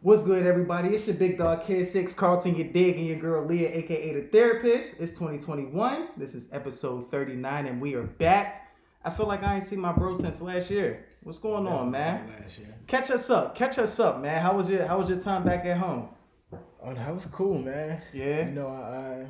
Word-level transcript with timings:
What's 0.00 0.22
good, 0.22 0.46
everybody? 0.46 0.90
It's 0.90 1.06
your 1.06 1.16
big 1.16 1.38
dog 1.38 1.64
Kid 1.66 1.86
Six 1.86 2.14
Carlton, 2.14 2.54
your 2.54 2.68
dig, 2.68 2.96
and 2.96 3.06
your 3.06 3.18
girl 3.18 3.44
Leah, 3.44 3.68
aka 3.70 4.14
the 4.14 4.28
therapist. 4.28 5.00
It's 5.00 5.12
2021. 5.12 6.08
This 6.16 6.34
is 6.34 6.52
episode 6.52 7.10
39, 7.10 7.66
and 7.66 7.80
we 7.80 7.94
are 7.94 8.04
back. 8.04 8.72
I 9.04 9.10
feel 9.10 9.26
like 9.26 9.42
I 9.42 9.56
ain't 9.56 9.64
seen 9.64 9.80
my 9.80 9.92
bro 9.92 10.14
since 10.14 10.40
last 10.40 10.70
year. 10.70 11.06
What's 11.22 11.38
going 11.38 11.66
on, 11.66 11.90
man? 11.90 12.28
Last 12.40 12.58
year. 12.58 12.74
Catch 12.86 13.10
us 13.10 13.28
up. 13.28 13.56
Catch 13.56 13.78
us 13.78 13.98
up, 13.98 14.20
man. 14.22 14.40
How 14.40 14.56
was 14.56 14.70
your 14.70 14.86
How 14.86 14.98
was 14.98 15.08
your 15.10 15.20
time 15.20 15.42
back 15.44 15.64
at 15.64 15.78
home? 15.78 16.08
Oh, 16.80 16.94
that 16.94 17.12
was 17.12 17.26
cool, 17.26 17.58
man. 17.58 18.00
Yeah. 18.12 18.46
You 18.46 18.52
know, 18.52 18.68
I, 18.68 19.22
I 19.22 19.26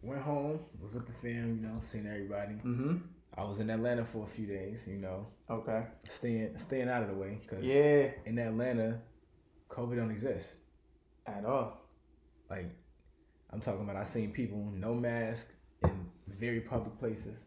went 0.00 0.22
home, 0.22 0.60
was 0.80 0.94
with 0.94 1.06
the 1.06 1.12
fam, 1.12 1.56
you 1.60 1.66
know, 1.68 1.76
seeing 1.80 2.06
everybody. 2.06 2.54
Mm-hmm. 2.54 2.98
I 3.36 3.42
was 3.42 3.58
in 3.58 3.68
Atlanta 3.68 4.04
for 4.04 4.22
a 4.22 4.28
few 4.28 4.46
days, 4.46 4.86
you 4.88 4.98
know, 4.98 5.26
Okay. 5.50 5.82
staying 6.04 6.56
staying 6.56 6.88
out 6.88 7.02
of 7.02 7.08
the 7.08 7.16
way 7.16 7.40
because 7.42 7.64
Yeah. 7.66 8.10
in 8.26 8.38
Atlanta, 8.38 9.00
COVID 9.74 9.96
don't 9.96 10.10
exist. 10.10 10.56
At 11.26 11.44
all. 11.44 11.80
Like, 12.50 12.70
I'm 13.50 13.60
talking 13.60 13.82
about. 13.82 13.96
I 13.96 14.04
seen 14.04 14.30
people 14.30 14.70
no 14.74 14.94
mask 14.94 15.48
in 15.82 16.06
very 16.28 16.60
public 16.60 16.98
places. 16.98 17.40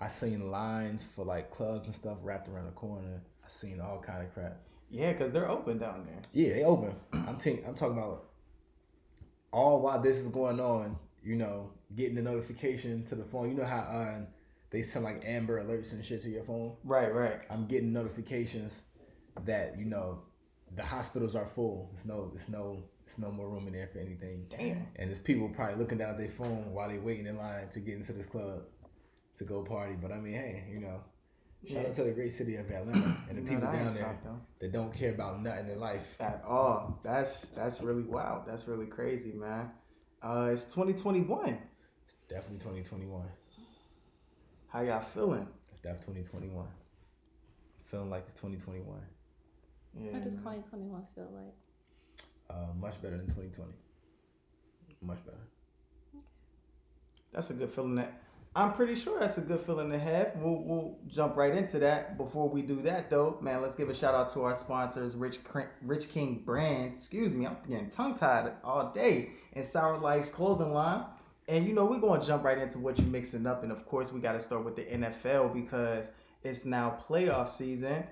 I 0.00 0.08
seen 0.08 0.50
lines 0.50 1.04
for 1.04 1.24
like 1.24 1.50
clubs 1.50 1.86
and 1.86 1.94
stuff 1.94 2.18
wrapped 2.22 2.48
around 2.48 2.66
the 2.66 2.72
corner. 2.72 3.22
I 3.44 3.48
seen 3.48 3.80
all 3.80 4.02
kind 4.04 4.22
of 4.22 4.34
crap. 4.34 4.58
Yeah, 4.90 5.12
cause 5.14 5.32
they're 5.32 5.48
open 5.48 5.78
down 5.78 6.04
there. 6.04 6.20
Yeah, 6.32 6.54
they 6.54 6.64
open. 6.64 6.94
I'm 7.12 7.36
t- 7.36 7.60
I'm 7.66 7.74
talking 7.74 7.96
about 7.96 8.24
all 9.52 9.80
while 9.80 10.00
this 10.00 10.18
is 10.18 10.28
going 10.28 10.60
on. 10.60 10.98
You 11.22 11.36
know, 11.36 11.70
getting 11.94 12.16
the 12.16 12.22
notification 12.22 13.04
to 13.06 13.14
the 13.14 13.24
phone. 13.24 13.48
You 13.48 13.54
know 13.54 13.64
how 13.64 13.78
uh, 13.78 14.20
they 14.70 14.82
send 14.82 15.04
like 15.04 15.22
Amber 15.24 15.62
alerts 15.62 15.92
and 15.92 16.04
shit 16.04 16.22
to 16.22 16.30
your 16.30 16.42
phone. 16.42 16.74
Right. 16.84 17.14
Right. 17.14 17.40
I'm 17.48 17.66
getting 17.66 17.92
notifications 17.92 18.82
that 19.44 19.78
you 19.78 19.84
know 19.84 20.22
the 20.74 20.82
hospitals 20.84 21.36
are 21.36 21.46
full. 21.46 21.90
It's 21.94 22.04
no, 22.04 22.32
it's 22.34 22.48
no, 22.48 22.82
it's 23.06 23.18
no 23.18 23.30
more 23.30 23.48
room 23.48 23.66
in 23.66 23.72
there 23.74 23.88
for 23.88 23.98
anything. 23.98 24.46
Damn. 24.48 24.86
And 24.96 25.08
there's 25.08 25.18
people 25.18 25.48
probably 25.48 25.76
looking 25.76 25.98
down 25.98 26.10
at 26.10 26.18
their 26.18 26.28
phone 26.28 26.72
while 26.72 26.88
they 26.88 26.98
waiting 26.98 27.26
in 27.26 27.36
line 27.36 27.68
to 27.72 27.80
get 27.80 27.96
into 27.96 28.12
this 28.12 28.26
club 28.26 28.62
to 29.38 29.44
go 29.44 29.62
party. 29.62 29.94
But 30.00 30.12
I 30.12 30.18
mean, 30.18 30.34
hey, 30.34 30.64
you 30.72 30.80
know, 30.80 31.00
shout 31.66 31.82
Yeah. 31.82 31.88
out 31.88 31.94
to 31.96 32.04
the 32.04 32.10
great 32.12 32.32
city 32.32 32.56
of 32.56 32.70
Atlanta 32.70 33.16
and 33.28 33.38
the 33.38 33.42
No, 33.42 33.48
people 33.50 33.72
down 33.72 33.94
there 33.94 34.18
that 34.60 34.72
don't 34.72 34.92
care 34.94 35.10
about 35.12 35.42
nothing 35.42 35.70
in 35.70 35.80
life. 35.80 36.16
At 36.20 36.42
all. 36.46 37.00
That's 37.02 37.40
that's 37.54 37.80
really 37.80 38.02
wild. 38.04 38.46
That's 38.46 38.66
really 38.66 38.86
crazy, 38.86 39.32
man. 39.32 39.70
Uh, 40.22 40.50
it's 40.52 40.64
2021. 40.66 41.58
It's 42.04 42.14
definitely 42.28 42.58
2021. 42.58 43.26
How 44.68 44.80
y'all 44.82 45.00
feeling? 45.02 45.46
It's 45.70 45.80
definitely 45.80 46.22
2021. 46.22 46.66
Feeling 47.84 48.08
like 48.10 48.22
it's 48.24 48.32
2021. 48.34 48.86
Yeah. 49.98 50.12
What 50.12 50.22
does 50.22 50.36
2021 50.36 51.02
feel 51.14 51.30
like? 51.34 51.54
Uh, 52.50 52.72
much 52.78 53.00
better 53.02 53.16
than 53.16 53.26
2020. 53.26 53.72
Much 55.02 55.24
better. 55.24 55.36
Okay. 56.14 56.24
That's 57.32 57.50
a 57.50 57.54
good 57.54 57.72
feeling. 57.72 57.96
That 57.96 58.22
I'm 58.54 58.74
pretty 58.74 58.94
sure 58.94 59.18
that's 59.18 59.38
a 59.38 59.40
good 59.40 59.60
feeling 59.60 59.90
to 59.90 59.98
have. 59.98 60.32
We'll 60.36 60.62
we'll 60.62 60.98
jump 61.08 61.36
right 61.36 61.56
into 61.56 61.78
that. 61.78 62.18
Before 62.18 62.48
we 62.48 62.60
do 62.60 62.82
that, 62.82 63.08
though, 63.08 63.38
man, 63.40 63.62
let's 63.62 63.74
give 63.74 63.88
a 63.88 63.94
shout 63.94 64.14
out 64.14 64.30
to 64.34 64.42
our 64.42 64.54
sponsors, 64.54 65.16
Rich 65.16 65.42
Cr- 65.42 65.72
Rich 65.80 66.10
King 66.10 66.42
Brands. 66.44 66.96
Excuse 66.96 67.34
me, 67.34 67.46
I'm 67.46 67.56
getting 67.68 67.88
tongue 67.88 68.14
tied 68.14 68.52
all 68.62 68.92
day. 68.92 69.30
And 69.54 69.66
Sour 69.66 69.98
Life 69.98 70.32
Clothing 70.32 70.72
Line. 70.72 71.04
And 71.48 71.66
you 71.66 71.74
know 71.74 71.86
we're 71.86 71.98
gonna 71.98 72.22
jump 72.22 72.44
right 72.44 72.58
into 72.58 72.78
what 72.78 72.98
you're 72.98 73.06
mixing 73.06 73.46
up, 73.46 73.62
and 73.62 73.72
of 73.72 73.86
course 73.86 74.12
we 74.12 74.20
got 74.20 74.32
to 74.32 74.40
start 74.40 74.64
with 74.64 74.76
the 74.76 74.82
NFL 74.82 75.54
because 75.54 76.10
it's 76.42 76.64
now 76.64 77.02
playoff 77.08 77.48
season. 77.48 78.04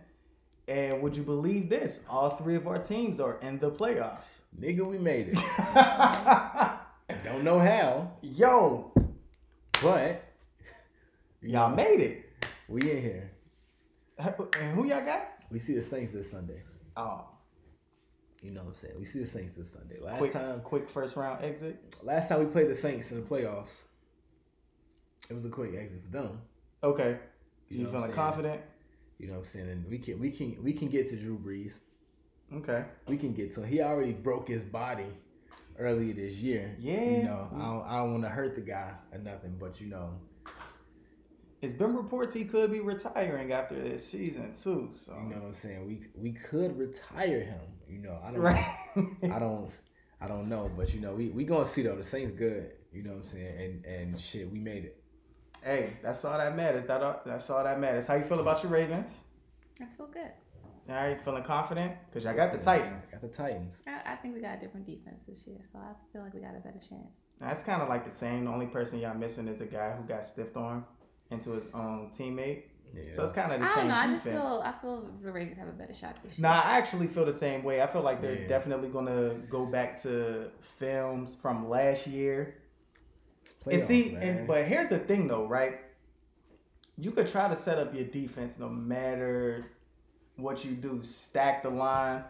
And 0.70 1.02
would 1.02 1.16
you 1.16 1.24
believe 1.24 1.68
this? 1.68 2.04
All 2.08 2.30
three 2.30 2.54
of 2.54 2.68
our 2.68 2.78
teams 2.78 3.18
are 3.18 3.38
in 3.40 3.58
the 3.58 3.72
playoffs. 3.72 4.42
Nigga, 4.58 4.86
we 4.86 4.98
made 4.98 5.30
it. 5.30 5.34
Don't 7.24 7.42
know 7.42 7.58
how, 7.58 8.12
Yo, 8.22 8.92
but 9.82 10.22
y'all 11.42 11.70
know, 11.70 11.75
made 11.75 11.98
it. 12.00 12.25
we 12.69 12.88
in 12.88 13.03
here. 13.03 13.30
And 14.19 14.75
who 14.76 14.86
y'all 14.86 15.04
got? 15.04 15.28
We 15.50 15.59
see 15.59 15.75
the 15.75 15.82
Saints 15.82 16.12
this 16.12 16.30
Sunday. 16.30 16.62
Oh, 16.97 17.25
You 18.42 18.53
know 18.53 18.60
what 18.60 18.69
I'm 18.69 18.75
saying? 18.75 18.94
We 18.97 19.04
see 19.06 19.19
the 19.19 19.26
Saints 19.26 19.54
this 19.56 19.72
Sunday. 19.72 19.98
Last 20.00 20.19
quick, 20.19 20.32
time, 20.32 20.60
quick 20.60 20.88
first 20.88 21.16
round 21.16 21.42
exit. 21.44 21.82
last 22.04 22.28
time 22.28 22.38
we 22.38 22.47
played 22.47 22.69
the 22.69 22.76
Saints 22.76 23.10
in 23.10 23.20
the 23.20 23.26
playoffs, 23.28 23.86
it 25.28 25.34
was 25.34 25.44
a 25.44 25.48
quick 25.50 25.75
exit 25.75 26.00
for 26.04 26.10
them. 26.10 26.41
Okay, 26.84 27.19
You 27.70 27.78
you, 27.78 27.82
know 27.84 27.91
what 27.91 27.97
I'm 27.97 28.00
feeling 28.03 28.14
confident? 28.14 28.60
You 29.20 29.26
know 29.26 29.34
what 29.34 29.38
I'm 29.41 29.44
saying? 29.44 29.69
And 29.69 29.86
we 29.88 29.98
can 29.98 30.19
we 30.19 30.31
can 30.31 30.56
we 30.62 30.72
can 30.72 30.88
get 30.88 31.10
to 31.10 31.16
Drew 31.16 31.38
Brees. 31.38 31.81
Okay, 32.53 32.84
we 33.06 33.16
can 33.19 33.34
get 33.34 33.53
to. 33.53 33.66
He 33.66 33.82
already 33.82 34.12
broke 34.12 34.48
his 34.48 34.64
body 34.64 35.06
earlier 35.78 36.14
this 36.14 36.34
year. 36.34 36.75
Yeah. 36.78 37.04
You 37.04 37.22
know, 37.25 37.48
I 37.54 37.64
don't, 37.64 37.86
I 37.86 37.97
don't 37.98 38.12
want 38.12 38.25
to 38.25 38.30
hurt 38.30 38.54
the 38.54 38.60
guy 38.62 38.92
or 39.12 39.19
nothing, 39.19 39.56
but 39.60 39.80
you 39.80 39.88
know, 39.88 40.10
it's 41.60 41.75
been 41.75 41.94
reports 41.94 42.32
he 42.32 42.44
could 42.44 42.72
be 42.72 42.80
retiring 42.80 43.53
after 43.53 43.75
this 43.75 44.06
season 44.06 44.54
too. 44.54 44.91
So 44.94 45.12
you 45.12 45.28
know 45.34 45.41
what 45.41 45.48
I'm 45.48 45.54
saying. 45.54 45.86
We 45.86 46.00
we 46.14 46.32
could 46.32 46.78
retire 46.78 47.41
him. 47.41 47.60
You 47.88 47.98
know, 47.98 48.19
I 48.25 48.30
don't. 48.30 48.41
right. 48.41 48.76
I 49.25 49.38
don't. 49.38 49.70
I 50.22 50.26
don't 50.26 50.48
know, 50.48 50.70
but 50.76 50.94
you 50.94 51.00
know, 51.00 51.12
we 51.12 51.28
we 51.28 51.44
gonna 51.44 51.66
see 51.66 51.82
though. 51.82 51.97
The 51.97 52.04
Saints 52.04 52.32
good. 52.32 52.72
You 52.92 53.03
know 53.03 53.10
what 53.10 53.20
I'm 53.20 53.25
saying? 53.25 53.59
And 53.59 53.84
and 53.84 54.20
shit, 54.20 54.50
we 54.50 54.59
made 54.59 54.84
it. 54.84 55.03
Hey, 55.62 55.97
that's 56.03 56.25
all 56.25 56.38
that 56.38 56.56
matters. 56.56 56.87
That 56.87 57.03
all, 57.03 57.21
that's 57.25 57.48
all 57.50 57.62
that 57.65 57.81
matters. 57.81 58.06
How 58.06 58.15
you 58.15 58.25
feel 58.25 58.41
about 58.41 58.62
your 58.62 58.72
Ravens? 58.72 59.15
I 59.81 59.87
feel 59.97 60.06
good. 60.06 60.31
All 60.88 60.97
right, 60.97 61.21
feeling 61.21 61.44
confident? 61.44 61.93
Cause 62.12 62.25
y'all 62.25 62.34
got 62.34 62.53
the 62.53 62.59
Titans. 62.59 63.10
Got 63.10 63.21
the 63.21 63.28
Titans. 63.28 63.84
I, 63.87 64.12
I 64.12 64.16
think 64.16 64.34
we 64.34 64.41
got 64.41 64.59
a 64.59 64.60
different 64.60 64.87
defense 64.87 65.21
this 65.28 65.47
year, 65.47 65.59
so 65.72 65.78
I 65.78 65.93
feel 66.12 66.22
like 66.22 66.34
we 66.34 66.41
got 66.41 66.56
a 66.56 66.60
better 66.60 66.81
chance. 66.81 67.21
That's 67.41 67.62
kind 67.62 67.81
of 67.81 67.88
like 67.88 68.04
the 68.04 68.10
same. 68.10 68.47
The 68.47 68.50
only 68.50 68.66
person 68.66 68.98
y'all 68.98 69.15
missing 69.15 69.47
is 69.47 69.60
the 69.60 69.66
guy 69.66 69.93
who 69.93 70.03
got 70.03 70.25
stiffed 70.25 70.56
arm 70.56 70.84
into 71.31 71.50
his 71.53 71.69
own 71.75 72.10
teammate. 72.16 72.62
Yeah. 72.92 73.04
So 73.15 73.22
it's 73.22 73.32
kind 73.32 73.53
of 73.53 73.60
the 73.60 73.66
I 73.66 73.69
same 73.69 73.78
I 73.78 73.81
don't 73.82 73.88
know. 73.88 73.94
I 73.94 74.06
just 74.09 74.25
feel 74.25 74.62
I 74.65 74.72
feel 74.72 75.10
the 75.22 75.31
Ravens 75.31 75.59
have 75.59 75.69
a 75.69 75.72
better 75.72 75.94
shot 75.94 76.16
this 76.25 76.37
year. 76.37 76.42
Nah, 76.48 76.60
I 76.60 76.78
actually 76.78 77.06
feel 77.06 77.25
the 77.25 77.32
same 77.32 77.62
way. 77.62 77.81
I 77.81 77.87
feel 77.87 78.03
like 78.03 78.21
they're 78.21 78.42
Yeah. 78.42 78.48
definitely 78.48 78.88
gonna 78.88 79.34
go 79.48 79.65
back 79.66 80.03
to 80.03 80.50
films 80.81 81.37
from 81.37 81.69
last 81.69 82.09
year. 82.09 82.56
It's 83.66 83.81
and 83.81 83.87
see, 83.87 84.12
man. 84.12 84.22
and 84.22 84.47
but 84.47 84.65
here's 84.65 84.88
the 84.88 84.99
thing 84.99 85.28
though, 85.28 85.47
right? 85.47 85.81
You 86.99 87.12
could 87.12 87.28
try 87.28 87.49
to 87.49 87.56
set 87.56 87.78
up 87.78 87.94
your 87.94 88.05
defense 88.05 88.59
no 88.59 88.69
matter 88.69 89.66
what 90.37 90.65
you 90.65 90.72
do, 90.72 91.00
stack 91.03 91.62
the 91.62 91.71
line 91.71 92.25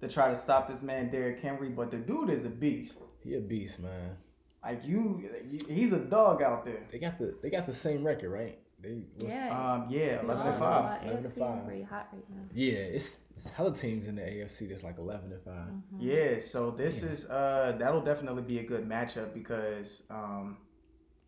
to 0.00 0.08
try 0.08 0.28
to 0.28 0.36
stop 0.36 0.68
this 0.68 0.82
man 0.82 1.10
Derrick 1.10 1.40
Henry, 1.40 1.68
but 1.68 1.90
the 1.90 1.96
dude 1.96 2.30
is 2.30 2.44
a 2.44 2.50
beast. 2.50 2.98
he 3.22 3.36
a 3.36 3.40
beast, 3.40 3.78
man. 3.78 4.16
Like 4.62 4.84
you, 4.84 5.28
he's 5.68 5.92
a 5.92 5.98
dog 5.98 6.42
out 6.42 6.64
there. 6.64 6.86
They 6.90 6.98
got 6.98 7.18
the 7.18 7.36
they 7.42 7.50
got 7.50 7.66
the 7.66 7.74
same 7.74 8.04
record, 8.04 8.30
right? 8.30 8.58
They 8.82 9.02
was, 9.14 9.24
yeah. 9.24 9.50
Um, 9.74 9.86
yeah, 9.90 10.20
we 10.22 10.28
eleven 10.28 10.46
to 10.46 10.58
five. 10.58 11.02
11 11.06 11.22
to 11.22 11.28
AFC 11.28 11.32
is 11.32 11.38
five. 11.38 11.64
pretty 11.66 11.82
hot 11.82 12.08
right 12.12 12.30
now. 12.30 12.42
Yeah, 12.52 12.72
it's, 12.72 13.18
it's 13.34 13.48
hella 13.48 13.74
teams 13.74 14.08
in 14.08 14.16
the 14.16 14.22
AFC 14.22 14.68
that's 14.68 14.82
like 14.82 14.98
eleven 14.98 15.30
to 15.30 15.38
5 15.38 15.54
Mm-hmm. 15.54 16.00
Yeah, 16.00 16.38
so 16.40 16.70
this 16.70 17.02
Yeah. 17.02 17.08
is 17.10 17.30
uh 17.30 17.76
that'll 17.78 18.02
definitely 18.02 18.42
be 18.42 18.58
a 18.58 18.64
good 18.64 18.88
matchup 18.88 19.32
because 19.34 20.02
um 20.10 20.56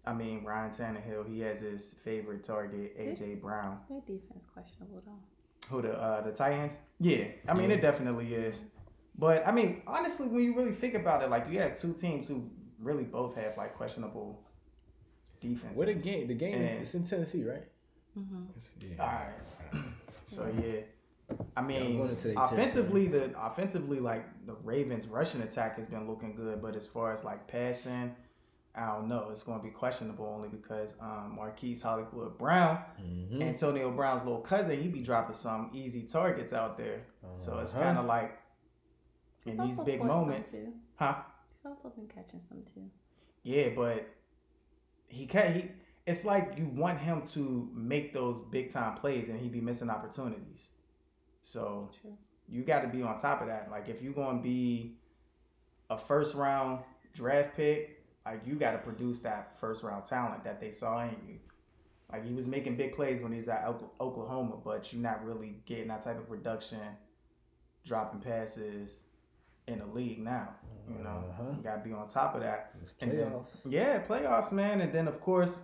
I 0.06 0.12
mean 0.12 0.44
Ryan 0.44 0.70
Tannehill 0.72 1.26
he 1.32 1.41
has 1.41 1.60
his 1.60 1.94
favorite 2.04 2.43
target 2.44 2.98
AJ 2.98 3.41
Brown. 3.41 3.78
Their 3.88 4.00
defense 4.00 4.44
questionable 4.53 5.03
though. 5.06 5.69
Who 5.69 5.81
the 5.82 5.93
uh 5.93 6.20
the 6.22 6.32
Titans? 6.32 6.76
Yeah, 7.00 7.25
I 7.48 7.54
mean 7.54 7.70
Yeah. 7.70 7.76
it 7.76 7.81
definitely 7.82 8.34
is. 8.34 8.59
But 9.16 9.47
I 9.47 9.53
mean 9.53 9.82
honestly, 9.87 10.26
when 10.28 10.43
you 10.43 10.56
really 10.56 10.72
think 10.75 10.94
about 10.94 11.22
it, 11.22 11.31
like 11.31 11.48
you 11.48 11.60
have 11.60 11.78
two 11.81 11.93
teams 11.94 12.26
who 12.28 12.50
really 12.81 13.04
both 13.04 13.37
have 13.37 13.56
like 13.56 13.76
questionable 13.76 14.43
defense. 15.49 15.77
What 15.77 15.88
a 15.88 15.94
game! 15.94 16.27
The 16.28 16.34
game 16.34 16.55
And- 16.62 16.81
is 16.82 16.94
in 16.94 17.05
Tennessee, 17.05 17.44
right? 17.44 17.66
Mm-hmm. 18.19 18.43
Yeah. 18.97 19.03
All 19.03 19.06
right. 19.09 19.84
So 20.27 20.53
yeah, 20.60 20.81
I 21.56 21.62
mean, 21.62 21.99
going 21.99 22.37
offensively, 22.37 23.06
the 23.09 23.32
offensively, 23.41 24.00
like 24.00 24.25
the 24.47 24.55
Ravens' 24.65 25.06
rushing 25.06 25.43
attack 25.43 25.76
has 25.79 25.87
been 25.87 26.08
looking 26.08 26.35
good, 26.35 26.61
but 26.62 26.76
as 26.76 26.87
far 26.87 27.12
as 27.12 27.25
like 27.25 27.46
passing, 27.49 28.14
I 28.75 28.87
don't 28.87 29.08
know. 29.08 29.29
It's 29.31 29.43
going 29.44 29.58
to 29.61 29.64
be 29.64 29.70
questionable 29.70 30.26
only 30.26 30.49
because 30.49 30.96
um, 31.00 31.35
Marquise 31.37 31.82
Hollywood 31.82 32.37
Brown, 32.38 32.79
Mhm. 33.00 33.43
Antonio 33.43 33.91
Brown's 33.93 34.25
little 34.25 34.41
cousin, 34.41 34.81
he 34.81 34.88
be 34.88 35.02
dropping 35.02 35.35
some 35.37 35.70
easy 35.73 36.02
targets 36.02 36.52
out 36.52 36.76
there. 36.76 37.00
So 37.44 37.58
it's 37.58 37.75
Uh-huh. 37.75 37.85
kind 37.85 37.99
of 37.99 38.06
like 38.06 38.38
in 39.46 39.58
He's 39.61 39.76
these 39.76 39.85
big 39.85 40.02
moments, 40.05 40.55
huh? 40.96 41.14
He's 41.52 41.67
also 41.67 41.88
been 41.91 42.08
catching 42.08 42.41
some 42.41 42.62
too. 42.75 42.91
Yeah, 43.44 43.69
but 43.76 44.08
he 45.14 45.26
can 45.26 45.55
he. 45.55 45.70
It's 46.06 46.25
like 46.25 46.55
you 46.58 46.66
want 46.66 46.99
him 46.99 47.22
to 47.32 47.70
make 47.75 48.12
those 48.12 48.40
big 48.40 48.70
time 48.70 48.96
plays, 48.96 49.28
and 49.28 49.40
he 49.40 49.49
be 49.49 49.61
missing 49.61 49.88
opportunities. 49.88 50.61
So 51.43 51.90
True. 52.00 52.16
you 52.49 52.62
got 52.62 52.81
to 52.81 52.88
be 52.88 53.02
on 53.02 53.19
top 53.19 53.40
of 53.40 53.46
that. 53.49 53.69
Like 53.70 53.88
if 53.88 54.02
you're 54.02 54.12
going 54.12 54.38
to 54.38 54.43
be 54.43 54.96
a 55.88 55.96
first 55.96 56.34
round 56.34 56.81
draft 57.14 57.56
pick, 57.56 58.02
like 58.26 58.43
you 58.46 58.55
got 58.55 58.72
to 58.72 58.78
produce 58.78 59.20
that 59.20 59.58
first 59.58 59.82
round 59.82 60.05
talent 60.05 60.44
that 60.44 60.61
they 60.61 60.70
saw 60.70 61.02
in 61.02 61.17
you. 61.26 61.38
Like 62.10 62.26
he 62.26 62.34
was 62.34 62.46
making 62.46 62.76
big 62.76 62.94
plays 62.94 63.22
when 63.22 63.32
he's 63.32 63.49
at 63.49 63.67
Oklahoma, 64.00 64.56
but 64.62 64.93
you're 64.93 65.02
not 65.02 65.25
really 65.25 65.56
getting 65.67 65.88
that 65.88 66.05
type 66.05 66.19
of 66.19 66.28
production, 66.28 66.78
dropping 67.87 68.20
passes, 68.20 69.00
in 69.66 69.78
the 69.78 69.87
league 69.87 70.19
now. 70.19 70.49
You 70.88 71.02
know, 71.02 71.25
Uh-huh. 71.31 71.52
you 71.56 71.62
gotta 71.62 71.82
be 71.82 71.93
on 71.93 72.08
top 72.08 72.34
of 72.34 72.43
that. 72.43 72.72
It's 72.82 72.94
And 73.00 73.11
then- 73.12 73.32
Yeah, 73.66 74.02
playoffs, 74.06 74.52
man. 74.52 74.81
And 74.82 74.93
then 74.93 75.08
of 75.08 75.20
course, 75.20 75.62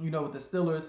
you 0.00 0.10
know, 0.10 0.22
with 0.22 0.32
the 0.32 0.38
Steelers 0.40 0.88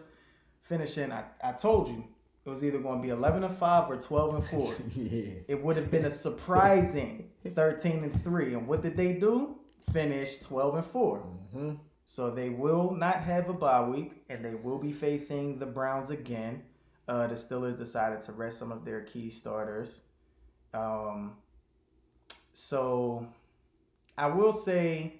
finishing, 0.63 1.11
I, 1.11 1.23
I 1.43 1.51
told 1.51 1.87
you 1.87 2.03
it 2.45 2.49
was 2.49 2.63
either 2.63 2.79
going 2.79 2.99
to 2.99 3.03
be 3.03 3.09
eleven 3.09 3.43
and 3.43 3.55
five 3.57 3.89
or 3.91 3.97
twelve 3.97 4.33
and 4.33 4.43
four. 4.43 4.73
yeah. 4.95 5.33
it 5.47 5.63
would 5.63 5.77
have 5.77 5.91
been 5.91 6.05
a 6.05 6.09
surprising 6.09 7.29
thirteen 7.55 8.03
and 8.03 8.23
three. 8.23 8.53
And 8.55 8.67
what 8.67 8.81
did 8.81 8.97
they 8.97 9.13
do? 9.13 9.59
Finish 9.93 10.39
twelve 10.39 10.75
and 10.75 10.85
four. 10.85 11.19
hmm 11.53 11.73
So 12.05 12.31
they 12.31 12.49
will 12.49 12.91
not 12.95 13.17
have 13.21 13.49
a 13.49 13.53
bye 13.53 13.83
week, 13.87 14.23
and 14.29 14.43
they 14.43 14.55
will 14.55 14.79
be 14.79 14.91
facing 14.91 15.59
the 15.59 15.65
Browns 15.67 16.09
again. 16.09 16.63
Uh, 17.07 17.27
the 17.27 17.35
Steelers 17.35 17.77
decided 17.77 18.21
to 18.23 18.31
rest 18.33 18.57
some 18.59 18.71
of 18.71 18.83
their 18.83 19.01
key 19.01 19.29
starters. 19.29 20.01
Um, 20.73 21.35
so 22.59 23.27
I 24.17 24.25
will 24.25 24.51
say 24.51 25.13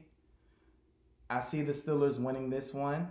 I 1.30 1.40
see 1.40 1.62
the 1.62 1.72
Steelers 1.72 2.18
winning 2.18 2.50
this 2.50 2.74
one. 2.74 3.10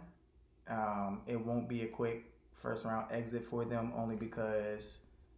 Um, 0.68 1.20
it 1.28 1.38
won't 1.38 1.68
be 1.68 1.82
a 1.82 1.86
quick 1.86 2.24
first 2.60 2.84
round 2.84 3.06
exit 3.12 3.44
for 3.44 3.64
them, 3.64 3.92
only 3.96 4.16
because 4.16 4.96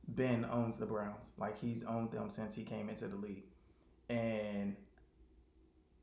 Ben 0.08 0.46
owns 0.50 0.79
the 0.79 0.87
Browns. 0.87 1.32
Like 1.37 1.61
he's 1.61 1.85
owned 1.85 2.12
them 2.12 2.31
since 2.31 2.55
he 2.55 2.62
came 2.64 2.88
into 2.88 3.08
the 3.08 3.17
league, 3.17 3.44
and 4.08 4.75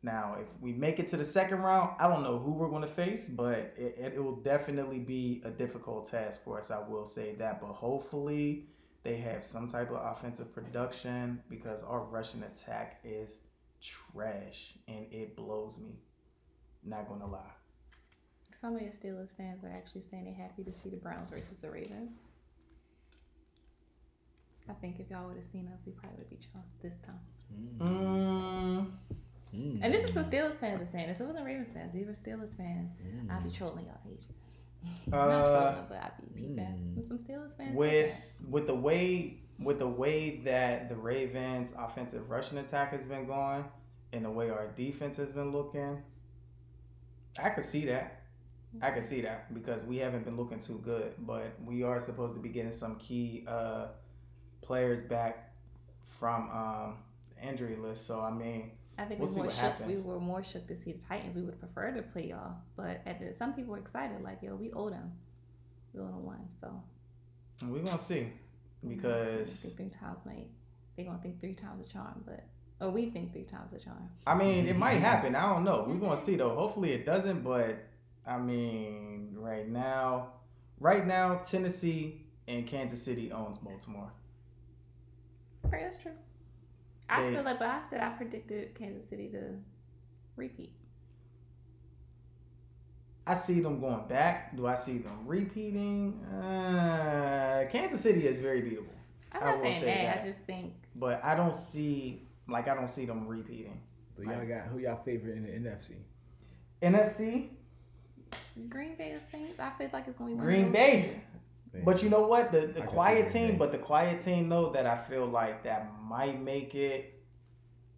now, 0.03 0.37
if 0.39 0.45
we 0.61 0.71
make 0.71 0.99
it 0.99 1.09
to 1.09 1.17
the 1.17 1.25
second 1.25 1.61
round, 1.61 1.95
I 1.99 2.07
don't 2.07 2.21
know 2.21 2.37
who 2.37 2.51
we're 2.51 2.69
going 2.69 2.83
to 2.83 2.87
face, 2.87 3.27
but 3.27 3.73
it, 3.75 4.13
it, 4.13 4.23
will 4.23 4.35
definitely 4.35 4.99
be 4.99 5.41
a 5.43 5.49
difficult 5.49 6.11
task 6.11 6.43
for 6.43 6.59
us. 6.59 6.69
I 6.69 6.87
will 6.87 7.07
say 7.07 7.33
that. 7.39 7.59
But 7.59 7.73
hopefully, 7.73 8.67
they 9.05 9.17
have 9.17 9.45
some 9.45 9.69
type 9.69 9.91
of 9.91 10.17
offensive 10.17 10.53
production 10.53 11.39
because 11.49 11.83
our 11.83 12.01
rushing 12.01 12.43
attack 12.43 12.99
is 13.05 13.39
trash 13.81 14.73
and 14.87 15.05
it 15.11 15.35
blows 15.35 15.77
me. 15.77 15.99
Not 16.83 17.07
going 17.07 17.21
to 17.21 17.27
lie. 17.27 17.39
Some 18.59 18.75
of 18.75 18.81
your 18.81 18.91
Steelers 18.91 19.35
fans 19.37 19.63
are 19.63 19.69
actually 19.71 20.01
saying 20.09 20.25
they're 20.25 20.33
happy 20.47 20.63
to 20.63 20.73
see 20.73 20.89
the 20.89 20.97
Browns 20.97 21.29
versus 21.29 21.61
the 21.61 21.69
Ravens. 21.69 22.13
I 24.67 24.73
think 24.73 24.99
if 24.99 25.09
y'all 25.09 25.27
would 25.27 25.37
have 25.37 25.45
seen 25.51 25.69
us, 25.71 25.79
we 25.85 25.91
probably 25.93 26.17
would 26.17 26.23
have 26.23 26.29
beat 26.31 26.47
y'all 26.53 26.63
this 26.81 26.97
time. 27.05 27.19
Mm, 27.79 28.87
Mm. 29.55 29.79
And 29.81 29.93
this 29.93 30.03
is 30.03 30.13
some 30.13 30.23
Steelers 30.23 30.55
fans 30.55 30.81
are 30.81 30.91
saying 30.91 31.07
this. 31.07 31.19
It 31.19 31.25
wasn't 31.25 31.45
Ravens 31.45 31.69
fans. 31.73 31.93
These 31.93 32.07
were 32.07 32.13
Steelers 32.13 32.55
fans. 32.57 32.91
Mm. 33.01 33.31
I'll 33.31 33.41
be 33.41 33.49
trolling 33.51 33.85
y'all 33.85 33.99
page. 34.05 34.23
Uh, 35.11 35.15
Not 35.17 35.41
trolling, 35.41 35.85
but 35.89 35.97
I'll 35.97 36.11
be 36.33 36.41
peeping. 36.41 36.95
mm. 36.99 37.07
Some 37.07 37.17
Steelers 37.19 37.55
fans. 37.57 37.75
with 37.75 38.11
that. 38.11 38.49
with 38.49 38.67
the 38.67 38.75
way 38.75 39.37
with 39.59 39.79
the 39.79 39.87
way 39.87 40.41
that 40.43 40.89
the 40.89 40.95
Ravens 40.95 41.73
offensive 41.77 42.29
rushing 42.29 42.57
attack 42.57 42.91
has 42.91 43.05
been 43.05 43.25
going 43.25 43.63
and 44.11 44.25
the 44.25 44.29
way 44.29 44.49
our 44.49 44.67
defense 44.75 45.15
has 45.17 45.31
been 45.31 45.51
looking, 45.51 46.01
I 47.41 47.49
could 47.49 47.65
see 47.65 47.85
that. 47.85 48.21
I 48.81 48.91
could 48.91 49.05
see 49.05 49.21
that 49.21 49.53
because 49.53 49.85
we 49.85 49.97
haven't 49.97 50.25
been 50.25 50.35
looking 50.35 50.59
too 50.59 50.81
good, 50.83 51.13
but 51.19 51.53
we 51.63 51.83
are 51.83 51.99
supposed 51.99 52.35
to 52.35 52.41
be 52.41 52.49
getting 52.49 52.73
some 52.73 52.97
key 52.97 53.45
uh, 53.47 53.87
players 54.61 55.01
back 55.01 55.53
from 56.19 56.49
um, 56.49 56.97
injury 57.41 57.77
list. 57.77 58.05
So 58.05 58.19
I 58.19 58.31
mean, 58.31 58.71
I 58.97 59.03
think 59.05 59.19
We'll 59.19 59.29
we 59.29 59.35
see 59.35 59.39
were 59.41 59.45
what 59.47 59.55
shook. 59.55 59.61
happens. 59.61 59.91
We 59.95 60.01
were 60.01 60.19
more 60.19 60.43
shook 60.43 60.67
to 60.67 60.77
see 60.77 60.93
the 60.93 61.03
Titans. 61.03 61.35
We 61.35 61.41
would 61.41 61.59
prefer 61.59 61.91
to 61.91 62.01
play 62.01 62.29
y'all, 62.29 62.55
but 62.77 63.01
at 63.05 63.19
the, 63.19 63.33
some 63.33 63.53
people 63.53 63.73
were 63.73 63.79
excited. 63.79 64.21
Like, 64.21 64.39
yo, 64.41 64.55
we 64.55 64.71
owe 64.71 64.89
them. 64.89 65.11
We 65.93 65.99
owe 66.01 66.05
them 66.05 66.23
one. 66.25 66.47
So 66.61 66.81
we're 67.61 67.79
gonna 67.79 67.97
see 67.97 68.27
we 68.83 68.95
gonna 68.95 69.25
because 69.41 69.51
see. 69.51 69.69
Three 69.69 69.89
times 69.89 70.25
might 70.25 70.47
they 70.95 71.03
gonna 71.03 71.19
think 71.21 71.39
three 71.41 71.53
times 71.55 71.85
a 71.87 71.91
charm, 71.91 72.23
but 72.25 72.45
or 72.79 72.89
we 72.89 73.09
think 73.09 73.33
three 73.33 73.43
times 73.43 73.73
a 73.73 73.79
charm. 73.79 74.09
I 74.27 74.35
mean, 74.35 74.67
it 74.67 74.77
might 74.77 74.99
happen. 74.99 75.35
I 75.35 75.53
don't 75.53 75.63
know. 75.63 75.85
We're 75.87 75.95
gonna 75.95 76.17
see 76.17 76.35
though. 76.35 76.55
Hopefully, 76.55 76.93
it 76.93 77.05
doesn't. 77.05 77.43
But 77.43 77.77
I 78.25 78.37
mean, 78.37 79.29
right 79.37 79.67
now, 79.67 80.33
right 80.79 81.05
now, 81.05 81.35
Tennessee 81.43 82.25
and 82.47 82.67
Kansas 82.67 83.01
City 83.01 83.31
owns 83.31 83.57
Baltimore. 83.57 84.11
Okay, 85.65 85.79
that's 85.81 85.97
true. 85.97 86.11
I 87.09 87.21
They- 87.23 87.33
feel 87.35 87.43
like, 87.43 87.59
but 87.59 87.67
I 87.69 87.81
said 87.89 88.01
I 88.01 88.09
predicted 88.09 88.73
Kansas 88.75 89.07
City 89.09 89.29
to 89.29 89.59
repeat. 90.35 90.73
I 93.27 93.33
see 93.33 93.59
them 93.59 93.79
going 93.79 94.07
back. 94.07 94.55
Do 94.55 94.67
I 94.67 94.75
see 94.75 94.99
them 94.99 95.25
repeating? 95.25 96.23
Uh, 96.25 97.65
Kansas 97.71 98.01
City 98.01 98.27
is 98.27 98.37
very 98.39 98.61
beatable, 98.61 98.85
I'm 99.31 99.41
not 99.41 99.55
will 99.57 99.63
saying 99.63 99.79
say 99.81 99.85
that. 99.85 100.15
that. 100.17 100.23
I 100.23 100.27
just 100.27 100.41
think 100.41 100.73
but 100.95 101.23
I 101.23 101.35
don't 101.35 101.55
see 101.55 102.27
like 102.47 102.67
I 102.67 102.75
don't 102.75 102.89
see 102.89 103.05
them 103.05 103.27
repeating. 103.27 103.81
Who 104.15 104.23
y'all 104.23 104.45
got? 104.45 104.67
Who 104.67 104.77
y'all 104.79 105.01
favorite 105.03 105.37
in 105.37 105.43
the 105.43 105.69
NFC? 105.69 105.93
NFC, 106.81 107.49
Green 108.69 108.95
Bay 108.95 109.17
Saints. 109.31 109.59
I 109.59 109.71
feel 109.71 109.89
like 109.91 110.07
it's 110.07 110.17
gonna 110.17 110.31
be 110.31 110.35
one 110.35 110.45
Green 110.45 110.65
of 110.65 110.71
those 111.75 111.85
Bay. 111.85 111.91
But 111.91 112.03
you 112.03 112.09
know 112.09 112.27
what? 112.27 112.51
The 112.51 112.61
the 112.67 112.81
quiet 112.81 113.27
team, 113.29 113.57
but 113.57 113.71
the 113.71 113.77
quiet 113.77 114.19
team 114.23 114.49
though 114.49 114.71
that 114.71 114.85
I 114.85 114.97
feel 114.97 115.25
like 115.25 115.63
that 115.63 115.91
might 116.03 116.41
make 116.41 116.75
it, 116.75 117.21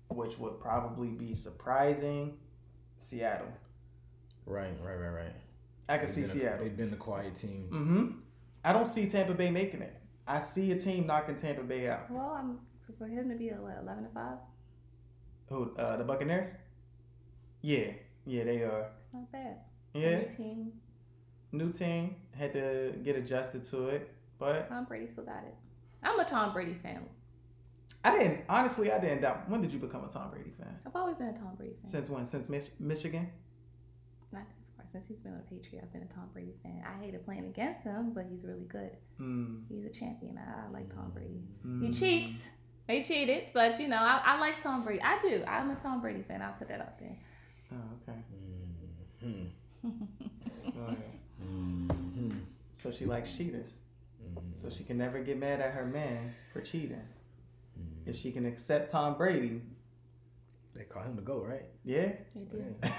which 0.10 0.38
would 0.40 0.60
probably 0.60 1.10
be 1.10 1.34
surprising. 1.36 2.38
Seattle. 2.98 3.48
Right, 4.46 4.74
right, 4.84 4.96
right, 4.96 5.10
right. 5.10 5.36
I 5.90 5.98
can 5.98 6.06
They've 6.08 6.16
see 6.16 6.22
been 6.22 6.30
a- 6.30 6.34
Seattle. 6.34 6.64
they've 6.64 6.78
been 6.78 6.90
the 6.90 6.96
quiet 6.98 7.38
team. 7.38 7.68
Mm-hmm. 7.72 8.06
I 8.64 8.74
don't 8.74 8.88
see 8.88 9.08
Tampa 9.10 9.34
Bay 9.34 9.52
making 9.52 9.82
it. 9.82 9.94
I 10.28 10.40
see 10.40 10.72
a 10.72 10.80
team 10.80 11.06
knocking 11.08 11.36
Tampa 11.36 11.62
Bay 11.64 11.88
out. 11.90 12.10
Well, 12.12 12.36
I'm 12.38 12.60
for 12.98 13.08
him 13.08 13.30
to 13.30 13.36
be 13.36 13.50
a 13.50 13.56
what, 13.56 13.78
eleven 13.82 14.04
to 14.04 14.10
five. 14.10 14.38
Who? 15.50 15.76
Uh, 15.78 15.96
the 15.98 16.04
Buccaneers. 16.04 16.48
Yeah, 17.62 17.92
yeah, 18.26 18.44
they 18.44 18.58
are. 18.64 18.90
It's 19.06 19.14
not 19.14 19.32
bad. 19.32 19.58
Yeah, 19.94 20.20
New 20.20 20.30
team. 20.30 20.72
New 21.52 21.72
team 21.72 22.16
had 22.38 22.54
to 22.54 22.94
get 23.04 23.16
adjusted 23.16 23.64
to 23.66 23.88
it, 23.90 24.10
but 24.40 24.68
Tom 24.70 24.86
Brady 24.86 25.08
still 25.08 25.24
got 25.26 25.44
it. 25.46 25.56
I'm 26.04 26.20
a 26.20 26.26
Tom 26.26 26.54
Brady 26.54 26.74
fan. 26.76 27.04
I 28.04 28.18
didn't. 28.18 28.42
Honestly, 28.48 28.92
I 28.92 29.00
didn't 29.00 29.22
doubt. 29.22 29.50
When 29.50 29.62
did 29.62 29.74
you 29.74 29.80
become 29.80 30.04
a 30.06 30.08
Tom 30.08 30.30
Brady 30.32 30.52
fan? 30.58 30.78
I've 30.86 30.96
always 30.96 31.16
been 31.16 31.28
a 31.28 31.38
Tom 31.38 31.56
Brady 31.58 31.74
fan. 31.82 31.90
Since 31.92 32.10
when? 32.10 32.26
Since 32.26 32.48
Mich- 32.50 32.72
Michigan? 32.80 33.30
Not 34.32 34.42
of 34.44 34.78
course, 34.78 34.92
since 34.92 35.08
he's 35.08 35.20
been 35.20 35.34
a 35.34 35.40
Patriot, 35.54 35.82
I've 35.84 35.92
been 35.92 36.04
a 36.04 36.14
Tom 36.14 36.30
Brady 36.32 36.54
fan. 36.64 36.84
I 36.88 37.04
hated 37.04 37.26
playing 37.26 37.46
against 37.46 37.84
him, 37.84 38.12
but 38.14 38.26
he's 38.30 38.44
really 38.46 38.66
good. 38.66 38.92
Mm, 39.20 39.64
He's 39.70 39.86
a 39.86 39.90
champion. 39.90 40.38
I, 40.38 40.68
I 40.68 40.72
like 40.72 40.94
Tom 40.94 41.12
Brady. 41.14 41.42
mm. 41.66 41.86
He 41.86 41.92
cheats. 41.92 42.48
He 42.88 43.04
cheated, 43.04 43.46
but 43.54 43.78
you 43.82 43.88
know, 43.90 43.98
I, 43.98 44.22
I 44.24 44.40
like 44.40 44.62
Tom 44.64 44.84
Brady. 44.86 45.02
I 45.02 45.20
do. 45.20 45.44
I'm 45.46 45.72
a 45.72 45.76
Tom 45.76 46.00
Brady 46.00 46.22
fan. 46.22 46.42
I'll 46.42 46.54
put 46.54 46.70
that 46.70 46.80
out 46.80 46.98
there. 47.00 47.18
Oh, 47.74 48.10
okay. 48.10 48.20
Mm-hmm. 49.26 49.90
Go 50.80 50.86
ahead. 50.86 50.98
Mm-hmm. 51.44 52.32
So 52.78 52.92
she 52.92 53.06
likes 53.06 53.36
cheaters. 53.36 53.72
So 54.62 54.70
she 54.70 54.84
can 54.84 54.98
never 54.98 55.20
get 55.20 55.38
mad 55.40 55.62
at 55.62 55.72
her 55.74 55.86
man 55.86 56.20
for 56.54 56.62
cheating. 56.62 57.02
Mm-hmm. 57.80 58.10
If 58.10 58.18
she 58.18 58.32
can 58.32 58.46
accept 58.46 58.92
Tom 58.92 59.18
Brady, 59.18 59.62
They 60.76 60.84
call 60.84 61.04
him 61.04 61.16
the 61.16 61.22
GOAT, 61.24 61.46
right? 61.48 61.66
yeah. 61.84 62.12
They 62.36 62.42
do. 62.52 62.64
Yeah. 62.84 62.94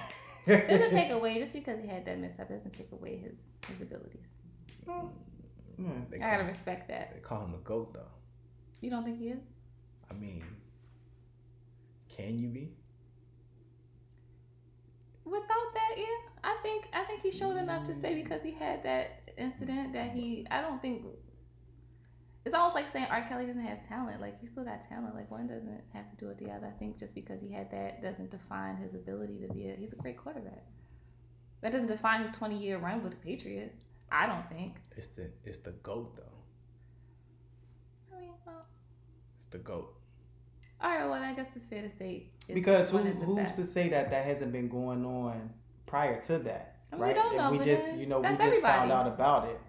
It 0.56 0.78
doesn't 0.78 0.99
take 0.99 1.12
away 1.12 1.38
just 1.42 1.52
because 1.52 1.78
he 1.80 1.87
had 1.87 2.04
that 2.06 2.18
mishap. 2.18 2.50
It 2.50 2.54
doesn't 2.54 2.73
take 2.73 2.90
away 2.92 3.18
his 3.18 3.37
his 3.68 3.80
abilities. 3.82 4.26
Yeah. 4.87 5.02
They 6.11 6.16
I 6.16 6.20
call, 6.20 6.30
gotta 6.32 6.44
respect 6.44 6.88
that. 6.88 7.14
they 7.14 7.20
call 7.20 7.44
him 7.44 7.52
the 7.52 7.58
GOAT, 7.58 7.92
though. 7.94 8.12
You 8.80 8.90
don't 8.90 9.04
think 9.04 9.18
he 9.18 9.28
is? 9.28 9.42
I 10.11 10.14
mean, 10.14 10.42
can 12.08 12.38
you 12.38 12.49
be? 12.49 12.73
Without 15.25 15.68
that, 15.75 15.94
yeah, 15.99 16.04
I 16.42 16.56
think 16.62 16.87
I 16.94 17.04
think 17.04 17.23
he 17.23 17.30
showed 17.30 17.56
enough 17.58 17.87
to 17.87 17.94
say 17.94 18.14
because 18.14 18.42
he 18.42 18.52
had 18.52 18.82
that 18.85 19.17
incident 19.38 19.92
that 19.95 20.11
he. 20.12 20.47
I 20.50 20.61
don't 20.61 20.80
think 20.83 21.04
it's 22.45 22.54
almost 22.54 22.75
like 22.75 22.88
saying 22.88 23.07
R. 23.11 23.26
Kelly 23.28 23.47
doesn't 23.47 23.62
have 23.62 23.87
talent. 23.87 24.21
Like 24.21 24.40
he 24.40 24.47
still 24.47 24.64
got 24.64 24.87
talent. 24.88 25.14
Like 25.14 25.30
one 25.30 25.47
doesn't 25.47 25.80
have 25.92 26.11
to 26.11 26.16
do 26.16 26.26
with 26.28 26.38
the 26.38 26.50
other. 26.50 26.66
I 26.66 26.78
think 26.78 26.99
just 26.99 27.14
because 27.14 27.40
he 27.40 27.52
had 27.52 27.71
that 27.71 28.02
doesn't 28.02 28.30
define 28.30 28.76
his 28.76 28.95
ability 28.95 29.38
to 29.47 29.52
be 29.52 29.68
a. 29.68 29.76
He's 29.76 29.92
a 29.92 29.97
great 29.97 30.16
quarterback. 30.16 30.64
That 31.61 31.73
doesn't 31.73 31.88
define 31.88 32.23
his 32.23 32.30
twenty 32.30 32.59
year 32.59 32.78
run 32.78 33.02
with 33.02 33.12
the 33.12 33.18
Patriots. 33.18 33.76
I 34.11 34.26
don't 34.26 34.49
think. 34.49 34.76
It's 34.97 35.09
the 35.09 35.30
it's 35.45 35.59
the 35.59 35.73
GOAT, 35.73 36.16
though. 36.16 38.16
I 38.16 38.21
mean, 38.21 38.30
well, 38.47 38.64
It's 39.37 39.47
the 39.47 39.59
GOAT. 39.59 39.95
all 40.80 40.90
right. 40.90 41.04
Well, 41.04 41.12
I 41.23 41.35
guess 41.35 41.50
it's 41.57 41.66
fair 41.66 41.83
to 41.83 41.90
say 41.90 42.28
it's 42.49 42.54
Because 42.54 42.90
who, 42.90 42.99
of 42.99 43.04
the 43.04 43.11
who's 43.11 43.37
best. 43.37 43.57
to 43.57 43.64
say 43.64 43.88
that 43.90 44.11
that 44.11 44.25
hasn't 44.25 44.52
been 44.52 44.68
going 44.68 45.04
on 45.04 45.50
prior 45.87 46.21
to 46.23 46.38
that? 46.38 46.77
I 46.92 46.97
mean, 46.97 47.00
we 47.00 47.07
right? 47.07 47.14
don't 47.14 47.28
And 47.28 47.37
know, 47.38 47.50
we 47.52 47.59
just, 47.59 47.85
you 47.97 48.07
know, 48.07 48.18
we 48.18 48.23
that's 48.23 48.42
just 48.45 48.61
found 48.62 48.90
out 48.92 49.07
about 49.07 49.49
it. 49.49 49.61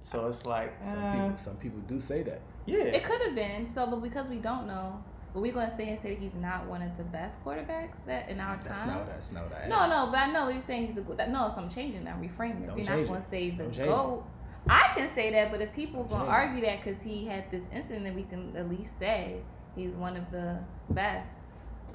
So 0.00 0.26
it's 0.28 0.44
like, 0.46 0.74
Some 0.82 0.98
eh, 1.02 1.12
people 1.12 1.36
some 1.36 1.56
people 1.56 1.78
do 1.88 2.00
say 2.00 2.22
that. 2.22 2.40
yeah. 2.66 2.78
It 2.78 3.04
could 3.04 3.20
have 3.22 3.34
been 3.34 3.70
so, 3.72 3.86
but 3.86 4.02
because 4.02 4.26
we 4.28 4.36
don't 4.36 4.66
know, 4.66 5.02
but 5.32 5.40
we're 5.40 5.52
gonna 5.52 5.74
say 5.76 5.88
and 5.88 5.98
say 5.98 6.10
that 6.14 6.20
he's 6.20 6.34
not 6.34 6.66
one 6.66 6.82
of 6.82 6.96
the 6.96 7.04
best 7.04 7.42
quarterbacks 7.44 7.96
that 8.06 8.28
in 8.28 8.38
our 8.40 8.56
That's 8.58 8.80
time. 8.80 8.88
not 8.88 9.06
that's 9.06 9.32
not 9.32 9.44
what 9.50 9.62
I 9.64 9.68
no, 9.68 9.76
asked. 9.76 9.90
no, 9.90 10.06
but 10.10 10.18
I 10.18 10.30
know 10.32 10.44
what 10.46 10.54
you're 10.54 10.62
saying 10.62 10.88
he's 10.88 10.96
a 10.98 11.00
good. 11.02 11.18
No, 11.28 11.50
so 11.54 11.60
I'm 11.62 11.70
changing 11.70 12.04
that. 12.04 12.20
Reframing 12.20 12.64
it. 12.64 12.66
Don't 12.66 12.76
We're 12.76 12.96
not 12.98 13.06
gonna 13.08 13.24
say 13.30 13.50
the 13.50 13.64
goat. 13.64 14.24
I 14.68 14.92
can 14.96 15.08
say 15.10 15.30
that, 15.32 15.50
but 15.50 15.60
if 15.60 15.72
people 15.74 16.04
Don't 16.04 16.10
gonna 16.20 16.24
change 16.24 16.32
it. 16.32 16.48
argue 16.48 16.64
that 16.66 16.84
because 16.84 17.02
he 17.02 17.26
had 17.26 17.50
this 17.50 17.64
incident, 17.72 18.04
then 18.04 18.14
we 18.14 18.22
can 18.24 18.54
at 18.56 18.68
least 18.68 18.98
say 18.98 19.36
he's 19.74 19.94
one 19.94 20.16
of 20.16 20.30
the 20.30 20.58
best 20.90 21.28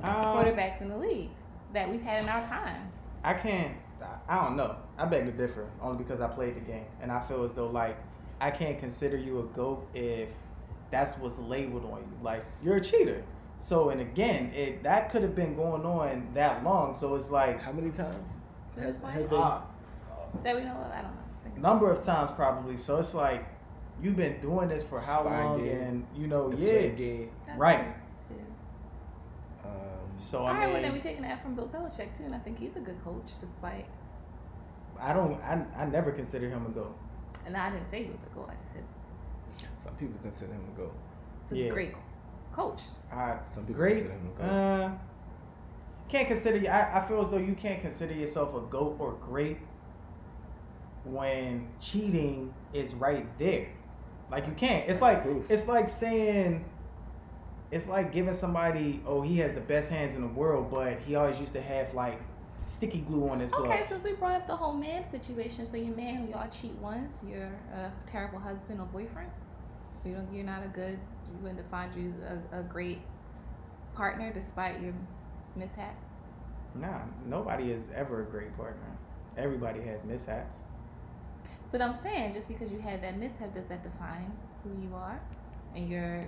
Um, 0.03 0.13
quarterbacks 0.15 0.81
in 0.81 0.89
the 0.89 0.97
league 0.97 1.29
that 1.73 1.89
we've 1.89 2.01
had 2.01 2.23
in 2.23 2.29
our 2.29 2.41
time. 2.47 2.91
I 3.23 3.33
can't. 3.35 3.75
I 4.27 4.43
don't 4.43 4.55
know. 4.55 4.75
I 4.97 5.05
beg 5.05 5.25
to 5.25 5.31
differ, 5.31 5.67
only 5.81 5.97
because 6.03 6.21
I 6.21 6.27
played 6.27 6.55
the 6.55 6.61
game, 6.61 6.85
and 7.01 7.11
I 7.11 7.19
feel 7.21 7.43
as 7.43 7.53
though 7.53 7.67
like 7.67 7.97
I 8.41 8.51
can't 8.51 8.79
consider 8.79 9.17
you 9.17 9.39
a 9.39 9.43
goat 9.55 9.87
if 9.93 10.29
that's 10.91 11.17
what's 11.17 11.39
labeled 11.39 11.85
on 11.85 11.99
you. 11.99 12.23
Like 12.23 12.45
you're 12.63 12.77
a 12.77 12.81
cheater. 12.81 13.23
So 13.59 13.89
and 13.89 13.99
again, 14.01 14.51
it 14.53 14.83
that 14.83 15.11
could 15.11 15.21
have 15.21 15.35
been 15.35 15.55
going 15.55 15.85
on 15.85 16.29
that 16.33 16.63
long. 16.63 16.93
So 16.93 17.15
it's 17.15 17.29
like 17.29 17.61
How 17.61 17.71
many 17.71 17.91
times? 17.91 18.29
Has- 18.75 18.95
Has, 18.95 18.97
has 19.03 19.13
has 19.21 19.25
they, 19.29 19.35
uh, 19.35 19.59
That 20.43 20.55
we 20.55 20.63
know 20.63 20.71
of, 20.71 20.91
I 20.91 21.01
don't 21.01 21.03
know. 21.03 21.09
I 21.09 21.43
think 21.43 21.55
it's- 21.57 21.61
number 21.63 21.91
of 21.91 22.03
times 22.03 22.31
probably. 22.35 22.77
So 22.77 22.99
it's 22.99 23.13
like 23.13 23.45
you've 24.01 24.15
been 24.15 24.39
doing 24.39 24.69
this 24.69 24.81
for 24.83 24.99
how 24.99 25.23
Spy 25.23 25.43
long, 25.43 25.63
game, 25.65 25.77
and 25.81 26.07
you 26.15 26.27
know, 26.27 26.49
the 26.49 26.57
yeah. 26.57 26.87
Game, 26.87 27.31
That's 27.45 27.59
right. 27.59 27.85
True, 30.19 30.27
So 30.31 30.39
All 30.39 30.47
I 30.47 30.51
right, 30.51 30.59
mean, 30.65 30.73
well 30.73 30.81
then 30.81 30.93
we 30.93 30.99
taking 30.99 31.23
that 31.23 31.41
from 31.41 31.55
Bill 31.55 31.67
Belichick 31.67 32.17
too, 32.17 32.23
and 32.25 32.35
I 32.35 32.39
think 32.39 32.59
he's 32.59 32.75
a 32.75 32.79
good 32.79 33.01
coach, 33.03 33.29
despite. 33.41 33.85
I 34.99 35.13
don't. 35.13 35.35
I, 35.41 35.63
I 35.77 35.85
never 35.85 36.11
consider 36.11 36.49
him 36.49 36.65
a 36.65 36.69
goat. 36.69 36.95
And 37.45 37.55
I 37.55 37.69
didn't 37.71 37.87
say 37.87 38.03
he 38.03 38.09
was 38.11 38.19
a 38.29 38.35
goat. 38.35 38.49
I 38.51 38.55
just 38.61 38.73
said 38.73 38.83
some 39.81 39.93
people 39.95 40.15
consider 40.21 40.51
him 40.53 40.61
a 40.73 40.77
goat. 40.77 40.93
it's 41.43 41.51
a 41.53 41.57
Yeah. 41.57 41.69
great 41.69 41.93
coach. 42.53 42.81
I 43.11 43.37
Some 43.45 43.65
people 43.65 43.79
great. 43.81 43.95
consider 43.97 44.13
him 44.13 44.27
a 44.35 44.41
goat. 44.41 44.45
Uh, 44.49 44.91
can't 46.09 46.27
consider. 46.27 46.69
I, 46.69 46.99
I 46.99 47.07
feel 47.07 47.21
as 47.21 47.29
though 47.29 47.37
you 47.37 47.53
can't 47.53 47.81
consider 47.81 48.13
yourself 48.13 48.55
a 48.55 48.61
goat 48.61 48.97
or 48.99 49.13
great 49.13 49.57
when 51.05 51.67
cheating 51.79 52.53
is 52.73 52.93
right 52.93 53.25
there. 53.39 53.69
Like 54.29 54.47
you 54.47 54.53
can't. 54.53 54.87
It's 54.89 55.01
like 55.01 55.23
it's 55.49 55.67
like 55.67 55.87
saying. 55.89 56.65
It's 57.71 57.87
like 57.87 58.11
giving 58.11 58.33
somebody, 58.33 59.01
oh, 59.05 59.21
he 59.21 59.37
has 59.39 59.53
the 59.53 59.61
best 59.61 59.91
hands 59.91 60.15
in 60.15 60.21
the 60.21 60.27
world, 60.27 60.71
but 60.71 60.99
he 61.05 61.15
always 61.15 61.39
used 61.39 61.53
to 61.53 61.61
have 61.61 61.93
like 61.93 62.19
sticky 62.65 62.99
glue 62.99 63.29
on 63.29 63.39
his 63.39 63.51
gloves. 63.51 63.69
Okay, 63.69 63.85
since 63.87 64.03
we 64.03 64.13
brought 64.13 64.35
up 64.35 64.47
the 64.47 64.55
whole 64.55 64.73
man 64.73 65.05
situation, 65.05 65.67
so 65.67 65.77
your 65.77 65.95
man, 65.95 66.27
y'all 66.29 66.49
cheat 66.49 66.73
once, 66.73 67.19
you're 67.27 67.51
a 67.73 67.91
terrible 68.07 68.39
husband 68.39 68.79
or 68.79 68.85
boyfriend. 68.87 69.29
You 70.03 70.13
don't, 70.13 70.33
you're 70.33 70.45
not 70.45 70.63
a 70.63 70.67
good. 70.67 70.97
You 71.31 71.37
wouldn't 71.41 71.57
define 71.57 71.91
you 71.95 72.07
as 72.07 72.39
a, 72.51 72.59
a 72.61 72.63
great 72.63 72.99
partner 73.93 74.31
despite 74.33 74.81
your 74.81 74.93
mishap. 75.55 75.95
Nah, 76.73 77.01
nobody 77.27 77.71
is 77.71 77.89
ever 77.95 78.21
a 78.21 78.25
great 78.25 78.55
partner. 78.57 78.97
Everybody 79.37 79.81
has 79.81 80.03
mishaps. 80.03 80.55
But 81.71 81.81
I'm 81.81 81.93
saying, 81.93 82.33
just 82.33 82.47
because 82.47 82.71
you 82.71 82.79
had 82.79 83.03
that 83.03 83.17
mishap, 83.17 83.53
does 83.53 83.67
that 83.67 83.83
define 83.83 84.31
who 84.63 84.69
you 84.81 84.95
are, 84.95 85.21
and 85.75 85.89
your 85.89 86.25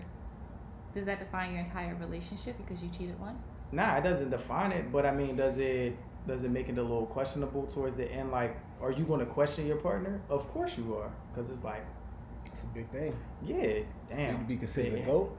does 0.94 1.06
that 1.06 1.20
define 1.20 1.52
your 1.54 1.62
entire 1.62 1.96
relationship 1.96 2.58
because 2.58 2.82
you 2.84 2.90
cheated 2.90 3.20
once? 3.20 3.46
Nah, 3.72 3.98
it 3.98 4.04
doesn't 4.04 4.30
define 4.30 4.72
it, 4.72 4.92
but 4.92 5.06
I 5.06 5.12
mean, 5.12 5.36
does 5.36 5.58
it 5.58 5.96
does 6.28 6.44
it 6.44 6.52
make 6.52 6.70
it 6.70 6.78
a 6.78 6.82
little 6.82 7.06
questionable 7.08 7.66
towards 7.68 7.96
the 7.96 8.10
end? 8.12 8.32
Like, 8.32 8.56
are 8.82 8.92
you 8.92 9.06
going 9.06 9.20
to 9.22 9.26
question 9.26 9.66
your 9.66 9.78
partner? 9.78 10.22
Of 10.30 10.48
course 10.52 10.78
you 10.78 10.96
are, 10.96 11.12
because 11.34 11.50
it's 11.50 11.64
like, 11.64 11.84
It's 12.46 12.62
a 12.64 12.68
big 12.68 12.90
thing. 12.92 13.16
yeah, 13.44 13.56
For 13.58 13.68
you 13.68 13.86
damn, 14.10 14.46
be 14.46 14.58
considered 14.58 14.94
Yeah. 14.94 15.04
a 15.04 15.06
goat, 15.06 15.38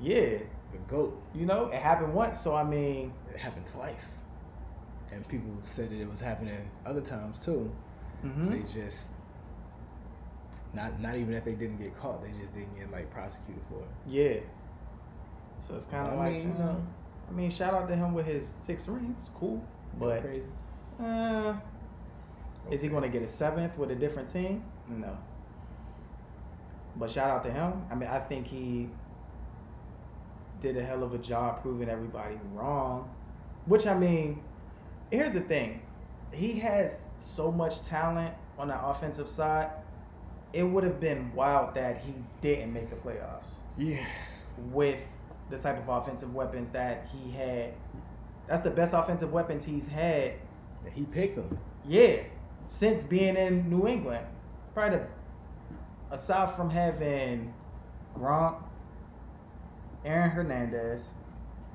yeah, 0.00 0.38
the 0.72 0.78
goat. 0.88 1.20
you 1.34 1.44
know, 1.46 1.66
it 1.66 1.74
happened 1.80 2.14
once, 2.14 2.40
so 2.40 2.54
I 2.56 2.64
mean, 2.64 3.12
It 3.34 3.38
happened 3.40 3.66
twice, 3.66 4.20
and 5.12 5.26
people 5.28 5.50
said 5.62 5.90
that 5.90 6.00
it 6.00 6.08
was 6.08 6.20
happening 6.20 6.70
other 6.86 7.00
times 7.02 7.38
too. 7.38 7.70
hmm 8.22 8.50
They 8.50 8.62
just 8.72 9.08
not 10.74 10.98
not 11.00 11.16
even 11.16 11.34
if 11.34 11.44
they 11.44 11.52
didn't 11.52 11.78
get 11.78 11.94
caught, 11.98 12.22
they 12.22 12.30
just 12.40 12.54
didn't 12.54 12.74
get 12.78 12.90
like 12.90 13.10
prosecuted 13.10 13.62
for 13.68 13.80
it. 13.80 13.90
yeah. 14.06 14.40
So 15.66 15.74
it's 15.76 15.86
kind 15.86 16.08
of 16.08 16.18
like, 16.18 16.32
mean, 16.34 16.48
you 16.48 16.54
know, 16.58 16.86
I 17.28 17.32
mean, 17.32 17.50
shout 17.50 17.74
out 17.74 17.88
to 17.88 17.96
him 17.96 18.14
with 18.14 18.26
his 18.26 18.46
six 18.46 18.88
rings, 18.88 19.30
cool, 19.38 19.64
but 19.98 20.22
crazy. 20.22 20.48
uh, 21.02 21.54
is 22.70 22.82
he 22.82 22.88
going 22.88 23.02
to 23.02 23.08
get 23.08 23.22
a 23.22 23.28
seventh 23.28 23.76
with 23.78 23.90
a 23.90 23.94
different 23.94 24.32
team? 24.32 24.64
No. 24.88 25.16
But 26.96 27.10
shout 27.10 27.30
out 27.30 27.44
to 27.44 27.50
him. 27.50 27.82
I 27.90 27.94
mean, 27.94 28.08
I 28.08 28.18
think 28.18 28.46
he 28.46 28.88
did 30.60 30.76
a 30.76 30.84
hell 30.84 31.02
of 31.02 31.14
a 31.14 31.18
job 31.18 31.62
proving 31.62 31.88
everybody 31.88 32.38
wrong. 32.52 33.10
Which 33.66 33.86
I 33.86 33.96
mean, 33.96 34.42
here's 35.10 35.32
the 35.32 35.40
thing. 35.40 35.82
He 36.32 36.58
has 36.60 37.06
so 37.18 37.50
much 37.52 37.84
talent 37.84 38.34
on 38.58 38.68
the 38.68 38.84
offensive 38.86 39.28
side. 39.28 39.70
It 40.52 40.62
would 40.64 40.84
have 40.84 41.00
been 41.00 41.32
wild 41.34 41.74
that 41.74 42.02
he 42.04 42.14
didn't 42.42 42.72
make 42.72 42.90
the 42.90 42.96
playoffs 42.96 43.54
Yeah, 43.78 44.04
with 44.70 45.00
the 45.52 45.58
type 45.58 45.78
of 45.78 45.88
offensive 45.88 46.34
weapons 46.34 46.70
that 46.70 47.08
he 47.12 47.30
had. 47.30 47.74
That's 48.48 48.62
the 48.62 48.70
best 48.70 48.94
offensive 48.94 49.32
weapons 49.32 49.64
he's 49.64 49.86
had 49.86 50.32
he 50.94 51.04
picked 51.04 51.36
them. 51.36 51.58
yeah, 51.86 52.22
since 52.68 53.04
being 53.04 53.36
in 53.36 53.70
New 53.70 53.86
England, 53.86 54.26
probably 54.74 54.98
the, 54.98 55.06
aside 56.10 56.56
from 56.56 56.70
having 56.70 57.54
Gronk, 58.16 58.56
Aaron 60.04 60.30
Hernandez, 60.30 61.06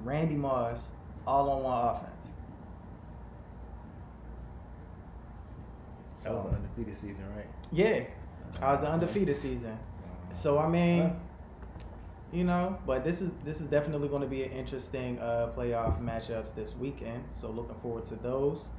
Randy 0.03 0.35
Moss, 0.35 0.81
all 1.25 1.49
on 1.49 1.63
one 1.63 1.95
offense. 1.95 2.13
That 6.23 6.33
was 6.33 6.43
the 6.43 6.49
undefeated 6.49 6.95
season, 6.95 7.25
right? 7.35 7.45
yeah, 7.71 8.03
I 8.61 8.73
was 8.73 8.81
the 8.81 8.89
undefeated 8.89 9.37
season. 9.37 9.71
Uh, 9.71 10.33
so 10.33 10.57
I 10.57 10.67
mean? 10.67 11.15
You 12.31 12.43
know, 12.43 12.77
but 12.85 13.03
this 13.03 13.21
is 13.21 13.31
this 13.45 13.61
is 13.61 13.69
definitely 13.69 14.07
going 14.09 14.21
to 14.21 14.27
be 14.27 14.43
an 14.43 14.51
interesting 14.51 15.17
uh, 15.19 15.49
playoff 15.55 16.01
matchups 16.01 16.53
this 16.55 16.75
weekend. 16.75 17.23
So 17.31 17.49
looking 17.49 17.75
forward 17.81 18.05
to 18.07 18.15
those. 18.15 18.69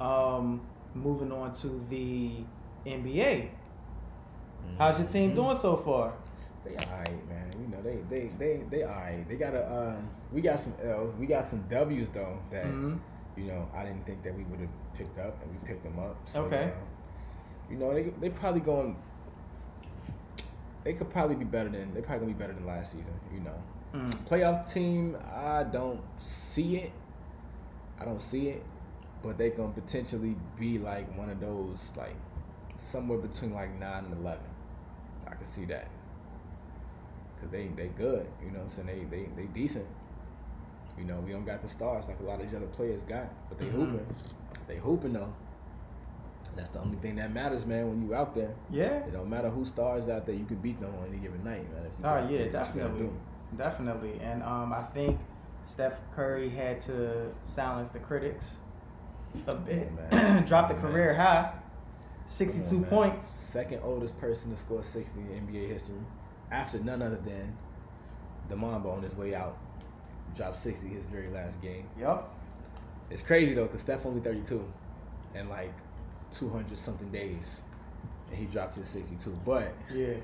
Um, 0.00 0.60
moving 0.94 1.32
on 1.32 1.52
to 1.54 1.84
the 1.90 2.32
NBA. 2.86 3.48
How's 4.78 4.98
your 4.98 5.08
team 5.08 5.32
Mhm. 5.32 5.34
doing 5.34 5.56
so 5.56 5.76
far? 5.76 6.12
They 6.64 6.76
alright, 6.76 7.28
man. 7.28 7.52
You 7.60 7.68
know, 7.68 7.82
they 7.82 7.96
they 8.10 8.30
they 8.38 8.62
they 8.70 8.84
alright. 8.84 9.26
They 9.28 9.36
got 9.36 9.54
a 9.54 9.64
uh, 9.64 9.96
we 10.32 10.40
got 10.40 10.60
some 10.60 10.74
L's. 10.82 11.14
We 11.14 11.26
got 11.26 11.44
some 11.44 11.64
W's 11.68 12.10
though 12.10 12.38
that 12.50 12.66
Mhm. 12.66 12.98
you 13.36 13.44
know 13.44 13.66
I 13.74 13.84
didn't 13.84 14.04
think 14.04 14.22
that 14.22 14.36
we 14.36 14.44
would 14.44 14.60
have 14.60 14.68
picked 14.94 15.18
up, 15.18 15.40
and 15.42 15.50
we 15.50 15.58
picked 15.66 15.82
them 15.84 15.98
up. 15.98 16.16
So, 16.26 16.44
Okay. 16.44 16.64
uh, 16.64 17.70
you 17.72 17.78
know, 17.78 17.94
they 17.94 18.02
they 18.20 18.28
probably 18.30 18.60
going. 18.60 18.96
They 20.88 20.94
could 20.94 21.10
probably 21.10 21.36
be 21.36 21.44
better 21.44 21.68
than 21.68 21.92
they 21.92 22.00
probably 22.00 22.20
gonna 22.28 22.32
be 22.32 22.38
better 22.38 22.54
than 22.54 22.64
last 22.66 22.92
season. 22.92 23.12
You 23.30 23.40
know, 23.40 23.62
Mm. 23.92 24.10
playoff 24.26 24.72
team. 24.72 25.18
I 25.34 25.64
don't 25.64 26.00
see 26.18 26.78
it. 26.78 26.92
I 28.00 28.06
don't 28.06 28.22
see 28.22 28.48
it, 28.48 28.64
but 29.22 29.36
they 29.36 29.50
gonna 29.50 29.70
potentially 29.74 30.34
be 30.58 30.78
like 30.78 31.14
one 31.18 31.28
of 31.28 31.40
those 31.40 31.92
like 31.94 32.16
somewhere 32.74 33.18
between 33.18 33.52
like 33.52 33.78
nine 33.78 34.06
and 34.06 34.14
eleven. 34.14 34.46
I 35.26 35.34
can 35.34 35.44
see 35.44 35.66
that 35.66 35.88
because 37.36 37.50
they 37.50 37.66
they 37.76 37.88
good. 37.88 38.26
You 38.42 38.50
know 38.52 38.60
what 38.60 38.64
I'm 38.78 38.86
saying? 38.86 39.10
They 39.10 39.16
they 39.18 39.28
they 39.36 39.46
decent. 39.48 39.84
You 40.96 41.04
know, 41.04 41.20
we 41.20 41.32
don't 41.32 41.44
got 41.44 41.60
the 41.60 41.68
stars 41.68 42.08
like 42.08 42.18
a 42.20 42.22
lot 42.22 42.40
of 42.40 42.46
these 42.46 42.56
other 42.56 42.66
players 42.68 43.02
got, 43.02 43.28
but 43.50 43.58
they 43.58 43.66
Mhm. 43.66 43.72
hooping. 43.72 44.06
They 44.66 44.76
hooping 44.78 45.12
though. 45.12 45.34
That's 46.58 46.70
the 46.70 46.80
only 46.80 46.96
thing 46.98 47.14
that 47.16 47.32
matters, 47.32 47.64
man. 47.64 47.88
When 47.88 48.02
you 48.02 48.14
out 48.14 48.34
there, 48.34 48.52
Yeah. 48.68 48.96
it 49.06 49.12
don't 49.12 49.30
matter 49.30 49.48
who 49.48 49.64
stars 49.64 50.08
out 50.08 50.26
there. 50.26 50.34
You 50.34 50.44
could 50.44 50.60
beat 50.60 50.80
them 50.80 50.92
on 51.00 51.08
any 51.08 51.18
given 51.18 51.42
night, 51.44 51.64
man. 51.72 51.86
Oh 52.02 52.28
yeah, 52.28 52.38
there, 52.38 52.50
definitely, 52.50 53.08
definitely. 53.56 54.18
And 54.20 54.42
um, 54.42 54.72
I 54.72 54.82
think 54.82 55.18
Steph 55.62 56.00
Curry 56.16 56.48
had 56.50 56.80
to 56.80 57.30
silence 57.42 57.90
the 57.90 58.00
critics 58.00 58.56
a 59.46 59.54
bit. 59.54 59.88
man. 60.10 60.44
Dropped 60.46 60.68
the 60.74 60.80
career 60.80 61.14
high, 61.14 61.50
Come 61.52 61.54
on, 61.54 61.60
sixty-two 62.26 62.80
man. 62.80 62.90
points. 62.90 63.26
Second 63.28 63.80
oldest 63.84 64.18
person 64.18 64.50
to 64.50 64.56
score 64.56 64.82
60 64.82 65.18
in 65.20 65.46
NBA 65.46 65.68
history, 65.68 65.94
after 66.50 66.78
none 66.80 67.00
other 67.02 67.20
than 67.24 67.56
the 68.48 68.56
Mamba 68.56 68.88
on 68.88 69.02
his 69.02 69.14
way 69.14 69.34
out. 69.34 69.56
Dropped 70.34 70.58
60 70.60 70.88
his 70.88 71.04
very 71.04 71.28
last 71.28 71.62
game. 71.62 71.84
Yup. 71.98 72.34
It's 73.10 73.22
crazy 73.22 73.54
though, 73.54 73.66
cause 73.68 73.80
Steph 73.80 74.04
only 74.04 74.20
32, 74.20 74.62
and 75.36 75.48
like 75.48 75.72
200 76.32 76.76
something 76.76 77.10
days, 77.10 77.62
and 78.28 78.38
he 78.38 78.46
dropped 78.46 78.76
his 78.76 78.88
62. 78.88 79.38
But 79.44 79.72
Yeah. 79.92 80.14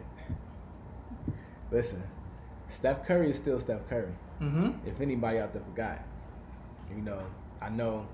listen, 1.71 2.03
Steph 2.67 3.07
Curry 3.07 3.31
is 3.31 3.37
still 3.37 3.59
Steph 3.59 3.89
Curry. 3.89 4.13
Mm-hmm. 4.41 4.89
If 4.89 5.01
anybody 5.01 5.39
out 5.39 5.53
there 5.53 5.63
forgot, 5.63 6.03
you 6.95 7.03
know, 7.03 7.23
I 7.61 7.69
know 7.71 8.07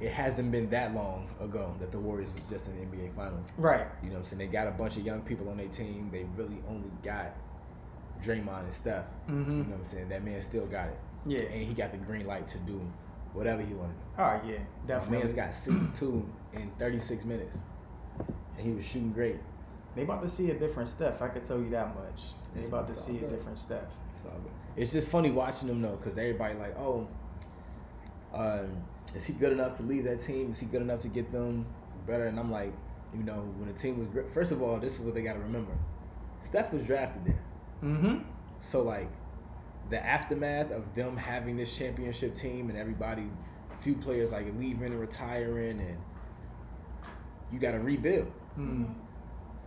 it 0.00 0.10
hasn't 0.10 0.50
been 0.52 0.68
that 0.70 0.94
long 0.94 1.28
ago 1.40 1.74
that 1.80 1.90
the 1.90 1.98
Warriors 1.98 2.30
was 2.32 2.42
just 2.50 2.66
in 2.66 2.76
the 2.76 2.96
NBA 2.96 3.14
Finals. 3.14 3.48
Right. 3.56 3.86
You 4.02 4.08
know 4.08 4.14
what 4.14 4.20
I'm 4.20 4.24
saying? 4.26 4.38
They 4.38 4.46
got 4.46 4.68
a 4.68 4.72
bunch 4.72 4.96
of 4.96 5.04
young 5.04 5.22
people 5.22 5.48
on 5.48 5.56
their 5.56 5.68
team. 5.68 6.08
They 6.12 6.24
really 6.36 6.58
only 6.68 6.90
got 7.02 7.34
Draymond 8.22 8.64
and 8.64 8.72
Steph. 8.72 9.04
Mm-hmm. 9.28 9.50
You 9.50 9.56
know 9.56 9.70
what 9.70 9.80
I'm 9.80 9.86
saying? 9.86 10.08
That 10.08 10.24
man 10.24 10.40
still 10.42 10.66
got 10.66 10.88
it. 10.88 10.98
Yeah. 11.26 11.42
And 11.42 11.66
he 11.66 11.74
got 11.74 11.92
the 11.92 11.98
green 11.98 12.26
light 12.26 12.46
to 12.48 12.58
do 12.58 12.80
whatever 13.34 13.62
he 13.62 13.74
wanted. 13.74 13.96
Oh 14.18 14.40
yeah, 14.46 14.58
definitely. 14.86 15.18
man's 15.18 15.32
got 15.32 15.54
62 15.54 16.28
in 16.54 16.70
36 16.78 17.24
minutes. 17.24 17.58
And 18.56 18.66
he 18.66 18.72
was 18.72 18.84
shooting 18.84 19.12
great. 19.12 19.36
They 19.94 20.02
about 20.02 20.22
to 20.22 20.28
see 20.28 20.50
a 20.50 20.54
different 20.58 20.88
Steph. 20.88 21.22
I 21.22 21.28
could 21.28 21.44
tell 21.44 21.58
you 21.60 21.70
that 21.70 21.94
much. 21.94 22.20
They 22.54 22.60
It's- 22.60 22.68
about 22.68 22.88
to 22.88 22.94
see 22.94 23.18
a 23.18 23.28
different 23.28 23.58
Steph. 23.58 23.82
It's 24.12 24.24
all 24.24 24.32
good. 24.32 24.52
It's 24.76 24.92
just 24.92 25.08
funny 25.08 25.30
watching 25.30 25.68
them 25.68 25.80
though, 25.82 25.96
because 25.96 26.16
everybody 26.18 26.54
like, 26.54 26.76
oh, 26.78 27.06
um, 28.34 28.68
is 29.14 29.26
he 29.26 29.32
good 29.32 29.52
enough 29.52 29.74
to 29.78 29.82
lead 29.82 30.04
that 30.04 30.20
team? 30.20 30.50
Is 30.50 30.58
he 30.60 30.66
good 30.66 30.82
enough 30.82 31.00
to 31.02 31.08
get 31.08 31.30
them 31.32 31.66
better? 32.06 32.26
And 32.26 32.38
I'm 32.38 32.50
like, 32.50 32.72
you 33.16 33.22
know, 33.22 33.40
when 33.56 33.68
the 33.72 33.78
team 33.78 33.98
was 33.98 34.06
great. 34.08 34.30
First 34.32 34.52
of 34.52 34.62
all, 34.62 34.78
this 34.78 34.96
is 34.98 35.00
what 35.00 35.14
they 35.14 35.22
got 35.22 35.32
to 35.34 35.38
remember: 35.40 35.72
Steph 36.42 36.72
was 36.72 36.82
drafted 36.86 37.24
there, 37.24 37.40
Mm-hmm. 37.82 38.18
so 38.60 38.82
like 38.82 39.08
the 39.90 40.04
aftermath 40.04 40.70
of 40.70 40.94
them 40.94 41.16
having 41.16 41.56
this 41.56 41.74
championship 41.74 42.36
team 42.36 42.68
and 42.68 42.78
everybody, 42.78 43.24
few 43.80 43.94
players 43.94 44.30
like 44.32 44.46
leaving 44.58 44.92
and 44.92 45.00
retiring, 45.00 45.80
and 45.80 45.96
you 47.52 47.58
got 47.58 47.72
to 47.72 47.78
rebuild. 47.78 48.30
Mm. 48.58 48.92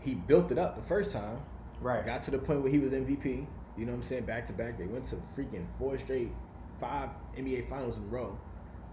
He 0.01 0.16
built 0.16 0.51
it 0.51 0.58
up 0.58 0.75
the 0.75 0.84
first 0.84 1.12
time. 1.12 1.40
Right. 1.80 2.06
Got 2.06 2.24
to 2.24 2.32
the 2.32 2.38
point 2.38 2.62
where 2.62 2.72
he 2.72 2.80
was 2.80 2.92
MVP. 2.92 3.46
You 3.78 3.86
know 3.86 3.92
what 3.94 3.98
I'm 3.98 4.04
saying? 4.04 4.25
Back 4.25 4.46
to 4.48 4.54
back. 4.54 4.78
They 4.78 4.86
went 4.86 5.06
to 5.06 5.16
freaking 5.36 5.66
four 5.80 5.98
straight, 5.98 6.32
five 6.80 7.10
NBA 7.38 7.68
finals 7.70 7.98
in 7.98 8.04
a 8.04 8.08
row. 8.08 8.38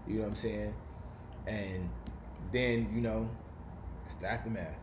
You 0.07 0.15
know 0.15 0.21
what 0.21 0.29
I'm 0.29 0.35
saying? 0.35 0.73
And 1.45 1.89
then, 2.51 2.89
you 2.93 3.01
know, 3.01 3.29
it's 4.05 4.15
the 4.15 4.27
aftermath. 4.31 4.75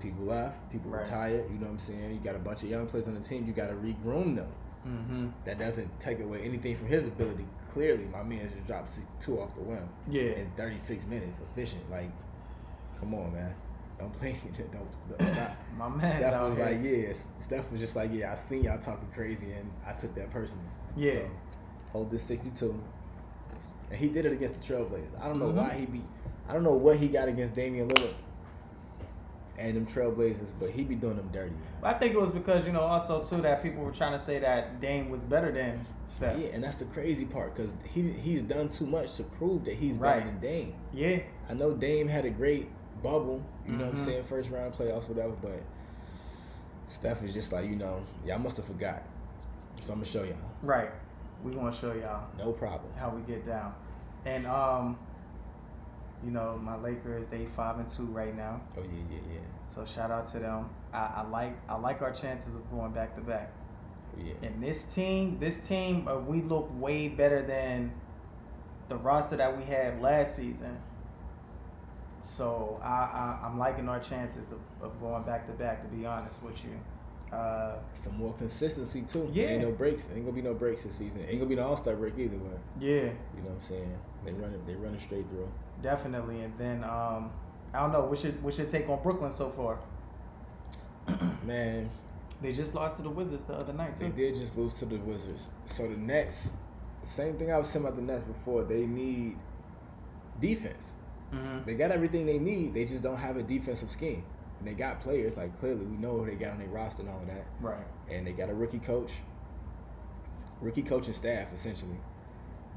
People 0.00 0.24
left, 0.24 0.70
people 0.70 0.90
Right. 0.90 1.02
retired. 1.02 1.48
You 1.50 1.58
know 1.58 1.66
what 1.66 1.72
I'm 1.72 1.78
saying? 1.78 2.12
You 2.12 2.18
got 2.20 2.34
a 2.34 2.40
bunch 2.40 2.64
of 2.64 2.68
young 2.68 2.86
players 2.86 3.06
on 3.08 3.14
the 3.14 3.20
team. 3.20 3.46
You 3.46 3.52
got 3.52 3.68
to 3.68 3.74
regroom 3.74 4.36
them. 4.36 4.48
Mm-hmm. 4.86 5.28
That 5.44 5.58
doesn't 5.58 6.00
take 6.00 6.20
away 6.20 6.42
anything 6.42 6.76
from 6.76 6.88
his 6.88 7.06
ability. 7.06 7.46
Clearly, 7.72 8.04
my 8.12 8.22
man 8.22 8.48
just 8.52 8.66
dropped 8.66 8.90
62 8.90 9.40
off 9.40 9.54
the 9.54 9.60
whim 9.62 9.88
Yeah. 10.10 10.22
in 10.32 10.50
36 10.56 11.04
minutes, 11.06 11.40
efficient. 11.40 11.88
Like, 11.90 12.10
come 13.00 13.14
on, 13.14 13.32
man. 13.32 13.54
Don't 13.98 14.12
play. 14.12 14.36
Don't, 14.56 14.72
don't 15.18 15.28
stop. 15.34 15.56
My 15.76 15.88
man. 15.88 16.10
Steph 16.18 16.42
was 16.42 16.56
here. 16.56 16.64
like, 16.66 16.82
yeah. 16.82 17.12
Steph 17.38 17.70
was 17.70 17.80
just 17.80 17.94
like, 17.96 18.10
yeah. 18.12 18.32
I 18.32 18.34
seen 18.34 18.64
y'all 18.64 18.78
talking 18.78 19.08
crazy, 19.14 19.52
and 19.52 19.68
I 19.86 19.92
took 19.92 20.14
that 20.16 20.30
person. 20.30 20.58
Yeah. 20.96 21.12
So, 21.12 21.30
hold 21.92 22.10
this 22.10 22.22
sixty-two, 22.24 22.82
and 23.90 23.98
he 23.98 24.08
did 24.08 24.26
it 24.26 24.32
against 24.32 24.60
the 24.60 24.74
Trailblazers. 24.74 25.20
I 25.20 25.28
don't 25.28 25.38
know 25.38 25.50
Mhm. 25.50 25.54
why 25.54 25.74
he 25.74 25.86
be. 25.86 26.02
I 26.48 26.52
don't 26.54 26.64
know 26.64 26.72
what 26.72 26.96
he 26.96 27.06
got 27.06 27.28
against 27.28 27.54
Damian 27.54 27.88
Lillard 27.88 28.14
and 29.58 29.76
them 29.76 29.86
Trailblazers, 29.86 30.48
but 30.58 30.70
he 30.70 30.82
be 30.82 30.94
doing 30.94 31.16
them 31.16 31.28
dirty. 31.32 31.52
I 31.82 31.92
think 31.94 32.14
it 32.14 32.20
was 32.20 32.32
because 32.32 32.66
you 32.66 32.72
know 32.72 32.80
also 32.80 33.22
too 33.22 33.40
that 33.42 33.62
people 33.62 33.82
were 33.84 33.92
trying 33.92 34.12
to 34.12 34.18
say 34.18 34.38
that 34.38 34.80
Dame 34.80 35.08
was 35.10 35.22
better 35.22 35.52
than 35.52 35.84
Steph. 36.06 36.38
Yeah, 36.38 36.48
and 36.48 36.62
that's 36.64 36.76
the 36.76 36.84
crazy 36.86 37.24
part 37.24 37.54
because 37.54 37.70
he 37.92 38.10
he's 38.12 38.42
done 38.42 38.68
too 38.68 38.86
much 38.86 39.14
to 39.16 39.22
prove 39.24 39.64
that 39.66 39.74
he's 39.74 39.96
Right. 39.96 40.18
better 40.20 40.26
than 40.30 40.40
Dame. 40.40 40.74
Yeah. 40.92 41.20
I 41.48 41.54
know 41.54 41.72
Dame 41.74 42.08
had 42.08 42.24
a 42.24 42.30
great 42.30 42.68
bubble, 43.02 43.42
you 43.66 43.72
know 43.72 43.84
what. 43.86 43.94
I'm 43.94 43.98
saying, 43.98 44.24
first 44.24 44.50
round 44.50 44.74
playoffs, 44.74 45.08
whatever, 45.08 45.32
but 45.42 45.60
Steph 46.88 47.22
is 47.22 47.32
just 47.34 47.52
like, 47.52 47.66
you 47.68 47.76
know, 47.76 48.04
y'all 48.26 48.38
must 48.38 48.56
have 48.58 48.66
forgot. 48.66 49.02
So 49.80 49.92
I'm 49.92 49.98
gonna 50.00 50.06
show 50.10 50.22
y'all. 50.22 50.36
Right. 50.62 50.90
We 51.42 51.52
gonna 51.52 51.72
show 51.72 51.92
y'all 51.92 52.26
No 52.38 52.52
problem. 52.52 52.92
how 52.96 53.10
we 53.10 53.20
get 53.22 53.44
down, 53.46 53.74
and 54.24 54.46
um, 54.46 54.96
you 56.24 56.30
know 56.30 56.58
my 56.62 56.76
Lakers 56.76 57.28
they 57.28 57.46
five 57.46 57.78
and 57.78 57.88
two 57.88 58.04
right 58.06 58.36
now. 58.36 58.60
Oh 58.76 58.82
yeah, 58.82 59.02
yeah, 59.10 59.34
yeah. 59.34 59.40
So 59.66 59.84
shout 59.84 60.10
out 60.10 60.26
to 60.32 60.38
them. 60.38 60.70
I, 60.92 61.10
I 61.16 61.28
like 61.28 61.56
I 61.68 61.76
like 61.76 62.02
our 62.02 62.12
chances 62.12 62.54
of 62.54 62.70
going 62.70 62.92
back 62.92 63.14
to 63.16 63.20
back. 63.20 63.52
Oh, 64.16 64.22
yeah. 64.24 64.34
And 64.42 64.62
this 64.62 64.94
team, 64.94 65.38
this 65.38 65.66
team, 65.66 66.06
uh, 66.06 66.18
we 66.18 66.42
look 66.42 66.68
way 66.78 67.08
better 67.08 67.42
than 67.42 67.92
the 68.88 68.96
roster 68.96 69.36
that 69.36 69.56
we 69.56 69.64
had 69.64 70.00
last 70.02 70.36
season. 70.36 70.76
So 72.20 72.80
I, 72.82 72.86
I 72.86 73.46
I'm 73.46 73.58
liking 73.58 73.88
our 73.88 74.00
chances 74.00 74.52
of, 74.52 74.60
of 74.80 75.00
going 75.00 75.22
back 75.24 75.46
to 75.46 75.52
back. 75.52 75.82
To 75.82 75.88
be 75.88 76.06
honest 76.06 76.42
with 76.42 76.62
you, 76.64 76.78
uh, 77.32 77.76
Some 77.94 78.18
more 78.18 78.34
consistency 78.34 79.02
too. 79.02 79.30
Yeah. 79.32 79.46
Ain't 79.46 79.62
no 79.62 79.70
breaks. 79.70 80.06
Ain't 80.14 80.24
gonna 80.24 80.36
be 80.36 80.42
no 80.42 80.52
breaks 80.52 80.82
this 80.82 80.92
season. 80.92 81.24
Ain't 81.26 81.38
gonna 81.38 81.48
be 81.48 81.56
no 81.56 81.66
All 81.68 81.76
Star 81.78 81.96
break 81.96 82.18
either. 82.18 82.36
But 82.36 82.58
yeah, 82.78 82.90
you 82.90 83.42
know 83.42 83.48
what 83.48 83.54
I'm 83.54 83.60
saying? 83.62 83.98
They 84.24 84.32
run 84.32 84.52
it. 84.52 84.66
They 84.66 84.74
run 84.74 84.94
it 84.94 85.00
straight 85.00 85.26
through. 85.30 85.48
Definitely. 85.82 86.40
And 86.42 86.52
then 86.58 86.84
um, 86.84 87.30
I 87.74 87.80
don't 87.80 87.92
know. 87.92 88.04
What's 88.04 88.24
your 88.24 88.32
what's 88.34 88.58
your 88.58 88.66
take 88.66 88.88
on 88.88 89.02
Brooklyn 89.02 89.30
so 89.30 89.50
far? 89.50 89.78
Man, 91.44 91.90
They 92.40 92.52
just 92.52 92.74
lost 92.74 92.96
to 92.98 93.02
the 93.02 93.10
Wizards 93.10 93.44
the 93.44 93.54
other 93.54 93.72
night 93.72 93.96
Too. 93.96 94.04
they 94.04 94.10
did 94.10 94.36
just 94.36 94.56
lose 94.56 94.74
to 94.74 94.86
the 94.86 94.96
Wizards. 94.98 95.50
So 95.64 95.88
the 95.88 95.96
Nets, 95.96 96.52
same 97.02 97.36
thing 97.36 97.52
I 97.52 97.58
was 97.58 97.68
saying 97.68 97.84
about 97.84 97.96
the 97.96 98.02
Nets 98.02 98.22
before. 98.24 98.64
They 98.64 98.86
need 98.86 99.36
defense. 100.40 100.92
Mm-hmm. 101.34 101.64
They 101.66 101.74
got 101.74 101.90
everything 101.90 102.26
they 102.26 102.38
need. 102.38 102.74
They 102.74 102.84
just 102.84 103.02
don't 103.02 103.16
have 103.16 103.36
a 103.36 103.42
defensive 103.42 103.90
scheme. 103.90 104.22
And 104.58 104.68
they 104.68 104.74
got 104.74 105.00
players 105.00 105.36
like 105.36 105.58
clearly 105.58 105.84
we 105.84 105.96
know 105.96 106.18
who 106.18 106.26
they 106.26 106.36
got 106.36 106.52
on 106.52 106.58
their 106.58 106.68
roster 106.68 107.02
and 107.02 107.10
all 107.10 107.20
of 107.20 107.26
that. 107.26 107.44
Right. 107.60 107.84
and 108.10 108.24
they 108.26 108.32
got 108.32 108.48
a 108.48 108.54
rookie 108.54 108.78
coach, 108.78 109.14
rookie 110.60 110.82
coaching 110.82 111.14
staff 111.14 111.52
essentially. 111.52 111.98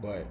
But 0.01 0.25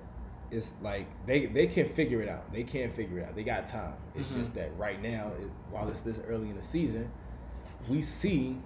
it's 0.50 0.72
like 0.82 1.06
they 1.26 1.46
they 1.46 1.66
can 1.66 1.88
figure 1.88 2.20
it 2.22 2.28
out. 2.28 2.52
They 2.52 2.62
can 2.64 2.90
figure 2.90 3.18
it 3.18 3.24
out. 3.28 3.34
They 3.34 3.42
got 3.44 3.66
time. 3.68 3.94
It's 4.14 4.28
Mhm. 4.28 4.34
just 4.38 4.54
that 4.54 4.76
right 4.76 5.00
now, 5.02 5.32
it, 5.40 5.48
while 5.70 5.88
it's 5.88 6.00
this 6.00 6.20
early 6.28 6.50
in 6.50 6.56
the 6.56 6.62
season, 6.62 7.10
we 7.88 8.02
see 8.02 8.58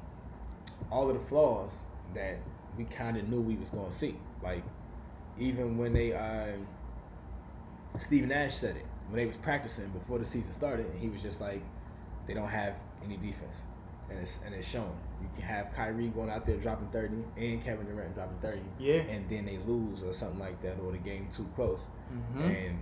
all 0.91 1.09
of 1.11 1.15
the 1.19 1.25
flaws 1.29 1.75
that 2.15 2.39
we 2.77 2.85
kind 2.85 3.17
of 3.17 3.29
knew 3.29 3.41
we 3.41 3.57
was 3.57 3.71
going 3.71 3.91
to 3.91 3.97
see. 3.97 4.17
Like 4.43 4.63
even 5.39 5.79
when 5.79 5.93
they 5.93 6.13
um, 6.13 6.67
Steve 7.99 8.27
Nash 8.27 8.55
said 8.55 8.77
it 8.77 8.87
when 9.09 9.17
they 9.17 9.27
was 9.27 9.37
practicing 9.37 9.89
before 9.89 10.19
the 10.19 10.25
season 10.25 10.53
started, 10.53 10.87
and 10.87 10.99
he 11.01 11.09
was 11.09 11.23
just 11.23 11.41
like, 11.41 11.63
they 12.27 12.35
don't 12.35 12.49
have 12.49 12.75
any 13.05 13.17
defense, 13.17 13.63
and 14.11 14.19
it's 14.19 14.39
and 14.45 14.55
it's 14.55 14.67
showing. 14.67 14.97
You 15.21 15.29
can 15.35 15.43
have 15.45 15.73
Kyrie 15.75 16.09
going 16.09 16.31
out 16.31 16.47
there 16.47 16.57
dropping 16.57 16.89
thirty, 16.89 17.17
and 17.37 17.63
Kevin 17.65 17.87
Durant 17.87 18.15
dropping 18.15 18.39
thirty, 18.39 18.63
Yeah. 18.79 19.01
and 19.03 19.29
then 19.29 19.45
they 19.47 19.59
lose 19.67 20.03
or 20.03 20.13
something 20.13 20.39
like 20.39 20.61
that, 20.63 20.79
or 20.81 20.93
the 20.93 20.99
game 20.99 21.29
too 21.35 21.47
close. 21.57 21.87
Mm-hmm. 22.13 22.43
And 22.43 22.79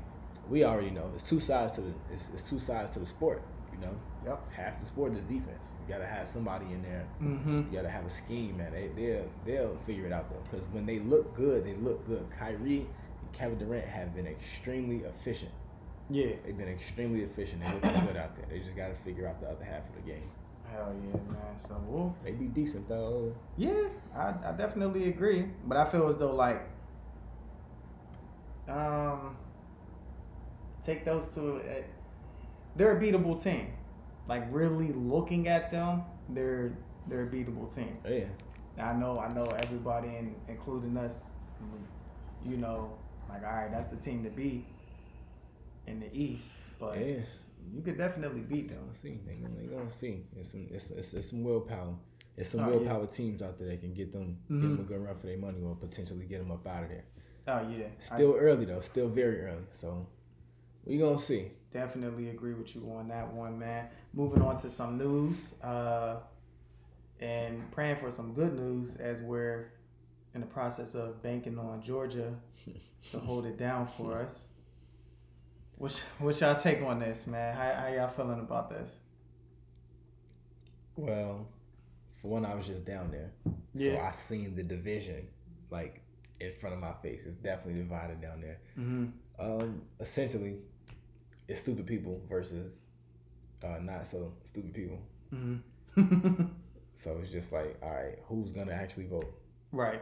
we 0.49 0.65
already 0.65 0.91
know 0.91 1.11
it's 1.15 1.25
two 1.29 1.41
sides 1.41 1.73
to 1.75 1.81
the 1.81 1.93
it's, 2.13 2.31
it's 2.35 2.49
two 2.49 2.59
sides 2.59 2.91
to 2.93 2.99
the 2.99 3.07
sport. 3.07 3.43
You 3.73 3.79
know, 3.87 3.95
Yep. 4.25 4.53
half 4.53 4.81
the 4.81 4.87
sport 4.87 5.15
is 5.15 5.23
defense. 5.25 5.65
You 5.87 5.93
gotta 5.95 6.07
have 6.07 6.27
somebody 6.29 6.67
in 6.67 6.83
there. 6.83 7.07
Mm-hmm. 7.23 7.57
You 7.71 7.77
gotta 7.77 7.91
have 7.91 8.07
a 8.07 8.11
scheme, 8.11 8.57
man. 8.59 8.73
They 8.73 8.89
they'll 8.97 9.29
they'll 9.45 9.77
figure 9.79 10.07
it 10.07 10.13
out 10.13 10.31
though, 10.31 10.43
because 10.51 10.67
when 10.73 10.87
they 10.87 10.99
look 10.99 11.35
good, 11.35 11.65
they 11.65 11.75
look 11.75 12.07
good. 12.07 12.27
Kyrie 12.39 12.87
and 13.23 13.33
Kevin 13.33 13.59
Durant 13.59 13.87
have 13.87 14.15
been 14.15 14.27
extremely 14.27 15.05
efficient. 15.07 15.51
Yeah. 16.09 16.33
They've 16.45 16.57
been 16.57 16.69
extremely 16.69 17.23
efficient. 17.23 17.63
They 17.63 17.73
look 17.73 17.83
good 18.07 18.17
out 18.17 18.37
there. 18.37 18.47
They 18.49 18.61
just 18.61 18.77
got 18.77 18.89
to 18.89 18.95
figure 19.05 19.27
out 19.27 19.41
the 19.41 19.49
other 19.49 19.65
half 19.65 19.89
of 19.89 19.95
the 19.97 20.11
game. 20.11 20.31
Hell 20.77 20.95
yeah, 21.07 21.33
man. 21.33 21.59
So 21.59 21.83
we'll 21.87 22.15
They 22.23 22.33
be 22.33 22.47
decent 22.47 22.89
though. 22.89 23.35
Yeah, 23.57 23.89
I, 24.15 24.35
I 24.45 24.53
definitely 24.53 25.09
agree. 25.09 25.47
But 25.65 25.79
I 25.79 25.85
feel 25.85 26.09
as 26.09 26.19
though 26.19 26.35
like 26.35 26.63
um 28.69 29.37
take 30.83 31.05
those 31.05 31.35
two 31.35 31.61
uh, 31.61 31.83
they're 32.77 32.97
a 32.97 33.01
beatable 33.01 33.43
team. 33.43 33.73
Like 34.29 34.45
really 34.51 34.93
looking 34.93 35.49
at 35.49 35.71
them, 35.71 36.03
they're 36.29 36.77
they're 37.09 37.25
a 37.25 37.31
beatable 37.31 37.73
team. 37.75 37.97
Oh, 38.05 38.11
yeah, 38.11 38.27
I 38.79 38.93
know 38.93 39.19
I 39.19 39.33
know 39.33 39.45
everybody 39.45 40.09
in, 40.09 40.35
including 40.49 40.97
us 40.97 41.33
you 42.49 42.57
know, 42.57 42.91
like 43.29 43.43
all 43.45 43.53
right, 43.53 43.71
that's 43.71 43.89
the 43.89 43.97
team 43.97 44.23
to 44.25 44.31
beat 44.31 44.65
in 45.87 46.01
the 46.01 46.09
East, 46.13 46.59
but 46.79 46.99
yeah. 46.99 47.21
You 47.73 47.83
could 47.83 47.99
definitely 47.99 48.41
beat 48.41 48.69
them. 48.69 48.79
gonna 48.87 48.97
see. 48.97 49.21
They 49.27 49.35
gonna, 49.35 49.55
they 49.61 49.67
gonna 49.67 49.91
see. 49.91 50.25
It's 50.37 50.51
some 50.51 50.67
it's, 50.71 50.91
it's, 50.91 51.15
it's 51.15 51.31
some 51.31 51.43
willpower. 51.45 51.95
It's 52.37 52.51
some 52.51 52.61
Oh, 52.61 52.71
yeah. 52.71 52.77
willpower 52.77 53.07
teams 53.07 53.43
out 53.43 53.59
there 53.59 53.69
that 53.69 53.81
can 53.81 53.95
get 53.95 54.13
them 54.13 54.37
get 54.49 54.57
Mhm. 54.59 54.77
them 54.77 54.81
a 54.81 54.83
good 54.89 55.01
run 55.05 55.17
for 55.17 55.27
their 55.27 55.39
money 55.39 55.63
or 55.63 55.75
potentially 55.75 56.27
get 56.27 56.39
them 56.39 56.51
up 56.53 56.67
out 56.67 56.85
of 56.85 56.89
there. 56.91 57.05
Oh 57.49 57.69
yeah. 57.69 57.87
I- 57.87 57.91
Still 57.99 58.35
early 58.39 58.65
though. 58.67 58.81
Still 58.81 59.09
very 59.09 59.41
early. 59.43 59.65
So 59.73 60.07
we 60.85 60.99
gonna 60.99 61.19
see. 61.19 61.51
Definitely 61.71 62.31
agree 62.31 62.55
with 62.55 62.75
you 62.75 62.91
on 62.93 63.09
that 63.09 63.33
one, 63.33 63.59
man. 63.59 63.89
Moving 64.15 64.43
on 64.43 64.57
to 64.63 64.71
some 64.71 64.97
news, 64.99 65.55
uh, 65.63 66.21
and 67.21 67.71
praying 67.73 67.97
for 67.97 68.11
some 68.11 68.33
good 68.35 68.55
news 68.55 68.97
as 68.97 69.21
we're 69.23 69.73
in 70.35 70.41
the 70.41 70.47
process 70.47 70.95
of 70.95 71.23
banking 71.23 71.59
on 71.59 71.81
Georgia 71.83 72.35
to 73.11 73.19
hold 73.19 73.47
it 73.47 73.57
down 73.59 73.87
for 73.87 74.19
us. 74.19 74.49
What's, 75.77 76.01
what's 76.19 76.41
y'all 76.41 76.57
take 76.57 76.83
on 76.83 76.99
this, 77.01 77.27
man? 77.27 77.55
How, 77.55 77.83
how 77.83 77.89
y'all 77.89 78.09
feeling 78.09 78.41
about 78.41 78.71
this? 78.71 78.91
Well, 80.97 81.47
for 82.21 82.29
one, 82.29 82.47
I 82.47 82.55
was 82.55 82.67
just 82.67 82.87
down 82.87 83.11
there, 83.11 83.31
so 83.77 83.99
I 84.01 84.11
seen 84.13 84.55
the 84.57 84.63
division 84.63 85.27
like 85.71 86.01
in 86.41 86.53
front 86.53 86.75
of 86.75 86.81
my 86.81 86.95
face. 87.03 87.25
It's 87.27 87.37
definitely 87.37 87.83
divided 87.83 88.23
down 88.23 88.41
there. 88.41 88.59
Mm-hmm. 88.79 89.07
Um, 89.39 89.83
essentially, 90.01 90.57
it's 91.49 91.59
stupid 91.59 91.87
people 91.87 92.23
versus 92.29 92.87
uh, 93.63 93.79
not 93.83 94.07
so 94.07 94.33
stupid 94.45 94.73
people. 94.73 94.99
Mm-hmm. 95.35 96.45
So 96.97 97.19
it's 97.21 97.31
just 97.31 97.53
like, 97.53 97.77
all 97.83 97.91
right, 97.91 98.19
who's 98.27 98.53
gonna 98.53 98.73
actually 98.73 99.07
vote? 99.07 99.33
right. 99.71 100.01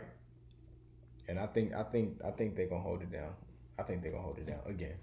And 1.26 1.40
I 1.40 1.46
think, 1.46 1.74
I 1.74 1.82
think, 1.82 2.20
I 2.24 2.30
think 2.30 2.54
they're 2.54 2.68
gonna 2.68 2.82
hold 2.82 3.02
it 3.02 3.10
down. 3.10 3.30
I 3.78 3.82
think 3.82 4.02
they're 4.02 4.12
gonna 4.12 4.22
hold 4.22 4.38
it 4.38 4.46
down 4.46 4.60
again. 4.66 4.94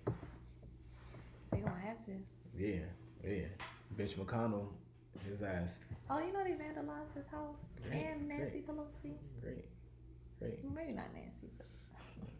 They 1.62 1.70
gonna 1.70 1.82
have 1.82 2.04
to. 2.06 2.12
Yeah, 2.58 2.80
yeah. 3.24 3.46
Bitch 3.98 4.16
McConnell 4.16 4.68
His 5.28 5.42
ass. 5.44 5.84
Oh, 6.10 6.20
you 6.20 6.34
know 6.34 6.44
they 6.44 6.52
vandalized 6.52 7.14
his 7.16 7.28
house 7.28 7.66
Great, 7.88 8.04
and 8.04 8.28
Nancy 8.28 8.64
Pelosi. 8.68 9.14
Great. 9.42 9.66
Great. 10.40 10.64
Maybe 10.74 10.94
not 10.94 11.06
Nancy, 11.14 11.50
but, 11.58 11.68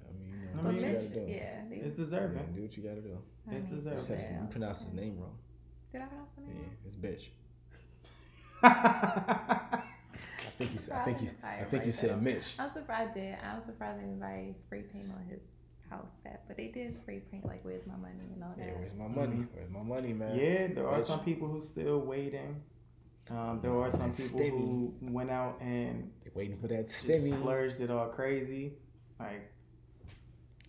I 0.10 0.14
mean, 0.18 0.42
you 0.42 0.50
I 0.52 0.56
know, 0.56 0.64
but 0.64 0.70
do 0.72 0.76
what 0.76 0.82
you 0.82 0.88
Mitch. 0.88 1.10
gotta 1.14 1.26
do. 1.26 1.32
Yeah, 1.32 1.62
they, 1.70 1.76
It's 1.76 1.98
Yeah, 1.98 2.04
deserving. 2.04 2.54
do 2.56 2.62
what 2.64 2.78
you 2.78 2.84
gotta 2.84 3.02
do. 3.02 3.18
I 3.52 3.56
it's 3.56 3.68
mean, 3.68 3.76
deserved. 3.76 4.00
You, 4.00 4.06
said 4.06 4.20
his- 4.20 4.32
you 4.42 4.48
pronounced 4.50 4.84
his 4.86 4.94
name 4.94 5.20
wrong. 5.20 5.38
Did 5.92 6.02
I 6.02 6.06
pronounce 6.06 6.32
the 6.36 6.42
name? 6.42 6.56
Yeah, 6.56 6.62
name? 6.62 6.78
it's 6.86 6.96
bitch. 6.96 7.30
I 8.64 9.84
I 10.48 10.50
think 10.58 10.74
you. 10.74 10.80
said- 10.80 10.96
I 10.98 11.04
think 11.06 11.22
you. 11.22 11.30
I 11.44 11.64
think 11.66 11.86
you 11.86 11.92
said. 11.92 12.22
Mitch. 12.22 12.56
I'm 12.60 12.72
surprised 12.72 13.14
did. 13.14 13.36
I'm 13.44 13.62
surprised 13.62 14.02
anybody 14.02 14.54
spray 14.58 14.82
paint 14.84 15.10
on 15.12 15.24
his 15.30 15.42
house 15.92 16.10
that, 16.24 16.44
but 16.48 16.58
they 16.58 16.68
did 16.68 16.96
spray 16.96 17.20
paint 17.32 17.46
like 17.46 17.64
"Where's 17.64 17.86
my 17.86 17.96
money" 17.98 18.26
and 18.34 18.44
all 18.44 18.54
that. 18.58 18.66
Yeah, 18.68 18.74
where's 18.80 18.94
my 18.96 19.08
money? 19.08 19.46
Where's 19.54 19.70
my 19.70 19.84
money, 19.84 20.14
man? 20.14 20.36
Yeah, 20.36 20.68
there 20.74 20.88
are 20.88 21.00
Bitch. 21.00 21.06
some 21.08 21.20
people 21.20 21.48
who 21.48 21.62
still 21.62 22.00
waiting. 22.00 22.56
Um, 23.30 23.60
there 23.62 23.78
are 23.80 23.92
some 23.92 24.12
people 24.12 24.40
stimmy. 24.40 24.50
who 24.50 24.94
went 25.02 25.30
out 25.30 25.62
and 25.62 26.10
They're 26.24 26.34
waiting 26.36 26.58
for 26.58 26.68
that 26.68 26.88
just 26.88 27.06
stimmy. 27.06 27.30
splurged 27.40 27.80
it 27.80 27.92
all 27.92 28.08
crazy. 28.08 28.74
Like, 29.20 29.52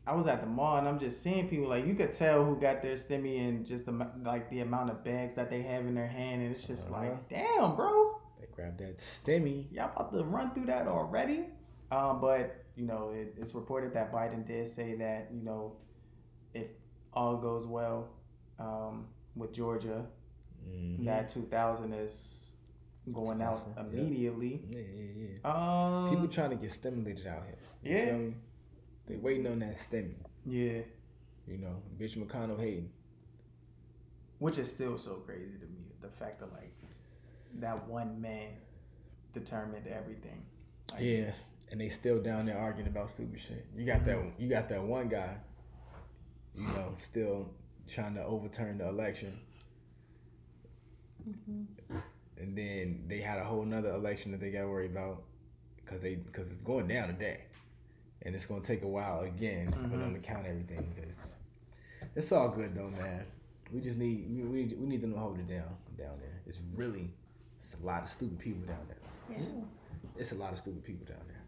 I 0.07 0.15
was 0.15 0.27
at 0.27 0.41
the 0.43 0.47
mall 0.47 0.77
and 0.79 0.87
I'm 0.87 0.99
just 0.99 1.23
seeing 1.23 1.49
people 1.49 1.69
like 1.69 1.87
you 1.87 1.95
could 1.95 2.13
tell 2.13 2.45
who 2.45 2.61
got 2.61 2.83
their 2.83 2.95
stimmy 2.97 3.49
and 3.49 3.65
just 3.65 3.87
the, 3.87 4.07
like 4.25 4.51
the 4.51 4.61
amount 4.61 4.91
of 4.91 5.03
bags 5.05 5.35
that 5.37 5.49
they 5.49 5.63
have 5.63 5.87
in 5.87 5.95
their 5.95 6.07
hand, 6.09 6.43
and 6.43 6.53
it's 6.55 6.67
just 6.67 6.91
Uh-huh. 6.91 7.01
like, 7.03 7.29
damn, 7.29 7.75
bro, 7.75 8.21
They 8.41 8.47
grabbed 8.55 8.79
that 8.81 8.99
stimmy. 8.99 9.67
y'all 9.73 9.91
about 9.97 10.13
to 10.13 10.23
run 10.25 10.53
through 10.53 10.67
that 10.67 10.87
already? 10.89 11.47
Um, 11.91 12.21
but 12.21 12.62
you 12.77 12.85
know, 12.87 13.11
it, 13.15 13.35
it's 13.39 13.55
reported 13.55 13.93
that 13.95 14.13
Biden 14.13 14.47
did 14.47 14.67
say 14.69 14.95
that 14.97 15.29
you 15.33 15.43
know, 15.43 15.77
if 16.55 16.67
all 17.13 17.37
goes 17.37 17.67
well 17.67 18.09
um, 18.59 19.07
with 19.37 19.53
Georgia, 19.53 20.07
Mhm. 20.69 21.05
that 21.07 21.29
2000 21.29 21.93
is 21.93 22.55
going 23.13 23.41
It's 23.41 23.49
out 23.51 23.75
possible, 23.75 23.93
yeah. 23.93 24.01
immediately. 24.01 24.63
Yeah, 24.71 24.79
yeah, 24.79 25.27
yeah. 25.43 26.05
Um, 26.05 26.11
People 26.11 26.29
trying 26.29 26.51
to 26.51 26.57
get 26.57 26.71
stimulated 26.71 27.27
out 27.27 27.43
here. 27.45 27.57
You 27.83 27.97
Yeah. 27.97 28.05
feel 28.07 28.19
me? 28.19 28.35
They 29.07 29.17
waiting 29.17 29.47
on 29.49 29.59
that 29.59 29.75
stimmy. 29.75 30.15
yeah, 30.47 30.83
You 31.49 31.59
know, 31.59 31.83
bitch 31.99 32.17
McConnell 32.17 32.59
hating. 32.61 32.91
which 34.39 34.59
is 34.59 34.73
still 34.73 34.99
so 34.99 35.17
crazy 35.17 35.59
to 35.59 35.67
me. 35.67 35.83
The 36.01 36.09
fact 36.09 36.39
that 36.41 36.53
like 36.53 36.73
that 37.61 37.89
one 37.89 38.21
man 38.21 38.51
determined 39.33 39.87
everything. 39.89 40.45
Like, 40.93 41.03
Yeah, 41.03 41.33
and 41.73 41.81
they 41.81 41.89
still 41.89 42.21
down 42.21 42.47
there 42.47 42.59
arguing 42.59 42.87
about 42.89 43.11
stupid 43.11 43.41
shit. 43.41 43.67
You 43.75 43.85
got 43.85 44.05
that. 44.05 44.19
You 44.39 44.49
got 44.49 44.69
that 44.69 44.83
one 44.83 45.09
guy. 45.09 45.35
You 46.55 46.67
know, 46.69 46.93
still 46.99 47.49
trying 47.89 48.15
to 48.15 48.25
overturn 48.25 48.79
the 48.79 48.89
election, 48.89 49.41
hmm 51.25 51.65
and 52.39 52.57
then 52.57 53.05
they 53.07 53.21
had 53.21 53.39
a 53.39 53.45
whole 53.45 53.65
nother 53.65 53.91
election 53.91 54.33
that 54.33 54.41
they 54.41 54.51
got 54.51 54.63
to 54.63 54.69
worry 54.69 54.87
about 54.87 55.23
because 55.77 56.01
they 56.01 56.17
because 56.17 56.51
it's 56.51 56.63
going 56.63 56.89
down 56.89 57.09
today, 57.09 57.41
and 58.23 58.35
it's 58.35 58.47
gonna 58.47 58.61
take 58.61 58.83
a 58.83 58.89
while 58.89 59.21
again 59.21 59.73
for 59.91 59.97
them 59.97 60.13
to 60.13 60.21
count 60.21 60.45
everything. 60.47 60.93
Cause 61.01 61.17
it's 62.15 62.33
all 62.33 62.49
good 62.49 62.75
though, 62.75 62.91
man. 62.91 63.25
We 63.73 63.81
just 63.81 63.97
need 63.97 64.27
we, 64.29 64.43
we, 64.43 64.75
we 64.75 64.87
need 64.87 65.01
them 65.01 65.13
to 65.15 65.19
hold 65.19 65.39
it 65.39 65.49
down 65.49 65.77
down 65.97 66.19
there. 66.21 66.41
It's 66.47 66.59
really 66.75 67.11
it's 67.57 67.77
a 67.83 67.87
lot 67.87 68.03
of 68.03 68.11
stupid 68.11 68.39
people 68.39 68.67
down 68.67 68.85
there. 68.89 69.39
Yeah. 69.39 69.63
It's 70.19 70.33
a 70.33 70.35
lot 70.35 70.53
of 70.53 70.59
stupid 70.59 70.85
people 70.85 71.07
down 71.07 71.23
there. 71.29 71.42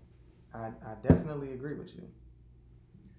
I, 0.54 0.68
I 0.86 0.94
definitely 1.02 1.52
agree 1.52 1.74
with 1.74 1.94
you. 1.96 2.02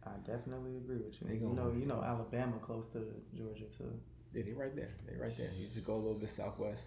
I 0.05 0.11
definitely 0.25 0.77
agree 0.77 0.97
with 0.97 1.21
you. 1.21 1.35
You 1.35 1.55
know, 1.55 1.73
you 1.77 1.85
know, 1.85 2.01
Alabama 2.01 2.53
close 2.61 2.87
to 2.89 2.99
Georgia 3.35 3.65
too. 3.77 3.91
Yeah, 4.33 4.43
they 4.43 4.53
right 4.53 4.75
there. 4.75 4.91
They 5.07 5.19
right 5.19 5.35
there. 5.37 5.49
You 5.57 5.67
just 5.67 5.85
go 5.85 5.95
a 5.95 5.97
little 5.97 6.19
bit 6.19 6.29
southwest. 6.29 6.83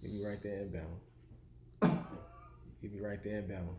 You 0.00 0.10
be 0.10 0.24
right 0.24 0.42
there 0.42 0.60
in 0.60 0.68
Bama. 1.82 1.98
You 2.82 2.88
be 2.88 3.00
right 3.00 3.22
there 3.22 3.38
in 3.38 3.44
Bama. 3.44 3.74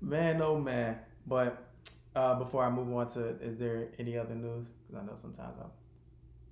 Man, 0.00 0.40
oh 0.42 0.58
man. 0.58 0.98
But 1.26 1.66
uh, 2.14 2.34
before 2.38 2.64
I 2.64 2.70
move 2.70 2.94
on 2.94 3.10
to, 3.12 3.36
is 3.40 3.58
there 3.58 3.88
any 3.98 4.16
other 4.16 4.34
news? 4.34 4.66
Because 4.86 5.02
I 5.02 5.06
know 5.06 5.14
sometimes 5.16 5.56
I'll 5.60 5.72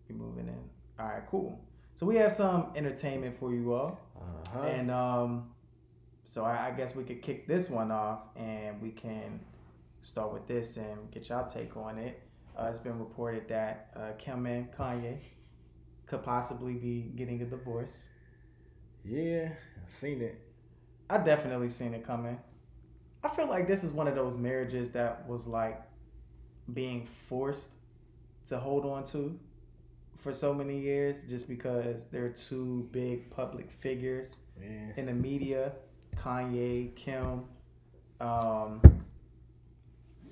be 0.08 0.14
moving 0.14 0.48
in. 0.48 0.58
All 0.98 1.06
right, 1.06 1.22
cool. 1.30 1.60
So 1.94 2.06
we 2.06 2.16
have 2.16 2.32
some 2.32 2.68
entertainment 2.74 3.36
for 3.36 3.52
you 3.52 3.74
all. 3.74 4.00
Uh-huh. 4.16 4.62
And 4.62 4.90
um, 4.90 5.50
so 6.24 6.44
I, 6.44 6.68
I 6.68 6.70
guess 6.72 6.94
we 6.94 7.04
could 7.04 7.22
kick 7.22 7.46
this 7.46 7.68
one 7.68 7.90
off 7.90 8.20
and 8.36 8.80
we 8.80 8.90
can 8.90 9.40
start 10.02 10.32
with 10.32 10.46
this 10.48 10.76
and 10.76 11.10
get 11.10 11.28
y'all 11.28 11.46
take 11.48 11.76
on 11.76 11.98
it. 11.98 12.20
Uh, 12.58 12.66
it's 12.68 12.78
been 12.80 12.98
reported 12.98 13.48
that 13.48 13.90
uh, 13.96 14.12
Kim 14.18 14.46
and 14.46 14.70
Kanye 14.72 15.16
could 16.06 16.22
possibly 16.22 16.74
be 16.74 17.12
getting 17.16 17.40
a 17.42 17.46
divorce. 17.46 18.08
yeah, 19.04 19.48
I've 19.82 19.90
seen 19.90 20.20
it. 20.22 20.38
I 21.08 21.18
definitely 21.18 21.68
seen 21.68 21.94
it 21.94 22.06
coming. 22.06 22.38
I 23.24 23.28
feel 23.28 23.46
like 23.48 23.66
this 23.68 23.84
is 23.84 23.92
one 23.92 24.08
of 24.08 24.14
those 24.14 24.36
marriages 24.36 24.92
that 24.92 25.28
was 25.28 25.46
like 25.46 25.80
being 26.72 27.06
forced 27.28 27.70
to 28.48 28.58
hold 28.58 28.84
on 28.84 29.04
to 29.04 29.38
for 30.18 30.32
so 30.32 30.52
many 30.54 30.80
years 30.80 31.18
just 31.28 31.48
because 31.48 32.04
they're 32.06 32.28
two 32.30 32.88
big 32.92 33.30
public 33.30 33.70
figures 33.70 34.36
Yeah. 34.60 34.92
in 34.96 35.06
the 35.06 35.12
media. 35.14 35.72
Kanye, 36.16 36.94
Kim. 36.96 37.44
Um, 38.20 38.80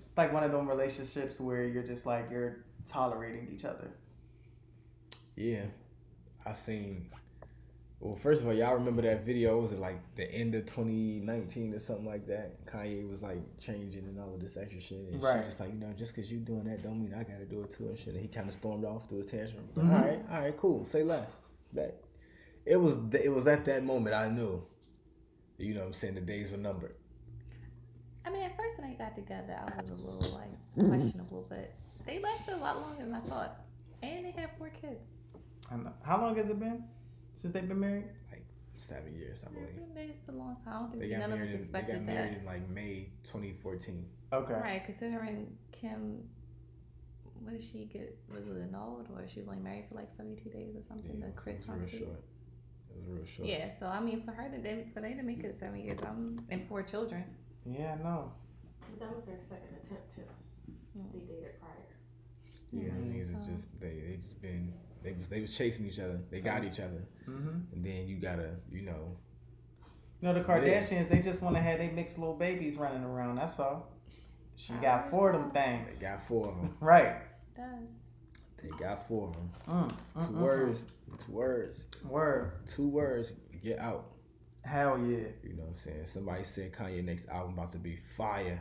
it's 0.03 0.17
like 0.17 0.33
one 0.33 0.45
of 0.45 0.53
them 0.53 0.69
relationships 0.69 1.41
where 1.41 1.65
you're 1.65 1.83
just 1.83 2.07
like 2.07 2.31
you're 2.31 2.59
tolerating 2.87 3.49
each 3.53 3.65
other. 3.65 3.91
Yeah. 5.37 5.65
I 6.47 6.53
seen 6.55 7.07
well, 8.01 8.17
first 8.17 8.41
of 8.41 8.49
all, 8.49 8.55
y'all 8.55 8.73
remember 8.73 9.03
that 9.03 9.27
video? 9.27 9.61
Was 9.61 9.73
it 9.75 9.79
like 9.79 9.99
the 10.17 10.25
end 10.33 10.55
of 10.55 10.65
2019 10.65 11.75
or 11.75 11.79
something 11.79 12.07
like 12.07 12.27
that? 12.29 12.65
Kanye 12.65 13.07
was 13.07 13.23
like 13.23 13.43
changing 13.59 14.05
and 14.05 14.19
all 14.19 14.33
of 14.33 14.41
this 14.41 14.57
extra 14.57 14.81
shit, 14.81 15.01
and 15.13 15.23
Right. 15.23 15.43
she 15.45 15.49
just 15.49 15.61
like, 15.61 15.69
you 15.71 15.79
know, 15.79 15.93
just 15.99 16.15
because 16.17 16.33
you're 16.33 16.41
doing 16.41 16.65
that 16.65 16.83
don't 16.83 16.99
mean 16.99 17.13
I 17.13 17.25
got 17.25 17.39
to 17.41 17.45
do 17.45 17.61
it 17.63 17.71
too 17.73 17.89
and 17.89 17.99
shit. 17.99 18.15
And 18.15 18.23
he 18.23 18.29
kind 18.29 18.49
of 18.49 18.55
stormed 18.55 18.87
off 18.87 19.07
through 19.07 19.19
his 19.19 19.27
tantrum. 19.27 19.69
Like, 19.77 19.85
Mhm. 19.87 19.93
All 19.93 20.03
right, 20.09 20.25
all 20.31 20.41
right, 20.41 20.57
cool. 20.57 20.85
Say 20.87 21.03
less. 21.03 21.31
That 21.75 22.03
it 22.65 22.77
was. 22.79 22.97
It 23.13 23.29
was 23.29 23.47
at 23.47 23.67
that 23.67 23.85
moment 23.85 24.15
I 24.17 24.31
knew. 24.31 24.63
You 25.61 25.75
know, 25.75 25.81
what 25.81 25.87
I'm 25.89 25.95
saying 25.95 26.15
the 26.15 26.21
days 26.23 26.51
were 26.51 26.57
numbered. 26.57 26.95
I 28.25 28.31
mean, 28.31 28.43
at 28.43 28.57
first 28.57 28.79
when 28.79 28.91
they 28.91 28.97
got 28.97 29.15
together, 29.15 29.57
I 29.59 29.81
was 29.81 29.91
a 29.91 29.95
little 29.95 30.33
like 30.33 30.89
questionable, 30.89 31.47
but 31.49 31.73
they 32.07 32.19
lasted 32.21 32.55
a 32.55 32.57
lot 32.57 32.81
longer 32.81 33.03
than 33.05 33.15
I 33.15 33.21
thought, 33.21 33.61
and 34.03 34.25
they 34.25 34.31
have 34.33 34.51
four 34.59 34.71
kids. 34.71 35.05
I 35.71 35.77
know. 35.77 35.93
How 36.03 36.21
long 36.21 36.37
has 36.37 36.49
it 36.49 36.59
been 36.59 36.85
since 37.35 37.53
they've 37.53 37.67
been 37.69 37.81
married? 37.81 38.05
Like 38.31 38.45
Seven 38.79 39.15
years, 39.15 39.45
I 39.47 39.53
believe. 39.53 39.69
It's 40.19 40.29
a 40.29 40.33
long 40.33 40.57
time. 40.65 40.75
I 40.75 40.79
don't 40.79 40.93
They 40.99 41.09
think 41.09 41.21
got 41.21 41.29
none 41.31 41.33
of 41.39 41.41
us 41.43 41.49
married. 41.51 41.67
In, 41.67 41.73
they 41.73 41.81
got 41.83 42.03
married 42.03 42.33
that. 42.35 42.41
in 42.41 42.47
like 42.47 42.69
May 42.71 43.09
2014. 43.25 44.07
Okay. 44.33 44.55
Right, 44.55 44.83
considering 44.87 45.47
Kim, 45.71 46.23
what 47.41 47.53
did 47.53 47.63
she 47.63 47.91
get? 47.93 48.17
Was 48.33 48.47
it 48.47 48.57
annulled 48.63 49.09
or 49.15 49.23
she 49.29 49.41
was 49.41 49.49
only 49.49 49.61
married 49.61 49.85
for 49.89 49.97
like 49.97 50.09
seventy 50.17 50.41
two 50.43 50.49
days 50.49 50.75
or 50.77 50.83
something? 50.89 51.11
Yeah, 51.15 51.27
to 51.27 51.31
it 51.31 51.35
was, 51.35 51.43
Kris 51.45 51.61
real 51.69 51.79
Humphries. 51.79 51.99
short. 52.03 52.25
It 52.91 52.97
was 52.97 53.07
real 53.09 53.25
short. 53.27 53.49
Yeah, 53.49 53.71
so 53.79 53.87
I 53.87 54.01
mean, 54.01 54.23
for 54.25 54.33
her 54.33 54.49
to 54.49 54.61
they, 54.61 54.87
for 54.93 55.01
they 55.01 55.15
to 55.15 55.23
make 55.23 55.43
it 55.45 55.57
seven 55.57 55.81
years, 55.81 55.99
I'm 56.07 56.45
and 56.51 56.67
four 56.69 56.83
children. 56.83 57.25
Yeah, 57.65 57.97
no. 58.03 58.33
But 58.81 59.01
that 59.01 59.15
was 59.17 59.25
their 59.25 59.39
second 59.43 59.77
attempt 59.85 60.15
too. 60.15 60.23
Mm. 60.99 61.13
They 61.13 61.19
dated 61.21 61.61
prior. 61.61 61.73
Yeah, 62.73 62.83
Yeah, 62.85 62.91
niggas 63.15 63.23
is 63.41 63.47
so- 63.47 63.53
just 63.53 63.81
they 63.81 64.01
they 64.09 64.17
just 64.17 64.41
been 64.43 64.73
they 65.03 65.13
was 65.13 65.29
they 65.29 65.41
was 65.41 65.57
chasing 65.57 65.87
each 65.87 65.99
other. 66.01 66.19
They 66.31 66.41
got 66.41 66.65
each 66.65 66.81
other, 66.81 67.05
Mm-hmm. 67.29 67.75
and 67.75 67.85
then 67.85 68.07
you 68.09 68.17
gotta 68.17 68.51
you 68.71 68.83
know 68.83 69.17
You 70.21 70.29
know 70.29 70.35
the 70.35 70.41
Kardashians, 70.41 71.09
they 71.09 71.21
just 71.21 71.41
want 71.43 71.57
to 71.57 71.63
have 71.63 71.79
they 71.79 71.89
mixed 71.91 72.19
little 72.19 72.37
babies 72.37 72.77
running 72.77 73.05
around. 73.05 73.37
That's 73.37 73.59
all. 73.61 73.89
She 74.57 74.75
got 74.75 75.09
four 75.11 75.31
of 75.31 75.41
them 75.41 75.51
they 75.55 75.61
things. 75.89 75.99
got 75.99 76.21
four 76.27 76.49
of 76.51 76.57
them. 76.57 76.75
She 76.79 76.85
Right. 76.85 77.17
does. 77.57 77.89
They 78.63 78.69
got 78.79 79.07
four 79.09 79.29
of 79.29 79.35
them. 79.35 79.51
Mm, 79.69 80.21
mm, 80.23 80.27
Two 80.27 80.33
mm, 80.33 80.41
words. 80.41 80.85
Two 81.19 81.33
words. 81.33 81.87
mm. 82.05 82.09
Word. 82.11 82.53
Two 82.67 82.89
words. 82.89 83.33
Get 83.63 83.79
out. 83.79 84.07
Hell 84.63 84.99
yeah. 84.99 85.29
You 85.43 85.55
know 85.57 85.63
what 85.63 85.69
I'm 85.71 85.75
saying? 85.75 86.07
Somebody 86.07 86.45
said 86.45 86.73
Kanye 86.73 87.05
next 87.05 87.29
album 87.29 87.55
about 87.55 87.73
to 87.73 87.79
be 87.79 87.99
fire. 88.17 88.61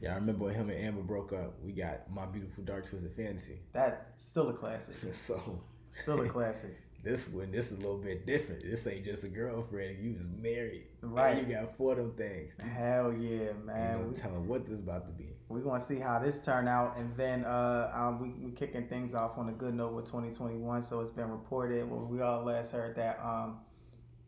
Yeah, 0.00 0.12
I 0.12 0.14
remember 0.16 0.44
when 0.46 0.54
him 0.54 0.70
and 0.70 0.78
Amber 0.84 1.02
broke 1.02 1.32
up. 1.32 1.54
We 1.62 1.72
got 1.72 2.10
My 2.10 2.24
Beautiful 2.26 2.64
Dark 2.64 2.88
Twisted 2.88 3.12
Fantasy. 3.16 3.58
That's 3.72 4.22
still 4.22 4.48
a 4.48 4.52
classic. 4.54 4.96
So 5.12 5.60
Still 5.90 6.20
a 6.22 6.28
classic. 6.36 6.76
This 7.02 7.28
one, 7.28 7.50
this 7.50 7.72
is 7.72 7.78
a 7.78 7.80
little 7.80 7.96
bit 7.96 8.26
different. 8.26 8.62
This 8.62 8.86
ain't 8.86 9.06
just 9.06 9.24
a 9.24 9.28
girlfriend. 9.28 10.04
You 10.04 10.12
was 10.12 10.26
married. 10.38 10.86
Right. 11.00 11.38
You 11.48 11.54
got 11.54 11.74
four 11.76 11.92
of 11.92 11.98
them 11.98 12.12
things. 12.12 12.52
Hell 12.58 13.12
yeah, 13.14 13.28
You 13.28 13.54
man. 13.64 14.00
know, 14.02 14.08
We- 14.08 14.14
tell 14.14 14.32
them 14.32 14.46
what 14.46 14.66
this 14.66 14.78
about 14.78 15.06
to 15.06 15.12
be. 15.12 15.28
We're 15.48 15.60
gonna 15.60 15.80
see 15.80 15.98
how 15.98 16.18
this 16.18 16.44
turn 16.44 16.68
out, 16.68 16.96
and 16.98 17.16
then 17.16 17.44
uh, 17.44 17.90
um, 17.94 18.20
we 18.20 18.28
we 18.44 18.52
kicking 18.52 18.86
things 18.86 19.14
off 19.14 19.38
on 19.38 19.48
a 19.48 19.52
good 19.52 19.74
note 19.74 19.94
with 19.94 20.04
2021. 20.06 20.82
So 20.82 21.00
it's 21.00 21.10
been 21.10 21.30
reported. 21.30 21.90
Well, 21.90 22.04
we 22.06 22.20
all 22.20 22.44
last 22.44 22.70
heard 22.70 22.94
that 22.96 23.18
um, 23.24 23.58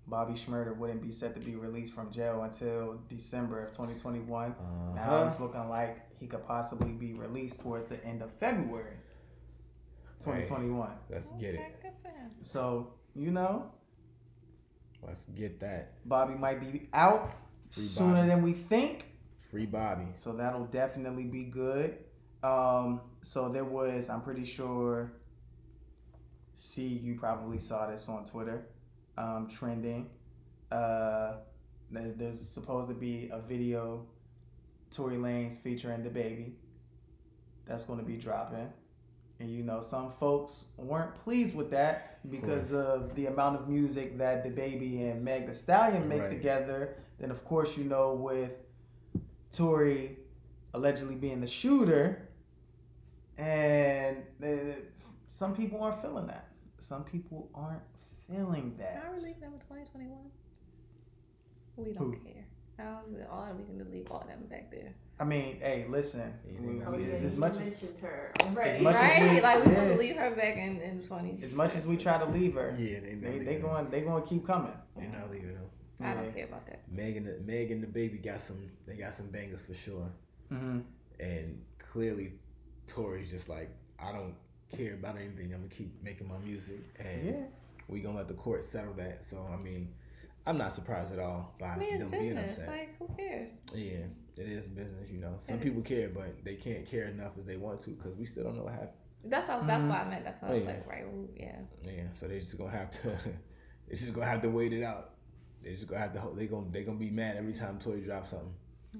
Bobby 0.08 0.32
Shmurda 0.32 0.74
wouldn't 0.76 1.02
be 1.02 1.10
set 1.12 1.34
to 1.34 1.40
be 1.40 1.54
released 1.54 1.94
from 1.94 2.10
jail 2.10 2.42
until 2.42 2.98
December 3.08 3.62
of 3.64 3.70
2021. 3.72 4.54
Now 4.96 5.02
Uh-huh. 5.02 5.24
it's 5.26 5.38
looking 5.38 5.68
like 5.68 5.98
he 6.18 6.26
could 6.26 6.44
possibly 6.44 6.90
be 6.92 7.12
released 7.12 7.60
towards 7.60 7.84
the 7.84 8.02
end 8.04 8.22
of 8.22 8.32
February 8.32 8.96
2021. 10.18 10.90
Let's 11.10 11.30
get 11.32 11.54
it. 11.54 11.60
Good 12.22 12.32
for 12.32 12.38
him. 12.38 12.44
So 12.44 12.94
you 13.14 13.30
know, 13.30 13.70
Let's 15.02 15.24
get 15.36 15.58
that. 15.60 15.94
Bobby 16.08 16.34
might 16.34 16.60
be 16.60 16.88
out 16.92 17.32
Free 17.70 17.82
sooner 17.82 18.14
Bobby. 18.14 18.28
than 18.28 18.42
we 18.42 18.52
think. 18.52 19.06
Free 19.50 19.66
Bobby. 19.66 20.06
So 20.14 20.32
that'll 20.32 20.66
definitely 20.66 21.24
be 21.24 21.44
good. 21.44 21.98
Um, 22.42 23.00
so 23.20 23.48
there 23.48 23.64
was, 23.64 24.08
I'm 24.08 24.20
pretty 24.20 24.44
sure, 24.44 25.12
see, 26.54 26.86
you 26.86 27.16
probably 27.16 27.58
saw 27.58 27.86
this 27.90 28.08
on 28.08 28.24
Twitter, 28.24 28.66
um, 29.18 29.48
trending. 29.48 30.08
Uh, 30.70 31.34
there's 31.90 32.40
supposed 32.40 32.88
to 32.88 32.94
be 32.94 33.28
a 33.32 33.40
video, 33.40 34.06
Tory 34.90 35.16
Lanez 35.16 35.58
featuring 35.58 36.02
DaBaby, 36.02 36.52
that's 37.66 37.84
going 37.84 37.98
to 37.98 38.04
be 38.04 38.16
dropping. 38.16 38.72
And 39.42 39.50
you 39.50 39.64
know, 39.64 39.80
some 39.80 40.12
folks 40.12 40.66
weren't 40.76 41.16
pleased 41.16 41.56
with 41.56 41.68
that 41.72 42.20
because 42.30 42.72
of 42.72 43.12
the 43.16 43.26
amount 43.26 43.56
of 43.56 43.68
music 43.68 44.16
that 44.18 44.44
DaBaby 44.44 45.10
and 45.10 45.24
Meg 45.24 45.48
the 45.48 45.52
Stallion 45.52 46.06
make 46.08 46.20
Right. 46.22 46.30
together. 46.30 46.94
Then, 47.18 47.32
of 47.32 47.44
course, 47.44 47.76
you 47.76 47.82
know, 47.82 48.14
with 48.14 48.52
Tory 49.52 50.16
allegedly 50.74 51.16
being 51.16 51.40
the 51.40 51.46
shooter, 51.48 52.28
and 53.36 54.18
uh, 54.44 54.46
some 55.26 55.56
people 55.56 55.82
aren't 55.82 56.00
feeling 56.00 56.28
that. 56.28 56.46
Some 56.78 57.02
people 57.02 57.50
aren't 57.52 57.82
feeling 58.30 58.76
Can 58.76 58.78
that. 58.78 59.02
I 59.04 59.10
release 59.10 59.34
them 59.38 59.54
in 59.54 59.58
2021? 59.58 60.18
We 61.78 61.92
don't 61.92 61.96
Who? 61.96 62.12
care. 62.12 62.44
I 62.82 62.84
don't, 62.86 63.26
all 63.30 63.46
we 63.56 63.64
can 63.64 63.78
delete 63.78 64.08
all 64.10 64.24
them 64.26 64.40
back 64.50 64.70
there. 64.70 64.92
I 65.20 65.24
mean, 65.24 65.58
hey, 65.60 65.86
listen. 65.88 66.32
Yeah, 66.44 66.60
we- 66.60 66.82
Oh, 66.84 66.90
we- 66.92 67.04
yeah, 67.06 67.14
as 67.14 67.36
much 67.36 67.52
as 67.52 67.60
mentioned 67.60 67.98
her. 68.02 68.32
as 68.60 68.80
much 68.80 68.96
as 68.96 69.20
we- 69.30 69.40
like 69.40 69.64
we 69.64 69.70
yeah. 69.72 69.76
gonna 69.84 69.96
leave 69.96 70.16
her 70.16 70.30
back 70.34 70.56
in, 70.56 70.80
in 70.80 71.02
20. 71.06 71.38
as 71.42 71.54
much 71.54 71.76
as 71.76 71.86
we 71.86 71.96
try 71.96 72.18
to 72.18 72.24
leave 72.24 72.54
her, 72.54 72.74
Yeah, 72.78 73.00
they 73.00 73.14
they 73.14 73.38
they 73.38 73.56
going 73.56 73.88
they 73.90 74.00
going 74.00 74.22
to 74.22 74.28
keep 74.28 74.44
coming. 74.46 74.72
They're 74.96 75.08
not 75.08 75.30
leaving 75.30 75.54
them. 75.54 75.62
I 76.00 76.14
don't 76.14 76.24
Yeah. 76.26 76.30
care 76.32 76.44
about 76.46 76.66
that. 76.66 76.80
Meg 76.90 77.16
and 77.16 77.26
the 77.26 77.38
Meg 77.46 77.70
and 77.70 77.84
DaBaby 77.84 78.22
got 78.24 78.40
some. 78.40 78.58
They 78.86 78.96
got 78.96 79.14
some 79.14 79.26
bangers 79.28 79.60
for 79.60 79.74
sure. 79.74 80.08
hmm 80.48 80.80
And 81.20 81.62
clearly, 81.78 82.32
Tory's 82.88 83.30
just 83.30 83.48
like 83.48 83.70
I 84.00 84.10
don't 84.10 84.34
care 84.76 84.94
about 84.94 85.16
anything. 85.16 85.54
I'm 85.54 85.60
gonna 85.60 85.68
keep 85.68 86.02
making 86.02 86.26
my 86.26 86.38
music, 86.38 86.80
and 86.98 87.26
Yeah. 87.26 87.44
we 87.86 88.00
gonna 88.00 88.16
let 88.16 88.26
the 88.26 88.34
court 88.34 88.64
settle 88.64 88.94
that. 88.94 89.22
So 89.24 89.46
I 89.52 89.56
mean, 89.56 89.94
I'm 90.46 90.58
not 90.58 90.72
surprised 90.72 91.12
at 91.12 91.18
all 91.18 91.54
by 91.58 91.66
I 91.68 91.76
mean, 91.78 91.88
it's 91.94 92.00
them 92.00 92.10
being 92.10 92.36
upset. 92.38 92.68
Like, 92.68 92.98
who 92.98 93.08
cares? 93.16 93.58
Yeah, 93.74 93.98
it 94.36 94.48
is 94.48 94.64
business. 94.64 95.08
You 95.10 95.20
know, 95.20 95.34
some 95.38 95.58
people 95.58 95.82
care, 95.82 96.08
but 96.08 96.44
they 96.44 96.54
can't 96.54 96.84
care 96.84 97.06
enough 97.06 97.32
as 97.38 97.46
they 97.46 97.56
want 97.56 97.80
to 97.82 97.90
because 97.90 98.16
we 98.16 98.26
still 98.26 98.44
don't 98.44 98.56
know 98.56 98.64
what 98.64 98.72
happened. 98.72 98.90
That's 99.24 99.48
what, 99.48 99.66
that's 99.68 99.84
Mhm. 99.84 99.88
why 99.88 100.00
I 100.02 100.08
meant. 100.10 100.24
That's 100.24 100.42
why 100.42 100.48
I 100.48 100.50
Oh, 100.50 100.54
was 100.54 100.62
yeah. 100.64 100.70
like, 100.70 100.86
right? 100.88 101.04
Ooh, 101.04 101.28
yeah. 101.36 101.58
Yeah, 101.84 102.10
so 102.16 102.26
they're 102.26 102.40
just 102.40 102.58
gonna 102.58 102.70
have 102.70 102.90
to. 102.90 103.08
they 103.88 103.94
just 103.94 104.12
gonna 104.12 104.26
have 104.26 104.42
to 104.42 104.48
wait 104.50 104.72
it 104.72 104.82
out. 104.82 105.10
They're 105.62 105.72
just 105.74 105.86
gonna 105.86 106.00
have 106.00 106.12
to. 106.14 106.20
ho- 106.20 106.34
They 106.34 106.46
gonna 106.48 106.66
they 106.72 106.82
gonna 106.82 106.98
be 106.98 107.10
mad 107.10 107.36
every 107.36 107.52
time 107.52 107.78
Tory 107.78 108.00
drops 108.00 108.30
something. 108.30 108.52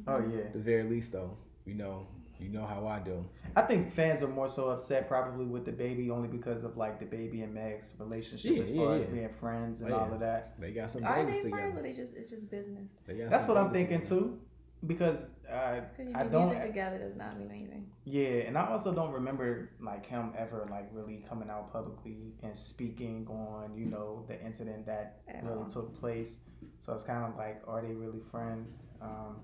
Oh 0.07 0.19
yeah. 0.25 0.43
At 0.45 0.53
the 0.53 0.61
very 0.61 0.85
least, 0.85 1.11
though, 1.11 1.37
you 1.65 1.75
know, 1.75 2.07
you 2.43 2.49
know 2.49 2.67
how 2.67 2.87
I 2.87 2.99
do. 2.99 3.25
I 3.55 3.63
think 3.63 3.93
fans 3.93 4.23
are 4.23 4.29
more 4.29 4.49
so 4.49 4.71
upset 4.71 5.09
probably 5.09 5.45
with 5.45 5.67
DaBaby 5.67 6.11
only 6.11 6.29
because 6.29 6.65
of 6.65 6.77
like 6.77 7.01
DaBaby 7.01 7.43
and 7.45 7.55
Meg's 7.55 7.93
relationship 7.99 8.57
Yeah, 8.57 8.63
as 8.63 8.71
yeah, 8.71 8.83
far 8.85 8.95
as 8.95 9.07
yeah. 9.07 9.13
being 9.13 9.29
friends 9.29 9.83
and 9.83 9.93
Oh, 9.93 9.99
all 9.99 10.13
of 10.13 10.21
that. 10.21 10.55
They 10.61 10.73
got 10.73 10.91
some 10.91 11.05
Are 11.05 11.15
bangers 11.17 11.43
they 11.43 11.51
friends 11.51 11.75
together. 11.75 11.79
or 11.81 11.83
they 11.83 11.93
just 11.93 12.15
it's 12.17 12.31
just 12.31 12.51
business? 12.51 12.91
They 13.07 13.15
got 13.15 13.31
That's 13.31 13.47
what 13.49 13.57
I'm 13.59 13.73
thinking 13.73 14.01
together. 14.01 14.21
too, 14.21 14.41
because 14.87 15.31
Because 15.43 16.15
I 16.15 16.23
do 16.25 16.31
don't. 16.31 16.49
music 16.51 16.67
together 16.67 16.99
does 16.99 17.15
not 17.17 17.39
mean 17.39 17.51
anything. 17.51 17.87
Yeah, 18.05 18.47
and 18.49 18.57
I 18.59 18.67
also 18.69 18.93
don't 18.95 19.13
remember 19.13 19.71
like 19.81 20.07
him 20.07 20.33
ever 20.37 20.67
like 20.71 20.89
really 20.93 21.25
coming 21.29 21.51
out 21.51 21.73
publicly 21.73 22.33
and 22.43 22.57
speaking 22.57 23.27
on 23.31 23.77
you 23.77 23.87
know 23.87 24.25
the 24.29 24.41
incident 24.45 24.87
that 24.87 25.21
At 25.29 25.45
really 25.45 25.59
all. 25.59 25.67
took 25.67 25.95
place. 26.01 26.41
So 26.81 26.93
it's 26.95 27.05
kind 27.05 27.25
of 27.31 27.37
like, 27.37 27.63
are 27.69 27.81
they 27.83 27.93
really 27.93 28.21
friends? 28.21 28.83
Um, 29.01 29.37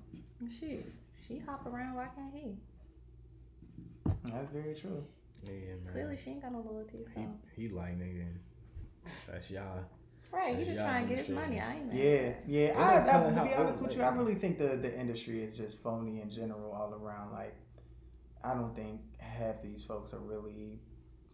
Shoot, 0.58 0.84
she 1.26 1.38
hop 1.38 1.66
around. 1.66 1.94
Why 1.94 2.06
can't 2.16 2.32
he? 2.34 2.56
That's 4.24 4.50
very 4.52 4.74
true. 4.74 5.04
Yeah, 5.42 5.52
man. 5.84 5.92
Clearly, 5.92 6.18
she 6.22 6.30
ain't 6.30 6.42
got 6.42 6.52
no 6.52 6.64
loyalty. 6.68 7.04
So. 7.14 7.20
He, 7.54 7.62
he 7.62 7.68
like 7.68 7.98
nigga. 7.98 8.26
That's 9.30 9.50
y'all. 9.50 9.84
Right, 10.30 10.58
he 10.58 10.64
just 10.64 10.80
trying 10.80 11.08
to 11.08 11.14
get 11.14 11.24
his 11.24 11.34
money. 11.34 11.58
I 11.58 11.76
ain't 11.76 11.86
mad. 11.86 11.96
Yeah, 11.96 12.32
yeah. 12.46 12.66
They're 12.66 12.76
I, 12.76 13.06
not 13.06 13.32
I, 13.32 13.34
to 13.34 13.48
be 13.48 13.54
honest 13.54 13.78
old, 13.78 13.88
with 13.88 13.96
you, 13.96 14.02
I 14.02 14.08
really 14.08 14.34
think 14.34 14.58
the 14.58 14.76
the 14.76 14.94
industry 14.98 15.42
is 15.42 15.56
just 15.56 15.82
phony 15.82 16.20
in 16.20 16.28
general 16.28 16.70
all 16.72 16.92
around. 16.92 17.32
Like, 17.32 17.56
I 18.44 18.52
don't 18.52 18.76
think 18.76 19.00
half 19.18 19.62
these 19.62 19.84
folks 19.84 20.12
are 20.12 20.18
really 20.18 20.80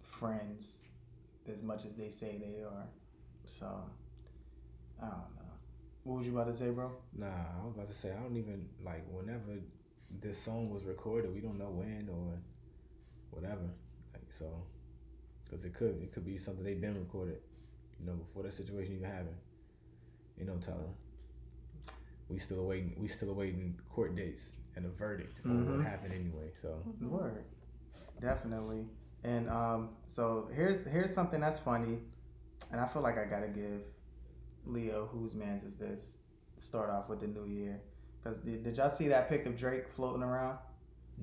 friends 0.01 0.83
as 1.51 1.63
much 1.63 1.85
as 1.85 1.97
they 1.97 2.09
say 2.09 2.39
they 2.39 2.63
are. 2.63 2.87
So, 3.47 3.67
I 5.03 5.07
don't 5.07 5.11
know. 5.11 5.53
What 6.05 6.19
was 6.19 6.27
you 6.27 6.33
about 6.33 6.47
to 6.47 6.55
say, 6.55 6.71
bro? 6.71 6.93
Nah, 7.17 7.27
I 7.27 7.65
was 7.65 7.75
about 7.75 7.89
to 7.89 7.97
say 7.97 8.13
I 8.13 8.23
don't 8.23 8.37
even 8.37 8.69
like 8.85 9.05
whenever 9.11 9.59
this 10.21 10.39
song 10.39 10.71
was 10.71 10.85
recorded. 10.85 11.35
We 11.35 11.41
don't 11.41 11.59
know 11.59 11.71
when 11.71 12.09
or 12.09 12.39
whatever. 13.35 13.71
Like 14.13 14.31
so, 14.31 14.47
because 15.45 15.65
it 15.65 15.75
could 15.75 16.01
it 16.03 16.13
could 16.13 16.25
be 16.25 16.37
something 16.37 16.65
they've 16.65 16.81
been 16.81 16.99
recorded. 16.99 17.39
You 18.01 18.07
know, 18.07 18.15
before 18.15 18.43
that 18.45 18.53
situation 18.55 18.95
even 18.97 19.09
happened. 19.11 19.37
You 20.39 20.47
know, 20.47 20.57
Tyler. 20.57 20.91
We 22.29 22.39
still 22.39 22.61
awaiting. 22.61 22.95
We 22.99 23.09
still 23.09 23.31
awaiting 23.31 23.79
court 23.91 24.17
dates 24.17 24.53
and 24.77 24.87
a 24.87 24.89
verdict 24.89 25.41
on 25.45 25.51
Mhm. 25.65 25.77
what 25.77 25.87
happened 25.87 26.13
anyway. 26.15 26.51
So 26.61 26.83
Word, 27.01 27.45
definitely. 28.21 28.87
And 29.23 29.49
um, 29.49 29.91
so 30.07 30.49
here's 30.55 30.85
here's 30.85 31.13
something 31.15 31.41
that's 31.41 31.61
funny, 31.61 31.99
and 32.71 32.81
I 32.81 32.87
feel 32.87 33.03
like 33.03 33.19
I 33.19 33.25
gotta 33.25 33.49
give 33.49 33.83
Leo, 34.67 35.07
whose 35.07 35.35
man's 35.35 35.63
is 35.63 35.77
this, 35.77 36.19
start 36.57 36.91
off 36.91 37.09
with 37.09 37.21
the 37.21 37.27
new 37.27 37.45
year. 37.45 37.81
Cause 38.23 38.41
did, 38.41 38.65
did 38.65 38.77
y'all 38.79 38.89
see 38.89 39.09
that 39.09 39.29
pic 39.29 39.45
of 39.47 39.57
Drake 39.57 39.87
floating 39.89 40.23
around 40.23 40.59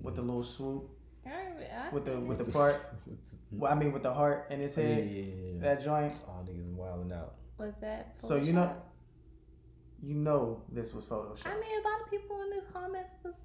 with 0.03 0.15
the 0.15 0.21
little 0.21 0.43
swoop 0.43 0.89
I, 1.25 1.29
I 1.29 1.89
with 1.93 2.05
the 2.05 2.19
with 2.19 2.45
the 2.45 2.51
part? 2.51 2.81
Well, 3.51 3.71
I 3.71 3.75
mean 3.75 3.91
with 3.91 4.03
the 4.03 4.13
heart 4.13 4.47
in 4.49 4.59
his 4.61 4.75
yeah, 4.77 4.83
yeah, 4.83 4.93
head, 4.95 5.09
yeah, 5.11 5.23
yeah. 5.23 5.59
that 5.61 5.83
joint. 5.83 6.19
All 6.27 6.45
niggas 6.47 6.73
wilding 6.73 7.11
out. 7.11 7.35
was 7.57 7.73
that. 7.81 8.13
So 8.17 8.35
you 8.37 8.53
know, 8.53 8.73
you 10.01 10.15
know 10.15 10.63
this 10.71 10.93
was 10.93 11.05
Photoshop. 11.05 11.45
I 11.45 11.53
mean, 11.59 11.79
a 11.79 11.87
lot 11.87 12.01
of 12.03 12.09
people 12.09 12.41
in 12.43 12.49
the 12.49 12.61
comments 12.73 13.11
was 13.23 13.35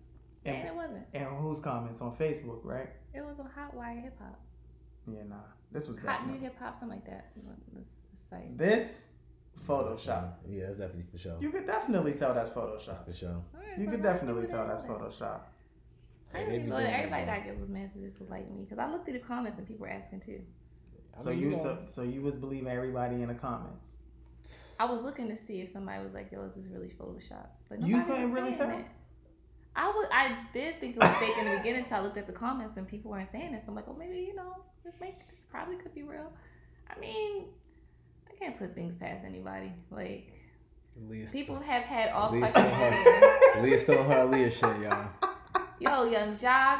saying 0.45 0.61
And- 0.61 0.69
it 0.69 0.75
wasn't. 0.75 1.05
and 1.13 1.25
whose 1.39 1.61
comments 1.61 2.01
on 2.01 2.15
Facebook, 2.17 2.61
right? 2.65 2.89
It 3.15 3.25
was 3.25 3.41
on 3.41 3.49
Hotwire 3.49 4.01
Hip 4.03 4.17
Hop, 4.21 4.39
Yeah, 5.07 5.23
nah. 5.29 5.37
This 5.73 5.89
was 5.89 5.99
Hot 5.99 6.27
New 6.29 6.39
Hip 6.39 6.57
Hop, 6.61 6.75
something 6.79 6.99
like 6.99 7.07
that. 7.07 7.33
This 7.75 8.05
site. 8.17 8.57
this 8.57 9.13
Photoshop. 9.67 10.35
Yeah, 10.49 10.67
that's 10.67 10.79
definitely 10.79 11.05
for 11.11 11.19
sure. 11.19 11.37
You 11.41 11.51
could 11.51 11.67
definitely 11.67 12.13
tell 12.13 12.33
that's 12.35 12.51
That's 12.51 12.59
Photoshop. 12.89 13.05
for 13.07 13.13
sure. 13.13 13.43
Alright, 13.55 13.79
You 13.79 13.87
but 13.87 13.91
could 13.93 14.01
a 14.01 14.03
lot 14.05 14.09
of 14.09 14.21
definitely 14.21 14.47
tell 14.47 14.59
didn't 14.67 14.69
that's 14.69 14.85
know. 14.85 14.95
Photoshop. 15.27 15.41
I 16.37 16.41
Hey, 16.41 16.45
didn't 16.45 16.55
even 16.57 16.69
know 16.71 16.77
that 16.77 16.85
that 16.85 16.95
everybody 16.99 17.25
got 17.27 17.37
to 17.37 17.41
give 17.51 17.59
those 17.61 17.69
messages 17.69 18.15
to 18.19 18.25
like 18.25 18.51
me 18.51 18.65
because 18.65 18.79
I 18.79 18.91
looked 18.91 19.05
through 19.05 19.15
the 19.19 19.25
comments 19.27 19.59
and 19.59 19.67
people 19.67 19.83
were 19.87 19.91
asking 19.91 20.21
too. 20.21 20.41
I 21.17 21.21
So 21.23 21.31
mean, 21.31 21.39
you 21.41 21.51
know, 21.51 21.57
so 21.63 21.79
so 21.87 22.03
you 22.03 22.21
was 22.23 22.37
believing 22.37 22.69
everybody 22.69 23.17
in 23.23 23.29
the 23.29 23.35
comments. 23.35 23.93
I 24.79 24.85
was 24.85 25.03
looking 25.03 25.29
to 25.29 25.37
see 25.39 25.63
if 25.63 25.71
somebody 25.71 26.05
was 26.05 26.13
like, 26.13 26.31
"Yo, 26.31 26.47
this 26.47 26.57
is 26.57 26.65
this 26.65 26.73
really 26.73 26.89
Photoshop?" 27.01 27.47
But 27.71 27.81
You 27.81 27.97
nobody 27.97 28.11
couldn't 28.11 28.23
was 28.25 28.33
really 28.33 28.57
saying 28.57 28.71
tell? 28.71 28.79
it. 28.81 28.87
I 29.75 29.89
was. 29.89 30.09
I 30.13 30.37
did 30.53 30.79
think 30.81 30.97
it 30.97 31.01
was 31.01 31.17
fake 31.17 31.37
in 31.39 31.45
the 31.47 31.57
beginning 31.57 31.83
until 31.83 31.99
I 31.99 32.01
looked 32.03 32.19
at 32.19 32.27
the 32.27 32.33
comments 32.33 32.77
and 32.77 32.87
people 32.87 33.11
weren't 33.11 33.31
saying 33.31 33.53
this. 33.53 33.65
So 33.65 33.71
I'm 33.71 33.75
like, 33.77 33.87
"Oh, 33.89 33.97
maybe 33.99 34.19
you 34.19 34.35
know, 34.35 34.53
this 34.85 34.95
make 35.01 35.27
this 35.31 35.47
probably 35.51 35.77
could 35.77 35.95
be 35.95 36.03
real." 36.03 36.31
I 36.95 36.99
mean, 37.01 37.47
I 38.31 38.35
can't 38.39 38.59
put 38.59 38.75
things 38.75 38.97
past 38.97 39.25
anybody. 39.25 39.73
Like 39.91 40.33
Leah's 41.09 41.31
people 41.33 41.59
have 41.61 41.83
had 41.85 42.11
all 42.11 42.31
Leah's 42.33 42.53
questions. 42.53 42.75
still 42.75 42.93
for 42.93 43.63
me. 43.63 43.63
Leah's 43.71 43.83
still 43.83 43.99
on 43.99 44.11
her 44.11 44.25
Leah 44.27 44.51
shit, 44.51 44.81
y'all. 44.81 45.09
Yo, 45.79 46.05
Young 46.05 46.35
Joc, 46.37 46.79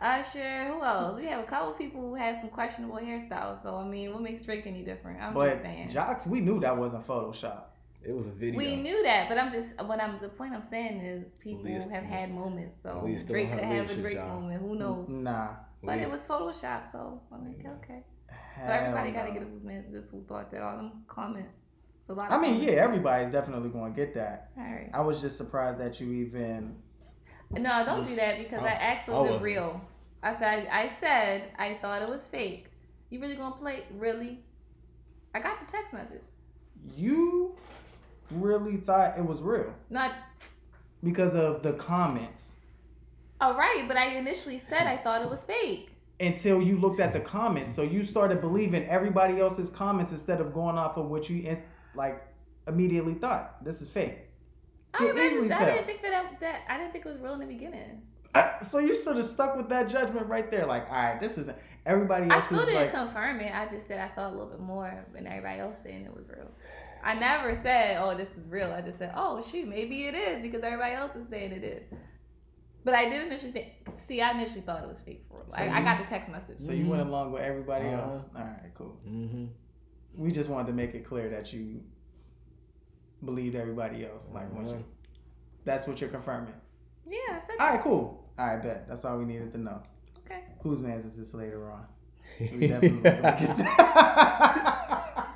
Usher, 0.00 0.64
who 0.72 0.82
else? 0.82 1.20
We 1.20 1.26
have 1.26 1.40
a 1.44 1.46
couple 1.46 1.72
people 1.74 2.00
who 2.00 2.14
had 2.14 2.40
some 2.40 2.50
questionable 2.50 2.96
hairstyles. 2.96 3.62
So 3.62 3.74
I 3.76 3.84
mean, 3.86 4.12
what 4.12 4.22
makes 4.22 4.42
Drake 4.44 4.66
any 4.66 4.82
different? 4.82 5.20
I'm 5.20 5.32
But 5.32 5.50
just 5.50 5.62
saying. 5.62 5.90
jocks, 5.90 6.26
we 6.26 6.40
knew 6.40 6.58
that 6.60 6.76
wasn't 6.76 7.06
Photoshop. 7.06 7.62
It 8.04 8.14
was 8.14 8.26
a 8.26 8.30
video. 8.30 8.56
We 8.56 8.76
knew 8.76 9.02
that, 9.04 9.28
but 9.28 9.38
I'm 9.38 9.52
just 9.52 9.80
what 9.84 10.00
I'm 10.00 10.18
the 10.20 10.28
point 10.28 10.54
I'm 10.54 10.64
saying 10.64 11.00
is 11.00 11.24
people 11.40 11.62
Leah's- 11.64 11.88
have 11.90 12.04
had 12.04 12.32
moments, 12.32 12.82
so 12.82 13.00
Drake 13.26 13.50
could 13.50 13.60
have 13.60 13.90
a 13.90 13.92
Leah 13.92 14.02
Drake 14.02 14.14
y'all. 14.14 14.40
moment. 14.40 14.60
Who 14.62 14.74
knows? 14.76 15.08
Nah. 15.08 15.48
But 15.82 15.96
Leah- 15.98 16.06
it 16.08 16.10
was 16.10 16.20
Photoshop, 16.20 16.90
so 16.90 17.20
I'm 17.32 17.46
like, 17.46 17.62
Yeah. 17.62 17.70
okay. 17.82 18.02
So 18.28 18.62
Hell 18.62 18.70
everybody 18.70 19.10
got 19.12 19.26
to 19.26 19.32
get 19.32 19.42
a 19.42 19.44
whose 19.44 19.62
man 19.62 19.84
is 19.86 19.92
this 19.92 20.10
who 20.10 20.22
thought 20.24 20.50
that 20.50 20.62
all 20.62 20.76
them 20.76 21.04
comments. 21.08 21.58
It's 22.00 22.10
a 22.10 22.14
lot. 22.14 22.30
I 22.32 22.38
mean, 22.38 22.54
yeah, 22.60 22.66
comments. 22.68 22.82
everybody's 22.82 23.30
definitely 23.30 23.68
going 23.70 23.92
to 23.92 23.96
get 23.96 24.14
that. 24.14 24.50
All 24.56 24.62
right. 24.64 24.88
I 24.94 25.00
was 25.00 25.20
just 25.20 25.36
surprised 25.36 25.78
that 25.80 26.00
you 26.00 26.10
even. 26.12 26.76
No, 27.50 27.84
don't 27.84 28.04
do 28.06 28.14
that 28.16 28.38
because 28.38 28.60
I- 28.62 28.68
I 28.68 28.72
asked 28.72 29.08
was 29.08 29.16
it 29.16 29.20
wasn't. 29.32 29.42
real. 29.42 29.80
I 30.22 30.36
said 30.36 30.66
I 30.70 30.88
said 30.88 31.52
I 31.58 31.74
thought 31.74 32.02
it 32.02 32.08
was 32.08 32.26
fake. 32.26 32.66
You 33.10 33.20
really 33.20 33.36
gonna 33.36 33.54
play? 33.54 33.84
Really? 33.96 34.40
I 35.34 35.40
got 35.40 35.64
the 35.64 35.70
text 35.70 35.92
message. 35.94 36.22
You 36.96 37.54
really 38.30 38.78
thought 38.78 39.16
it 39.18 39.24
was 39.24 39.40
real 39.42 39.72
Not 39.90 40.12
because 41.04 41.34
of 41.34 41.62
the 41.62 41.72
comments 41.74 42.56
all 43.40 43.54
right, 43.54 43.84
but 43.86 43.98
I 43.98 44.16
initially 44.16 44.58
said 44.58 44.86
I 44.86 44.96
thought 44.96 45.20
it 45.22 45.28
was 45.28 45.44
fake. 45.44 45.90
until 46.18 46.62
you 46.62 46.78
looked 46.78 47.00
at 47.00 47.12
the 47.12 47.20
comments. 47.20 47.70
So 47.70 47.82
you 47.82 48.02
started 48.02 48.40
believing 48.40 48.82
everybody 48.84 49.38
else's 49.40 49.68
comments 49.68 50.10
instead 50.12 50.40
of 50.40 50.54
going 50.54 50.78
off 50.78 50.96
of 50.96 51.10
what 51.10 51.28
you 51.28 51.42
inst- 51.42 51.64
like 51.94 52.26
immediately 52.66 53.12
thought 53.14 53.62
this 53.62 53.82
is 53.82 53.90
fake. 53.90 54.25
I, 54.98 55.02
You 55.04 55.12
didn't- 55.12 55.32
easily 55.32 55.52
I 55.52 55.58
tell. 55.58 55.66
didn't 55.66 55.86
think 55.86 56.02
that, 56.02 56.14
I- 56.14 56.36
that 56.40 56.60
I 56.68 56.78
didn't 56.78 56.92
think 56.92 57.06
it 57.06 57.08
was 57.12 57.20
real 57.20 57.34
in 57.34 57.40
the 57.40 57.46
beginning. 57.46 58.02
Uh, 58.34 58.58
So 58.60 58.78
you 58.78 58.94
sort 58.94 59.16
of 59.16 59.24
stuck 59.24 59.56
with 59.56 59.68
that 59.70 59.88
judgment 59.88 60.26
right 60.26 60.50
there, 60.50 60.66
like, 60.66 60.88
all 60.90 60.96
right, 60.96 61.20
this 61.20 61.38
isn't. 61.38 61.56
Everybody 61.86 62.28
I 62.30 62.34
else 62.36 62.46
still 62.46 62.60
is 62.60 62.66
didn't 62.66 62.80
like, 62.82 62.90
confirm 62.92 63.40
it. 63.40 63.54
I 63.54 63.66
just 63.68 63.86
said 63.86 64.00
I 64.00 64.08
thought 64.14 64.30
a 64.30 64.34
little 64.34 64.50
bit 64.50 64.60
more 64.60 64.92
than 65.14 65.26
everybody 65.26 65.60
else 65.60 65.76
saying 65.82 66.04
it 66.04 66.14
was 66.14 66.28
real. 66.28 66.50
I 67.04 67.14
never 67.14 67.54
said, 67.54 67.98
"Oh, 68.02 68.16
this 68.16 68.36
is 68.36 68.48
real." 68.48 68.72
I 68.72 68.80
just 68.80 68.98
said, 68.98 69.12
"Oh, 69.14 69.40
shoot, 69.40 69.68
maybe 69.68 70.06
it 70.06 70.14
is," 70.14 70.42
because 70.42 70.62
everybody 70.64 70.94
else 70.94 71.14
is 71.14 71.28
saying 71.28 71.52
it 71.52 71.62
is. 71.62 71.84
But 72.84 72.94
I 72.94 73.08
did 73.08 73.26
initially 73.28 73.52
think. 73.52 73.66
See, 73.98 74.20
I 74.20 74.32
initially 74.32 74.62
thought 74.62 74.82
it 74.82 74.88
was 74.88 75.00
fake 75.00 75.24
for 75.28 75.36
real. 75.38 75.48
So 75.48 75.62
I, 75.62 75.78
I 75.78 75.82
got 75.82 75.98
the 76.02 76.04
text 76.08 76.28
message. 76.30 76.58
so 76.58 76.72
you 76.72 76.86
went 76.88 77.02
along 77.02 77.30
with 77.32 77.42
everybody 77.42 77.86
Uh-huh. 77.88 78.02
else. 78.02 78.24
All 78.34 78.42
right, 78.42 78.74
cool. 78.74 78.98
Mm-hmm. 79.06 79.44
We 80.16 80.32
just 80.32 80.50
wanted 80.50 80.66
to 80.68 80.72
make 80.72 80.94
it 80.94 81.04
clear 81.06 81.28
that 81.30 81.52
you 81.52 81.82
believed 83.26 83.54
everybody 83.56 84.06
else. 84.06 84.30
Like, 84.32 84.52
once 84.54 84.70
you, 84.70 84.84
that's 85.64 85.86
what 85.86 86.00
you're 86.00 86.10
confirming. 86.10 86.54
Yeah, 87.08 87.40
I. 87.58 87.64
All 87.64 87.70
right, 87.72 87.82
cool. 87.82 88.24
All 88.38 88.46
right, 88.46 88.62
bet. 88.62 88.88
That's 88.88 89.04
all 89.04 89.18
we 89.18 89.24
needed 89.24 89.52
to 89.52 89.58
know. 89.58 89.82
Okay. 90.24 90.40
Whose 90.62 90.80
man's 90.80 91.04
is 91.04 91.16
this 91.16 91.34
later 91.34 91.70
on? 91.70 91.86
We 92.40 92.66
definitely 92.66 93.00
gonna 93.00 93.36
get 93.38 93.56
that. 93.56 95.26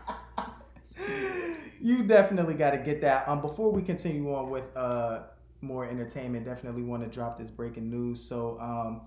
you 1.80 2.02
definitely 2.02 2.54
got 2.54 2.72
to 2.72 2.78
get 2.78 3.00
that. 3.02 3.28
Um, 3.28 3.40
before 3.40 3.70
we 3.72 3.82
continue 3.82 4.34
on 4.34 4.50
with 4.50 4.64
uh 4.76 5.20
more 5.62 5.86
entertainment, 5.86 6.44
definitely 6.44 6.82
want 6.82 7.02
to 7.02 7.08
drop 7.08 7.38
this 7.38 7.50
breaking 7.50 7.90
news. 7.90 8.22
So, 8.22 8.58
um, 8.60 9.02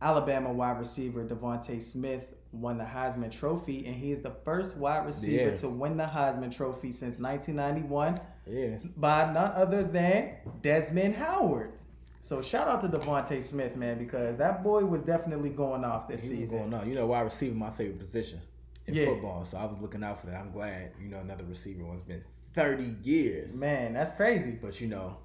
Alabama 0.00 0.52
wide 0.52 0.78
receiver 0.78 1.24
DeVonta 1.24 1.80
Smith 1.80 2.34
won 2.52 2.78
the 2.78 2.84
Heisman 2.84 3.30
Trophy, 3.30 3.86
and 3.86 3.94
he 3.94 4.10
is 4.10 4.22
the 4.22 4.30
first 4.44 4.76
wide 4.76 5.04
receiver 5.06 5.50
Yeah. 5.50 5.56
to 5.56 5.68
win 5.68 5.96
the 5.96 6.04
Heisman 6.04 6.50
Trophy 6.54 6.90
since 6.92 7.18
1991 7.18 8.18
yeah. 8.46 8.78
by 8.96 9.32
none 9.32 9.52
other 9.52 9.82
than 9.82 10.32
Desmond 10.62 11.16
Howard. 11.16 11.72
So 12.20 12.42
shout 12.42 12.66
out 12.68 12.80
to 12.82 12.88
DeVonta 12.88 13.42
Smith, 13.42 13.76
man, 13.76 13.98
because 13.98 14.36
that 14.38 14.62
boy 14.62 14.84
was 14.84 15.02
definitely 15.02 15.50
going 15.50 15.84
off 15.84 16.08
this 16.08 16.24
He 16.24 16.30
was 16.32 16.40
season. 16.40 16.58
going 16.58 16.74
on. 16.74 16.88
You 16.88 16.94
know, 16.94 17.06
wide 17.06 17.20
receiver 17.22 17.54
my 17.54 17.70
favorite 17.70 17.98
position 17.98 18.40
in 18.86 18.94
Yeah. 18.94 19.06
football. 19.06 19.44
So 19.44 19.58
I 19.58 19.64
was 19.66 19.78
looking 19.78 20.02
out 20.02 20.20
for 20.20 20.26
that. 20.28 20.36
I'm 20.40 20.50
glad, 20.50 20.92
you 21.00 21.08
know, 21.08 21.20
another 21.20 21.44
receiver 21.44 21.84
one. 21.84 21.96
It's 21.96 22.04
been 22.04 22.22
30 22.54 22.96
years. 23.02 23.54
Man, 23.54 23.92
that's 23.92 24.12
crazy. 24.12 24.52
But 24.60 24.80
you 24.80 24.88
know, 24.88 25.16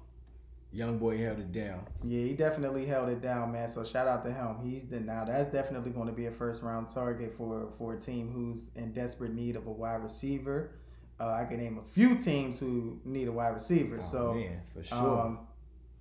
young 0.74 0.98
boy 0.98 1.16
held 1.18 1.38
it 1.38 1.52
down. 1.52 1.86
Yeah, 2.02 2.24
he 2.24 2.32
definitely 2.32 2.84
held 2.84 3.08
it 3.08 3.22
down, 3.22 3.52
man. 3.52 3.68
So 3.68 3.84
shout 3.84 4.08
out 4.08 4.24
to 4.24 4.32
him. 4.32 4.56
He's 4.62 4.84
the 4.86 5.00
now 5.00 5.24
that's 5.24 5.48
definitely 5.48 5.92
going 5.92 6.08
to 6.08 6.12
be 6.12 6.26
a 6.26 6.30
first 6.30 6.62
round 6.62 6.90
target 6.90 7.32
for 7.36 7.68
for 7.78 7.94
a 7.94 8.00
team 8.00 8.30
who's 8.32 8.70
in 8.74 8.92
desperate 8.92 9.32
need 9.32 9.56
of 9.56 9.66
a 9.66 9.70
wide 9.70 10.02
receiver. 10.02 10.72
Uh, 11.20 11.30
I 11.30 11.44
can 11.44 11.58
name 11.58 11.78
a 11.78 11.84
few 11.84 12.18
teams 12.18 12.58
who 12.58 12.98
need 13.04 13.28
a 13.28 13.32
wide 13.32 13.54
receiver. 13.54 13.98
Oh, 14.00 14.04
so 14.04 14.34
man, 14.34 14.60
for 14.74 14.82
sure. 14.82 15.20
Um, 15.20 15.38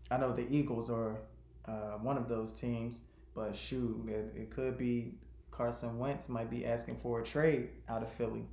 I 0.10 0.18
know 0.18 0.36
the 0.36 0.48
Eagles 0.50 0.90
are 0.90 1.18
uh, 1.66 1.98
one 2.02 2.18
of 2.18 2.28
those 2.28 2.52
teams, 2.54 3.02
but 3.36 3.56
shoot, 3.56 4.04
it, 4.08 4.42
it 4.42 4.52
could 4.52 4.78
be 4.78 5.14
Carson 5.52 6.00
Wentz 6.00 6.30
might 6.30 6.50
be 6.50 6.66
asking 6.66 6.98
for 6.98 7.22
a 7.22 7.24
trade 7.24 7.70
out 7.88 8.02
of 8.02 8.12
Philly. 8.12 8.46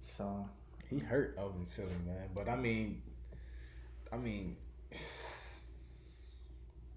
So 0.00 0.48
he 0.90 0.98
hurt 0.98 1.36
over 1.38 1.56
in 1.56 1.66
Philly, 1.66 1.88
man. 2.04 2.28
But 2.34 2.48
I 2.48 2.56
mean, 2.56 3.00
I 4.12 4.16
mean, 4.16 4.56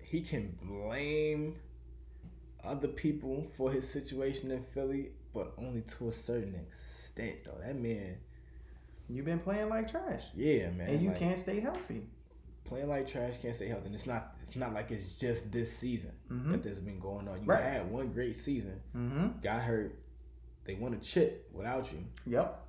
he 0.09 0.21
can 0.21 0.57
blame 0.63 1.55
other 2.63 2.87
people 2.87 3.45
for 3.55 3.71
his 3.71 3.87
situation 3.89 4.51
in 4.51 4.63
Philly, 4.73 5.09
but 5.33 5.53
only 5.57 5.81
to 5.81 6.09
a 6.09 6.11
certain 6.11 6.55
extent, 6.55 7.37
though. 7.45 7.57
That 7.65 7.75
man, 7.79 8.17
you've 9.07 9.25
been 9.25 9.39
playing 9.39 9.69
like 9.69 9.89
trash, 9.89 10.23
yeah, 10.35 10.69
man. 10.71 10.89
and 10.89 11.01
you 11.01 11.09
like, 11.09 11.19
can't 11.19 11.37
stay 11.39 11.59
healthy. 11.59 12.03
playing 12.65 12.87
like 12.89 13.07
trash, 13.07 13.33
can't 13.41 13.55
stay 13.55 13.67
healthy. 13.67 13.87
And 13.87 13.95
it's 13.95 14.05
not, 14.05 14.35
it's 14.43 14.55
not 14.55 14.73
like 14.73 14.91
it's 14.91 15.13
just 15.15 15.51
this 15.51 15.75
season 15.75 16.11
Mhm. 16.31 16.51
that 16.51 16.61
this 16.63 16.73
has 16.73 16.79
been 16.79 16.99
going 16.99 17.27
on. 17.27 17.41
You 17.41 17.47
Right. 17.47 17.63
had 17.63 17.89
one 17.89 18.09
great 18.11 18.35
season, 18.37 18.79
Mm-hmm. 18.95 19.39
got 19.41 19.61
hurt. 19.63 19.95
They 20.65 20.75
won 20.75 20.93
a 20.93 20.97
chip 20.97 21.49
without 21.53 21.91
you. 21.91 21.99
Yep. 22.27 22.65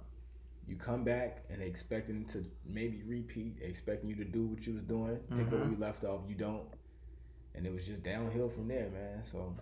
you 0.69 0.77
come 0.77 1.03
back 1.03 1.43
and 1.51 1.61
they 1.61 1.67
expecting 1.67 2.25
to 2.27 2.45
maybe 2.65 3.03
repeat, 3.03 3.57
expecting 3.61 4.09
you 4.09 4.15
to 4.15 4.25
do 4.25 4.47
what 4.47 4.65
you 4.65 4.75
was 4.75 4.83
doing, 4.85 5.17
pick 5.31 5.47
up 5.49 5.53
where 5.53 5.61
Mhm. 5.63 5.71
you 5.73 5.77
left 5.79 6.05
off, 6.05 6.21
you 6.29 6.37
don't, 6.37 6.63
and 7.55 7.67
it 7.67 7.73
was 7.73 7.87
just 7.87 8.03
downhill 8.03 8.49
from 8.49 8.69
there, 8.69 8.89
man. 8.91 9.23
So, 9.25 9.55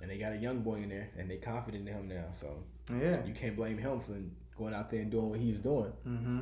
and 0.00 0.10
they 0.10 0.18
got 0.18 0.32
a 0.32 0.36
young 0.36 0.60
boy 0.60 0.76
in 0.76 0.88
there, 0.88 1.10
and 1.18 1.30
they 1.30 1.36
confident 1.36 1.88
in 1.88 1.94
him 1.94 2.08
now, 2.08 2.26
so 2.32 2.62
Yeah. 2.90 3.24
you 3.24 3.34
can't 3.34 3.56
blame 3.56 3.78
him 3.78 4.00
for 4.00 4.16
going 4.56 4.74
out 4.74 4.90
there 4.90 5.00
and 5.00 5.10
doing 5.10 5.30
what 5.30 5.38
he 5.40 5.50
was 5.52 5.60
doing. 5.60 5.92
Mm-hmm. 6.06 6.40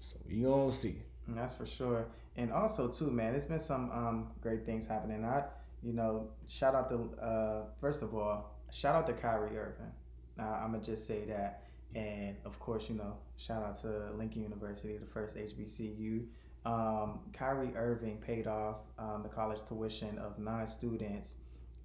So 0.00 0.16
you 0.28 0.44
gonna 0.46 0.72
see. 0.72 1.02
That's 1.28 1.54
for 1.54 1.66
sure. 1.66 2.06
And 2.36 2.52
also 2.52 2.88
too, 2.88 3.10
man, 3.10 3.32
there's 3.32 3.46
been 3.46 3.58
some 3.60 3.90
um, 3.92 4.28
great 4.40 4.66
things 4.66 4.86
happening. 4.86 5.24
I, 5.24 5.44
you 5.82 5.92
know, 5.92 6.28
shout 6.48 6.74
out 6.74 6.88
to 6.90 7.22
uh, 7.24 7.62
first 7.80 8.02
of 8.02 8.14
all, 8.14 8.54
shout 8.72 8.94
out 8.94 9.06
to 9.06 9.12
Kyrie 9.12 9.56
Irving. 9.56 9.92
Now 10.36 10.52
I'm 10.62 10.72
gonna 10.72 10.82
just 10.84 11.06
say 11.06 11.24
that, 11.26 11.62
and 11.94 12.36
of 12.44 12.58
course, 12.58 12.88
you 12.88 12.96
know, 12.96 13.14
shout 13.36 13.62
out 13.62 13.80
to 13.82 14.10
Lincoln 14.18 14.42
University, 14.42 14.96
the 14.98 15.06
first 15.06 15.36
HBCU. 15.36 16.24
Um, 16.64 17.20
Kyrie 17.32 17.74
Irving 17.76 18.18
paid 18.18 18.46
off 18.46 18.76
um, 18.98 19.22
the 19.22 19.28
college 19.28 19.60
tuition 19.68 20.18
of 20.18 20.38
nine 20.38 20.66
students 20.66 21.34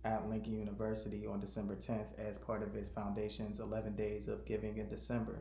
at 0.06 0.30
Lincoln 0.30 0.58
University 0.58 1.28
on 1.28 1.40
December 1.40 1.76
10th 1.76 2.18
as 2.18 2.38
part 2.38 2.64
of 2.64 2.74
his 2.74 2.88
foundation's 2.88 3.60
11 3.60 3.96
Days 3.96 4.28
of 4.28 4.46
Giving 4.46 4.78
in 4.78 4.88
December. 4.88 5.40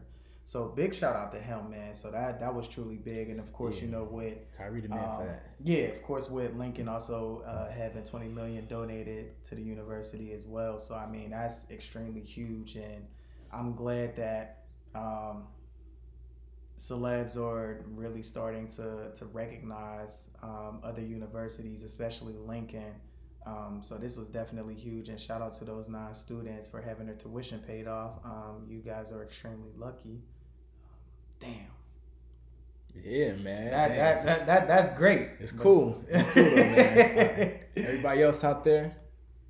So 0.48 0.64
big 0.64 0.94
shout 0.94 1.14
out 1.14 1.31
to 1.33 1.38
him, 1.38 1.70
man. 1.70 1.94
So 1.94 2.11
that 2.11 2.40
that 2.40 2.55
was 2.55 2.66
truly 2.66 2.96
big, 2.96 3.29
and 3.29 3.38
of 3.38 3.53
course, 3.53 3.83
you 3.83 3.88
know, 3.88 4.05
with 4.05 4.38
Kyrie 4.57 4.81
the 4.81 4.88
man 4.88 5.05
um, 5.05 5.16
for 5.18 5.24
that. 5.27 5.42
yeah, 5.62 5.88
of 5.88 6.03
course, 6.03 6.31
with 6.31 6.57
Lincoln 6.57 6.88
also 6.88 7.42
uh, 7.46 7.70
having 7.70 8.03
20 8.03 8.29
million 8.29 8.66
donated 8.66 9.42
to 9.44 9.55
the 9.55 9.61
university 9.61 10.33
as 10.33 10.46
well. 10.46 10.79
So 10.79 10.94
I 10.94 11.07
mean, 11.07 11.29
that's 11.31 11.70
extremely 11.70 12.22
huge, 12.22 12.77
and 12.77 13.07
I'm 13.53 13.74
glad 13.74 14.16
that 14.16 14.64
um, 14.94 15.42
celebs 16.78 17.36
are 17.36 17.84
really 17.94 18.22
starting 18.22 18.68
to 18.68 19.10
to 19.18 19.24
recognize 19.32 20.28
um, 20.42 20.80
other 20.84 21.02
universities, 21.02 21.82
especially 21.82 22.34
Lincoln. 22.46 22.94
Um, 23.46 23.80
so 23.82 23.96
this 23.96 24.16
was 24.16 24.26
definitely 24.28 24.74
huge, 24.74 25.08
and 25.08 25.18
shout 25.18 25.40
out 25.40 25.56
to 25.58 25.64
those 25.64 25.88
nine 25.88 26.14
students 26.14 26.68
for 26.68 26.82
having 26.82 27.06
their 27.06 27.14
tuition 27.16 27.60
paid 27.60 27.86
off. 27.86 28.12
Um, 28.24 28.66
you 28.68 28.80
guys 28.80 29.10
are 29.12 29.22
extremely 29.22 29.70
lucky. 29.76 30.20
Damn, 31.40 31.70
Yeah, 33.04 33.32
man. 33.34 33.70
that, 33.70 33.88
that, 33.90 34.24
that, 34.26 34.46
that 34.46 34.68
that's 34.68 34.90
great. 34.98 35.28
it's 35.40 35.52
cool. 35.52 36.02
It's 36.08 36.24
cool 36.32 36.42
man. 36.44 37.58
Everybody 37.76 38.22
else 38.22 38.42
out 38.44 38.64
there, 38.64 38.96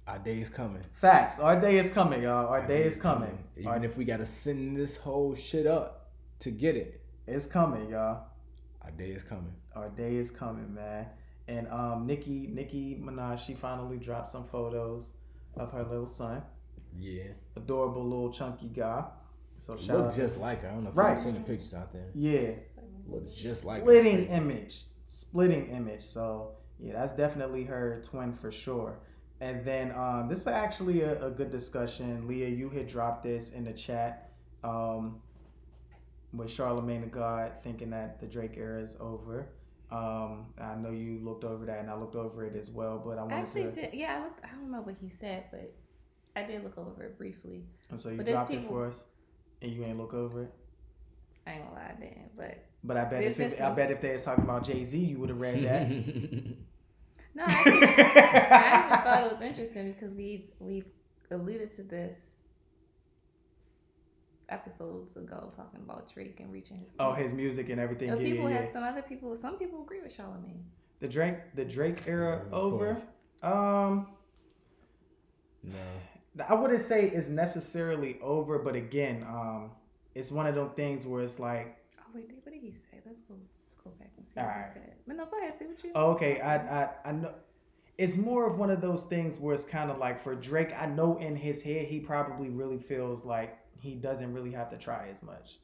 our 0.06 0.18
day 0.18 0.38
is 0.40 0.48
coming. 0.50 0.82
Facts. 0.94 1.40
Our 1.40 1.58
day 1.60 1.78
is 1.78 1.90
coming, 1.90 2.22
y'all. 2.22 2.46
Our 2.46 2.66
day 2.66 2.84
is 2.84 2.96
coming. 2.96 3.36
Even 3.56 3.68
Our- 3.68 3.84
if 3.84 3.96
we 3.96 4.04
gotta 4.04 4.26
send 4.26 4.76
this 4.76 4.96
whole 4.96 5.34
shit 5.34 5.66
up 5.66 6.10
to 6.40 6.50
get 6.50 6.76
it, 6.76 6.97
It's 7.30 7.46
coming, 7.46 7.90
y'all. 7.90 8.22
our 8.82 8.90
day 8.92 9.10
is 9.10 9.22
coming. 9.22 9.52
Our 9.76 9.90
day 9.90 10.16
is 10.16 10.30
coming, 10.30 10.72
man. 10.74 11.06
And 11.46 11.68
um, 11.68 12.06
Nicki 12.06 12.48
Nicki 12.50 12.98
Minaj, 13.02 13.38
she 13.44 13.54
finally 13.54 13.98
dropped 13.98 14.30
some 14.30 14.44
photos 14.44 15.12
of 15.56 15.70
her 15.72 15.84
little 15.84 16.06
son, 16.06 16.42
Yeah. 16.98 17.24
adorable 17.56 18.02
little 18.04 18.32
chunky 18.32 18.68
guy. 18.68 19.04
So 19.58 19.76
shout 19.76 19.96
Look 19.98 20.06
out. 20.06 20.16
just 20.16 20.38
like 20.38 20.62
her. 20.62 20.68
I 20.68 20.72
don't 20.72 20.84
know 20.84 20.90
if 20.90 20.96
Right. 20.96 21.14
you've 21.14 21.24
seen 21.24 21.34
the 21.34 21.40
pictures 21.40 21.74
out 21.74 21.92
there. 21.92 22.08
yeah, 22.14 22.52
Look 23.06 23.26
just 23.26 23.64
like 23.64 23.80
her. 23.82 23.84
splitting 23.88 24.26
image, 24.28 24.86
splitting 25.04 25.68
image. 25.68 26.02
So 26.02 26.52
yeah, 26.78 26.94
that's 26.94 27.12
definitely 27.14 27.64
her 27.64 28.00
twin 28.04 28.32
for 28.32 28.50
sure. 28.50 29.00
And 29.40 29.64
then 29.64 29.92
um, 29.92 30.28
this 30.28 30.40
is 30.40 30.46
actually 30.46 31.02
a, 31.02 31.26
a 31.26 31.30
good 31.30 31.50
discussion. 31.50 32.26
Leah, 32.26 32.48
you 32.48 32.70
had 32.70 32.86
dropped 32.88 33.22
this 33.22 33.52
in 33.52 33.64
the 33.64 33.72
chat 33.72 34.30
um, 34.64 35.20
with 36.38 36.48
Charlamagne 36.48 37.02
the 37.02 37.08
God 37.08 37.52
thinking 37.62 37.90
that 37.90 38.20
the 38.20 38.26
Drake 38.26 38.54
era 38.56 38.80
is 38.82 38.96
over. 39.00 39.48
Um, 39.90 40.46
I 40.60 40.74
know 40.76 40.90
you 40.90 41.18
looked 41.22 41.44
over 41.44 41.66
that, 41.66 41.80
and 41.80 41.90
I 41.90 41.94
looked 41.94 42.14
over 42.14 42.44
it 42.44 42.56
as 42.56 42.70
well. 42.70 43.02
But 43.04 43.18
I 43.18 43.22
wanted 43.22 43.34
actually 43.36 43.64
to. 43.64 43.72
did. 43.72 43.94
Yeah, 43.94 44.18
I 44.18 44.24
looked. 44.24 44.44
I 44.44 44.48
don't 44.54 44.70
know 44.70 44.80
what 44.80 44.96
he 45.00 45.10
said, 45.10 45.44
but 45.50 45.74
I 46.36 46.44
did 46.44 46.62
look 46.62 46.78
over 46.78 47.04
it 47.04 47.18
briefly. 47.18 47.64
And 47.90 48.00
so 48.00 48.10
you 48.10 48.18
But 48.18 48.26
dropped 48.26 48.52
it 48.52 48.64
for 48.64 48.86
us, 48.86 48.96
and 49.60 49.72
you 49.72 49.84
ain't 49.84 49.98
look 49.98 50.14
over 50.14 50.44
it. 50.44 50.52
I 51.46 51.52
ain't 51.52 51.64
gonna 51.64 51.74
lie, 51.74 51.94
I 51.96 52.00
didn't. 52.00 52.36
But 52.36 52.64
But 52.84 52.96
I 52.98 53.04
bet 53.04 53.22
if 53.24 53.40
it, 53.40 53.60
I 53.60 53.70
bet 53.70 53.90
if 53.90 54.00
they 54.00 54.12
was 54.12 54.22
talking 54.22 54.44
about 54.44 54.64
Jay 54.64 54.84
Z, 54.84 54.98
you 54.98 55.18
would 55.18 55.30
have 55.30 55.40
read 55.40 55.64
that. 55.64 55.88
no, 57.34 57.44
I 57.44 57.52
actually, 57.52 57.86
I 57.86 58.46
actually 58.50 58.96
thought 58.98 59.24
it 59.24 59.32
was 59.32 59.42
interesting 59.42 59.92
because 59.92 60.14
we 60.14 60.50
we 60.60 60.84
alluded 61.30 61.74
to 61.76 61.82
this 61.82 62.27
episodes 64.48 65.16
ago 65.16 65.50
talking 65.54 65.80
about 65.84 66.12
Drake 66.12 66.40
and 66.40 66.52
reaching 66.52 66.78
his. 66.78 66.90
oh, 66.98 67.12
his 67.12 67.32
music 67.32 67.68
and 67.70 67.80
everything. 67.80 68.08
Some 68.10 68.20
Yeah, 68.20 68.30
people 68.32 68.48
yeah, 68.50 68.56
yeah. 68.56 68.62
have 68.64 68.72
some 68.72 68.82
other 68.84 69.02
people. 69.02 69.36
Some 69.36 69.56
people 69.58 69.82
agree 69.82 70.00
with 70.00 70.16
Charlamagne. 70.16 70.62
The 71.00 71.08
Drake, 71.08 71.54
the 71.54 71.64
Drake 71.64 72.02
era 72.06 72.42
Of 72.46 72.52
over. 72.54 72.94
course. 72.94 73.04
Um, 73.42 74.08
no. 75.62 75.78
I 76.48 76.54
wouldn't 76.54 76.80
say 76.82 77.04
it's 77.10 77.28
necessarily 77.28 78.18
over, 78.22 78.58
but 78.58 78.74
again, 78.76 79.24
um, 79.28 79.70
it's 80.14 80.30
one 80.30 80.46
of 80.46 80.54
those 80.54 80.72
things 80.76 81.04
where 81.06 81.22
it's 81.22 81.38
like 81.38 81.76
Oh 82.00 82.10
wait, 82.14 82.30
what 82.42 82.52
did 82.52 82.62
he 82.62 82.72
say? 82.72 82.98
Let's 83.06 83.20
go. 83.20 83.34
Let's 83.56 83.74
go 83.84 83.90
back 83.98 84.10
and 84.16 84.26
see 84.26 84.32
what 84.40 84.46
right. 84.46 84.66
he 84.74 84.80
said. 84.80 84.92
But 85.06 85.16
no, 85.16 85.26
go 85.26 85.38
ahead. 85.38 85.58
See 85.58 85.66
what 85.66 85.84
you. 85.84 85.90
Oh, 85.94 86.10
Okay, 86.12 86.40
I, 86.40 86.56
I 86.84 86.88
I 87.04 87.12
know. 87.12 87.32
It's 87.98 88.16
more 88.16 88.46
of 88.48 88.58
one 88.58 88.70
of 88.70 88.80
those 88.80 89.04
things 89.04 89.38
where 89.40 89.54
it's 89.54 89.64
kind 89.64 89.90
of 89.90 89.98
like 89.98 90.22
for 90.22 90.34
Drake. 90.34 90.72
I 90.78 90.86
know 90.86 91.18
in 91.18 91.34
his 91.36 91.62
head 91.64 91.86
he 91.86 91.98
probably 92.00 92.48
really 92.48 92.78
feels 92.78 93.24
like 93.24 93.58
he 93.80 93.94
doesn't 93.94 94.32
really 94.32 94.52
have 94.52 94.70
to 94.70 94.76
try 94.76 95.08
as 95.10 95.22
much. 95.22 95.58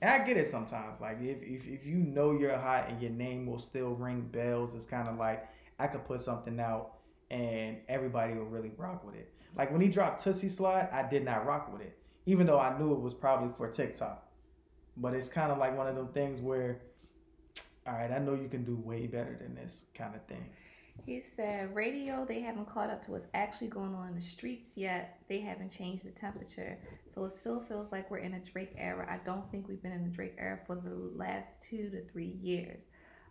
And 0.00 0.10
I 0.10 0.24
get 0.24 0.36
it 0.36 0.48
sometimes. 0.48 1.00
Like 1.00 1.18
if 1.20 1.42
if, 1.42 1.66
if 1.66 1.86
you 1.86 1.96
know 1.96 2.32
you're 2.32 2.58
hot 2.58 2.88
and 2.88 3.00
your 3.00 3.12
name 3.12 3.46
will 3.46 3.60
still 3.60 3.90
ring 3.90 4.28
bells, 4.32 4.74
it's 4.74 4.86
kind 4.86 5.08
of 5.08 5.16
like 5.16 5.48
I 5.78 5.86
could 5.86 6.04
put 6.04 6.20
something 6.20 6.58
out 6.58 6.94
and 7.30 7.78
everybody 7.88 8.34
will 8.34 8.46
really 8.46 8.72
rock 8.76 9.04
with 9.04 9.14
it. 9.14 9.32
Like 9.56 9.70
when 9.70 9.80
he 9.80 9.88
dropped 9.88 10.24
Tootsie 10.24 10.48
Slide, 10.48 10.88
I 10.92 11.08
did 11.08 11.24
not 11.24 11.46
rock 11.46 11.72
with 11.72 11.82
it, 11.82 11.96
even 12.26 12.46
though 12.46 12.58
I 12.58 12.76
knew 12.78 12.92
it 12.92 13.00
was 13.00 13.14
probably 13.14 13.54
for 13.56 13.70
TikTok. 13.70 14.26
But 14.96 15.14
it's 15.14 15.28
kind 15.28 15.52
of 15.52 15.58
like 15.58 15.76
one 15.76 15.86
of 15.86 15.94
them 15.94 16.08
things 16.08 16.40
where 16.40 16.80
all 17.86 17.94
right, 17.94 18.12
I 18.12 18.18
know 18.18 18.34
you 18.34 18.48
can 18.48 18.64
do 18.64 18.76
way 18.76 19.06
better 19.06 19.36
than 19.40 19.54
this 19.54 19.86
kind 19.94 20.14
of 20.14 20.24
thing. 20.26 20.50
He 21.04 21.20
said, 21.20 21.74
radio, 21.74 22.24
they 22.24 22.40
haven't 22.40 22.72
caught 22.72 22.90
up 22.90 23.02
to 23.06 23.12
what's 23.12 23.26
actually 23.34 23.68
going 23.68 23.94
on 23.94 24.08
in 24.08 24.14
the 24.14 24.20
streets 24.20 24.76
yet. 24.76 25.18
They 25.28 25.40
haven't 25.40 25.70
changed 25.70 26.04
the 26.04 26.10
temperature. 26.10 26.78
So 27.12 27.24
it 27.24 27.32
still 27.32 27.60
feels 27.60 27.90
like 27.90 28.10
we're 28.10 28.18
in 28.18 28.34
a 28.34 28.40
Drake 28.40 28.74
era. 28.76 29.06
I 29.10 29.24
don't 29.24 29.50
think 29.50 29.66
we've 29.66 29.82
been 29.82 29.92
in 29.92 30.04
a 30.04 30.08
Drake 30.08 30.36
era 30.38 30.60
for 30.66 30.76
the 30.76 30.94
last 31.16 31.62
two 31.62 31.90
to 31.90 32.04
three 32.12 32.38
years. 32.40 32.84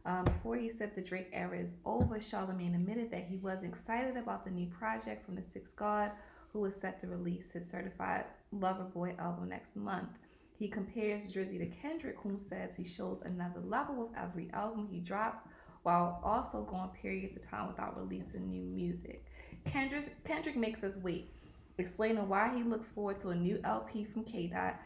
Um, 0.05 0.25
before 0.25 0.55
he 0.57 0.69
said 0.69 0.95
the 0.95 1.01
Drake 1.01 1.29
era 1.31 1.57
is 1.57 1.73
over, 1.85 2.15
Charlamagne 2.15 2.75
admitted 2.75 3.11
that 3.11 3.27
he 3.29 3.37
was 3.37 3.63
excited 3.63 4.17
about 4.17 4.43
the 4.43 4.51
new 4.51 4.67
project 4.67 5.25
from 5.25 5.35
the 5.35 5.41
Sixth 5.41 5.75
God, 5.75 6.11
who 6.51 6.65
is 6.65 6.75
set 6.75 6.99
to 7.01 7.07
release 7.07 7.51
his 7.51 7.69
certified 7.69 8.25
Lover 8.51 8.83
Boy 8.83 9.15
album 9.17 9.49
next 9.49 9.75
month. 9.75 10.09
He 10.57 10.67
compares 10.67 11.27
Drizzy 11.27 11.57
to 11.57 11.65
Kendrick, 11.81 12.17
whom 12.21 12.37
says 12.37 12.71
he 12.75 12.83
shows 12.83 13.21
another 13.23 13.61
level 13.61 13.95
with 13.95 14.17
every 14.17 14.49
album 14.53 14.87
he 14.91 14.99
drops, 14.99 15.47
while 15.83 16.19
also 16.23 16.61
going 16.63 16.89
periods 16.89 17.35
of 17.35 17.47
time 17.47 17.67
without 17.67 17.97
releasing 17.97 18.49
new 18.49 18.63
music. 18.63 19.25
Kendrick, 19.65 20.23
Kendrick 20.23 20.55
makes 20.55 20.83
us 20.83 20.97
wait, 20.97 21.29
explaining 21.77 22.27
why 22.27 22.51
he 22.55 22.63
looks 22.63 22.89
forward 22.89 23.17
to 23.19 23.29
a 23.29 23.35
new 23.35 23.59
LP 23.63 24.03
from 24.03 24.23
K. 24.23 24.47
Dot. 24.47 24.79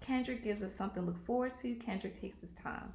Kendrick 0.00 0.44
gives 0.44 0.62
us 0.62 0.74
something 0.76 1.02
to 1.02 1.08
look 1.08 1.24
forward 1.24 1.52
to. 1.60 1.74
Kendrick 1.76 2.20
takes 2.20 2.40
his 2.40 2.52
time. 2.54 2.92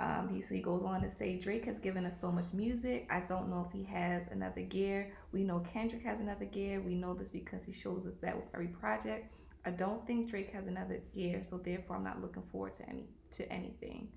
Um, 0.00 0.28
he, 0.32 0.40
so 0.40 0.54
he 0.54 0.60
goes 0.60 0.84
on 0.84 1.00
to 1.02 1.10
say 1.10 1.36
Drake 1.36 1.64
has 1.64 1.78
given 1.78 2.06
us 2.06 2.14
so 2.20 2.30
much 2.30 2.52
music. 2.52 3.08
I 3.10 3.20
don't 3.20 3.48
know 3.48 3.66
if 3.66 3.72
he 3.72 3.84
has 3.84 4.24
another 4.30 4.60
gear. 4.60 5.12
We 5.32 5.42
know 5.42 5.60
Kendrick 5.60 6.04
has 6.04 6.20
another 6.20 6.44
gear. 6.44 6.80
We 6.80 6.94
know 6.94 7.14
this 7.14 7.30
because 7.30 7.64
he 7.64 7.72
shows 7.72 8.06
us 8.06 8.14
that 8.20 8.36
with 8.36 8.46
every 8.54 8.68
project. 8.68 9.32
I 9.64 9.70
don't 9.70 10.06
think 10.06 10.30
Drake 10.30 10.52
has 10.52 10.66
another 10.68 11.00
gear, 11.12 11.42
so 11.42 11.58
therefore 11.58 11.96
I'm 11.96 12.04
not 12.04 12.22
looking 12.22 12.44
forward 12.52 12.74
to 12.74 12.88
any 12.88 13.06
to 13.36 13.52
anything. 13.52 14.08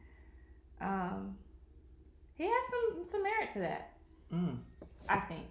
Um, 0.79 1.35
he 2.41 2.47
has 2.49 2.63
some 2.69 3.05
some 3.11 3.23
merit 3.23 3.49
to 3.53 3.59
that, 3.59 3.93
Mm. 4.31 4.59
I 5.09 5.19
think. 5.21 5.45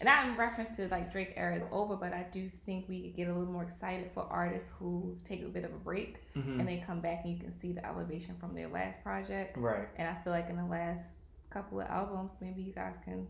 And 0.00 0.06
not 0.06 0.26
in 0.28 0.36
reference 0.36 0.76
to 0.76 0.88
like 0.88 1.12
Drake 1.12 1.32
era 1.36 1.56
is 1.56 1.62
over, 1.70 1.96
but 1.96 2.12
I 2.12 2.24
do 2.32 2.48
think 2.66 2.88
we 2.88 3.02
could 3.02 3.16
get 3.16 3.28
a 3.28 3.32
little 3.34 3.52
more 3.52 3.62
excited 3.62 4.10
for 4.12 4.22
artists 4.24 4.68
who 4.78 5.18
take 5.24 5.42
a 5.42 5.48
bit 5.48 5.64
of 5.64 5.72
a 5.72 5.78
break 5.78 6.18
Mhm. 6.34 6.58
and 6.58 6.68
they 6.68 6.78
come 6.86 7.00
back 7.00 7.24
and 7.24 7.32
you 7.32 7.38
can 7.38 7.52
see 7.52 7.72
the 7.72 7.84
elevation 7.86 8.36
from 8.36 8.54
their 8.54 8.68
last 8.68 9.02
project. 9.02 9.56
Right. 9.56 9.88
And 9.96 10.08
I 10.08 10.14
feel 10.22 10.32
like 10.32 10.48
in 10.50 10.56
the 10.56 10.64
last 10.66 11.20
couple 11.50 11.80
of 11.80 11.86
albums, 11.88 12.32
maybe 12.40 12.60
you 12.62 12.72
guys 12.72 12.96
can 13.04 13.28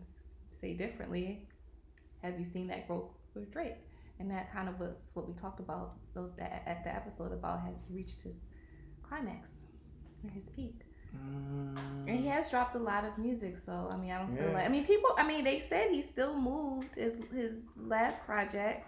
say 0.52 0.74
differently. 0.74 1.46
Have 2.22 2.38
you 2.38 2.44
seen 2.46 2.66
that 2.68 2.86
growth 2.86 3.10
with 3.34 3.50
Drake? 3.50 3.76
And 4.18 4.30
that 4.30 4.50
kind 4.52 4.68
of 4.68 4.78
was 4.80 5.10
what 5.14 5.26
we 5.28 5.34
talked 5.34 5.60
about 5.60 5.96
those 6.14 6.34
that 6.36 6.62
at 6.66 6.82
the 6.84 6.94
episode 6.94 7.32
about 7.32 7.60
has 7.62 7.74
reached 7.90 8.22
his 8.22 8.40
climax 9.02 9.50
or 10.24 10.30
his 10.30 10.48
peak. 10.48 10.83
Mm. 11.14 12.08
And 12.08 12.18
he 12.20 12.26
has 12.26 12.50
dropped 12.50 12.74
a 12.76 12.78
lot 12.78 13.04
of 13.04 13.16
music, 13.18 13.58
so 13.64 13.88
I 13.92 13.96
mean, 13.96 14.10
I 14.10 14.18
don't 14.18 14.36
feel 14.36 14.52
like 14.52 14.66
I 14.66 14.68
mean, 14.68 14.84
people. 14.86 15.10
I 15.16 15.26
mean, 15.26 15.42
they 15.44 15.60
said 15.60 15.90
he 15.90 16.02
still 16.02 16.36
moved 16.36 16.94
his 16.96 17.14
his 17.34 17.62
last 17.76 18.22
project, 18.24 18.86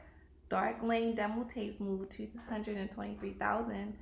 Dark 0.48 0.82
Lane 0.82 1.14
demo 1.14 1.44
tapes, 1.44 1.80
moved 1.80 2.10
two 2.10 2.28
hundred 2.48 2.76
and 2.76 2.90
twenty 2.90 3.16
three 3.16 3.32
thousand 3.32 3.94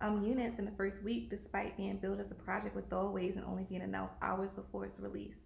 um 0.00 0.22
units 0.22 0.58
in 0.58 0.64
the 0.64 0.70
first 0.72 1.02
week, 1.02 1.30
despite 1.30 1.76
being 1.76 1.96
billed 1.96 2.20
as 2.20 2.30
a 2.30 2.34
project 2.34 2.76
with 2.76 2.88
throwaways 2.90 3.36
and 3.36 3.44
only 3.46 3.64
being 3.64 3.82
announced 3.82 4.14
hours 4.22 4.52
before 4.52 4.84
its 4.84 5.00
release. 5.00 5.38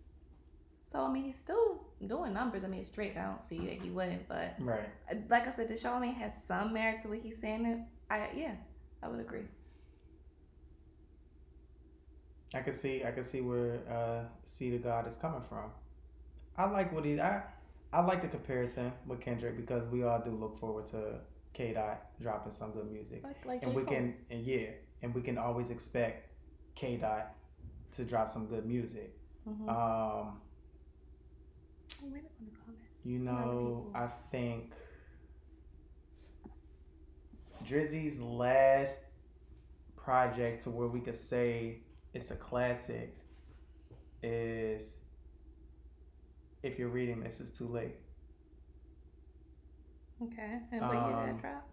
So 0.90 1.00
I 1.00 1.10
mean, 1.10 1.24
he's 1.24 1.38
still 1.38 1.84
doing 2.06 2.32
numbers. 2.34 2.64
I 2.64 2.66
mean, 2.66 2.80
it's 2.80 2.90
Drake. 2.90 3.16
I 3.16 3.22
don't 3.24 3.48
see 3.48 3.58
that 3.58 3.80
he 3.82 3.88
wouldn't, 3.90 4.28
but 4.28 4.56
Right. 4.58 4.88
uh, 5.10 5.14
like 5.30 5.46
I 5.46 5.52
said, 5.52 5.68
the 5.68 5.74
Charlamagne 5.74 6.14
has 6.16 6.42
some 6.44 6.72
merit 6.72 7.00
to 7.02 7.08
what 7.08 7.20
he's 7.20 7.38
saying. 7.40 7.86
I 8.10 8.28
yeah, 8.36 8.56
I 9.02 9.08
would 9.08 9.20
agree. 9.20 9.44
I 12.54 12.60
can 12.60 12.72
see. 12.72 13.02
I 13.04 13.10
can 13.12 13.24
see 13.24 13.40
where 13.40 13.80
uh, 13.90 14.24
see 14.44 14.70
the 14.70 14.78
God 14.78 15.06
is 15.08 15.16
coming 15.16 15.42
from. 15.48 15.70
I 16.56 16.64
like 16.66 16.92
what 16.92 17.04
he. 17.04 17.20
I 17.20 17.42
I 17.92 18.00
like 18.02 18.22
the 18.22 18.28
comparison 18.28 18.92
with 19.06 19.20
Kendrick 19.20 19.56
because 19.56 19.86
we 19.88 20.02
all 20.02 20.20
do 20.20 20.30
look 20.30 20.58
forward 20.58 20.86
to 20.86 21.14
K 21.54 21.72
Dot 21.72 22.06
dropping 22.20 22.52
some 22.52 22.72
good 22.72 22.90
music, 22.90 23.22
Like 23.24 23.44
like 23.46 23.62
and 23.62 23.72
J. 23.72 23.76
we 23.78 23.84
Cole. 23.84 23.94
can 23.94 24.14
and 24.30 24.44
yeah, 24.44 24.68
and 25.02 25.14
we 25.14 25.22
can 25.22 25.38
always 25.38 25.70
expect 25.70 26.28
K 26.74 26.96
Dot 26.96 27.34
to 27.96 28.04
drop 28.04 28.30
some 28.30 28.46
good 28.46 28.66
music. 28.66 29.14
Mhm. 29.48 29.68
Um, 29.68 30.38
Oh, 32.04 32.08
wait 32.10 32.24
in 32.40 32.46
the 32.46 32.56
comments. 32.58 32.88
You 33.04 33.18
know. 33.18 33.90
I 33.94 34.06
think 34.30 34.72
Drizzy's 37.64 38.20
last 38.20 39.04
project 39.96 40.64
to 40.64 40.70
where 40.70 40.88
we 40.88 41.00
could 41.00 41.14
say 41.14 41.81
it's 42.14 42.30
a 42.30 42.36
classic 42.36 43.16
is 44.22 44.98
if 46.62 46.78
you're 46.78 46.88
reading 46.88 47.22
this 47.22 47.40
it's 47.40 47.50
too 47.50 47.66
late. 47.66 47.96
Okay, 50.22 50.60
and 50.70 50.80
what 50.82 50.92
year 50.92 51.02
did 51.02 51.14
Um, 51.14 51.26
that 51.26 51.40
drop? 51.40 51.68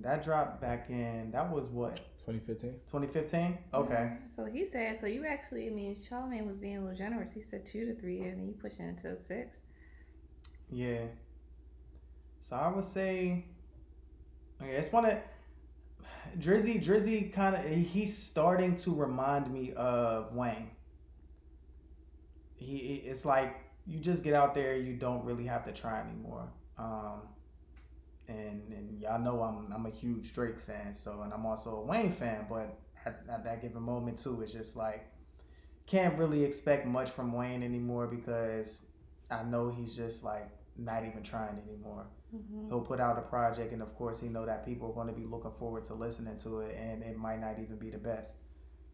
That 0.00 0.24
dropped 0.24 0.60
back 0.60 0.90
in 0.90 1.30
that 1.30 1.48
was 1.50 1.68
what 1.68 1.96
2015. 2.26 2.72
2015. 2.90 3.58
Okay. 3.72 4.16
So 4.26 4.44
he 4.46 4.64
said, 4.64 4.96
so 4.98 5.06
you 5.06 5.24
actually, 5.24 5.68
I 5.68 5.70
mean, 5.70 5.94
Charlamagne 5.94 6.44
was 6.44 6.56
being 6.56 6.78
a 6.78 6.80
little 6.80 6.96
generous. 6.96 7.32
He 7.32 7.40
said 7.40 7.64
two 7.64 7.86
to 7.86 7.94
three 7.94 8.18
years, 8.18 8.36
and 8.36 8.48
you 8.48 8.54
pushing 8.54 8.86
it 8.86 8.98
to 8.98 9.16
six. 9.20 9.62
yeah. 10.70 11.04
So 12.40 12.56
I 12.56 12.68
would 12.68 12.84
say, 12.84 13.44
okay, 14.60 14.72
it's 14.72 14.92
one 14.92 15.04
of 15.04 15.18
Drizzy. 16.38 16.82
Drizzy 16.82 17.32
kind 17.32 17.56
of 17.56 17.64
he's 17.64 18.16
starting 18.16 18.76
to 18.76 18.94
remind 18.94 19.52
me 19.52 19.72
of 19.74 20.34
Wayne. 20.34 20.70
He 22.54 23.02
it's 23.06 23.24
like 23.24 23.56
you 23.86 24.00
just 24.00 24.24
get 24.24 24.34
out 24.34 24.54
there, 24.54 24.76
you 24.76 24.94
don't 24.94 25.24
really 25.24 25.46
have 25.46 25.64
to 25.64 25.72
try 25.72 26.00
anymore. 26.00 26.48
Um, 26.78 27.22
and 28.28 28.62
and 28.72 29.00
y'all 29.00 29.20
know 29.20 29.42
I'm 29.42 29.72
I'm 29.72 29.86
a 29.86 29.90
huge 29.90 30.34
Drake 30.34 30.60
fan, 30.60 30.94
so 30.94 31.22
and 31.22 31.32
I'm 31.32 31.46
also 31.46 31.76
a 31.76 31.82
Wayne 31.82 32.12
fan, 32.12 32.46
but 32.48 32.78
at, 33.04 33.22
at 33.30 33.44
that 33.44 33.62
given 33.62 33.82
moment 33.82 34.22
too, 34.22 34.40
it's 34.42 34.52
just 34.52 34.76
like 34.76 35.06
can't 35.86 36.18
really 36.18 36.44
expect 36.44 36.86
much 36.86 37.10
from 37.10 37.32
Wayne 37.32 37.62
anymore 37.62 38.08
because 38.08 38.86
I 39.30 39.44
know 39.44 39.70
he's 39.70 39.94
just 39.94 40.24
like 40.24 40.48
not 40.78 41.04
even 41.04 41.22
trying 41.22 41.58
anymore. 41.68 42.06
Mm-hmm. 42.34 42.68
He'll 42.68 42.80
put 42.80 43.00
out 43.00 43.18
a 43.18 43.22
project, 43.22 43.72
and 43.72 43.82
of 43.82 43.94
course, 43.94 44.20
he 44.20 44.28
know 44.28 44.44
that 44.46 44.64
people 44.64 44.90
are 44.90 44.94
going 44.94 45.06
to 45.06 45.12
be 45.12 45.24
looking 45.24 45.52
forward 45.58 45.84
to 45.84 45.94
listening 45.94 46.36
to 46.42 46.60
it, 46.60 46.76
and 46.76 47.02
it 47.02 47.16
might 47.16 47.40
not 47.40 47.58
even 47.60 47.76
be 47.76 47.90
the 47.90 47.98
best. 47.98 48.36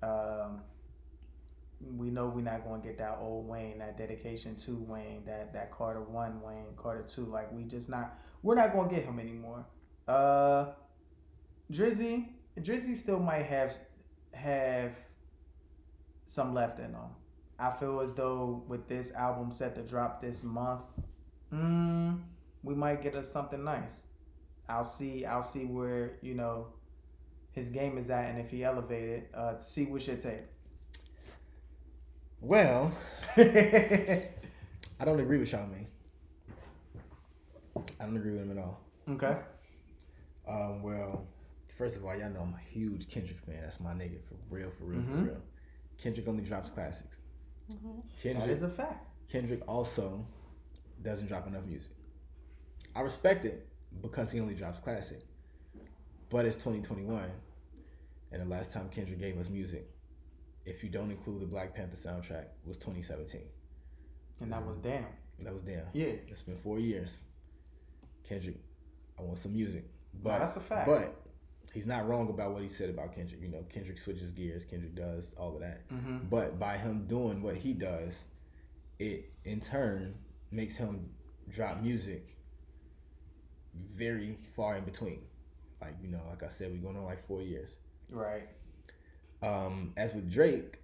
Um, 0.02 0.60
we 1.80 2.10
know 2.10 2.28
we're 2.28 2.42
not 2.42 2.64
going 2.64 2.80
to 2.80 2.86
get 2.86 2.98
that 2.98 3.18
old 3.20 3.48
Wayne, 3.48 3.78
that 3.78 3.98
dedication 3.98 4.54
to 4.56 4.76
Wayne, 4.88 5.24
that 5.26 5.52
that 5.52 5.72
Carter 5.72 6.02
one 6.02 6.40
Wayne, 6.40 6.74
Carter 6.76 7.02
two. 7.02 7.24
Like 7.24 7.52
we 7.52 7.64
just 7.64 7.88
not, 7.88 8.18
we're 8.42 8.54
not 8.54 8.72
going 8.72 8.88
to 8.88 8.94
get 8.94 9.04
him 9.04 9.18
anymore. 9.18 9.66
Uh, 10.06 10.66
Drizzy, 11.72 12.28
Drizzy 12.60 12.96
still 12.96 13.18
might 13.18 13.46
have 13.46 13.74
have 14.32 14.92
some 16.26 16.54
left 16.54 16.78
in 16.78 16.86
him. 16.86 17.10
I 17.58 17.70
feel 17.72 18.00
as 18.00 18.14
though 18.14 18.64
with 18.66 18.88
this 18.88 19.12
album 19.14 19.52
set 19.52 19.74
to 19.76 19.82
drop 19.82 20.20
this 20.20 20.42
month, 20.44 20.82
mm, 21.52 22.20
we 22.62 22.74
might 22.74 23.02
get 23.02 23.14
us 23.14 23.30
something 23.30 23.62
nice. 23.64 24.06
I'll 24.68 24.84
see. 24.84 25.24
I'll 25.24 25.42
see 25.42 25.64
where 25.64 26.12
you 26.22 26.34
know 26.34 26.68
his 27.52 27.68
game 27.68 27.98
is 27.98 28.10
at, 28.10 28.30
and 28.30 28.38
if 28.40 28.50
he 28.50 28.64
elevated, 28.64 29.24
uh, 29.34 29.54
to 29.54 29.60
see 29.62 29.84
what 29.86 30.02
should 30.02 30.22
take. 30.22 30.42
Well. 32.40 32.92
I 33.36 35.04
don't 35.04 35.20
agree 35.20 35.38
with 35.38 35.50
Charlamagne. 35.50 35.86
I 38.00 38.04
don't 38.04 38.16
agree 38.16 38.32
with 38.32 38.42
him 38.42 38.56
at 38.56 38.58
all. 38.58 38.80
Okay. 39.10 39.36
Um, 40.48 40.82
well, 40.82 41.26
first 41.76 41.96
of 41.96 42.04
all, 42.04 42.16
y'all 42.16 42.30
know 42.30 42.40
I'm 42.40 42.54
a 42.54 42.70
huge 42.72 43.08
Kendrick 43.08 43.38
fan. 43.40 43.60
That's 43.62 43.80
my 43.80 43.92
nigga 43.92 44.18
for 44.28 44.34
real, 44.50 44.70
for 44.78 44.84
real, 44.84 45.00
Mhm. 45.00 45.10
for 45.10 45.24
real. 45.24 45.42
Kendrick 45.98 46.28
only 46.28 46.42
drops 46.44 46.70
classics. 46.70 47.22
Mm-hmm. 47.72 48.00
Kendrick, 48.22 48.50
is 48.50 48.62
a 48.62 48.68
fact. 48.68 49.06
Kendrick 49.28 49.62
also 49.68 50.24
doesn't 51.02 51.26
drop 51.26 51.46
enough 51.46 51.64
music. 51.64 51.92
I 52.94 53.00
respect 53.00 53.44
it 53.44 53.66
because 54.00 54.30
he 54.30 54.40
only 54.40 54.54
drops 54.54 54.80
classic. 54.80 55.20
But 56.30 56.46
it's 56.46 56.56
2021, 56.56 57.30
and 58.32 58.42
the 58.42 58.46
last 58.46 58.72
time 58.72 58.88
Kendrick 58.88 59.20
gave 59.20 59.38
us 59.38 59.50
music, 59.50 59.86
if 60.64 60.82
you 60.82 60.88
don't 60.88 61.10
include 61.10 61.42
the 61.42 61.46
Black 61.46 61.74
Panther 61.74 61.96
soundtrack, 61.96 62.46
was 62.64 62.78
2017. 62.78 63.42
And 64.40 64.52
that 64.52 64.66
was 64.66 64.76
damn. 64.78 65.04
That 65.40 65.52
was 65.52 65.62
damn. 65.62 65.84
Yeah. 65.92 66.12
It's 66.28 66.42
been 66.42 66.56
four 66.56 66.78
years. 66.78 67.20
Kendrick, 68.26 68.56
I 69.18 69.22
want 69.22 69.38
some 69.38 69.52
music. 69.52 69.84
But 70.22 70.30
But 70.30 70.38
that's 70.38 70.56
a 70.56 70.60
fact. 70.60 70.86
But 70.86 71.22
he's 71.74 71.86
not 71.86 72.08
wrong 72.08 72.28
about 72.28 72.52
what 72.52 72.62
he 72.62 72.68
said 72.68 72.88
about 72.90 73.14
Kendrick. 73.14 73.42
You 73.42 73.48
know, 73.48 73.64
Kendrick 73.68 73.98
switches 73.98 74.30
gears. 74.30 74.64
Kendrick 74.64 74.94
does 74.94 75.34
all 75.36 75.54
of 75.54 75.60
that. 75.60 75.88
mm-hmm. 75.90 76.18
But 76.30 76.58
by 76.58 76.78
him 76.78 77.06
doing 77.06 77.42
what 77.42 77.56
he 77.56 77.72
does, 77.72 78.24
it 78.98 79.30
in 79.44 79.60
turn 79.60 80.14
makes 80.52 80.76
him 80.76 81.10
drop 81.48 81.82
music 81.82 82.36
very 83.74 84.38
far 84.54 84.76
in 84.76 84.84
between. 84.84 85.20
Like 85.80 85.96
you 86.02 86.08
know, 86.08 86.20
like 86.28 86.42
I 86.42 86.48
said, 86.48 86.70
we're 86.70 86.78
going 86.78 86.96
on 86.96 87.04
like 87.04 87.26
four 87.26 87.42
years. 87.42 87.76
Right. 88.10 88.48
Um, 89.42 89.92
as 89.96 90.14
with 90.14 90.30
Drake, 90.30 90.78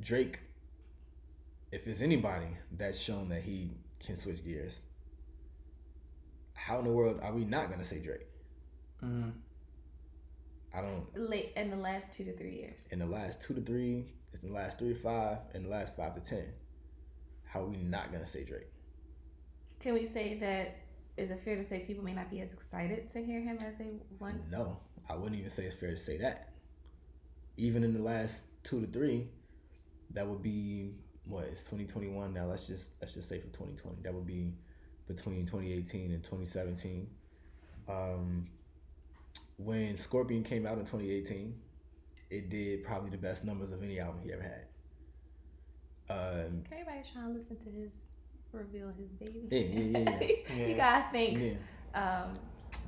Drake, 0.00 0.40
if 1.72 1.86
it's 1.88 2.02
anybody 2.02 2.46
that's 2.76 2.98
shown 2.98 3.28
that 3.30 3.42
he 3.42 3.72
can 3.98 4.16
switch 4.16 4.44
gears, 4.44 4.80
how 6.54 6.78
in 6.78 6.84
the 6.84 6.92
world 6.92 7.18
are 7.22 7.32
we 7.32 7.44
not 7.44 7.70
gonna 7.70 7.84
say 7.84 7.98
Drake? 7.98 8.28
Mm-hmm. 9.04 9.30
I 10.74 10.80
don't. 10.82 11.06
Late 11.16 11.52
in 11.56 11.70
the 11.70 11.76
last 11.76 12.12
two 12.12 12.24
to 12.24 12.36
three 12.36 12.54
years. 12.54 12.86
In 12.90 13.00
the 13.00 13.06
last 13.06 13.42
two 13.42 13.54
to 13.54 13.60
three, 13.60 14.04
in 14.42 14.48
the 14.48 14.54
last 14.54 14.78
three 14.78 14.92
to 14.92 15.00
five, 15.00 15.38
in 15.54 15.64
the 15.64 15.68
last 15.68 15.96
five 15.96 16.14
to 16.14 16.20
ten, 16.20 16.46
how 17.48 17.62
are 17.62 17.66
we 17.66 17.76
not 17.78 18.12
gonna 18.12 18.26
say 18.26 18.44
Drake? 18.44 18.68
Can 19.80 19.94
we 19.94 20.06
say 20.06 20.38
that? 20.40 20.76
Is 21.16 21.30
it 21.30 21.40
fair 21.44 21.56
to 21.56 21.64
say 21.64 21.80
people 21.80 22.04
may 22.04 22.12
not 22.12 22.30
be 22.30 22.40
as 22.40 22.52
excited 22.52 23.08
to 23.10 23.24
hear 23.24 23.40
him 23.40 23.58
as 23.66 23.76
they 23.76 23.90
once? 24.20 24.50
No, 24.50 24.78
I 25.10 25.16
wouldn't 25.16 25.36
even 25.36 25.50
say 25.50 25.64
it's 25.64 25.74
fair 25.74 25.90
to 25.90 25.96
say 25.96 26.16
that. 26.18 26.52
Even 27.56 27.82
in 27.82 27.92
the 27.92 28.00
last 28.00 28.42
two 28.62 28.80
to 28.80 28.86
three, 28.86 29.28
that 30.12 30.26
would 30.26 30.42
be 30.42 30.94
what 31.24 31.44
it's 31.44 31.62
2021 31.64 32.32
now. 32.32 32.46
Let's 32.46 32.66
just 32.66 32.90
let's 33.00 33.14
just 33.14 33.28
say 33.28 33.40
for 33.40 33.48
2020, 33.48 34.02
that 34.02 34.14
would 34.14 34.26
be 34.26 34.52
between 35.08 35.46
2018 35.46 36.12
and 36.12 36.22
2017. 36.22 37.08
Um, 37.88 38.46
when 39.56 39.96
Scorpion 39.96 40.44
came 40.44 40.66
out 40.66 40.78
in 40.78 40.84
2018, 40.84 41.54
it 42.30 42.50
did 42.50 42.84
probably 42.84 43.10
the 43.10 43.16
best 43.16 43.44
numbers 43.44 43.72
of 43.72 43.82
any 43.82 43.98
album 43.98 44.20
he 44.22 44.32
ever 44.32 44.42
had. 44.42 44.67
Um, 46.10 46.62
Can 46.64 46.64
everybody 46.72 47.00
trying 47.12 47.32
to 47.34 47.38
listen 47.38 47.56
to 47.64 47.70
his 47.80 47.92
reveal 48.52 48.90
his 48.98 49.10
baby? 49.12 49.42
Yeah, 49.50 49.58
yeah, 49.60 50.10
yeah, 50.10 50.56
yeah. 50.56 50.66
you 50.68 50.74
gotta 50.76 51.04
think. 51.12 51.56
yeah. 51.94 52.22
Um, 52.22 52.32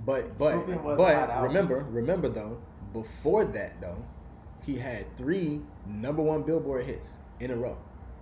But 0.05 0.37
but 0.39 0.53
Scorpion 0.53 0.83
was 0.85 0.97
but 0.99 1.15
album. 1.15 1.43
remember 1.45 1.87
remember 1.91 2.29
though 2.29 2.59
before 2.93 3.45
that 3.47 3.81
though 3.81 4.03
he 4.65 4.77
had 4.77 5.05
three 5.17 5.61
number 5.87 6.23
one 6.23 6.43
Billboard 6.43 6.85
hits 6.85 7.19
in 7.41 7.51
a 7.51 7.57
row 7.57 7.77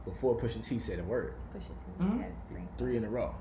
before 0.05 0.37
Pusha 0.37 0.67
T 0.67 0.79
said 0.79 0.99
a 1.01 1.05
word 1.05 1.35
push 1.53 1.63
it 1.65 1.99
to 1.99 2.05
Mhm. 2.05 2.21
yeah, 2.21 2.27
bring- 2.51 2.69
three 2.77 2.97
in 2.97 3.05
a 3.05 3.09
row 3.11 3.35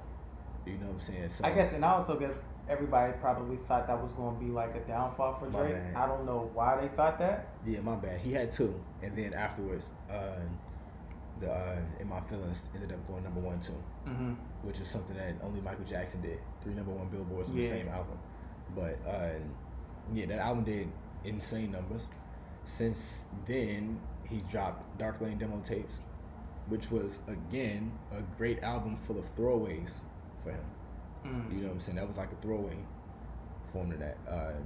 you 0.66 0.74
know 0.78 0.88
what 0.88 0.94
I'm 0.94 1.00
saying 1.00 1.30
so 1.30 1.46
I 1.46 1.52
guess, 1.52 1.74
and 1.74 1.86
I 1.86 1.94
also 1.94 2.20
guess 2.20 2.44
everybody 2.68 3.14
probably 3.22 3.56
thought 3.58 3.88
that 3.88 4.02
was 4.02 4.14
going 4.14 4.38
to 4.38 4.44
be 4.44 4.52
like 4.52 4.76
a 4.76 4.80
downfall 4.82 5.34
for 5.36 5.50
My 5.50 5.60
Drake. 5.62 5.74
bad. 5.76 5.96
I 5.96 6.06
don't 6.08 6.26
know 6.26 6.50
why 6.54 6.80
they 6.82 6.88
thought 6.90 7.18
that. 7.20 7.48
yeah 7.66 7.80
my 7.82 7.96
bad 7.96 8.20
he 8.20 8.34
had 8.34 8.52
two 8.52 8.74
and 9.02 9.16
then 9.16 9.34
afterwards 9.34 9.94
uh, 10.10 10.36
the 11.40 11.52
uh, 11.52 11.78
in 12.00 12.08
my 12.08 12.20
feelings 12.22 12.70
ended 12.74 12.92
up 12.92 13.08
going 13.08 13.24
number 13.24 13.40
one 13.40 13.60
too 13.60 13.74
Mm-hmm. 14.08 14.34
which 14.64 14.80
is 14.80 14.88
something 14.88 15.16
that 15.18 15.36
only 15.44 15.60
Michael 15.62 15.84
Jackson 15.86 16.22
did. 16.22 16.40
Three 16.62 16.74
number 16.74 16.92
one 16.92 17.08
Billboards 17.10 17.50
on 17.50 17.58
the 17.58 17.68
same 17.68 17.88
album. 17.90 18.18
But 18.76 18.98
uh, 19.08 19.40
yeah 20.14 20.26
that 20.28 20.40
album 20.40 20.64
did 20.64 20.90
insane 21.26 21.72
numbers. 21.72 22.08
Since 22.64 23.26
then 23.46 24.00
he 24.30 24.42
dropped 24.50 24.98
Dark 24.98 25.22
Lane 25.22 25.38
demo 25.38 25.60
tapes 25.64 26.02
which 26.68 26.92
was 26.92 27.20
again 27.28 27.92
a 28.12 28.22
great 28.38 28.62
album 28.62 28.98
full 29.08 29.18
of 29.18 29.34
throwaways 29.36 29.94
for 30.44 30.52
him. 30.52 30.60
Mm. 31.26 31.52
you 31.54 31.62
know 31.62 31.68
what 31.68 31.74
I'm 31.76 31.80
saying? 31.80 31.96
That 31.96 32.08
was 32.08 32.18
like 32.18 32.32
a 32.32 32.36
throwaway 32.42 32.78
form 33.72 33.92
to 33.92 33.98
that. 33.98 34.18
Um, 34.28 34.64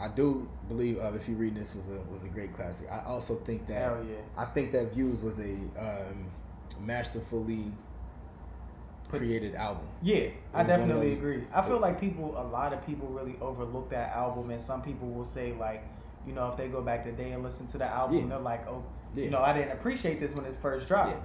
I 0.00 0.08
do 0.08 0.48
believe 0.68 0.98
uh, 0.98 1.12
if 1.14 1.28
you 1.28 1.34
read 1.36 1.54
this 1.54 1.74
was 1.74 1.84
a 1.86 2.12
was 2.12 2.24
a 2.24 2.28
great 2.28 2.52
classic 2.54 2.88
I 2.90 3.04
also 3.06 3.36
think 3.36 3.66
that 3.68 3.74
Hell 3.82 4.04
yeah. 4.08 4.16
I 4.36 4.44
think 4.46 4.72
that 4.72 4.92
Views 4.92 5.20
was 5.22 5.38
a 5.38 5.52
um, 5.78 6.26
masterfully 6.80 7.70
created 9.08 9.54
album. 9.54 9.84
Yeah, 10.02 10.16
I 10.16 10.18
was 10.18 10.32
one 10.52 10.60
of 10.62 10.66
definitely 10.66 11.08
those- 11.10 11.18
agree. 11.18 11.44
I 11.52 11.62
feel 11.62 11.78
like 11.78 12.00
people, 12.00 12.34
a 12.36 12.42
lot 12.48 12.72
of 12.72 12.84
people 12.84 13.06
really 13.08 13.36
overlook 13.40 13.90
that 13.90 14.10
album, 14.16 14.50
and 14.50 14.60
some 14.60 14.82
people 14.82 15.08
will 15.08 15.24
say 15.24 15.52
like, 15.52 15.84
you 16.26 16.32
know, 16.32 16.48
if 16.48 16.56
they 16.56 16.68
go 16.68 16.80
back 16.82 17.04
today 17.04 17.32
and 17.32 17.42
listen 17.42 17.66
to 17.68 17.78
the 17.78 17.84
album, 17.84 18.18
Yeah. 18.18 18.26
they're 18.30 18.38
like, 18.38 18.66
oh, 18.66 18.82
Yeah. 19.14 19.24
you 19.24 19.30
know, 19.30 19.42
I 19.42 19.52
didn't 19.52 19.72
appreciate 19.72 20.18
this 20.20 20.34
when 20.34 20.44
it 20.46 20.56
first 20.56 20.88
dropped. 20.88 21.10
Yeah. 21.10 21.16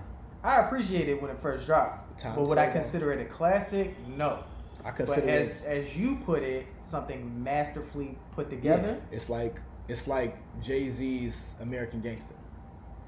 I 0.43 0.61
appreciate 0.61 1.09
it 1.09 1.21
when 1.21 1.31
it 1.31 1.41
first 1.41 1.65
dropped, 1.65 2.19
Time 2.19 2.35
but 2.35 2.43
would 2.47 2.57
I 2.57 2.69
consider 2.69 3.11
it 3.11 3.19
a 3.21 3.25
classic? 3.25 3.95
No. 4.07 4.43
I 4.85 4.91
But 4.91 5.09
as 5.19 5.61
it. 5.61 5.65
as 5.65 5.97
you 5.97 6.17
put 6.25 6.43
it, 6.43 6.65
something 6.81 7.43
masterfully 7.43 8.17
put 8.31 8.49
together. 8.49 8.97
Yeah, 8.99 9.15
it's 9.15 9.29
like 9.29 9.59
it's 9.87 10.07
like 10.07 10.37
Jay 10.61 10.89
Z's 10.89 11.55
American 11.61 12.01
Gangster. 12.01 12.35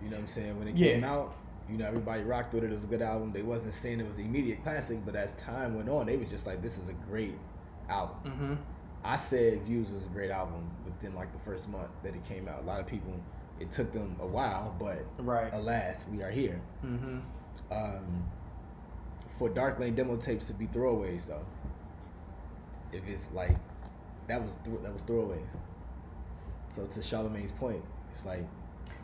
You 0.03 0.09
know 0.09 0.15
what 0.17 0.24
I'm 0.24 0.28
saying? 0.28 0.57
When 0.59 0.67
it 0.67 0.76
Yeah. 0.76 0.93
came 0.93 1.03
out, 1.03 1.36
you 1.69 1.78
know 1.78 1.86
everybody 1.88 2.24
rocked 2.24 2.53
with 2.53 2.63
it. 2.63 2.67
It 2.72 2.74
was 2.74 2.84
a 2.84 2.88
good 2.88 3.01
album. 3.01 3.32
They 3.32 3.43
wasn't 3.43 3.74
saying 3.74 3.99
it 3.99 4.05
was 4.07 4.17
an 4.17 4.26
immediate 4.26 4.63
classic, 4.63 4.99
but 5.05 5.15
as 5.15 5.32
time 5.34 5.76
went 5.76 5.88
on, 5.89 6.07
they 6.07 6.17
was 6.17 6.30
just 6.30 6.45
like, 6.47 6.61
"This 6.61 6.78
is 6.78 6.89
a 6.89 6.93
great 6.93 7.38
album." 7.88 8.15
Mm-hmm. 8.26 8.53
I 9.03 9.15
said 9.15 9.61
Views 9.63 9.89
was 9.91 10.05
a 10.05 10.09
great 10.09 10.30
album 10.32 10.69
within 10.86 11.15
like 11.15 11.32
the 11.34 11.39
first 11.39 11.69
month 11.69 11.89
that 12.03 12.13
it 12.15 12.24
came 12.26 12.47
out. 12.47 12.59
A 12.63 12.65
lot 12.65 12.80
of 12.80 12.86
people, 12.88 13.13
it 13.59 13.72
took 13.72 13.91
them 13.93 14.15
a 14.19 14.28
while, 14.28 14.76
but 14.80 15.05
Right. 15.19 15.51
alas, 15.53 16.05
we 16.11 16.22
are 16.22 16.32
here. 16.32 16.59
Mm-hmm. 16.86 17.19
um, 17.72 18.26
for 19.41 19.49
Dark 19.49 19.79
Lane 19.79 19.95
demo 19.95 20.17
tapes 20.17 20.45
to 20.45 20.53
be 20.53 20.67
throwaways 20.67 21.25
though. 21.25 21.43
If 22.93 23.01
it's 23.07 23.27
like 23.33 23.57
that 24.27 24.39
was 24.39 24.51
th- 24.63 24.77
that 24.83 24.93
was 24.93 25.01
throwaways. 25.01 25.49
So 26.67 26.85
to 26.85 26.99
Charlamagne's 26.99 27.51
point, 27.51 27.83
it's 28.11 28.23
like 28.23 28.45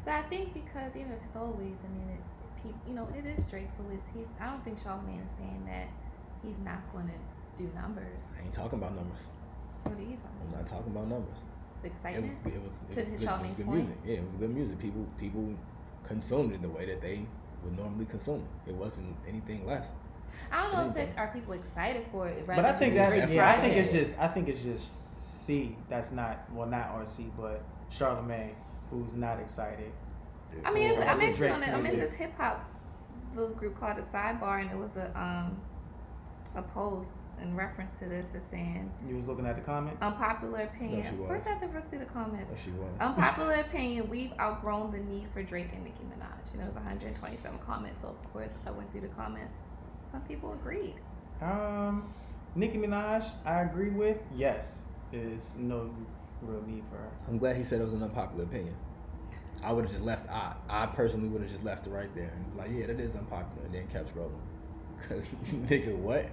But 0.06 0.14
I 0.14 0.22
think 0.30 0.54
because 0.54 0.96
even 0.96 1.12
if 1.14 1.34
throwaways, 1.34 1.80
I 1.84 1.90
mean, 1.90 2.20
it, 2.66 2.76
you 2.88 2.94
know, 2.94 3.08
it 3.18 3.26
is 3.26 3.44
Drake, 3.46 3.70
so 3.76 3.84
it's 3.92 4.06
he's. 4.14 4.28
I 4.40 4.46
don't 4.52 4.64
think 4.64 4.78
Charlamagne 4.80 5.26
is 5.26 5.34
saying 5.40 5.64
that 5.66 5.88
he's 6.44 6.60
not 6.64 6.84
going 6.94 7.08
to 7.08 7.64
do 7.64 7.68
numbers. 7.74 8.28
I 8.40 8.46
ain't 8.46 8.54
talking 8.54 8.78
about 8.78 8.96
numbers. 8.96 9.32
What 9.86 9.98
are 9.98 10.02
you 10.02 10.16
talking 10.16 10.22
about? 10.22 10.46
I'm 10.46 10.48
about? 10.50 10.60
not 10.62 10.68
talking 10.68 10.92
about 10.96 11.08
numbers. 11.08 11.46
The 11.82 11.88
It 11.88 11.92
excitement. 11.94 12.28
was 12.28 12.54
it 12.54 12.62
was 12.62 12.82
it 12.92 12.94
To 12.94 13.00
was, 13.00 13.08
good, 13.08 13.08
it 13.08 13.12
was 13.12 13.22
Charlamagne's 13.26 13.58
good 13.58 13.66
point? 13.66 13.78
music. 13.80 13.98
Yeah, 14.06 14.14
it 14.22 14.24
was 14.24 14.36
good 14.36 14.54
music. 14.54 14.78
People 14.78 15.08
people 15.18 15.46
consumed 16.04 16.54
it 16.54 16.62
the 16.62 16.70
way 16.70 16.86
that 16.86 17.02
they 17.02 17.26
would 17.64 17.76
normally 17.76 18.06
consume. 18.06 18.46
it. 18.68 18.70
It 18.70 18.76
wasn't 18.76 19.16
anything 19.28 19.66
less. 19.66 19.88
I 20.52 20.64
don't 20.64 20.74
know 20.74 20.88
if 20.88 21.10
such 21.10 21.18
are 21.18 21.28
people 21.34 21.54
excited 21.54 22.06
for 22.12 22.28
it. 22.28 22.46
But 22.46 22.66
I 22.66 22.74
think 22.74 22.96
that 22.96 23.10
Drake 23.10 23.30
yeah, 23.30 23.50
I 23.50 23.62
think 23.62 23.76
it's 23.76 23.92
just 23.92 24.18
I 24.18 24.28
think 24.28 24.48
it's 24.48 24.62
just 24.62 24.92
C. 25.18 25.76
That's 25.90 26.12
not 26.12 26.50
well, 26.52 26.68
not 26.68 26.96
RC, 26.96 27.32
but 27.38 27.64
Charlamagne, 27.92 28.54
who's 28.90 29.14
not 29.14 29.40
excited. 29.40 29.92
I 30.64 30.74
mean, 30.74 30.88
it's, 30.88 30.98
for 30.98 31.10
I'm 31.10 31.22
actually 31.22 31.50
on 31.50 31.64
it. 31.64 31.70
I'm 31.70 31.86
in 31.86 32.00
this 32.00 32.14
hip 32.14 32.36
hop 32.38 32.70
little 33.36 33.54
group 33.56 33.80
called 33.80 33.98
the 33.98 34.02
Sidebar, 34.02 34.62
and 34.62 34.72
it 34.72 34.78
was 34.78 34.96
a 34.96 35.08
um 35.20 35.58
a 36.56 36.62
post 36.62 37.12
in 37.42 37.56
reference 37.56 38.00
to 38.00 38.06
this. 38.06 38.30
It's 38.34 38.48
saying 38.48 38.92
You 39.08 39.16
was 39.16 39.28
looking 39.28 39.46
at 39.46 39.56
the 39.56 39.62
comments. 39.62 40.02
unpopular 40.02 40.62
opinion. 40.62 41.04
she 41.04 41.10
of 41.10 41.28
course. 41.28 41.44
I 41.46 41.50
have 41.50 41.62
to 41.62 41.68
look 41.68 41.90
through 41.90 42.00
the 42.00 42.06
comments. 42.06 42.50
What 42.50 42.60
she 42.60 42.72
was. 42.72 42.90
Unpopular 43.00 43.54
opinion: 43.68 44.10
We've 44.10 44.34
outgrown 44.40 44.92
the 44.92 45.00
need 45.00 45.28
for 45.34 45.44
Drake 45.44 45.70
and 45.74 45.84
Nicki 45.84 46.04
Minaj. 46.04 46.54
And 46.54 46.62
it 46.62 46.66
was 46.66 46.76
127 46.76 47.60
comments. 47.66 48.02
So 48.02 48.08
of 48.08 48.34
course, 48.34 48.52
I 48.66 48.72
went 48.72 48.92
through 48.92 49.02
the 49.02 49.08
comments. 49.10 49.58
Some 50.12 50.22
people 50.22 50.54
agreed. 50.54 50.96
Um, 51.42 52.12
Nicki 52.56 52.78
Minaj, 52.78 53.26
I 53.46 53.62
agree 53.62 53.90
with. 53.90 54.18
Yes, 54.36 54.86
is 55.14 55.58
no 55.60 55.90
real 56.42 56.62
need 56.64 56.84
for 56.90 56.98
her. 56.98 57.10
I'm 57.28 57.38
glad 57.38 57.56
he 57.56 57.64
said 57.64 57.82
it 57.82 57.84
was 57.84 57.94
an 57.94 58.04
unpopular 58.04 58.44
opinion. 58.44 58.76
I 59.64 59.72
would 59.72 59.84
have 59.86 59.92
just 59.92 60.04
left. 60.04 60.30
I 60.30 60.56
I 60.70 60.86
personally 60.88 61.30
would 61.30 61.42
have 61.42 61.50
just 61.52 61.64
left 61.64 61.88
it 61.88 61.90
right 61.90 62.14
there 62.16 62.32
and 62.36 62.54
be 62.54 62.60
like, 62.60 62.72
yeah, 62.72 62.86
that 62.88 63.00
is 63.00 63.16
unpopular, 63.16 63.66
and 63.66 63.74
then 63.74 63.88
kept 63.88 64.14
scrolling. 64.16 64.32
Cause 65.10 65.30
nigga, 65.46 65.96
what? 65.98 66.30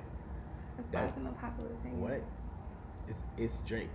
That's 0.77 0.91
why 0.93 1.01
That- 1.01 1.09
it's 1.09 1.17
an 1.19 1.27
unpopular 1.27 1.71
opinion. 1.73 2.01
What? 2.01 2.23
It's 3.09 3.23
it's 3.37 3.59
Drake. 3.61 3.91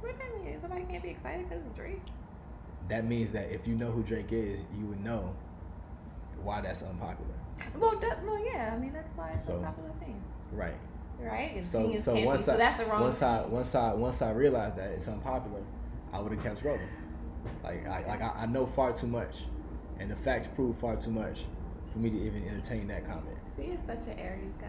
What 0.00 0.10
does 0.10 0.18
that 0.18 0.44
mean? 0.44 0.58
Somebody 0.60 0.84
can't 0.84 1.02
be 1.02 1.10
excited 1.10 1.48
because 1.48 1.64
it's 1.64 1.76
Drake. 1.76 2.02
That 2.88 3.04
means 3.04 3.30
that 3.32 3.50
if 3.52 3.66
you 3.68 3.74
know 3.76 3.90
who 3.92 4.02
Drake 4.02 4.32
is, 4.32 4.62
you 4.76 4.86
would 4.86 5.02
know 5.04 5.34
why 6.42 6.60
that's 6.60 6.82
unpopular. 6.82 7.30
Well, 7.78 7.96
that, 8.00 8.24
well, 8.24 8.44
yeah. 8.44 8.72
I 8.74 8.78
mean, 8.78 8.92
that's 8.92 9.14
why 9.16 9.30
it's 9.36 9.46
So- 9.46 9.52
an 9.56 9.58
unpopular 9.64 9.90
opinion, 9.90 10.22
Right. 10.52 10.74
right? 11.20 11.64
So 11.64 11.94
so 11.96 12.14
be- 12.14 12.24
once 12.24 12.44
so 12.44 12.54
I 12.54 12.56
that's 12.56 12.80
a 12.80 12.86
wrong. 12.86 13.00
once 13.02 13.22
I 13.22 13.44
once 13.46 13.74
I 13.74 13.94
once 13.94 14.22
I 14.22 14.30
realized 14.32 14.76
that 14.76 14.90
it's 14.90 15.08
unpopular, 15.08 15.62
I 16.12 16.20
would 16.20 16.32
have 16.32 16.42
kept 16.42 16.62
scrolling. 16.62 16.88
Like 17.64 17.86
I 17.86 18.04
like 18.06 18.22
I, 18.22 18.42
I 18.42 18.46
know 18.46 18.66
far 18.66 18.92
too 18.92 19.06
much, 19.06 19.46
and 19.98 20.10
the 20.10 20.16
facts 20.16 20.46
prove 20.48 20.76
far 20.78 20.96
too 20.96 21.10
much 21.10 21.46
for 21.92 21.98
me 21.98 22.10
to 22.10 22.16
even 22.16 22.46
entertain 22.48 22.86
that 22.88 23.04
comment. 23.06 23.36
See, 23.56 23.62
it's 23.64 23.86
such 23.86 24.06
an 24.06 24.18
Aries 24.18 24.52
guy. 24.60 24.66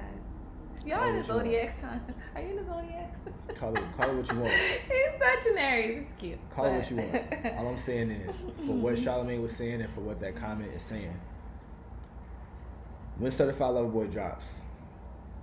Y'all 0.86 1.08
in 1.08 1.16
the 1.16 1.24
zodiac 1.24 1.80
sign. 1.80 2.02
Are 2.36 2.42
you 2.42 2.50
in 2.50 2.56
the 2.58 2.66
zodiac? 2.66 3.16
Call 3.56 3.76
it, 3.78 3.84
call 3.96 4.10
it 4.10 4.16
what 4.16 4.32
you 4.32 4.40
want. 4.40 4.52
He's 4.88 5.12
such 5.20 5.52
an 5.52 5.58
Aries. 5.58 6.04
It's 6.04 6.12
cute. 6.20 6.40
Call 6.54 6.66
it 6.66 6.74
what 6.76 6.90
you 6.90 6.98
want. 6.98 7.58
All 7.58 7.68
I'm 7.70 7.78
saying 7.78 8.12
is, 8.12 8.42
for 8.66 8.74
what 8.74 8.96
Charlamagne 8.98 9.42
was 9.42 9.56
saying 9.56 9.82
and 9.82 9.90
for 9.94 10.02
what 10.02 10.20
that 10.20 10.36
comment 10.36 10.72
is 10.76 10.84
saying, 10.84 11.14
when 13.18 13.32
Certified 13.32 13.74
Lover 13.74 13.88
Boy 13.90 14.08
drops, 14.08 14.62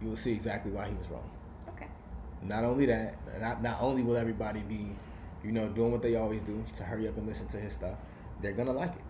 you 0.01 0.09
will 0.09 0.17
see 0.17 0.33
exactly 0.33 0.73
why 0.73 0.89
he 0.89 0.95
was 0.95 1.09
wrong. 1.09 1.29
okay. 1.69 1.87
Not 2.43 2.65
only 2.65 2.87
that, 2.87 3.17
not 3.41 3.63
not 3.63 3.81
only 3.81 4.03
will 4.03 4.17
everybody 4.17 4.61
be, 4.61 4.89
you 5.45 5.53
know, 5.53 5.69
doing 5.69 5.93
what 5.93 6.03
they 6.03 6.17
always 6.17 6.43
do 6.43 6.65
to 6.77 6.83
hurry 6.83 7.09
up 7.09 7.17
and 7.17 7.27
listen 7.27 7.47
to 7.49 7.59
his 7.59 7.75
stuff, 7.75 7.97
they're 8.43 8.53
gonna 8.53 8.73
like 8.73 8.95
it. 8.95 9.03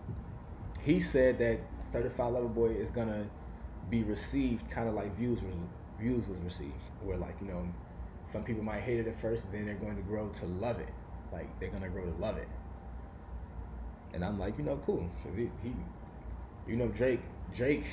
He 0.81 0.99
said 0.99 1.39
that 1.39 1.59
Certified 1.79 2.33
Lover 2.33 2.47
Boy 2.47 2.69
is 2.69 2.91
gonna 2.91 3.25
be 3.89 4.03
received 4.03 4.69
kind 4.69 4.87
of 4.87 4.95
like 4.95 5.15
views 5.17 5.41
was 5.43 5.53
views 5.99 6.27
was 6.27 6.37
received, 6.39 6.73
where 7.03 7.17
like 7.17 7.35
you 7.41 7.47
know, 7.47 7.65
some 8.23 8.43
people 8.43 8.63
might 8.63 8.81
hate 8.81 8.99
it 8.99 9.07
at 9.07 9.19
first, 9.19 9.51
then 9.51 9.65
they're 9.65 9.75
going 9.75 9.95
to 9.95 10.03
grow 10.03 10.29
to 10.29 10.45
love 10.45 10.79
it. 10.79 10.89
Like 11.31 11.47
they're 11.59 11.69
gonna 11.69 11.89
grow 11.89 12.03
to 12.05 12.17
love 12.21 12.37
it. 12.37 12.47
And 14.13 14.25
I'm 14.25 14.37
like, 14.37 14.57
you 14.57 14.65
know, 14.65 14.77
cool, 14.85 15.09
cause 15.23 15.37
he, 15.37 15.49
he 15.63 15.73
you 16.67 16.75
know, 16.75 16.87
Drake, 16.89 17.21
Drake, 17.53 17.85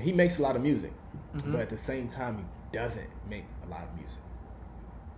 he 0.00 0.12
makes 0.12 0.38
a 0.38 0.42
lot 0.42 0.56
of 0.56 0.62
music 0.62 0.92
Mhm. 1.34 1.52
but 1.52 1.60
at 1.62 1.68
the 1.70 1.76
same 1.76 2.08
time 2.08 2.38
he 2.38 2.44
doesn't 2.72 3.08
make 3.28 3.44
a 3.64 3.68
lot 3.70 3.82
of 3.84 3.94
music 3.96 4.22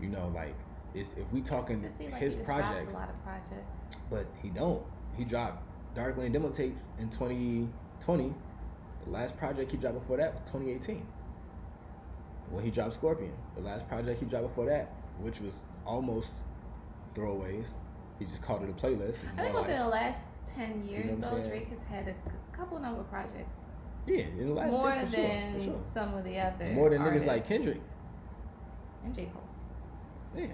you 0.00 0.08
know 0.08 0.28
like 0.34 0.54
it's, 0.94 1.14
if 1.14 1.30
we 1.32 1.40
talking 1.40 1.80
Just 1.82 1.96
seem 1.98 2.10
like 2.10 2.20
his 2.20 2.34
he 2.34 2.38
just 2.40 2.46
drops 2.46 2.66
projects 2.68 2.94
a 2.94 2.98
lot 2.98 3.08
of 3.08 3.22
projects. 3.24 3.96
but 4.10 4.26
he 4.42 4.48
don't 4.50 4.82
he 5.16 5.24
dropped 5.24 5.62
dark 5.94 6.16
lane 6.16 6.32
demo 6.32 6.50
tape 6.50 6.76
in 6.98 7.08
2020 7.08 8.34
the 9.04 9.10
last 9.10 9.36
project 9.36 9.70
he 9.70 9.76
dropped 9.76 9.98
before 10.00 10.16
that 10.18 10.32
was 10.32 10.40
2018 10.42 11.06
when 12.50 12.64
he 12.64 12.70
dropped 12.70 12.94
scorpion 12.94 13.32
the 13.54 13.62
last 13.62 13.88
project 13.88 14.20
he 14.20 14.26
dropped 14.26 14.48
before 14.48 14.66
that 14.66 14.90
which 15.20 15.40
was 15.40 15.62
almost 15.86 16.32
throwaways 17.14 17.68
he 18.18 18.24
just 18.24 18.42
called 18.42 18.62
it 18.62 18.68
a 18.70 18.72
playlist 18.72 19.16
I 19.36 19.42
think 19.42 19.54
over 19.54 19.68
like- 19.68 19.78
the 19.78 19.86
last 19.86 20.30
ten 20.44 20.82
years, 20.86 21.16
what 21.18 21.32
I'm 21.32 21.42
though. 21.42 21.48
Drake 21.48 21.68
has 21.68 21.78
had 21.88 22.08
a 22.08 22.14
couple 22.56 22.78
number 22.78 23.00
of 23.00 23.08
projects. 23.10 23.56
Yeah 24.06 24.18
in 24.38 24.46
the 24.48 24.52
last 24.54 24.72
More 24.72 24.90
10 24.90 25.06
for 25.06 25.12
than 25.12 25.52
sure, 25.52 25.58
for 25.58 25.64
sure. 25.64 25.80
some 25.92 26.14
of 26.14 26.24
the 26.24 26.38
other. 26.38 26.66
more 26.72 26.90
than 26.90 27.02
niggas 27.02 27.26
like 27.26 27.46
kendrick 27.46 27.80
and 29.04 29.14
J 29.14 29.28
Cole. 29.32 29.42
yeah 30.36 30.46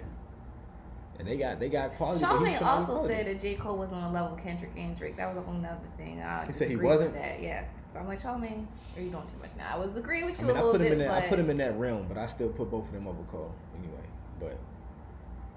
and 1.19 1.27
they 1.27 1.35
got 1.37 1.59
they 1.59 1.67
got 1.69 1.93
quality 1.95 2.23
Charlamagne 2.23 2.61
also 2.61 2.93
quality. 2.93 3.13
said 3.13 3.25
that 3.27 3.41
J 3.41 3.55
Cole 3.55 3.77
was 3.77 3.91
on 3.91 4.03
a 4.03 4.11
level 4.11 4.35
with 4.35 4.43
Kendrick 4.43 4.71
and 4.77 4.97
Drake. 4.97 5.17
That 5.17 5.27
was 5.27 5.35
a 5.37 5.41
whole 5.41 5.53
nother 5.53 5.77
thing. 5.97 6.21
I 6.21 6.45
He 6.45 6.53
said 6.53 6.69
he 6.69 6.77
wasn't? 6.77 7.13
That 7.13 7.41
yes, 7.41 7.89
so 7.91 7.99
I'm 7.99 8.07
like 8.07 8.21
Charlamagne, 8.21 8.65
are 8.95 9.01
you 9.01 9.09
doing 9.09 9.23
too 9.27 9.37
much 9.41 9.49
now? 9.57 9.67
I 9.73 9.77
was 9.77 9.97
agreeing 9.97 10.27
with 10.27 10.37
I 10.39 10.43
you 10.43 10.47
mean, 10.47 10.55
a 10.55 10.59
I 10.59 10.63
little 10.63 10.71
put 10.79 10.81
him 10.81 10.85
bit, 10.87 10.91
in 10.93 10.99
that. 10.99 11.07
but 11.09 11.23
I 11.23 11.27
put 11.27 11.39
him 11.39 11.49
in 11.49 11.57
that 11.57 11.77
realm, 11.77 12.05
but 12.07 12.17
I 12.17 12.25
still 12.25 12.47
put 12.47 12.71
both 12.71 12.85
of 12.85 12.93
them 12.93 13.05
over 13.05 13.21
Cole 13.29 13.53
anyway. 13.77 13.99
But 14.39 14.57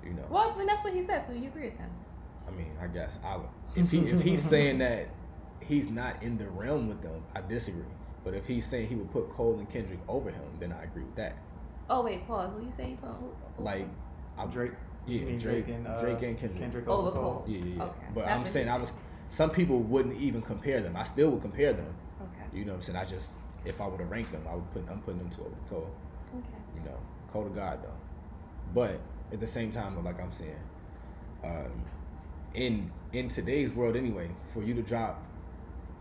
you 0.05 0.14
know, 0.14 0.24
well, 0.28 0.51
I 0.53 0.59
mean, 0.59 0.66
that's 0.66 0.82
what 0.82 0.95
he 0.95 1.05
said, 1.05 1.24
so 1.24 1.32
you 1.32 1.47
agree 1.47 1.66
with 1.66 1.78
him. 1.78 1.90
I 2.49 2.51
mean, 2.51 2.72
I 2.82 2.88
guess 2.88 3.18
I 3.24 3.36
would. 3.36 3.47
If 3.76 3.88
he 3.93 3.99
if 4.01 4.20
he's 4.20 4.43
saying 4.43 4.78
that 4.86 5.07
he's 5.64 5.88
not 5.90 6.22
in 6.22 6.36
the 6.38 6.48
realm 6.50 6.88
with 6.88 7.02
them, 7.02 7.22
I 7.34 7.40
disagree. 7.42 7.82
But 8.24 8.34
if 8.34 8.46
he's 8.46 8.64
saying 8.66 8.88
he 8.88 8.94
would 8.94 9.10
put 9.10 9.30
Cole 9.30 9.58
and 9.58 9.68
Kendrick 9.70 9.98
over 10.08 10.30
him, 10.30 10.42
then 10.60 10.72
I 10.72 10.84
agree 10.84 11.02
with 11.04 11.16
that. 11.16 11.36
Oh 11.90 12.02
wait, 12.02 12.26
pause. 12.26 12.50
What 12.52 12.62
are 12.62 12.66
you 12.66 12.72
saying? 12.76 12.98
Who- 13.02 13.08
who- 13.08 13.62
Like, 13.64 13.86
I'm 14.38 14.48
Drake. 14.50 14.72
yeah, 15.06 15.20
You 15.20 15.26
mean 15.26 15.38
Drake, 15.38 15.64
Drake 15.66 15.76
and, 15.76 15.86
uh, 15.86 16.00
Drake 16.00 16.22
and 16.22 16.38
Kendrick. 16.38 16.60
Kendrick 16.62 16.88
over 16.88 17.08
over 17.08 17.10
Cole. 17.20 17.22
Cole. 17.40 17.44
Yeah, 17.48 17.58
yeah, 17.58 17.64
yeah. 17.76 17.82
Okay, 17.84 18.06
But 18.14 18.20
that's 18.20 18.32
I'm 18.34 18.38
what 18.40 18.48
saying 18.48 18.68
I 18.68 18.76
was. 18.78 18.94
Some 19.28 19.50
people 19.50 19.80
wouldn't 19.80 20.16
even 20.16 20.42
compare 20.42 20.80
them. 20.80 20.94
I 20.96 21.04
still 21.04 21.30
would 21.30 21.42
compare 21.42 21.72
them. 21.72 21.92
Okay. 22.22 22.56
You 22.58 22.64
know 22.64 22.72
what 22.72 22.76
I'm 22.76 22.82
saying? 22.82 22.98
I 22.98 23.04
just 23.04 23.32
if 23.64 23.80
I 23.80 23.86
would 23.86 24.00
have 24.00 24.10
ranked 24.10 24.30
them, 24.32 24.42
I 24.48 24.54
would 24.54 24.70
put 24.72 24.84
I'm 24.90 25.00
putting 25.00 25.18
them 25.18 25.30
two 25.30 25.42
over 25.42 25.54
Cole. 25.68 25.90
Okay. 26.38 26.46
you 26.76 26.80
know, 26.88 26.96
Cole 27.32 27.44
to 27.44 27.50
God 27.50 27.80
though. 27.82 27.92
But 28.74 29.00
at 29.32 29.40
the 29.40 29.46
same 29.46 29.70
time, 29.72 30.02
like 30.04 30.20
I'm 30.20 30.32
saying, 30.32 30.56
um, 31.44 31.84
in 32.54 32.90
in 33.12 33.28
today's 33.28 33.72
world 33.72 33.96
anyway, 33.96 34.30
for 34.54 34.62
you 34.62 34.74
to 34.74 34.82
drop 34.82 35.22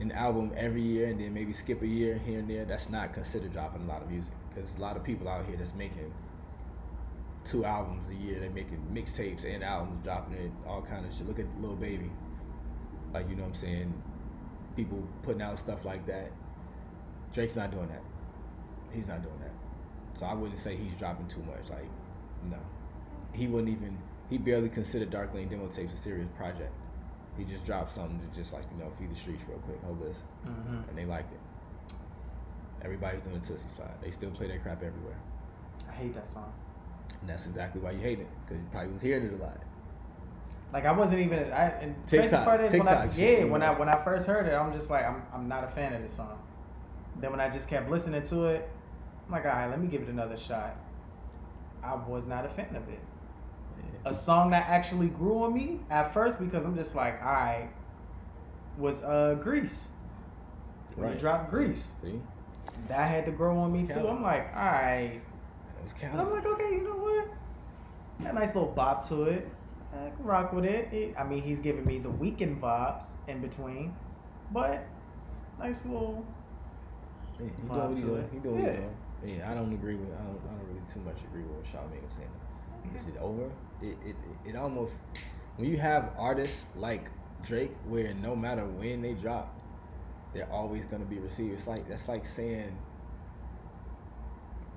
an 0.02 0.12
album 0.12 0.52
every 0.58 0.82
year 0.82 1.08
and 1.08 1.20
then 1.20 1.34
maybe 1.34 1.54
skip 1.54 1.82
a 1.82 1.88
year 1.88 2.20
here 2.26 2.39
and 2.39 2.49
there, 2.49 2.66
that's 2.66 2.89
not 2.89 3.14
considered 3.14 3.54
dropping 3.54 3.84
a 3.84 3.86
lot 3.86 4.02
of 4.02 4.10
music. 4.10 4.34
Because 4.49 4.76
a 4.78 4.82
lot 4.82 4.97
of 4.97 5.04
people 5.04 5.30
out 5.30 5.45
here 5.45 5.56
that's 5.56 5.74
making 5.76 6.12
two 7.45 7.64
albums 7.64 8.10
a 8.10 8.16
year. 8.16 8.39
They're 8.39 8.49
making 8.49 8.80
mixtapes 8.93 9.45
and 9.45 9.64
albums, 9.64 10.04
dropping 10.04 10.34
it, 10.36 10.52
all 10.68 10.82
kind 10.82 11.06
of 11.06 11.14
shit. 11.14 11.28
Look 11.28 11.39
at 11.39 11.45
Lil 11.62 11.76
Baby. 11.76 12.12
Like 13.14 13.30
you 13.30 13.36
know 13.36 13.43
what 13.43 13.49
I'm 13.49 13.56
saying? 13.56 14.04
People 14.76 15.08
putting 15.24 15.41
out 15.41 15.60
stuff 15.60 15.86
like 15.86 16.06
that. 16.08 16.32
Drake's 17.34 17.56
not 17.56 17.72
doing 17.72 17.88
that. 17.88 18.02
He's 18.91 19.08
not 19.08 19.22
doing 19.22 19.39
that. 19.39 20.20
So 20.20 20.26
I 20.26 20.34
wouldn't 20.34 20.60
say 20.60 20.76
he's 20.76 20.93
dropping 20.99 21.28
too 21.28 21.43
much. 21.43 21.70
Like, 21.70 21.88
no. 22.49 22.58
He 23.34 23.47
wouldn't 23.47 23.70
even 23.70 23.97
he 24.30 24.38
barely 24.38 24.70
considered 24.70 25.10
Dark 25.10 25.34
Lane 25.34 25.49
demo 25.49 25.68
tapes 25.68 25.93
a 25.93 25.97
serious 25.97 26.28
project. 26.38 26.72
He 27.38 27.44
just 27.46 27.66
dropped 27.66 27.92
something 27.92 28.20
to 28.20 28.38
just 28.38 28.54
like, 28.54 28.64
you 28.72 28.84
know, 28.84 28.92
feed 29.00 29.10
the 29.12 29.16
streets 29.16 29.44
real 29.48 29.58
quick, 29.60 29.82
hold 29.84 30.02
this. 30.02 30.18
Mm-hmm. 30.46 30.90
And 30.90 30.98
they 30.98 31.06
liked 31.06 31.32
it. 31.32 31.40
Everybody's 32.84 33.22
doing 33.22 33.38
a 33.38 33.40
Tootsie 33.40 33.70
Slide. 33.70 33.94
They 34.02 34.12
still 34.12 34.32
play 34.32 34.48
that 34.48 34.62
crap 34.62 34.84
everywhere. 34.84 35.18
I 35.90 35.94
hate 35.94 36.14
that 36.16 36.28
song. 36.28 36.52
And 37.22 37.30
that's 37.30 37.46
exactly 37.46 37.82
why 37.82 37.92
you 37.92 38.00
hate 38.00 38.20
it. 38.20 38.28
Because 38.46 38.62
you 38.62 38.68
probably 38.72 38.92
was 38.92 39.02
hearing 39.02 39.26
it 39.26 39.34
a 39.34 39.44
lot. 39.44 39.58
Like 40.74 40.86
I 40.86 40.92
wasn't 40.92 41.20
even. 41.20 41.52
I 41.52 41.66
and 41.82 41.96
the 42.06 42.10
crazy 42.18 42.22
TikTok- 42.24 42.46
part 42.46 42.62
is 42.62 42.74
when 42.74 42.88
I 42.88 42.92
TikTok 42.92 43.14
shit, 43.14 43.40
yeah 43.40 43.44
when 43.46 43.62
know. 43.62 43.68
I 43.68 43.78
when 43.80 43.90
I 43.90 44.04
first 44.04 44.26
heard 44.26 44.48
it, 44.48 44.54
I'm 44.54 44.72
just 44.74 44.90
like 44.90 45.04
I'm 45.04 45.22
I'm 45.34 45.48
not 45.48 45.64
a 45.64 45.68
fan 45.68 45.94
of 45.94 46.02
this 46.02 46.14
song. 46.14 46.40
Then 47.20 47.32
when 47.32 47.42
I 47.42 47.50
just 47.50 47.68
kept 47.70 47.90
listening 47.90 48.24
to 48.24 48.46
it, 48.46 48.70
I'm 49.28 49.34
like, 49.34 49.46
all 49.46 49.52
right, 49.52 49.70
let 49.70 49.82
me 49.82 49.88
give 49.88 50.02
it 50.02 50.08
another 50.08 50.38
shot. 50.38 50.78
I 51.84 51.96
was 51.96 52.26
not 52.26 52.46
a 52.46 52.50
fan 52.50 52.76
of 52.76 52.88
it. 52.90 53.00
A 54.06 54.14
song 54.14 54.50
that 54.52 54.68
actually 54.68 55.08
grew 55.10 55.44
on 55.44 55.54
me 55.54 55.80
at 55.90 56.14
first 56.14 56.40
because 56.40 56.66
I'm 56.66 56.76
just 56.76 56.96
like, 56.96 57.22
all 57.22 57.32
right, 57.32 57.70
was 58.78 59.04
uh 59.04 59.36
Greece. 59.42 59.90
Right. 60.98 61.14
you 61.14 61.20
dropped 61.20 61.50
Greece, 61.52 61.92
See? 62.04 62.20
that 62.88 63.10
had 63.10 63.26
to 63.26 63.32
grow 63.32 63.58
on 63.60 63.72
me 63.72 63.82
It's 63.84 63.94
too. 63.94 64.08
I'm 64.08 64.22
like, 64.24 64.48
all 64.56 64.62
right. 64.66 65.22
That 65.76 65.84
was 65.84 66.20
I'm 66.20 66.32
like, 66.32 66.46
okay, 66.46 66.70
you 66.72 66.82
know 66.84 66.96
what? 66.96 67.28
Got 68.24 68.32
a 68.32 68.34
nice 68.40 68.54
little 68.56 68.72
bop 68.72 69.08
to 69.10 69.24
it. 69.24 69.48
I 69.94 70.10
can 70.16 70.26
rock 70.26 70.52
with 70.54 70.66
it. 70.66 70.92
It- 70.94 71.16
I 71.18 71.24
mean, 71.24 71.44
he's 71.44 71.60
giving 71.60 71.86
me 71.86 72.00
the 72.00 72.10
Weeknd 72.10 72.60
vibes 72.60 73.14
in 73.28 73.40
between, 73.42 73.94
but 74.52 74.86
nice 75.60 75.86
little. 75.86 76.26
Yeah, 77.40 77.48
doing 77.48 77.70
vibe 77.70 77.96
to 77.96 78.02
doing. 78.02 78.22
it. 78.22 78.30
He 78.34 78.40
doing 78.40 78.56
what 78.56 78.64
Yeah. 78.66 78.72
he 79.22 79.28
doing. 79.28 79.40
Yeah, 79.40 79.52
I 79.52 79.54
don't 79.54 79.72
agree 79.74 79.96
with. 79.96 80.10
I 80.14 80.24
don't. 80.24 80.40
I 80.50 80.56
don't 80.58 80.68
really 80.68 80.82
too 80.92 81.00
much 81.02 81.18
agree 81.26 81.44
with 81.44 81.52
what 81.58 81.66
Charlamagne 81.66 82.04
was 82.04 82.14
saying. 82.14 82.30
Is 82.96 83.08
it 83.08 83.18
over? 83.20 83.50
It, 83.82 83.98
it 84.06 84.16
it 84.46 84.56
almost 84.56 85.04
when 85.58 85.70
you 85.70 85.78
have 85.78 86.12
artists 86.18 86.66
like 86.76 87.10
Drake, 87.44 87.72
where 87.88 88.14
no 88.14 88.36
matter 88.36 88.66
when 88.66 89.02
they 89.02 89.14
drop, 89.14 89.54
they're 90.34 90.52
always 90.52 90.86
gonna 90.86 91.06
be 91.06 91.20
received. 91.20 91.54
It's 91.54 91.68
like 91.68 91.88
that's 91.88 92.08
like 92.08 92.26
saying, 92.26 92.76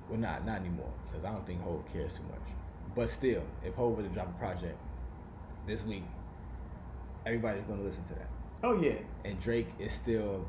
well, 0.09 0.19
not 0.19 0.45
not 0.45 0.59
anymore 0.59 0.91
because 1.07 1.25
I 1.25 1.31
don't 1.31 1.45
think 1.45 1.61
Hove 1.61 1.83
cares 1.91 2.13
too 2.15 2.23
much. 2.29 2.41
But 2.95 3.09
still, 3.09 3.43
if 3.63 3.75
Hove 3.75 3.97
were 3.97 4.03
to 4.03 4.09
drop 4.09 4.29
a 4.29 4.39
project 4.39 4.77
this 5.67 5.83
week, 5.83 6.03
everybody's 7.25 7.63
gonna 7.63 7.83
listen 7.83 8.03
to 8.05 8.13
that 8.13 8.29
Oh 8.63 8.81
yeah, 8.81 8.95
and 9.25 9.39
Drake 9.39 9.67
is 9.77 9.93
still, 9.93 10.43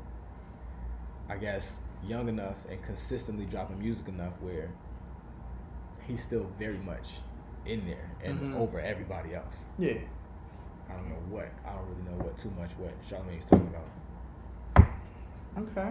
I 1.29 1.37
guess, 1.37 1.77
young 2.03 2.29
enough 2.29 2.57
and 2.69 2.81
consistently 2.83 3.45
dropping 3.45 3.77
music 3.79 4.07
enough 4.07 4.33
where 4.41 4.71
he's 6.07 6.21
still 6.21 6.49
very 6.57 6.79
much 6.79 7.15
in 7.67 7.85
there 7.85 8.09
and 8.23 8.39
Mhm. 8.39 8.55
over 8.59 8.79
everybody 8.79 9.35
else. 9.35 9.61
yeah. 9.77 9.93
I 10.89 10.93
don't 10.93 11.09
know 11.09 11.21
what. 11.29 11.49
I 11.65 11.73
don't 11.73 11.85
really 11.89 12.03
know 12.03 12.23
what 12.23 12.37
too 12.37 12.49
much 12.57 12.71
what 12.77 12.93
Charlamagne's 13.01 13.43
talking 13.49 13.67
about. 13.67 14.87
Okay. 15.57 15.89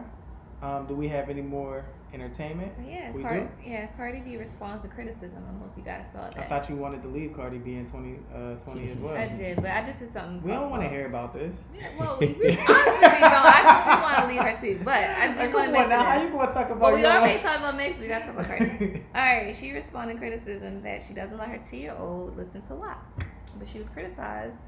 Um, 0.62 0.86
do 0.86 0.94
we 0.94 1.08
have 1.08 1.28
any 1.28 1.42
more 1.42 1.84
entertainment? 2.14 2.72
Yeah, 2.88 3.12
We 3.12 3.22
Card- 3.22 3.50
do? 3.62 3.70
yeah. 3.70 3.86
Cardi 3.88 4.20
B 4.20 4.38
responds 4.38 4.82
to 4.82 4.88
criticism. 4.88 5.36
I 5.36 5.50
don't 5.50 5.60
know 5.60 5.68
if 5.70 5.76
you 5.76 5.84
guys 5.84 6.06
saw 6.12 6.30
that. 6.30 6.38
I 6.38 6.42
thought 6.44 6.70
you 6.70 6.76
wanted 6.76 7.02
to 7.02 7.08
leave 7.08 7.34
Cardi 7.34 7.58
B 7.58 7.74
in 7.74 7.86
20, 7.86 8.18
uh, 8.34 8.54
20 8.54 8.90
as 8.90 8.98
well. 8.98 9.14
I 9.14 9.28
did, 9.28 9.56
but 9.56 9.70
I 9.70 9.84
just 9.84 9.98
did 9.98 10.12
something. 10.12 10.40
We 10.40 10.56
don't 10.56 10.70
want 10.70 10.82
to 10.82 10.88
hear 10.88 11.06
about 11.06 11.34
this. 11.34 11.54
Yeah, 11.76 11.88
well, 11.98 12.16
we, 12.18 12.28
honestly 12.28 12.48
we 12.48 12.56
don't. 12.56 12.70
I 12.70 13.62
just 13.62 13.90
do 13.90 14.02
want 14.02 14.16
to 14.18 14.26
leave 14.28 14.42
her 14.42 14.60
too, 14.60 14.80
but 14.82 14.94
I 14.94 15.26
did 15.34 15.52
want 15.52 15.66
to 15.66 15.72
mention 15.72 15.88
now, 15.90 16.04
how 16.04 16.22
you 16.22 16.34
want 16.34 16.50
to 16.50 16.54
talk 16.54 16.70
about 16.70 16.80
Well, 16.80 16.94
we 16.96 17.04
already 17.04 17.42
talked 17.42 17.58
about 17.58 17.76
mix. 17.76 17.98
We 17.98 18.08
got 18.08 18.20
to 18.20 18.26
talk 18.26 18.34
about 18.36 18.46
Cardi. 18.46 19.04
All 19.14 19.20
right, 19.22 19.54
she 19.54 19.72
responded 19.72 20.14
to 20.14 20.18
criticism 20.18 20.82
that 20.82 21.04
she 21.04 21.12
doesn't 21.12 21.36
let 21.36 21.48
her 21.48 21.58
two-year-old 21.58 22.34
listen 22.36 22.62
to 22.62 22.74
WAP, 22.74 23.24
but 23.58 23.68
she 23.68 23.76
was 23.78 23.90
criticized, 23.90 24.60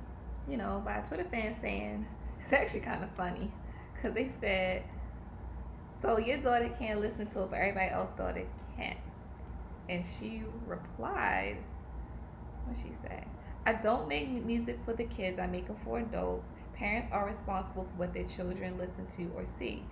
you 0.49 0.59
know, 0.59 0.83
by 0.85 0.97
a 0.97 1.07
Twitter 1.07 1.25
fan 1.25 1.57
saying 1.63 2.07
it's 2.41 2.53
actually 2.53 2.81
kind 2.81 3.03
of 3.03 3.11
funny 3.13 3.51
because 3.95 4.13
they 4.15 4.29
said, 4.29 4.85
"So 6.01 6.19
your 6.19 6.39
daughter 6.39 6.69
can't 6.79 7.01
listen 7.01 7.27
to 7.29 7.43
it, 7.43 7.51
but 7.51 7.57
everybody 7.59 7.91
else 7.91 8.13
daughter 8.15 8.45
can," 8.77 8.97
and 9.89 10.05
she 10.19 10.43
replied, 10.67 11.57
"What 12.65 12.77
she 12.83 12.93
say? 12.93 13.25
I 13.67 13.75
don't 13.75 14.09
make 14.09 14.29
music 14.45 14.79
for 14.85 14.93
the 14.95 15.05
kids. 15.05 15.39
I 15.39 15.47
make 15.47 15.69
it 15.69 15.77
for 15.85 15.99
adults. 15.99 16.53
Parents 16.75 17.09
are 17.13 17.27
responsible 17.27 17.85
for 17.85 17.97
what 17.99 18.15
their 18.15 18.25
children 18.25 18.79
listen 18.79 19.07
to 19.17 19.31
or 19.37 19.45
see." 19.47 19.85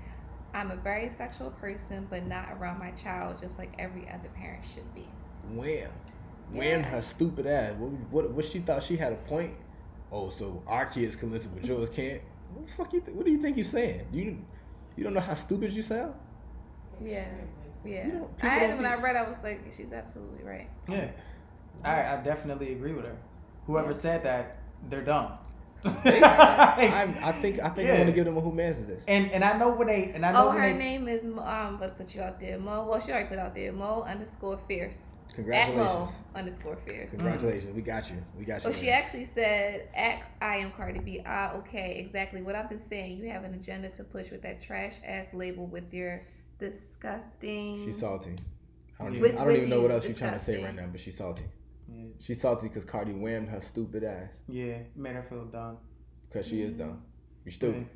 I'm 0.54 0.70
a 0.70 0.76
very 0.76 1.10
sexual 1.10 1.50
person, 1.50 2.06
but 2.08 2.24
not 2.26 2.48
around 2.52 2.78
my 2.78 2.92
child, 2.92 3.38
just 3.38 3.58
like 3.58 3.72
every 3.78 4.08
other 4.08 4.28
parent 4.34 4.64
should 4.72 4.94
be. 4.94 5.06
Wham. 5.52 5.90
Wham 6.50 6.80
Yeah. 6.80 6.88
her 6.88 7.02
stupid 7.02 7.46
ass. 7.46 7.74
What, 7.76 7.90
what, 8.10 8.30
what 8.30 8.44
she 8.44 8.60
thought 8.60 8.82
she 8.82 8.96
had 8.96 9.12
a 9.12 9.16
point? 9.16 9.54
Oh, 10.10 10.30
so 10.30 10.62
our 10.66 10.86
kids 10.86 11.14
can 11.16 11.30
listen, 11.30 11.50
but 11.52 11.66
yours 11.66 11.90
can't? 11.90 12.22
What 12.54 12.66
the 12.68 12.72
fuck 12.72 12.92
you 12.94 13.00
th- 13.00 13.14
What 13.14 13.26
do 13.26 13.32
you 13.32 13.38
think 13.38 13.56
you're 13.56 13.64
saying? 13.64 14.06
You 14.12 14.38
you 14.96 15.04
don't 15.04 15.14
know 15.14 15.20
how 15.20 15.34
stupid 15.34 15.72
you 15.72 15.82
sound? 15.82 16.14
Yeah, 17.04 17.26
yeah. 17.84 18.06
You 18.06 18.12
don't- 18.12 18.30
I 18.42 18.48
had 18.48 18.68
don't 18.68 18.76
when 18.78 18.86
I 18.86 18.94
read, 18.94 19.16
I 19.16 19.22
was 19.28 19.36
like, 19.42 19.60
she's 19.76 19.92
absolutely 19.92 20.44
right. 20.44 20.68
Yeah, 20.88 21.10
I, 21.84 22.14
I 22.14 22.16
definitely 22.22 22.72
agree 22.72 22.92
with 22.92 23.04
her. 23.04 23.16
Whoever 23.66 23.88
Yes. 23.90 24.00
said 24.00 24.22
that, 24.24 24.58
they're 24.88 25.04
dumb. 25.04 25.32
I, 25.86 27.14
I 27.22 27.32
think 27.40 27.60
I 27.60 27.68
think 27.70 27.88
I 27.88 27.92
Yeah. 27.92 27.94
want 27.98 28.06
to 28.08 28.12
give 28.14 28.24
them 28.24 28.36
a 28.36 28.40
who 28.40 28.52
mans 28.52 28.78
is 28.78 28.86
this. 28.86 29.04
and 29.08 29.30
and 29.32 29.44
I 29.44 29.56
know 29.58 29.70
when 29.70 29.88
they 29.88 30.10
and 30.14 30.24
I 30.26 30.32
know 30.32 30.48
Oh, 30.48 30.50
her 30.52 30.72
they, 30.72 30.78
name 30.78 31.08
is 31.08 31.24
Mo- 31.24 31.42
um, 31.42 31.76
but 31.78 31.96
put 31.98 32.14
you 32.14 32.22
out 32.22 32.40
there, 32.40 32.58
Mo. 32.58 32.86
Well, 32.88 33.00
she 33.00 33.12
already 33.12 33.28
put 33.28 33.38
out 33.38 33.54
there, 33.54 33.72
Mo 33.72 34.02
underscore 34.02 34.58
fierce. 34.68 35.12
At 35.32 35.38
Mo 35.38 35.42
Congratulations. 35.42 36.10
underscore 36.34 36.76
fierce. 36.86 37.10
Congratulations. 37.10 37.74
We 37.76 37.82
got 37.82 38.08
you. 38.10 38.16
We 38.38 38.44
got 38.46 38.64
you. 38.64 38.70
Oh, 38.70 38.72
she 38.72 38.88
actually 38.90 39.26
said, 39.26 39.88
"At 39.94 40.22
I 40.40 40.56
am 40.56 40.70
Cardi 40.72 41.00
B." 41.00 41.20
Ah, 41.26 41.54
okay, 41.56 41.98
exactly 41.98 42.40
what 42.42 42.54
I've 42.54 42.70
been 42.70 42.78
saying. 42.82 43.18
You 43.18 43.28
have 43.30 43.44
an 43.44 43.52
agenda 43.54 43.90
to 43.90 44.04
push 44.04 44.30
with 44.30 44.40
that 44.42 44.62
trash 44.62 44.94
ass 45.04 45.26
label 45.34 45.66
with 45.66 45.92
your 45.92 46.22
disgusting. 46.58 47.84
She's 47.84 47.98
salty. 47.98 48.34
I 48.98 49.04
don't, 49.04 49.20
With- 49.20 49.32
even, 49.32 49.38
I 49.38 49.44
don't 49.44 49.56
even 49.56 49.68
know 49.70 49.82
what 49.82 49.90
else 49.90 50.06
she's 50.06 50.18
trying 50.18 50.32
to 50.32 50.38
say 50.38 50.62
right 50.62 50.74
now, 50.74 50.86
but 50.90 51.00
she's 51.00 51.16
salty. 51.18 51.44
Yeah, 51.88 52.06
She's 52.18 52.40
salty 52.40 52.68
because 52.68 52.84
Cardi 52.84 53.12
whammed 53.12 53.48
her 53.48 53.60
stupid 53.60 54.04
ass. 54.04 54.40
yeah, 54.48 54.78
made 54.94 55.14
her 55.14 55.22
feel 55.22 55.44
dumb. 55.44 55.78
Because 56.28 56.46
she 56.46 56.62
is 56.62 56.72
dumb. 56.72 57.02
You 57.44 57.50
stupid. 57.52 57.82
Yeah. 57.82 57.86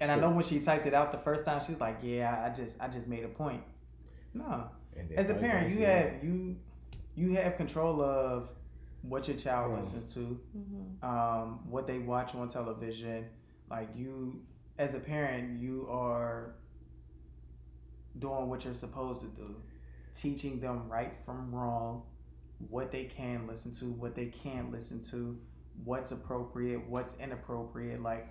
And 0.00 0.10
I 0.12 0.16
know 0.16 0.30
when 0.30 0.44
she 0.44 0.60
typed 0.60 0.86
it 0.86 0.94
out 0.94 1.12
the 1.12 1.18
first 1.18 1.44
time, 1.44 1.60
she's 1.66 1.80
like, 1.80 1.98
"Yeah, 2.02 2.44
I 2.44 2.54
just, 2.54 2.80
I 2.80 2.88
just 2.88 3.08
made 3.08 3.24
a 3.24 3.28
point." 3.28 3.62
No, 4.34 4.68
And 4.96 5.10
as 5.12 5.30
a 5.30 5.34
parent, 5.34 5.70
you 5.70 5.84
obviously- 5.84 5.84
have 5.84 6.24
you, 6.24 6.56
you 7.16 7.36
have 7.36 7.56
control 7.56 8.00
of 8.02 8.50
what 9.02 9.26
your 9.28 9.36
child 9.36 9.72
Oh. 9.72 9.76
listens 9.78 10.12
to, 10.14 10.38
Mhm. 10.56 11.02
um, 11.04 11.70
what 11.70 11.86
they 11.86 11.98
watch 11.98 12.34
on 12.34 12.48
television. 12.48 13.26
Like 13.70 13.88
you, 13.96 14.42
as 14.78 14.94
a 14.94 15.00
parent, 15.00 15.60
you 15.60 15.86
are 15.88 16.54
doing 18.18 18.48
what 18.48 18.64
you're 18.64 18.74
supposed 18.74 19.22
to 19.22 19.28
do, 19.28 19.56
teaching 20.14 20.60
them 20.60 20.88
right 20.88 21.12
from 21.24 21.54
wrong, 21.54 22.02
what 22.58 22.90
they 22.90 23.04
can 23.04 23.46
listen 23.46 23.72
to, 23.76 23.86
what 23.86 24.14
they 24.14 24.26
can't 24.26 24.70
listen 24.72 25.00
to, 25.10 25.38
what's 25.84 26.10
appropriate, 26.12 26.88
what's 26.88 27.16
inappropriate. 27.18 28.02
Like 28.02 28.28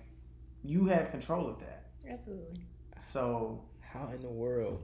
you 0.62 0.86
have 0.86 1.10
control 1.10 1.48
of 1.48 1.58
that. 1.60 1.86
Absolutely. 2.08 2.60
So 2.98 3.64
How 3.80 4.08
in 4.14 4.22
the 4.22 4.28
world? 4.28 4.82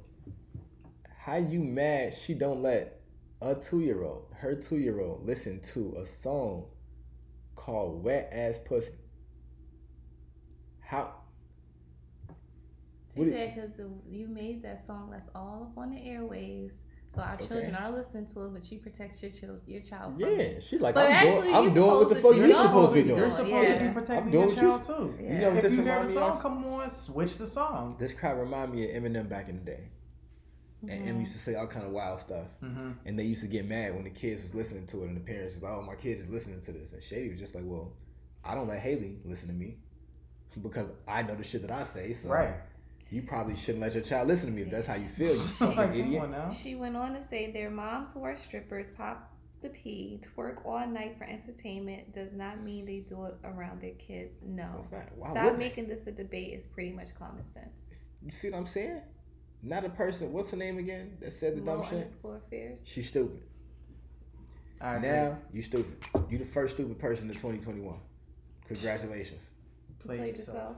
How 1.19 1.37
you 1.37 1.61
mad 1.61 2.13
she 2.15 2.35
don't 2.35 2.63
let 2.63 3.01
a 3.41 3.55
two 3.55 3.81
year 3.81 4.03
old, 4.05 4.27
her 4.39 4.55
two 4.55 4.79
year 4.79 5.01
old, 5.01 5.27
listen 5.27 5.61
to 5.73 5.97
a 6.01 6.07
song 6.07 6.67
called 7.57 8.03
Wet 8.05 8.31
Ass 8.33 8.59
Pussy? 8.65 8.93
How 10.81 11.15
She 13.15 13.21
What 13.21 13.25
do- 13.27 13.31
said 13.33 13.55
because 13.55 13.71
you 14.11 14.27
made 14.29 14.63
that 14.63 14.85
song 14.85 15.11
that's 15.11 15.29
all 15.35 15.69
up 15.71 15.79
on 15.79 15.91
the 15.91 15.97
airwaves, 15.97 16.73
so 17.15 17.23
our 17.23 17.35
Okay. 17.35 17.47
children 17.47 17.75
are 17.75 17.91
listening 17.91 18.27
to 18.27 18.45
it, 18.47 18.53
but 18.55 18.73
you 18.73 18.79
protect 18.79 19.23
your 19.23 19.31
child, 19.31 19.61
your 19.67 19.81
child. 19.83 20.21
From 20.21 20.31
Yeah, 20.31 20.37
it. 20.37 20.63
she 20.63 20.79
like 20.79 20.95
But 20.95 21.07
I'm 21.07 21.13
actually, 21.13 21.43
doing 21.43 21.55
I'm 21.55 21.65
you're 21.65 21.75
doing 21.75 21.87
what 21.91 22.09
the 22.09 22.15
supposed 22.17 22.23
fuck 22.23 22.43
to 22.43 22.49
you're 22.49 22.57
supposed 22.63 22.89
to 22.91 22.95
be 22.95 23.03
doing. 23.09 23.19
You're 23.21 23.31
supposed 23.31 23.51
Yeah. 23.69 23.79
to 23.79 23.85
be 23.85 23.93
protecting 23.93 24.17
I'm 24.25 24.31
doing 24.31 24.49
your 24.57 24.69
what 24.69 24.87
child 24.87 24.99
too. 24.99 25.15
Yeah. 25.23 25.33
You 25.33 25.39
know 25.41 25.49
what 25.49 25.57
If 25.59 25.63
this 25.63 25.73
you 25.73 25.83
hear 25.83 25.87
remind 25.93 26.07
the 26.07 26.11
me 26.11 26.15
song, 26.17 26.31
of? 26.37 26.43
come 26.43 26.65
on, 26.65 26.91
switch 26.91 27.37
the 27.39 27.47
song. 27.47 27.97
This 27.99 28.13
crowd 28.13 28.39
remind 28.39 28.73
me 28.73 28.91
of 28.97 29.03
Eminem 29.03 29.29
back 29.29 29.49
in 29.49 29.57
the 29.57 29.65
day. 29.65 29.89
And 30.89 30.91
Mhm. 31.05 31.09
M 31.09 31.21
used 31.21 31.33
to 31.33 31.39
say 31.39 31.55
all 31.55 31.67
kind 31.67 31.87
of 31.87 31.93
wild 31.93 32.21
stuff. 32.21 32.47
Mm-hmm. 32.63 32.91
And 33.07 33.19
they 33.19 33.25
used 33.25 33.41
to 33.43 33.49
get 33.49 33.67
mad 33.67 33.95
when 33.95 34.05
the 34.05 34.11
kids 34.11 34.43
was 34.43 34.55
listening 34.55 34.85
to 34.87 35.05
it 35.05 35.09
and 35.09 35.17
the 35.17 35.21
parents 35.21 35.55
was 35.55 35.63
like, 35.63 35.73
Oh, 35.73 35.83
my 35.83 35.95
kid 35.95 36.19
is 36.19 36.29
listening 36.29 36.61
to 36.63 36.73
this. 36.73 36.93
And 36.93 37.03
Shady 37.03 37.31
was 37.31 37.39
just 37.39 37.55
like, 37.55 37.65
Well, 37.67 37.93
I 38.45 38.55
don't 38.55 38.69
let 38.69 38.81
Hailie 38.81 39.19
listen 39.25 39.49
to 39.49 39.55
me 39.55 39.79
because 40.61 40.89
I 41.09 41.23
know 41.23 41.35
the 41.37 41.45
shit 41.45 41.63
that 41.63 41.71
I 41.71 41.85
say. 41.85 42.13
So 42.13 42.29
Right. 42.29 42.55
You 43.15 43.23
probably 43.23 43.55
shouldn't 43.55 43.81
let 43.83 43.95
your 43.95 44.03
child 44.03 44.27
listen 44.27 44.49
to 44.51 44.55
me 44.55 44.63
if 44.63 44.71
that's 44.71 44.87
how 44.89 44.95
you 44.97 45.07
feel, 45.09 45.33
you 45.35 45.39
fucking 45.41 45.77
Like, 45.77 45.95
idiot. 45.95 46.31
She 46.61 46.75
went 46.75 46.97
on 46.97 47.15
to 47.15 47.23
say 47.23 47.53
their 47.53 47.71
moms 47.71 48.13
who 48.13 48.25
are 48.25 48.37
strippers 48.37 48.91
pop 48.91 49.31
the 49.63 49.69
P, 49.69 50.21
twerk 50.37 50.67
all 50.67 50.85
night 50.87 51.17
for 51.17 51.25
entertainment 51.25 52.13
does 52.13 52.33
not 52.33 52.61
mean 52.63 52.85
they 52.85 52.99
do 52.99 53.25
it 53.27 53.37
around 53.45 53.81
their 53.81 53.95
kids. 53.95 54.39
No. 54.45 54.65
That's 54.65 54.75
a 54.75 54.83
fact. 54.91 55.13
Why 55.17 55.31
Stop 55.31 55.43
wouldn't 55.45 55.59
making 55.61 55.87
this 55.89 56.07
a 56.09 56.13
debate. 56.13 56.51
It's 56.55 56.67
pretty 56.67 56.91
much 56.93 57.15
common 57.19 57.45
sense. 57.45 57.83
You 58.23 58.33
see 58.33 58.51
what 58.51 58.59
I'm 58.59 58.67
saying? 58.67 59.01
Not 59.63 59.85
a 59.85 59.89
person. 59.91 60.33
What's 60.33 60.51
her 60.51 60.57
name 60.57 60.79
again? 60.79 61.17
That 61.21 61.33
said 61.33 61.57
the 61.57 61.63
Mo 61.63 61.77
dumb 61.77 61.85
shit. 61.85 61.93
underscore. 61.95 62.43
She's 62.85 63.09
stupid. 63.09 63.43
I 64.81 64.97
agree. 64.97 65.09
Now 65.09 65.39
you 65.53 65.63
stupid. 65.63 65.97
You 66.29 66.39
the 66.39 66.45
first 66.45 66.75
stupid 66.75 66.99
person 66.99 67.29
in 67.29 67.35
2021. 67.35 67.95
Congratulations. 68.67 69.53
Play 70.01 70.17
Played 70.19 70.37
yourself. 70.37 70.57
yourself. 70.57 70.77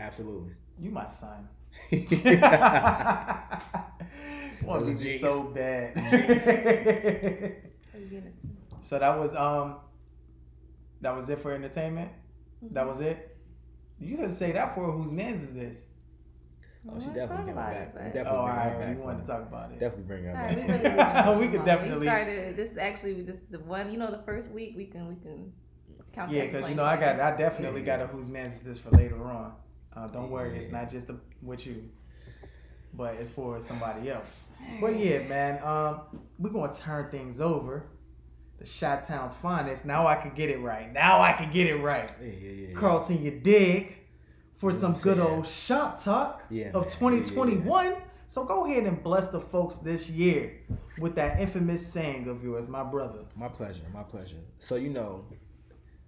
Absolutely. 0.00 0.52
You 0.80 0.90
my 0.90 1.04
son. 1.04 1.46
That's 1.90 3.62
Want 4.62 4.82
a 4.88 4.94
to 4.94 4.94
be 5.04 5.10
so 5.10 5.44
bad. 5.44 5.94
So 8.80 8.98
that 8.98 9.18
was 9.18 9.34
um, 9.34 9.76
that 11.00 11.14
was 11.16 11.28
it 11.28 11.40
for 11.40 11.52
entertainment. 11.52 12.10
That 12.62 12.80
Mm-hmm. 12.80 12.88
was 12.88 13.00
it. 13.00 13.36
You 13.98 14.16
didn't 14.16 14.32
say 14.34 14.52
that 14.52 14.74
for 14.74 14.90
whose 14.92 15.12
man's 15.12 15.42
is 15.42 15.54
this? 15.54 15.86
Oh, 16.88 16.98
she 16.98 17.06
definitely 17.06 17.26
talk 17.26 17.36
coming 17.38 17.52
about 17.52 17.72
back. 17.74 17.88
it, 17.88 17.94
We 17.94 18.00
definitely 18.04 18.30
Oh, 18.30 18.36
all 18.36 18.46
bring 18.46 18.58
her 18.58 18.78
back. 18.78 18.96
You 18.96 19.02
wanted 19.02 19.20
to 19.22 19.26
talk 19.26 19.42
about 19.42 19.72
it. 19.72 19.80
Definitely 19.80 20.04
bring 20.04 20.24
her 20.24 20.30
All 20.30 20.36
back. 20.36 20.56
right, 20.56 21.36
we 21.36 21.36
really 21.36 21.40
We 21.46 21.48
could 21.48 21.60
on. 21.60 21.66
definitely- 21.66 21.98
We 22.00 22.06
started. 22.06 22.56
This 22.56 22.70
is 22.70 22.78
actually 22.78 23.22
just 23.24 23.50
the 23.50 23.58
one. 23.60 23.90
You 23.90 23.98
know, 23.98 24.10
the 24.10 24.22
first 24.24 24.50
week 24.50 24.74
we 24.76 24.86
can 24.86 25.08
we 25.08 25.16
can 25.16 25.52
count. 26.12 26.30
Yeah, 26.32 26.46
because 26.46 26.68
you 26.68 26.74
know 26.76 26.84
I 26.84 26.96
got 26.96 27.18
I 27.20 27.36
definitely 27.36 27.80
Yeah. 27.82 27.98
got 27.98 28.04
a 28.04 28.06
whose 28.08 28.28
man's 28.28 28.54
is 28.54 28.64
this 28.64 28.78
for 28.78 28.90
later 28.90 29.22
on. 29.24 29.52
Uh, 29.96 30.06
don't 30.08 30.30
worry, 30.30 30.58
it's 30.58 30.70
not 30.70 30.90
just 30.90 31.08
a, 31.08 31.16
with 31.42 31.66
you, 31.66 31.88
but 32.94 33.14
it's 33.14 33.30
for 33.30 33.58
somebody 33.60 34.10
else. 34.10 34.48
But 34.80 34.98
yeah, 34.98 35.20
man, 35.26 35.62
um, 35.64 36.00
we're 36.38 36.50
gonna 36.50 36.72
turn 36.72 37.10
things 37.10 37.40
over. 37.40 37.84
The 38.58 38.66
Shot 38.66 39.06
Town's 39.06 39.36
finest. 39.36 39.84
Now 39.86 40.06
I 40.06 40.16
can 40.16 40.34
get 40.34 40.48
it 40.50 40.58
right. 40.60 40.90
Now 40.92 41.20
I 41.20 41.32
can 41.32 41.52
get 41.52 41.66
it 41.66 41.76
right. 41.76 42.10
Yeah, 42.20 42.26
yeah, 42.28 42.50
yeah. 42.50 42.68
yeah. 42.68 42.74
Carlton, 42.74 43.22
you 43.22 43.30
dig 43.32 43.96
for 44.56 44.70
Yeah, 44.70 44.78
some 44.78 44.92
good 44.94 45.18
saying. 45.18 45.20
old 45.20 45.46
shop 45.46 46.02
talk 46.02 46.42
Yeah, 46.50 46.68
of 46.68 46.84
man. 46.86 46.90
2021. 47.24 47.96
So 48.28 48.44
go 48.44 48.64
ahead 48.66 48.84
and 48.84 49.02
bless 49.02 49.28
the 49.28 49.40
folks 49.40 49.76
this 49.76 50.08
year 50.08 50.52
with 50.98 51.14
that 51.16 51.38
infamous 51.38 51.86
saying 51.86 52.28
of 52.28 52.42
yours, 52.42 52.66
my 52.68 52.82
brother. 52.82 53.20
My 53.36 53.48
pleasure. 53.48 53.82
My 53.92 54.02
pleasure. 54.02 54.38
So 54.58 54.76
you 54.76 54.88
know, 54.88 55.24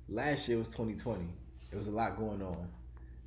last 0.08 0.48
year 0.48 0.56
was 0.58 0.68
2020. 0.68 1.24
It 1.70 1.76
was 1.76 1.88
a 1.88 1.92
lot 1.92 2.18
going 2.18 2.40
on, 2.42 2.66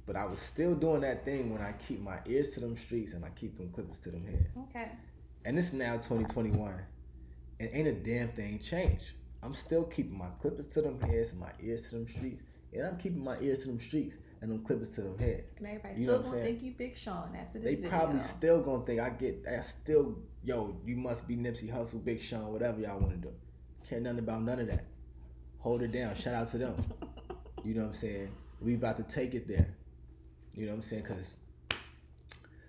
but 0.05 0.15
I 0.15 0.25
was 0.25 0.39
still 0.39 0.75
doing 0.75 1.01
that 1.01 1.25
thing 1.25 1.51
when 1.53 1.61
I 1.61 1.73
keep 1.73 2.01
my 2.01 2.17
ears 2.25 2.49
to 2.51 2.59
them 2.59 2.75
streets 2.77 3.13
and 3.13 3.23
I 3.23 3.29
keep 3.29 3.57
them 3.57 3.69
clippers 3.73 3.99
to 3.99 4.11
them 4.11 4.25
heads. 4.25 4.47
Okay. 4.69 4.89
And 5.45 5.57
it's 5.57 5.73
now 5.73 5.93
2021, 5.97 6.73
and 7.59 7.69
ain't 7.73 7.87
a 7.87 7.93
damn 7.93 8.29
thing 8.29 8.59
changed. 8.59 9.11
I'm 9.43 9.55
still 9.55 9.83
keeping 9.85 10.17
my 10.17 10.29
clippers 10.39 10.67
to 10.67 10.81
them 10.81 10.99
heads 11.01 11.31
and 11.31 11.39
my 11.39 11.51
ears 11.61 11.83
to 11.89 11.95
them 11.95 12.07
streets, 12.07 12.43
and 12.73 12.85
I'm 12.85 12.97
keeping 12.97 13.23
my 13.23 13.39
ears 13.39 13.61
to 13.61 13.67
them 13.67 13.79
streets 13.79 14.15
and 14.41 14.51
them 14.51 14.63
clippers 14.63 14.91
to 14.93 15.01
them 15.01 15.17
heads. 15.17 15.43
And 15.57 15.67
everybody 15.67 16.01
You 16.01 16.07
know 16.07 16.21
still 16.21 16.31
gonna 16.31 16.43
think 16.43 16.63
you 16.63 16.71
Big 16.77 16.97
Sean 16.97 17.35
after 17.35 17.59
this 17.59 17.63
They 17.63 17.75
video. 17.75 17.89
probably 17.89 18.19
still 18.21 18.61
gonna 18.61 18.85
think 18.85 18.99
I 18.99 19.09
get. 19.09 19.45
I 19.47 19.61
still, 19.61 20.15
yo, 20.43 20.75
you 20.85 20.95
must 20.95 21.27
be 21.27 21.35
Nipsey 21.35 21.71
Hussle, 21.71 22.03
Big 22.03 22.21
Sean, 22.21 22.51
whatever 22.51 22.79
y'all 22.81 22.99
want 22.99 23.11
to 23.11 23.17
do. 23.29 23.33
Care 23.87 23.99
nothing 23.99 24.19
about 24.19 24.43
none 24.43 24.59
of 24.59 24.67
that. 24.67 24.85
Hold 25.59 25.81
it 25.83 25.91
down. 25.91 26.15
Shout 26.15 26.33
out 26.35 26.47
to 26.51 26.57
them. 26.57 26.75
You 27.63 27.75
know 27.75 27.81
what 27.81 27.87
I'm 27.89 27.93
saying? 27.93 28.29
We 28.59 28.73
about 28.73 28.97
to 28.97 29.03
take 29.03 29.35
it 29.35 29.47
there. 29.47 29.75
You 30.53 30.65
know 30.65 30.71
what 30.71 30.77
I'm 30.77 30.81
saying? 30.81 31.03
Cause 31.03 31.37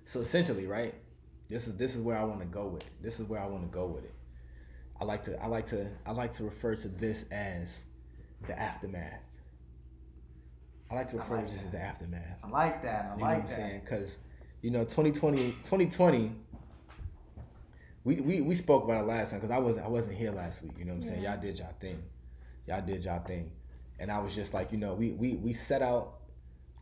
so 0.04 0.20
essentially, 0.20 0.66
right? 0.66 0.94
This 1.48 1.66
is 1.66 1.76
this 1.76 1.94
is 1.96 2.02
where 2.02 2.16
I 2.16 2.24
want 2.24 2.40
to 2.40 2.46
go 2.46 2.66
with 2.66 2.82
it. 2.82 3.02
This 3.02 3.20
is 3.20 3.26
where 3.26 3.40
I 3.40 3.46
want 3.46 3.62
to 3.64 3.74
go 3.74 3.86
with 3.86 4.04
it. 4.04 4.14
I 5.00 5.04
like 5.04 5.24
to 5.24 5.42
I 5.42 5.46
like 5.46 5.66
to 5.66 5.86
I 6.06 6.12
like 6.12 6.32
to 6.34 6.44
refer 6.44 6.74
to 6.76 6.88
this 6.88 7.24
as 7.30 7.84
the 8.46 8.58
aftermath. 8.58 9.20
I 10.90 10.94
like 10.94 11.08
to 11.10 11.16
refer 11.16 11.36
like 11.36 11.46
to 11.46 11.52
this 11.54 11.64
as 11.64 11.70
the 11.70 11.80
aftermath. 11.80 12.38
I 12.44 12.48
like 12.48 12.82
that. 12.82 13.12
I 13.12 13.14
You 13.14 13.20
know 13.20 13.26
like 13.26 13.34
what 13.34 13.40
I'm 13.42 13.46
that. 13.48 13.56
saying? 13.56 13.80
Because, 13.80 14.18
you 14.60 14.70
know, 14.70 14.84
2020, 14.84 15.52
2020, 15.62 16.32
we, 18.04 18.16
we, 18.20 18.40
we 18.42 18.54
spoke 18.54 18.84
about 18.84 19.02
it 19.02 19.06
last 19.06 19.30
time 19.30 19.40
because 19.40 19.50
I 19.54 19.58
wasn't 19.58 19.86
I 19.86 19.88
wasn't 19.88 20.16
here 20.18 20.32
last 20.32 20.62
week. 20.62 20.72
You 20.78 20.84
know 20.84 20.92
what 20.92 20.96
I'm 20.98 21.02
saying? 21.02 21.22
Yeah. 21.22 21.32
Y'all 21.32 21.40
did 21.40 21.58
y'all 21.58 21.74
thing. 21.80 22.02
Y'all 22.66 22.82
did 22.84 23.04
y'all 23.04 23.20
thing. 23.24 23.50
And 23.98 24.10
I 24.10 24.18
was 24.18 24.34
just 24.34 24.52
like, 24.52 24.70
you 24.72 24.78
know, 24.78 24.94
we, 24.94 25.12
we, 25.12 25.34
we 25.36 25.52
set 25.52 25.80
out 25.82 26.14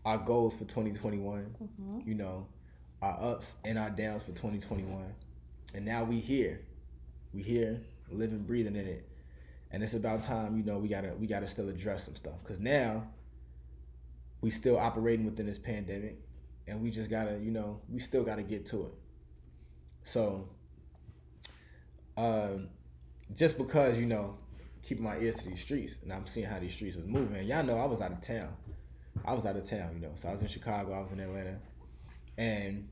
our 0.05 0.19
goals 0.19 0.55
for 0.55 0.65
2021, 0.65 1.55
Mhm. 1.63 2.07
you 2.07 2.15
know, 2.15 2.47
our 3.03 3.19
ups 3.35 3.55
and 3.65 3.79
our 3.79 3.91
downs 3.91 4.23
for 4.23 4.33
2021. 4.33 5.15
And 5.75 5.85
now 5.85 6.05
we 6.05 6.21
here. 6.21 6.61
We 7.33 7.43
here, 7.43 7.81
living, 8.11 8.43
breathing 8.45 8.77
in 8.77 8.87
it. 8.87 9.07
And 9.71 9.83
it's 9.83 9.95
about 9.95 10.25
time, 10.25 10.57
you 10.57 10.65
know, 10.65 10.79
we 10.79 10.89
gotta 10.89 11.15
we 11.15 11.27
gotta 11.27 11.47
still 11.47 11.69
address 11.69 12.05
some 12.05 12.17
stuff. 12.17 12.43
Cause 12.45 12.59
now 12.59 13.07
we 14.41 14.51
still 14.51 14.79
operating 14.79 15.25
within 15.27 15.47
this 15.47 15.59
pandemic 15.59 16.17
and 16.67 16.81
we 16.83 16.91
just 16.91 17.09
gotta, 17.11 17.39
you 17.39 17.51
know, 17.51 17.81
we 17.89 17.99
still 18.01 18.25
gotta 18.25 18.43
get 18.43 18.67
to 18.67 18.87
it. 18.87 18.95
So, 20.03 20.49
um, 22.17 22.69
just 23.35 23.57
because 23.59 23.99
you 23.99 24.07
know, 24.07 24.37
keeping 24.83 25.05
my 25.05 25.19
ears 25.19 25.37
to 25.37 25.49
these 25.49 25.61
streets, 25.61 26.01
and 26.03 26.13
I'm 26.13 26.27
seeing 26.27 26.47
how 26.47 26.59
these 26.59 26.73
streets 26.73 26.97
is 26.97 27.07
moving. 27.07 27.47
Y'all 27.47 27.63
know 27.63 27.79
I 27.79 27.85
was 27.85 28.01
out 28.01 28.13
of 28.13 28.21
town. 28.21 28.53
I 29.25 29.33
was 29.35 29.47
out 29.47 29.57
of 29.57 29.69
town, 29.69 29.91
you 29.95 30.01
know. 30.01 30.13
So 30.15 30.29
I 30.29 30.33
was 30.33 30.43
in 30.43 30.49
Chicago, 30.49 30.93
I 30.93 31.01
was 31.01 31.13
in 31.13 31.21
Atlanta, 31.21 31.57
and 32.39 32.89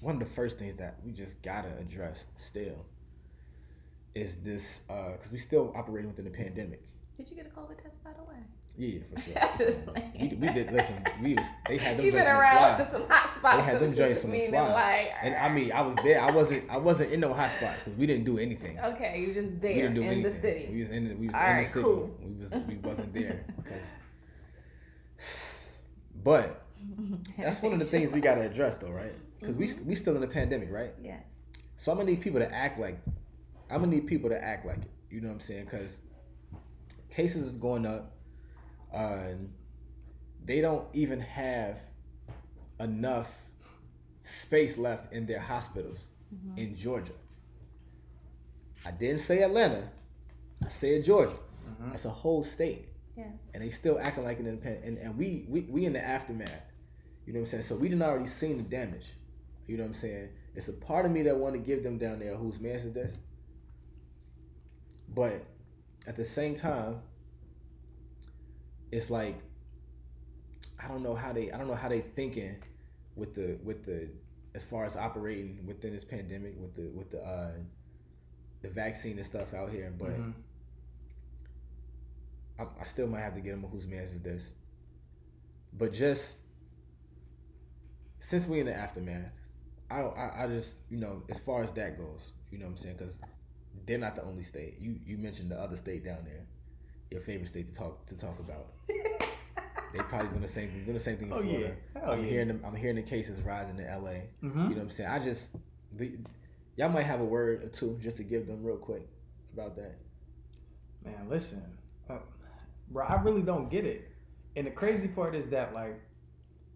one 0.00 0.14
of 0.14 0.20
the 0.20 0.34
first 0.34 0.58
things 0.58 0.76
that 0.76 0.96
we 1.04 1.12
just 1.12 1.40
gotta 1.42 1.68
address 1.80 2.26
still 2.36 2.84
is 4.14 4.36
this 4.36 4.80
uh, 4.90 5.12
because 5.12 5.32
we 5.32 5.38
still 5.38 5.72
operating 5.74 6.08
within 6.10 6.24
the 6.26 6.30
pandemic. 6.30 6.82
Did 7.16 7.30
you 7.30 7.36
get 7.36 7.46
a 7.46 7.58
COVID 7.60 7.82
test 7.82 8.02
by 8.04 8.10
the 8.12 8.22
way? 8.24 8.36
Yeah, 8.76 9.00
for 9.14 9.20
sure. 9.20 9.94
we, 10.18 10.28
we 10.28 10.48
did 10.52 10.72
listen. 10.72 11.04
We 11.22 11.34
was 11.34 11.46
they 11.68 11.76
had 11.76 11.98
them 11.98 12.04
joints 12.10 12.16
on 12.16 12.24
the 12.24 12.30
around 12.40 12.76
fly. 12.76 12.90
some 12.90 13.08
hot 13.08 13.36
spots. 13.36 13.56
They 13.66 13.72
had 13.72 13.80
them 13.82 13.94
joints 13.94 14.24
on 14.24 14.30
the 14.30 14.48
fly. 14.48 14.72
Like, 14.72 15.12
And 15.22 15.34
I 15.36 15.48
mean, 15.50 15.72
I 15.72 15.82
was 15.82 15.94
there. 16.02 16.20
I 16.22 16.30
wasn't. 16.30 16.70
I 16.70 16.78
wasn't 16.78 17.12
in 17.12 17.20
no 17.20 17.34
hot 17.34 17.50
spots 17.50 17.82
because 17.82 17.98
we 17.98 18.06
didn't 18.06 18.24
do 18.24 18.38
anything. 18.38 18.78
okay, 18.80 19.20
you 19.20 19.34
just 19.34 19.48
we 19.50 19.56
there 19.56 19.74
didn't 19.74 19.94
do 19.94 20.00
in 20.02 20.08
anything. 20.08 20.32
the 20.32 20.40
city. 20.40 20.68
We 20.72 20.78
was 20.80 20.90
in. 20.90 21.08
The, 21.08 21.14
we 21.16 21.26
was 21.26 21.34
All 21.36 21.42
in 21.42 21.46
right, 21.56 21.64
the 21.66 21.70
city. 21.70 21.84
cool. 21.84 22.10
We 22.22 22.32
was. 22.34 22.52
We 22.66 22.76
wasn't 22.76 23.12
there 23.14 23.44
because. 23.56 23.84
But 26.24 26.62
that's 27.38 27.62
one 27.62 27.72
of 27.72 27.78
the 27.78 27.84
things 27.84 28.12
we 28.12 28.20
gotta 28.20 28.42
address, 28.42 28.76
though, 28.76 28.90
right? 28.90 29.14
Because 29.38 29.56
we 29.56 29.68
mm-hmm. 29.68 29.88
we 29.88 29.94
still 29.94 30.14
in 30.14 30.20
the 30.20 30.26
pandemic, 30.26 30.70
right? 30.70 30.92
Yes. 31.02 31.22
So 31.76 31.90
I'm 31.90 31.98
gonna 31.98 32.10
need 32.10 32.20
people 32.20 32.40
to 32.40 32.52
act 32.52 32.78
like. 32.78 32.98
I'm 33.70 33.80
gonna 33.80 33.94
need 33.94 34.06
people 34.06 34.30
to 34.30 34.42
act 34.42 34.66
like 34.66 34.78
it. 34.78 34.90
You 35.10 35.20
know 35.20 35.28
what 35.28 35.34
I'm 35.34 35.40
saying? 35.40 35.64
Because 35.64 36.00
cases 37.10 37.46
is 37.46 37.54
going 37.54 37.86
up. 37.86 38.12
Uh, 38.92 39.34
they 40.44 40.60
don't 40.60 40.86
even 40.92 41.20
have 41.20 41.78
enough 42.80 43.32
space 44.20 44.76
left 44.76 45.12
in 45.12 45.26
their 45.26 45.40
hospitals 45.40 46.06
mm-hmm. 46.34 46.58
in 46.58 46.76
Georgia. 46.76 47.12
I 48.84 48.90
didn't 48.90 49.20
say 49.20 49.42
Atlanta. 49.42 49.88
I 50.64 50.68
said 50.68 51.04
Georgia. 51.04 51.34
Mm-hmm. 51.34 51.90
That's 51.90 52.04
a 52.04 52.10
whole 52.10 52.42
state. 52.42 52.88
Yeah. 53.16 53.24
And 53.54 53.62
they 53.62 53.70
still 53.70 53.98
acting 53.98 54.24
like 54.24 54.40
an 54.40 54.46
independent. 54.46 54.84
And, 54.84 54.98
and 54.98 55.18
we, 55.18 55.44
we 55.48 55.60
we 55.62 55.84
in 55.84 55.92
the 55.92 56.04
aftermath. 56.04 56.50
You 57.26 57.32
know 57.32 57.40
what 57.40 57.46
I'm 57.46 57.50
saying? 57.50 57.62
So 57.64 57.76
we 57.76 57.88
didn't 57.88 58.02
already 58.02 58.26
seen 58.26 58.56
the 58.56 58.62
damage. 58.62 59.06
You 59.66 59.76
know 59.76 59.84
what 59.84 59.88
I'm 59.90 59.94
saying? 59.94 60.28
It's 60.54 60.68
a 60.68 60.72
part 60.72 61.06
of 61.06 61.12
me 61.12 61.22
that 61.22 61.36
want 61.36 61.54
to 61.54 61.58
give 61.60 61.82
them 61.82 61.98
down 61.98 62.18
there 62.18 62.34
whose 62.34 62.58
man's 62.60 62.84
is 62.84 62.92
this. 62.92 63.16
But 65.14 65.44
at 66.06 66.16
the 66.16 66.24
same 66.24 66.56
time, 66.56 67.00
it's 68.90 69.10
like 69.10 69.38
I 70.82 70.88
don't 70.88 71.02
know 71.02 71.14
how 71.14 71.32
they 71.32 71.52
I 71.52 71.58
don't 71.58 71.68
know 71.68 71.74
how 71.74 71.88
they 71.88 72.00
thinking 72.00 72.56
with 73.14 73.34
the 73.34 73.58
with 73.62 73.84
the 73.84 74.08
as 74.54 74.64
far 74.64 74.84
as 74.84 74.96
operating 74.96 75.58
within 75.66 75.92
this 75.92 76.04
pandemic 76.04 76.54
with 76.58 76.74
the 76.74 76.88
with 76.94 77.10
the 77.10 77.20
uh 77.22 77.52
the 78.62 78.68
vaccine 78.68 79.16
and 79.16 79.26
stuff 79.26 79.54
out 79.54 79.70
here, 79.70 79.92
but 79.98 80.10
Mhm. 80.10 80.32
I, 82.62 82.82
I 82.82 82.84
still 82.84 83.06
might 83.06 83.20
have 83.20 83.34
to 83.34 83.40
get 83.40 83.52
him 83.54 83.64
a 83.64 83.68
whose 83.68 83.86
man's 83.86 84.12
is 84.12 84.20
this. 84.22 84.50
But 85.72 85.92
just 85.92 86.36
since 88.18 88.46
we 88.46 88.60
in 88.60 88.66
the 88.66 88.74
aftermath, 88.74 89.32
I 89.90 89.98
don't. 90.00 90.16
I, 90.16 90.44
I 90.44 90.46
just 90.46 90.78
you 90.90 90.98
know 90.98 91.22
as 91.28 91.38
far 91.38 91.62
as 91.62 91.72
that 91.72 91.98
goes, 91.98 92.32
you 92.50 92.58
know 92.58 92.66
what 92.66 92.72
I'm 92.72 92.76
saying 92.78 92.96
because 92.98 93.18
they're 93.86 93.98
not 93.98 94.16
the 94.16 94.22
only 94.24 94.44
state. 94.44 94.76
You 94.80 94.96
you 95.04 95.18
mentioned 95.18 95.50
the 95.50 95.58
other 95.60 95.76
state 95.76 96.04
down 96.04 96.18
there, 96.24 96.44
your 97.10 97.20
favorite 97.20 97.48
state 97.48 97.72
to 97.72 97.78
talk 97.78 98.06
to 98.06 98.16
talk 98.16 98.38
about. 98.38 98.68
they 98.88 99.98
probably 100.08 100.28
doing 100.28 100.40
the 100.42 100.48
same 100.48 100.70
thing. 100.70 100.84
Doing 100.84 100.94
the 100.94 101.00
same 101.02 101.16
thing 101.16 101.28
in 101.28 101.34
Oh, 101.34 101.40
yeah. 101.40 101.50
Florida. 101.50 101.74
Hell 101.94 102.10
I'm 102.12 102.24
yeah. 102.24 102.30
hearing 102.30 102.48
them, 102.48 102.62
I'm 102.66 102.74
hearing 102.76 102.96
the 102.96 103.02
cases 103.02 103.42
rising 103.42 103.78
in 103.78 103.86
L.A. 103.86 104.24
Mhm. 104.42 104.42
You 104.42 104.52
know 104.52 104.68
what 104.68 104.78
I'm 104.78 104.90
saying? 104.90 105.10
I 105.10 105.18
just 105.18 105.56
the, 105.92 106.12
y'all 106.76 106.88
might 106.88 107.02
have 107.02 107.20
a 107.20 107.24
word 107.24 107.64
or 107.64 107.68
two 107.68 107.98
just 108.00 108.16
to 108.18 108.22
give 108.24 108.46
them 108.46 108.62
real 108.62 108.76
quick 108.78 109.06
about 109.52 109.76
that. 109.76 109.96
Man, 111.04 111.28
listen, 111.28 111.62
uh, 112.08 112.18
bro, 112.92 113.04
I 113.06 113.20
really 113.22 113.42
don't 113.42 113.70
get 113.70 113.84
it. 113.84 114.08
And 114.56 114.66
the 114.66 114.70
crazy 114.70 115.08
part 115.08 115.34
is 115.34 115.48
that 115.50 115.74
like 115.74 116.00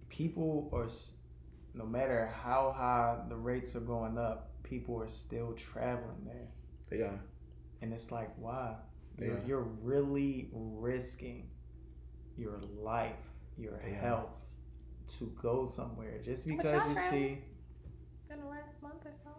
people 0.09 0.71
are, 0.73 0.89
no 1.75 1.85
matter 1.85 2.33
how 2.43 2.73
high 2.77 3.19
the 3.29 3.37
rates 3.37 3.77
are 3.77 3.81
going 3.81 4.19
up, 4.19 4.51
people 4.63 5.01
are 5.01 5.09
still 5.09 5.53
traveling 5.53 6.25
there, 6.25 6.49
They 6.91 7.03
are. 7.05 7.21
and 7.83 7.93
it's 7.93 8.11
like, 8.11 8.31
why? 8.39 8.75
They 9.19 9.27
You're, 9.27 9.37
are. 9.37 9.43
you're 9.47 9.69
really 9.83 10.51
risking 10.53 11.49
your 12.37 12.61
life, 12.83 13.15
your 13.57 13.79
They 13.85 13.91
are. 13.93 13.95
health 13.95 14.31
to 15.19 15.33
go 15.41 15.67
somewhere 15.67 16.21
just 16.25 16.47
because 16.47 16.65
y'all 16.97 17.11
see. 17.11 17.39
In 18.31 18.41
the 18.41 18.47
last 18.47 18.83
month 18.83 19.05
or 19.05 19.13
so. 19.23 19.31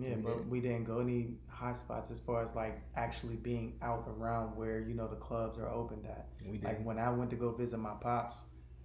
Yeah, 0.00 0.16
We 0.16 0.22
but 0.22 0.36
did. 0.38 0.50
we 0.50 0.60
didn't 0.60 0.84
go 0.84 1.00
any 1.00 1.34
hot 1.48 1.76
spots 1.76 2.10
as 2.10 2.18
far 2.20 2.42
as 2.42 2.54
like 2.54 2.80
actually 2.96 3.36
being 3.36 3.74
out 3.82 4.08
around 4.08 4.56
where 4.56 4.80
you 4.80 4.94
know 4.94 5.06
the 5.08 5.16
clubs 5.16 5.58
are 5.58 5.68
opened 5.68 6.06
at. 6.06 6.28
We 6.44 6.58
did. 6.58 6.64
Like 6.64 6.84
when 6.84 6.98
I 6.98 7.10
went 7.10 7.30
to 7.30 7.36
go 7.36 7.52
visit 7.52 7.78
my 7.78 7.94
pops, 8.00 8.36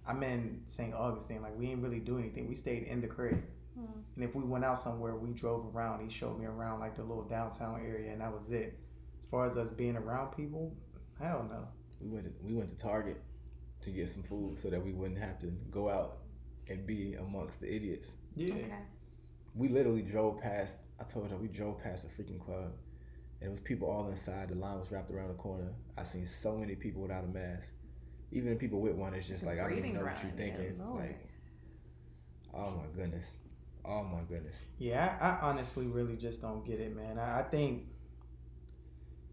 I'm 0.06 0.22
in 0.22 0.60
St. 0.66 0.94
Augustine. 0.94 1.42
Like 1.42 1.56
we 1.58 1.66
didn't 1.66 1.82
really 1.82 2.00
do 2.00 2.18
anything. 2.18 2.48
We 2.48 2.54
stayed 2.54 2.84
in 2.84 3.00
the 3.00 3.06
crib, 3.08 3.42
Hmm. 3.78 3.84
and 4.14 4.24
if 4.24 4.34
we 4.34 4.42
went 4.44 4.64
out 4.64 4.78
somewhere, 4.78 5.16
we 5.16 5.30
drove 5.30 5.74
around. 5.74 6.02
He 6.02 6.10
showed 6.10 6.38
me 6.38 6.46
around 6.46 6.80
like 6.80 6.94
the 6.96 7.02
little 7.02 7.24
downtown 7.24 7.80
area, 7.80 8.12
and 8.12 8.20
that 8.20 8.32
was 8.32 8.50
it. 8.50 8.78
As 9.18 9.26
far 9.26 9.46
as 9.46 9.56
us 9.56 9.72
being 9.72 9.96
around 9.96 10.34
people, 10.36 10.74
hell 11.18 11.46
no. 11.48 11.66
we 12.00 12.08
went 12.08 12.26
to, 12.26 12.32
we 12.42 12.54
went 12.54 12.68
to 12.70 12.76
Target 12.76 13.20
to 13.82 13.90
get 13.90 14.08
some 14.08 14.22
food 14.22 14.58
so 14.58 14.68
that 14.70 14.82
we 14.84 14.92
wouldn't 14.92 15.18
have 15.18 15.38
to 15.38 15.46
go 15.70 15.88
out 15.88 16.18
and 16.68 16.86
be 16.86 17.14
amongst 17.14 17.60
the 17.60 17.74
idiots. 17.74 18.14
Yeah, 18.34 18.54
Okay. 18.54 18.72
We 19.54 19.68
literally 19.68 20.02
drove 20.02 20.40
past. 20.40 20.76
I 21.00 21.04
told 21.04 21.30
you 21.30 21.36
we 21.36 21.48
drove 21.48 21.82
past 21.82 22.04
a 22.04 22.08
freaking 22.08 22.40
club, 22.40 22.72
and 23.40 23.48
it 23.48 23.50
was 23.50 23.60
people 23.60 23.88
all 23.90 24.08
inside. 24.08 24.48
The 24.48 24.54
line 24.54 24.78
was 24.78 24.90
wrapped 24.90 25.10
around 25.10 25.28
the 25.28 25.34
corner. 25.34 25.72
I 25.96 26.02
seen 26.04 26.26
so 26.26 26.56
many 26.56 26.74
people 26.74 27.02
without 27.02 27.24
a 27.24 27.28
mask. 27.28 27.68
Even 28.32 28.50
the 28.50 28.56
people 28.56 28.80
with 28.80 28.94
one, 28.94 29.14
it's 29.14 29.28
just 29.28 29.44
like 29.44 29.58
I 29.60 29.68
don't 29.68 29.78
even 29.78 29.94
know 29.94 30.02
what 30.02 30.22
you're 30.22 30.32
thinking. 30.32 30.78
Like, 30.78 31.28
oh 32.54 32.70
my 32.70 32.86
goodness, 32.94 33.26
oh 33.84 34.02
my 34.04 34.20
goodness. 34.28 34.56
yeah. 34.78 35.16
I, 35.20 35.28
I 35.28 35.50
honestly 35.50 35.86
really 35.86 36.16
just 36.16 36.40
don't 36.42 36.64
get 36.64 36.80
it, 36.80 36.96
man. 36.96 37.18
I, 37.18 37.40
I 37.40 37.42
think 37.42 37.84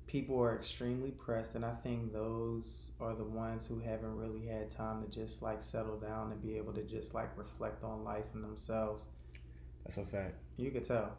people 0.07 0.39
are 0.41 0.55
extremely 0.55 1.11
pressed, 1.11 1.55
and 1.55 1.65
I 1.65 1.73
think 1.75 2.13
those 2.13 2.91
are 2.99 3.15
the 3.15 3.23
ones 3.23 3.65
who 3.65 3.79
haven't 3.79 4.15
really 4.15 4.45
had 4.45 4.69
time 4.69 5.03
to 5.03 5.09
just 5.09 5.41
like 5.41 5.61
settle 5.63 5.97
down 5.97 6.31
and 6.31 6.41
be 6.41 6.57
able 6.57 6.73
to 6.73 6.83
just 6.83 7.13
like 7.13 7.35
reflect 7.37 7.83
on 7.83 8.03
life 8.03 8.25
and 8.33 8.43
themselves. 8.43 9.05
That's 9.85 9.97
a 9.97 10.05
fact. 10.05 10.35
You 10.57 10.71
could 10.71 10.85
tell 10.87 11.17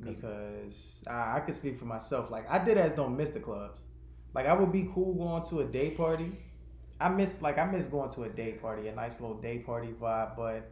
because 0.00 1.02
I, 1.06 1.36
I 1.36 1.40
could 1.40 1.54
speak 1.54 1.78
for 1.78 1.84
myself. 1.84 2.30
Like 2.30 2.50
I 2.50 2.62
did 2.62 2.78
as 2.78 2.94
don't 2.94 3.16
miss 3.16 3.30
the 3.30 3.40
clubs. 3.40 3.80
Like 4.34 4.46
I 4.46 4.52
would 4.52 4.72
be 4.72 4.88
cool 4.94 5.14
going 5.14 5.44
to 5.50 5.60
a 5.60 5.64
day 5.64 5.90
party. 5.90 6.38
I 7.00 7.08
miss 7.08 7.42
like 7.42 7.58
I 7.58 7.64
miss 7.64 7.86
going 7.86 8.10
to 8.12 8.24
a 8.24 8.28
day 8.28 8.52
party, 8.52 8.88
a 8.88 8.94
nice 8.94 9.20
little 9.20 9.36
day 9.36 9.58
party 9.58 9.94
vibe. 10.00 10.36
But 10.36 10.70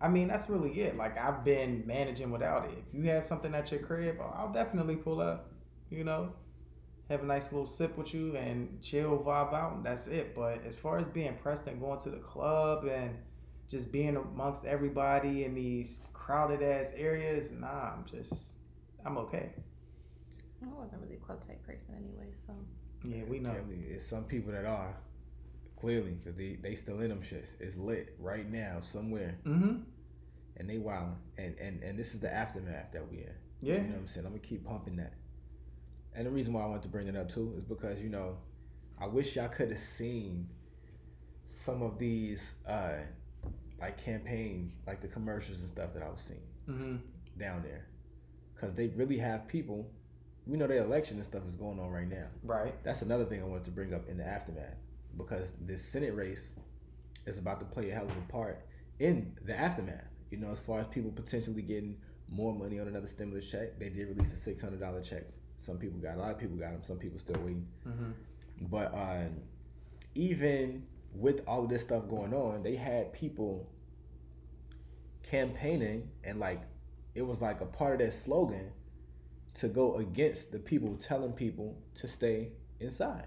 I 0.00 0.08
mean 0.08 0.28
that's 0.28 0.48
really 0.48 0.80
it. 0.80 0.96
Like 0.96 1.18
I've 1.18 1.44
been 1.44 1.84
managing 1.86 2.30
without 2.30 2.66
it. 2.66 2.78
If 2.92 2.94
you 2.94 3.10
have 3.10 3.26
something 3.26 3.54
at 3.54 3.70
your 3.70 3.80
crib, 3.80 4.18
I'll 4.20 4.52
definitely 4.52 4.96
pull 4.96 5.20
up. 5.20 5.52
You 5.90 6.04
know, 6.04 6.32
have 7.10 7.24
a 7.24 7.26
nice 7.26 7.50
little 7.50 7.66
sip 7.66 7.98
with 7.98 8.14
you 8.14 8.36
and 8.36 8.80
chill, 8.80 9.18
vibe 9.18 9.52
out, 9.52 9.74
and 9.74 9.84
that's 9.84 10.06
it. 10.06 10.34
But 10.34 10.64
as 10.64 10.76
far 10.76 10.98
as 10.98 11.08
being 11.08 11.34
pressed 11.42 11.66
and 11.66 11.80
going 11.80 12.00
to 12.02 12.10
the 12.10 12.18
club 12.18 12.84
and 12.84 13.16
just 13.68 13.90
being 13.90 14.16
amongst 14.16 14.64
everybody 14.64 15.44
in 15.44 15.54
these 15.54 16.02
crowded 16.12 16.62
ass 16.62 16.92
areas, 16.96 17.50
nah, 17.50 17.94
I'm 17.94 18.04
just, 18.08 18.32
I'm 19.04 19.18
okay. 19.18 19.50
I 20.62 20.66
wasn't 20.78 21.00
really 21.02 21.14
a 21.14 21.18
club 21.18 21.46
type 21.46 21.62
person 21.64 21.94
anyway, 21.96 22.32
so. 22.46 22.52
Yeah, 23.04 23.22
we 23.28 23.38
know. 23.38 23.50
Apparently, 23.50 23.78
it's 23.94 24.04
some 24.04 24.24
people 24.24 24.52
that 24.52 24.64
are 24.66 24.94
clearly 25.80 26.12
because 26.22 26.36
they 26.36 26.58
they 26.62 26.74
still 26.74 27.00
in 27.00 27.08
them 27.08 27.20
shits. 27.22 27.50
It's 27.60 27.76
lit 27.76 28.14
right 28.18 28.48
now 28.50 28.80
somewhere, 28.80 29.36
Mm-hmm. 29.46 29.76
and 30.58 30.68
they 30.70 30.76
wilding. 30.78 31.16
And 31.38 31.56
and 31.58 31.82
and 31.82 31.98
this 31.98 32.14
is 32.14 32.20
the 32.20 32.32
aftermath 32.32 32.92
that 32.92 33.10
we 33.10 33.18
in. 33.18 33.30
Yeah. 33.62 33.74
You 33.76 33.80
know 33.80 33.88
what 33.88 33.98
I'm 34.00 34.08
saying? 34.08 34.26
I'm 34.26 34.32
gonna 34.32 34.42
keep 34.46 34.66
pumping 34.66 34.96
that. 34.96 35.14
And 36.14 36.26
the 36.26 36.30
reason 36.30 36.52
why 36.52 36.62
I 36.62 36.66
want 36.66 36.82
to 36.82 36.88
bring 36.88 37.06
it 37.08 37.16
up 37.16 37.30
too 37.30 37.54
is 37.56 37.64
because 37.64 38.02
you 38.02 38.10
know, 38.10 38.36
I 39.00 39.06
wish 39.06 39.36
y'all 39.36 39.48
could 39.48 39.70
have 39.70 39.78
seen 39.78 40.46
some 41.46 41.82
of 41.82 41.98
these 41.98 42.54
uh 42.68 42.96
like 43.80 43.96
campaign, 44.04 44.72
like 44.86 45.00
the 45.00 45.08
commercials 45.08 45.60
and 45.60 45.68
stuff 45.68 45.94
that 45.94 46.02
I 46.02 46.10
was 46.10 46.20
seeing 46.20 46.40
Mm-hmm. 46.68 46.96
down 47.38 47.62
there, 47.62 47.86
because 48.60 48.74
they 48.74 48.88
really 48.88 49.18
have 49.18 49.48
people. 49.48 49.90
We 50.46 50.56
know 50.58 50.66
the 50.66 50.82
election 50.82 51.16
and 51.16 51.24
stuff 51.24 51.42
is 51.48 51.56
going 51.56 51.78
on 51.78 51.90
right 51.90 52.08
now. 52.08 52.26
Right. 52.42 52.74
That's 52.84 53.02
another 53.02 53.24
thing 53.24 53.40
I 53.40 53.44
wanted 53.44 53.64
to 53.64 53.70
bring 53.70 53.94
up 53.94 54.08
in 54.08 54.18
the 54.18 54.26
aftermath 54.26 54.76
because 55.16 55.52
this 55.60 55.84
Senate 55.84 56.14
race 56.14 56.54
is 57.26 57.38
about 57.38 57.60
to 57.60 57.66
play 57.66 57.90
a 57.90 57.94
hell 57.94 58.04
of 58.04 58.16
a 58.16 58.32
part 58.32 58.60
in 58.98 59.36
the 59.44 59.58
aftermath. 59.58 60.04
You 60.30 60.38
know, 60.38 60.50
as 60.50 60.60
far 60.60 60.80
as 60.80 60.86
people 60.88 61.10
potentially 61.10 61.62
getting 61.62 61.96
more 62.28 62.54
money 62.54 62.78
on 62.78 62.88
another 62.88 63.06
stimulus 63.06 63.50
check, 63.50 63.78
they 63.78 63.88
did 63.88 64.08
release 64.08 64.32
a 64.32 64.36
six 64.36 64.60
hundred 64.60 64.80
dollar 64.80 65.02
check. 65.02 65.24
Some 65.56 65.78
people 65.78 65.98
got, 65.98 66.16
a 66.16 66.18
lot 66.18 66.30
of 66.30 66.38
people 66.38 66.56
got 66.56 66.72
them. 66.72 66.82
Some 66.82 66.98
people 66.98 67.18
still 67.18 67.40
waiting. 67.40 67.66
Mm-hmm. 67.86 68.10
But 68.62 68.94
um, 68.94 69.36
even 70.14 70.84
with 71.14 71.42
all 71.46 71.64
of 71.64 71.70
this 71.70 71.82
stuff 71.82 72.08
going 72.08 72.32
on, 72.32 72.62
they 72.62 72.76
had 72.76 73.12
people 73.12 73.68
campaigning 75.28 76.08
and 76.24 76.38
like 76.40 76.62
it 77.14 77.22
was 77.22 77.40
like 77.40 77.60
a 77.60 77.66
part 77.66 77.94
of 77.94 77.98
that 78.06 78.12
slogan 78.12 78.70
to 79.54 79.68
go 79.68 79.96
against 79.96 80.52
the 80.52 80.58
people 80.58 80.96
telling 80.96 81.32
people 81.32 81.76
to 81.96 82.06
stay 82.06 82.52
inside. 82.78 83.26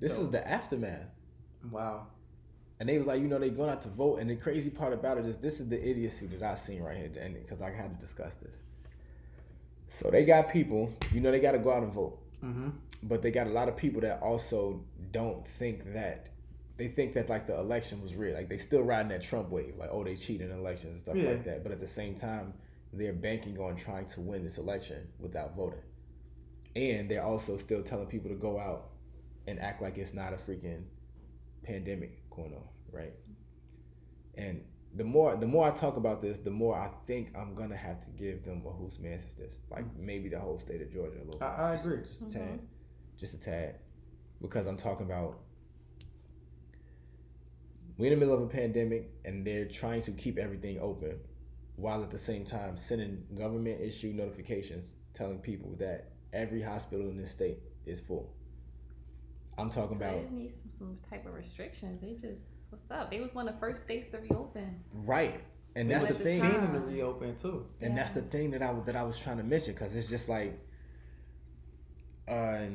This 0.00 0.18
is 0.18 0.30
the 0.30 0.46
aftermath. 0.46 1.08
Wow. 1.70 2.08
And 2.78 2.88
they 2.88 2.98
was 2.98 3.06
like, 3.06 3.20
you 3.20 3.28
know, 3.28 3.38
they 3.38 3.50
going 3.50 3.70
out 3.70 3.82
to 3.82 3.88
vote. 3.88 4.18
And 4.18 4.28
the 4.28 4.36
crazy 4.36 4.68
part 4.68 4.92
about 4.92 5.18
it 5.18 5.24
is 5.24 5.38
this 5.38 5.60
is 5.60 5.68
the 5.68 5.82
idiocy 5.82 6.26
that 6.26 6.42
I 6.42 6.54
seen 6.56 6.82
right 6.82 6.96
here, 6.96 7.10
and 7.20 7.34
because 7.34 7.62
I 7.62 7.70
had 7.70 7.94
to 7.94 8.00
discuss 8.00 8.34
this. 8.34 8.58
So 9.86 10.10
they 10.10 10.24
got 10.24 10.50
people, 10.50 10.92
you 11.12 11.20
know, 11.20 11.30
they 11.30 11.40
got 11.40 11.52
to 11.52 11.58
go 11.58 11.72
out 11.72 11.82
and 11.82 11.92
vote. 11.92 12.18
Mm-hmm. 12.44 12.70
But 13.04 13.22
they 13.22 13.30
got 13.30 13.46
a 13.46 13.50
lot 13.50 13.68
of 13.68 13.76
people 13.76 14.00
that 14.02 14.20
also 14.20 14.82
don't 15.12 15.46
think 15.46 15.92
that 15.94 16.28
they 16.76 16.88
think 16.88 17.14
that 17.14 17.28
like 17.28 17.46
the 17.46 17.58
election 17.58 18.02
was 18.02 18.14
real. 18.14 18.34
Like 18.34 18.48
they 18.48 18.58
still 18.58 18.82
riding 18.82 19.08
that 19.08 19.22
Trump 19.22 19.50
wave, 19.50 19.74
like 19.76 19.90
oh 19.92 20.02
they 20.04 20.16
cheated 20.16 20.50
in 20.50 20.56
elections 20.58 20.92
and 20.94 21.00
stuff 21.00 21.16
Yeah. 21.16 21.30
like 21.30 21.44
that. 21.44 21.62
But 21.62 21.72
at 21.72 21.80
the 21.80 21.86
same 21.86 22.14
time, 22.16 22.54
they're 22.92 23.12
banking 23.12 23.58
on 23.58 23.76
trying 23.76 24.06
to 24.06 24.20
win 24.20 24.44
this 24.44 24.58
election 24.58 25.06
without 25.18 25.54
voting, 25.56 25.80
and 26.76 27.08
they're 27.10 27.22
also 27.24 27.56
still 27.56 27.82
telling 27.82 28.06
people 28.06 28.30
to 28.30 28.36
go 28.36 28.58
out 28.58 28.90
and 29.46 29.60
act 29.60 29.82
like 29.82 29.98
it's 29.98 30.14
not 30.14 30.32
a 30.32 30.36
freaking 30.36 30.82
pandemic 31.62 32.28
going 32.30 32.54
on, 32.54 32.68
right? 32.92 33.12
And 34.36 34.62
the 34.96 35.04
more 35.04 35.36
the 35.36 35.46
more 35.46 35.66
I 35.66 35.70
talk 35.70 35.96
about 35.96 36.22
this, 36.22 36.38
the 36.40 36.50
more 36.50 36.76
I 36.76 36.90
think 37.06 37.32
I'm 37.36 37.54
gonna 37.54 37.76
have 37.76 38.00
to 38.04 38.10
give 38.10 38.44
them 38.44 38.62
a 38.66 38.70
whose 38.70 38.98
man 38.98 39.14
is 39.18 39.34
this, 39.36 39.58
like 39.70 39.84
maybe 39.96 40.28
the 40.28 40.38
whole 40.40 40.58
state 40.58 40.82
of 40.82 40.92
Georgia 40.92 41.18
a 41.18 41.24
little. 41.24 41.42
I- 41.42 41.50
bit. 41.50 41.60
I 41.60 41.72
Just- 41.74 41.86
agree. 41.86 42.02
just 42.02 42.22
a 42.22 42.24
Mhm. 42.26 42.32
tad, 42.32 42.60
just 43.16 43.34
a 43.34 43.38
tad, 43.38 43.74
because 44.40 44.66
I'm 44.66 44.76
talking 44.76 45.06
about 45.06 45.40
we're 47.96 48.12
in 48.12 48.18
the 48.18 48.24
middle 48.26 48.34
of 48.34 48.42
a 48.42 48.46
pandemic 48.52 49.10
and 49.24 49.46
they're 49.46 49.66
trying 49.66 50.02
to 50.02 50.12
keep 50.12 50.38
everything 50.38 50.78
open, 50.80 51.18
while 51.76 52.02
at 52.02 52.10
the 52.10 52.18
same 52.18 52.44
time 52.44 52.76
sending 52.76 53.24
government 53.34 53.80
issue 53.80 54.12
notifications 54.12 54.94
telling 55.14 55.38
people 55.38 55.74
that 55.78 56.10
every 56.32 56.60
hospital 56.62 57.08
in 57.08 57.16
this 57.16 57.30
state 57.30 57.58
is 57.86 58.00
full. 58.00 58.32
I'm 59.56 59.70
talking 59.70 59.98
They 59.98 60.04
about 60.06 60.20
just 60.22 60.32
need 60.32 60.50
some, 60.52 60.70
some 60.76 60.96
type 61.08 61.26
of 61.26 61.34
restrictions. 61.34 62.00
They 62.00 62.14
just 62.14 62.42
what's 62.70 62.90
up? 62.90 63.10
They 63.10 63.20
was 63.20 63.32
one 63.34 63.46
of 63.46 63.54
the 63.54 63.60
first 63.60 63.82
states 63.82 64.08
to 64.10 64.18
reopen. 64.18 64.80
right, 64.92 65.40
and 65.76 65.88
that's 65.88 66.06
the 66.06 66.14
the 66.14 66.24
thing. 66.24 66.40
sign. 66.40 66.50
Fiending 66.52 66.72
to 66.72 66.80
reopen 66.80 67.36
too. 67.36 67.66
and 67.80 67.96
that's 67.96 68.10
the 68.10 68.22
thing 68.22 68.50
that 68.50 68.62
I 68.62 68.72
that 68.86 68.96
I 68.96 69.04
was 69.04 69.16
trying 69.18 69.36
to 69.36 69.44
mention 69.44 69.74
because 69.74 69.94
it's 69.94 70.08
just 70.08 70.28
like, 70.28 70.58
uh, 72.26 72.66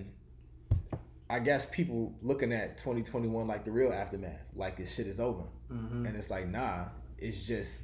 I 1.29 1.39
guess 1.39 1.65
people 1.67 2.13
looking 2.21 2.51
at 2.51 2.77
2021 2.79 3.47
like 3.47 3.63
the 3.65 3.71
real 3.71 3.93
aftermath, 3.93 4.41
like 4.55 4.77
this 4.77 4.93
shit 4.93 5.07
is 5.07 5.19
over, 5.19 5.43
Mm-hmm. 5.71 6.05
and 6.07 6.15
it's 6.17 6.29
like 6.29 6.47
nah, 6.47 6.85
it's 7.17 7.45
just. 7.45 7.83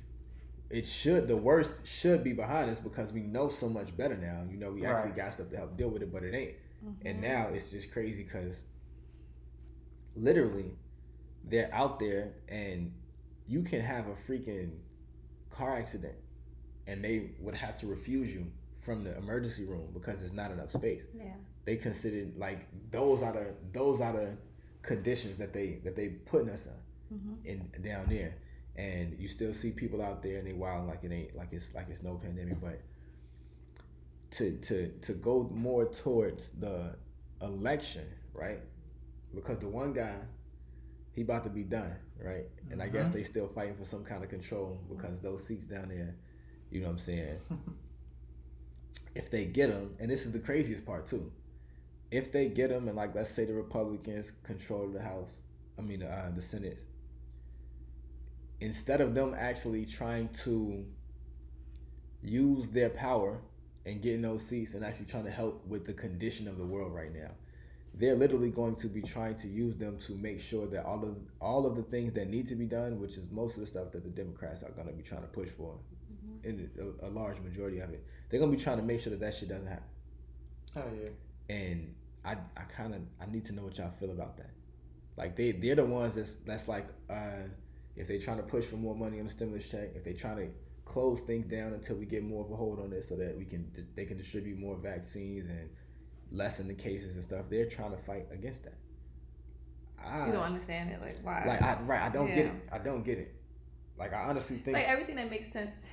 It 0.71 0.83
should 0.83 1.27
the 1.27 1.37
worst 1.37 1.85
should 1.85 2.23
be 2.23 2.33
behind 2.33 2.71
us 2.71 2.79
because 2.79 3.13
we 3.13 3.21
know 3.21 3.49
so 3.49 3.69
much 3.69 3.95
better 3.95 4.17
now. 4.17 4.41
You 4.49 4.57
know, 4.57 4.71
we 4.71 4.83
actually 4.83 5.11
got 5.11 5.35
stuff 5.35 5.49
to 5.51 5.57
help 5.57 5.77
deal 5.77 5.89
with 5.89 6.01
it, 6.01 6.11
but 6.11 6.23
it 6.23 6.33
ain't. 6.33 6.55
And 7.05 7.19
Mhm. 7.19 7.21
now 7.21 7.47
it's 7.53 7.69
just 7.69 7.91
crazy 7.91 8.23
because 8.23 8.63
literally 10.15 10.71
they're 11.43 11.69
out 11.73 11.99
there 11.99 12.33
and 12.49 12.91
you 13.47 13.61
can 13.61 13.81
have 13.81 14.07
a 14.07 14.15
freaking 14.27 14.71
car 15.51 15.77
accident 15.77 16.15
and 16.87 17.03
they 17.03 17.29
would 17.39 17.55
have 17.55 17.77
to 17.77 17.87
refuse 17.87 18.33
you 18.33 18.47
from 18.81 19.03
the 19.03 19.15
emergency 19.17 19.65
room 19.65 19.87
because 19.93 20.19
there's 20.19 20.33
not 20.33 20.51
enough 20.51 20.71
space. 20.71 21.03
yeah, 21.15 21.33
They 21.65 21.77
considered 21.77 22.33
like 22.37 22.67
those 22.91 23.23
are 23.23 23.33
the 23.33 23.47
those 23.73 24.01
are 24.01 24.13
the 24.13 24.37
conditions 24.83 25.37
that 25.37 25.53
they 25.53 25.79
that 25.83 25.95
they 25.95 26.09
putting 26.09 26.49
us 26.49 26.67
in 26.67 27.17
hmm 27.17 27.33
in 27.45 27.69
down 27.83 28.07
there. 28.09 28.35
And 28.77 29.17
you 29.19 29.27
still 29.27 29.53
see 29.53 29.71
people 29.71 30.01
out 30.01 30.21
there 30.21 30.37
and 30.37 30.47
they 30.47 30.53
wild 30.53 30.87
like 30.87 31.03
it 31.03 31.11
ain't 31.11 31.35
like 31.35 31.49
it's 31.51 31.73
like 31.73 31.87
it's 31.89 32.03
no 32.03 32.15
pandemic, 32.15 32.59
but 32.61 32.81
to 34.31 34.51
to 34.57 34.89
to 35.01 35.13
go 35.13 35.49
more 35.53 35.85
towards 35.85 36.49
the 36.59 36.95
election, 37.41 38.05
right? 38.33 38.59
Because 39.33 39.59
the 39.59 39.67
one 39.67 39.93
guy, 39.93 40.15
he 41.13 41.21
about 41.21 41.43
to 41.45 41.49
be 41.49 41.63
done, 41.63 41.95
right? 42.21 42.45
And 42.71 42.81
I 42.81 42.87
guess 42.89 43.09
Mhm. 43.09 43.13
they 43.13 43.23
still 43.23 43.47
fighting 43.47 43.75
for 43.75 43.85
some 43.85 44.03
kind 44.03 44.23
of 44.23 44.29
control 44.29 44.79
because 44.89 45.21
those 45.21 45.45
seats 45.45 45.65
down 45.65 45.89
there, 45.89 46.15
you 46.71 46.81
know 46.81 46.87
what 46.87 46.93
I'm 46.93 46.99
saying? 46.99 47.39
if 49.15 49.29
they 49.29 49.45
get 49.45 49.69
them, 49.69 49.95
and 49.99 50.09
this 50.09 50.25
is 50.25 50.31
the 50.31 50.39
craziest 50.39 50.85
part 50.85 51.07
too, 51.07 51.31
if 52.11 52.31
they 52.31 52.47
get 52.47 52.71
him 52.71 52.87
and 52.87 52.95
like 52.95 53.15
let's 53.15 53.29
say 53.29 53.45
the 53.45 53.53
Republicans 53.53 54.31
control 54.43 54.87
the 54.87 55.01
House, 55.01 55.41
I 55.77 55.81
mean 55.81 56.03
uh, 56.03 56.31
the 56.35 56.41
Senate, 56.41 56.79
instead 58.61 59.01
of 59.01 59.15
them 59.15 59.35
actually 59.37 59.85
trying 59.85 60.29
to 60.43 60.85
use 62.21 62.69
their 62.69 62.89
power 62.89 63.39
and 63.85 64.01
getting 64.01 64.21
those 64.21 64.45
seats 64.45 64.73
and 64.73 64.83
actually 64.83 65.05
trying 65.05 65.25
to 65.25 65.31
help 65.31 65.65
with 65.67 65.85
the 65.85 65.93
condition 65.93 66.47
of 66.47 66.57
the 66.57 66.65
world 66.65 66.93
right 66.93 67.13
now, 67.13 67.29
they're 67.93 68.15
literally 68.15 68.49
going 68.49 68.75
to 68.75 68.87
be 68.87 69.01
trying 69.01 69.35
to 69.35 69.47
use 69.47 69.77
them 69.77 69.97
to 69.99 70.13
make 70.15 70.39
sure 70.39 70.67
that 70.67 70.85
all 70.85 71.03
of 71.03 71.15
all 71.39 71.65
of 71.65 71.75
the 71.75 71.83
things 71.83 72.13
that 72.13 72.29
need 72.29 72.47
to 72.47 72.55
be 72.55 72.65
done, 72.65 72.99
which 72.99 73.13
is 73.13 73.23
most 73.31 73.55
of 73.55 73.61
the 73.61 73.67
stuff 73.67 73.91
that 73.91 74.03
the 74.03 74.09
Democrats 74.09 74.63
are 74.63 74.71
going 74.71 74.87
to 74.87 74.93
be 74.93 75.03
trying 75.03 75.21
to 75.21 75.27
push 75.27 75.49
for, 75.49 75.75
in 76.43 76.69
a, 77.01 77.07
a 77.07 77.09
large 77.09 77.39
majority 77.39 77.79
of 77.79 77.89
it, 77.91 78.05
they're 78.29 78.39
going 78.39 78.51
to 78.51 78.57
be 78.57 78.61
trying 78.61 78.77
to 78.77 78.83
make 78.83 78.99
sure 78.99 79.11
that 79.11 79.19
that 79.19 79.33
shit 79.33 79.49
doesn't 79.49 79.67
happen. 79.67 79.83
Oh 80.75 80.83
yeah. 81.01 81.09
And 81.49 81.93
I, 82.23 82.33
I 82.57 82.61
kind 82.75 82.95
of 82.95 83.01
I 83.21 83.31
need 83.31 83.45
to 83.45 83.53
know 83.53 83.63
what 83.63 83.77
y'all 83.77 83.91
feel 83.91 84.11
about 84.11 84.37
that. 84.37 84.49
Like 85.17 85.35
they 85.35 85.51
they're 85.51 85.75
the 85.75 85.85
ones 85.85 86.15
that's 86.15 86.35
that's 86.45 86.67
like 86.67 86.87
uh, 87.09 87.47
if 87.95 88.07
they're 88.07 88.19
trying 88.19 88.37
to 88.37 88.43
push 88.43 88.65
for 88.65 88.77
more 88.77 88.95
money 88.95 89.19
on 89.19 89.25
the 89.25 89.31
stimulus 89.31 89.69
check, 89.69 89.91
if 89.95 90.03
they're 90.03 90.13
trying 90.13 90.37
to 90.37 90.47
close 90.85 91.21
things 91.21 91.45
down 91.45 91.73
until 91.73 91.95
we 91.95 92.05
get 92.05 92.23
more 92.23 92.43
of 92.43 92.51
a 92.51 92.55
hold 92.55 92.79
on 92.79 92.89
this, 92.89 93.09
so 93.09 93.15
that 93.15 93.37
we 93.37 93.45
can 93.45 93.71
they 93.95 94.05
can 94.05 94.17
distribute 94.17 94.57
more 94.59 94.75
vaccines 94.75 95.47
and 95.49 95.69
lessen 96.31 96.67
the 96.67 96.73
cases 96.73 97.15
and 97.15 97.23
stuff. 97.23 97.45
They're 97.49 97.65
trying 97.65 97.91
to 97.91 97.97
fight 97.97 98.27
against 98.31 98.63
that. 98.63 98.75
I, 100.03 100.27
you 100.27 100.33
don't 100.33 100.43
understand 100.43 100.91
it. 100.91 101.01
Like 101.01 101.17
why? 101.23 101.43
like 101.47 101.61
I 101.61 101.79
right 101.81 102.01
I 102.01 102.09
don't 102.09 102.27
get 102.27 102.45
it. 102.45 102.51
I 102.71 102.77
don't 102.79 103.03
get 103.03 103.17
it. 103.17 103.35
Like 103.97 104.13
I 104.13 104.23
honestly 104.23 104.57
think 104.57 104.75
like 104.75 104.87
everything 104.87 105.15
that 105.15 105.29
makes 105.29 105.51
sense. 105.51 105.85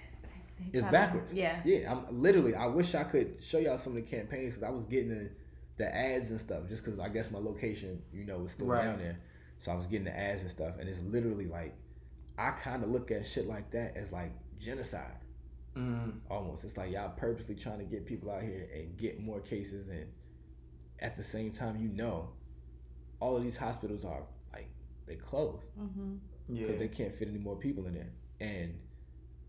it's 0.72 0.84
to- 0.84 0.90
backwards. 0.90 1.32
yeah. 1.32 1.60
Yeah, 1.64 1.92
I'm 1.92 2.04
literally. 2.10 2.54
I 2.54 2.66
wish 2.66 2.94
I 2.94 3.04
could 3.04 3.36
show 3.40 3.58
y'all 3.58 3.78
some 3.78 3.96
of 3.96 4.04
the 4.04 4.10
campaigns 4.10 4.54
because 4.54 4.68
I 4.68 4.70
was 4.70 4.84
getting 4.84 5.10
the, 5.10 5.30
the 5.78 5.94
ads 5.94 6.30
and 6.30 6.40
stuff 6.40 6.68
just 6.68 6.84
because 6.84 6.98
I 7.00 7.08
guess 7.08 7.30
my 7.30 7.38
location, 7.38 8.02
you 8.12 8.24
know, 8.24 8.38
was 8.38 8.52
still 8.52 8.66
Right. 8.66 8.84
down 8.84 8.98
there. 8.98 9.18
So 9.58 9.72
I 9.72 9.74
was 9.74 9.86
getting 9.86 10.04
the 10.04 10.16
ads 10.16 10.42
and 10.42 10.50
stuff, 10.50 10.78
and 10.78 10.88
it's 10.88 11.00
literally 11.02 11.46
like, 11.46 11.74
I 12.38 12.50
kind 12.52 12.82
of 12.82 12.90
look 12.90 13.10
at 13.10 13.24
shit 13.26 13.46
like 13.46 13.70
that 13.72 13.96
as 13.96 14.12
like 14.12 14.32
genocide 14.58 15.16
Mm. 15.76 16.20
almost. 16.30 16.64
It's 16.64 16.76
like 16.76 16.90
y'all 16.92 17.10
purposely 17.16 17.54
trying 17.54 17.78
to 17.78 17.84
get 17.84 18.04
people 18.04 18.30
out 18.30 18.42
here 18.42 18.68
and 18.74 18.96
get 18.98 19.20
more 19.20 19.40
cases, 19.40 19.88
and 19.88 20.06
at 21.00 21.16
the 21.16 21.22
same 21.22 21.50
time, 21.52 21.76
you 21.80 21.88
know, 21.88 22.28
all 23.20 23.36
of 23.36 23.42
these 23.42 23.56
hospitals 23.56 24.04
are 24.04 24.22
like 24.52 24.68
they 25.06 25.14
closed 25.16 25.66
Mm-hmm. 25.80 26.16
Yeah. 26.48 26.66
because 26.66 26.78
they 26.80 26.88
can't 26.88 27.14
fit 27.14 27.28
any 27.28 27.38
more 27.38 27.56
people 27.56 27.86
in 27.86 27.94
there. 27.94 28.10
And 28.40 28.78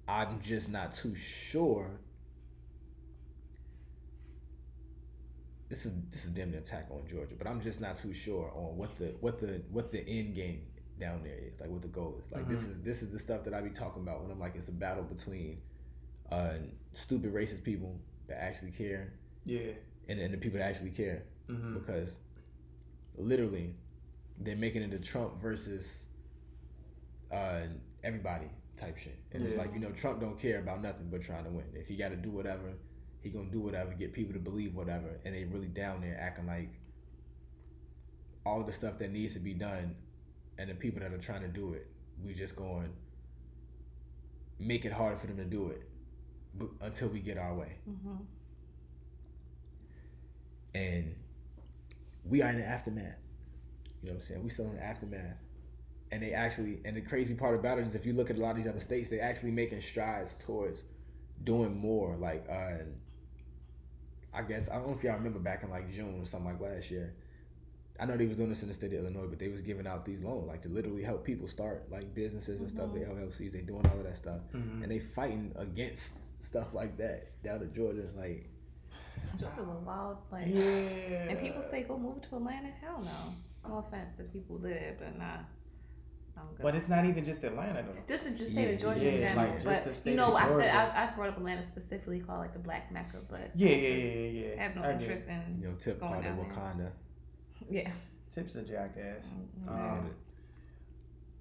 I'm 0.08 0.40
just 0.42 0.70
not 0.70 0.94
too 0.96 1.16
sure. 1.16 2.00
This 5.74 5.88
is 5.88 5.92
this 6.12 6.24
is 6.26 6.30
a 6.32 6.34
damn 6.36 6.54
attack 6.54 6.86
on 6.92 7.02
Georgia, 7.10 7.34
but 7.36 7.48
I'm 7.48 7.60
just 7.60 7.82
not 7.82 7.98
too 7.98 8.14
sure 8.14 8.52
on 8.54 8.78
what 8.78 8.96
the 9.00 9.06
what 9.22 9.40
the 9.40 9.64
what 9.72 9.92
the 9.92 10.08
end 10.08 10.36
game 10.36 10.62
down 11.00 11.24
there 11.24 11.36
is, 11.36 11.60
like 11.60 11.72
what 11.72 11.82
the 11.82 11.88
goal 11.88 12.22
is. 12.24 12.32
Like 12.32 12.48
this 12.48 12.62
Mhm. 12.64 12.70
is 12.70 12.82
this 12.84 13.02
is 13.02 13.10
the 13.12 13.18
stuff 13.18 13.44
that 13.46 13.56
I 13.56 13.62
be 13.62 13.72
talking 13.72 14.04
about 14.04 14.22
when 14.22 14.30
I'm 14.30 14.40
like 14.40 14.56
it's 14.56 14.68
a 14.68 14.72
battle 14.72 15.04
between 15.04 15.62
uh, 16.32 16.58
stupid 16.92 17.34
racist 17.34 17.64
people 17.64 18.00
that 18.28 18.38
actually 18.40 18.70
care 18.70 19.14
yeah. 19.46 19.72
and, 20.08 20.20
and 20.20 20.32
the 20.32 20.38
people 20.38 20.60
that 20.60 20.66
actually 20.70 20.92
care 20.92 21.24
Mm-hmm. 21.50 21.74
because 21.74 22.20
literally 23.18 23.76
they're 24.40 24.56
making 24.56 24.84
it 24.84 24.94
a 24.94 25.00
Trump 25.00 25.42
versus 25.42 26.04
uh, 27.32 27.62
everybody 28.04 28.46
type 28.78 28.98
shit. 29.00 29.18
And 29.32 29.44
it's 29.44 29.58
like, 29.58 29.74
you 29.74 29.80
know, 29.80 29.90
Trump 29.92 30.22
don't 30.22 30.40
care 30.40 30.60
about 30.60 30.82
nothing 30.84 31.08
but 31.12 31.22
trying 31.24 31.44
to 31.46 31.50
win. 31.50 31.66
If 31.74 31.88
he 31.88 31.96
got 31.96 32.10
to 32.10 32.16
do 32.16 32.30
whatever, 32.30 32.74
he 33.24 33.30
gonna 33.30 33.50
do 33.50 33.60
whatever, 33.60 33.94
get 33.94 34.14
people 34.14 34.34
to 34.34 34.40
believe 34.40 34.76
whatever, 34.76 35.20
and 35.26 35.34
they 35.34 35.46
really 35.46 35.68
down 35.68 36.02
there 36.02 36.18
acting 36.20 36.46
like 36.46 36.70
all 38.46 38.64
the 38.64 38.74
stuff 38.74 39.00
that 39.00 39.12
needs 39.12 39.34
to 39.34 39.40
be 39.40 39.54
done, 39.54 39.96
and 40.58 40.70
the 40.70 40.76
people 40.76 41.00
that 41.00 41.14
are 41.14 41.18
trying 41.18 41.42
to 41.42 41.48
do 41.48 41.74
it, 41.74 41.88
we 42.24 42.34
just 42.34 42.56
going 42.56 42.90
make 44.60 44.86
it 44.86 44.92
harder 44.92 45.18
for 45.18 45.28
them 45.28 45.38
to 45.38 45.46
do 45.46 45.70
it 45.70 45.90
bu- 46.54 46.72
until 46.82 47.08
we 47.10 47.20
get 47.20 47.38
our 47.38 47.56
way. 47.56 47.76
Mm-hmm. 47.90 48.16
and 50.76 51.16
we 52.26 52.42
are 52.42 52.50
in 52.50 52.58
the 52.58 52.66
aftermath. 52.66 53.18
You 54.02 54.10
know 54.10 54.14
what 54.14 54.16
I'm 54.16 54.22
saying? 54.22 54.44
We 54.44 54.50
still 54.50 54.66
in 54.66 54.76
the 54.76 54.84
aftermath. 54.84 55.38
And 56.12 56.22
they 56.22 56.34
actually, 56.34 56.80
and 56.86 56.96
the 56.96 57.02
crazy 57.02 57.34
part 57.34 57.56
about 57.56 57.80
it 57.80 57.88
is, 57.88 57.96
if 57.96 58.06
you 58.06 58.14
look 58.14 58.30
at 58.30 58.38
a 58.38 58.40
lot 58.40 58.52
of 58.52 58.58
these 58.58 58.68
other 58.68 58.80
states, 58.80 59.10
they 59.10 59.20
actually 59.20 59.52
making 59.52 59.82
strides 59.82 60.36
towards 60.36 60.84
doing 61.44 61.76
more. 61.78 62.16
Like, 62.16 62.46
uh, 62.50 62.84
I 64.34 64.42
guess 64.42 64.70
I 64.70 64.76
don't 64.76 64.88
know 64.88 64.94
if 64.98 65.04
y'all 65.04 65.14
remember 65.16 65.40
back 65.40 65.64
in 65.64 65.70
like 65.70 65.92
June 65.92 66.20
or 66.22 66.26
something 66.26 66.52
like 66.52 66.62
last 66.62 66.90
year, 66.92 67.14
I 68.00 68.06
know 68.06 68.18
they 68.18 68.26
was 68.26 68.38
doing 68.38 68.50
this 68.50 68.64
in 68.64 68.68
the 68.70 68.74
state 68.74 68.92
of 68.94 69.00
Illinois, 69.02 69.28
but 69.28 69.38
they 69.40 69.50
was 69.50 69.62
giving 69.62 69.86
out 69.86 70.04
these 70.06 70.24
loans 70.24 70.48
like 70.48 70.62
to 70.64 70.70
literally 70.70 71.04
help 71.04 71.24
people 71.24 71.48
start 71.48 71.86
like 71.92 72.14
businesses 72.16 72.60
and 72.60 72.70
stuff. 72.70 72.92
The 72.94 73.02
LLCs, 73.02 73.52
they 73.52 73.62
doing 73.62 73.86
all 73.86 73.98
of 74.00 74.04
that 74.06 74.18
stuff, 74.18 74.42
Mhm. 74.54 74.82
and 74.84 74.92
they 74.92 75.00
fighting 75.00 75.52
against 75.56 76.18
stuff 76.40 76.74
like 76.74 76.98
that 76.98 77.42
down 77.44 77.62
in 77.62 77.72
Georgia. 77.74 78.08
Like, 78.18 78.50
Georgia 79.40 79.64
was 79.64 79.84
wild, 79.86 80.18
like, 80.32 80.48
Yeah. 80.48 81.30
and 81.30 81.40
people 81.40 81.62
say 81.64 81.84
go 81.84 81.98
move 81.98 82.22
to 82.30 82.36
Atlanta. 82.38 82.70
Hell 82.82 83.02
no. 83.04 83.34
No 83.70 83.78
offense 83.78 84.18
to 84.18 84.24
people 84.24 84.58
there, 84.58 84.96
but 85.00 85.18
nah. 85.18 85.38
I'm. 86.38 86.44
But 86.62 86.76
it's 86.76 86.90
not 86.90 87.06
even 87.06 87.24
just 87.26 87.44
Atlanta 87.44 87.84
though. 87.84 87.96
Just 88.08 88.24
to 88.26 88.32
just 88.32 88.52
state 88.52 88.68
Yeah, 88.68 88.74
of 88.76 88.82
Georgia 88.82 89.00
yeah, 89.04 89.10
in 89.12 89.18
general, 89.20 89.54
like, 89.54 89.64
but 89.64 90.06
you 90.06 90.16
know, 90.16 90.34
I 90.36 90.48
said 90.48 90.76
I, 90.76 91.04
I 91.04 91.16
brought 91.16 91.30
up 91.30 91.38
Atlanta 91.38 91.66
specifically, 91.68 92.20
called 92.20 92.40
like 92.40 92.54
the 92.54 92.60
Black 92.60 92.92
Mecca, 92.92 93.18
but 93.30 93.52
Yeah, 93.56 93.70
I 93.70 93.72
yeah, 93.72 93.96
just 93.96 94.16
yeah, 94.16 94.22
yeah. 94.56 94.62
Have 94.64 94.76
no 94.76 94.82
I 94.84 94.86
get 94.94 94.96
it. 94.96 95.02
interest 95.04 95.28
in 95.28 95.60
you 95.62 95.68
know, 95.70 95.76
Tip 95.76 96.00
Going 96.00 96.12
called 96.14 96.26
it 96.26 96.28
down 96.28 96.38
there. 96.38 96.88
Wakanda. 96.90 96.92
yeah. 97.70 97.92
Tips 98.34 98.56
a 98.56 98.64
jackass. 98.64 99.26
Mhm. 99.66 99.68
Um, 99.70 100.12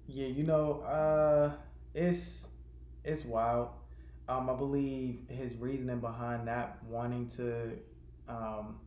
yeah, 0.07 0.27
you 0.27 0.43
know, 0.43 0.81
uh, 0.81 1.53
it's 1.93 2.47
it's 3.03 3.25
wild. 3.25 3.69
Um, 4.29 4.49
I 4.49 4.53
believe 4.53 5.19
his 5.27 5.55
reasoning 5.55 5.99
behind 5.99 6.45
not 6.45 6.77
wanting 6.89 7.27
to 7.29 7.71
um, 8.29 8.77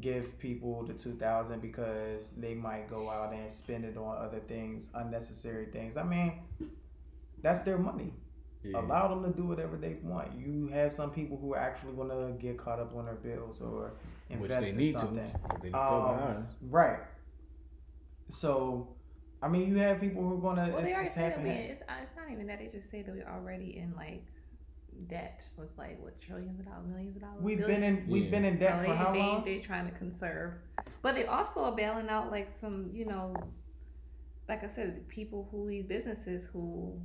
give 0.00 0.38
people 0.38 0.84
the 0.84 0.92
two 0.94 1.14
thousand 1.14 1.62
because 1.62 2.30
they 2.36 2.54
might 2.54 2.88
go 2.88 3.08
out 3.08 3.32
and 3.32 3.50
spend 3.50 3.84
it 3.84 3.96
on 3.96 4.16
other 4.18 4.40
things, 4.40 4.88
unnecessary 4.94 5.66
things. 5.66 5.96
I 5.96 6.02
mean, 6.02 6.40
that's 7.42 7.62
their 7.62 7.78
money. 7.78 8.12
Yeah. 8.62 8.80
Allow 8.80 9.08
them 9.08 9.32
to 9.32 9.36
do 9.36 9.46
whatever 9.46 9.76
they 9.76 9.96
want. 10.02 10.36
You 10.36 10.68
have 10.72 10.92
some 10.92 11.10
people 11.10 11.36
who 11.36 11.54
are 11.54 11.58
actually 11.58 11.92
going 11.92 12.08
to 12.08 12.32
get 12.40 12.58
caught 12.58 12.80
up 12.80 12.96
on 12.96 13.04
their 13.04 13.14
bills 13.14 13.60
or 13.60 13.92
Which 14.28 14.50
invest 14.50 14.60
they 14.62 14.70
in 14.70 14.76
need 14.76 14.94
to. 14.94 15.08
They 15.62 15.70
Um. 15.72 16.48
Right. 16.62 16.98
So, 18.28 18.96
I 19.40 19.48
mean, 19.48 19.68
you 19.68 19.76
have 19.76 20.00
people 20.00 20.22
who 20.22 20.34
are 20.34 20.40
gonna. 20.40 20.68
Well, 20.70 20.78
it's, 20.78 20.88
they 20.88 20.94
already 20.94 21.06
it's 21.06 21.14
say 21.14 21.20
half 21.22 21.30
that 21.32 21.38
and 21.38 21.48
we. 21.48 21.54
half. 21.54 21.70
It's, 21.70 21.82
uh, 21.82 21.94
it's 22.02 22.16
not 22.16 22.30
even 22.32 22.46
that. 22.48 22.58
They 22.58 22.66
just 22.66 22.90
say 22.90 23.02
that 23.02 23.14
we're 23.14 23.28
already 23.28 23.76
in 23.76 23.94
like 23.96 24.24
debt 25.08 25.42
with 25.56 25.68
like 25.78 26.00
what 26.02 26.20
trillions 26.20 26.58
of 26.60 26.66
dollars, 26.66 26.86
millions 26.88 27.16
of 27.16 27.22
dollars. 27.22 27.38
We've 27.40 27.64
been 27.66 27.82
in 27.82 28.04
we've 28.08 28.24
Yeah. 28.24 28.30
been 28.30 28.44
in 28.44 28.58
So 28.58 28.64
debt 28.64 28.80
they, 28.82 28.88
for 28.88 28.94
how 28.94 29.12
they, 29.12 29.18
long? 29.18 29.44
They're 29.44 29.60
trying 29.60 29.90
to 29.90 29.96
conserve, 29.98 30.54
but 31.02 31.14
they 31.14 31.26
also 31.26 31.64
are 31.64 31.72
bailing 31.76 32.08
out 32.08 32.30
like 32.30 32.48
some, 32.60 32.90
you 32.92 33.04
know, 33.04 33.34
like 34.48 34.64
I 34.64 34.68
said, 34.74 35.08
people 35.08 35.48
who 35.50 35.68
these 35.68 35.84
businesses 35.84 36.46
who 36.52 37.00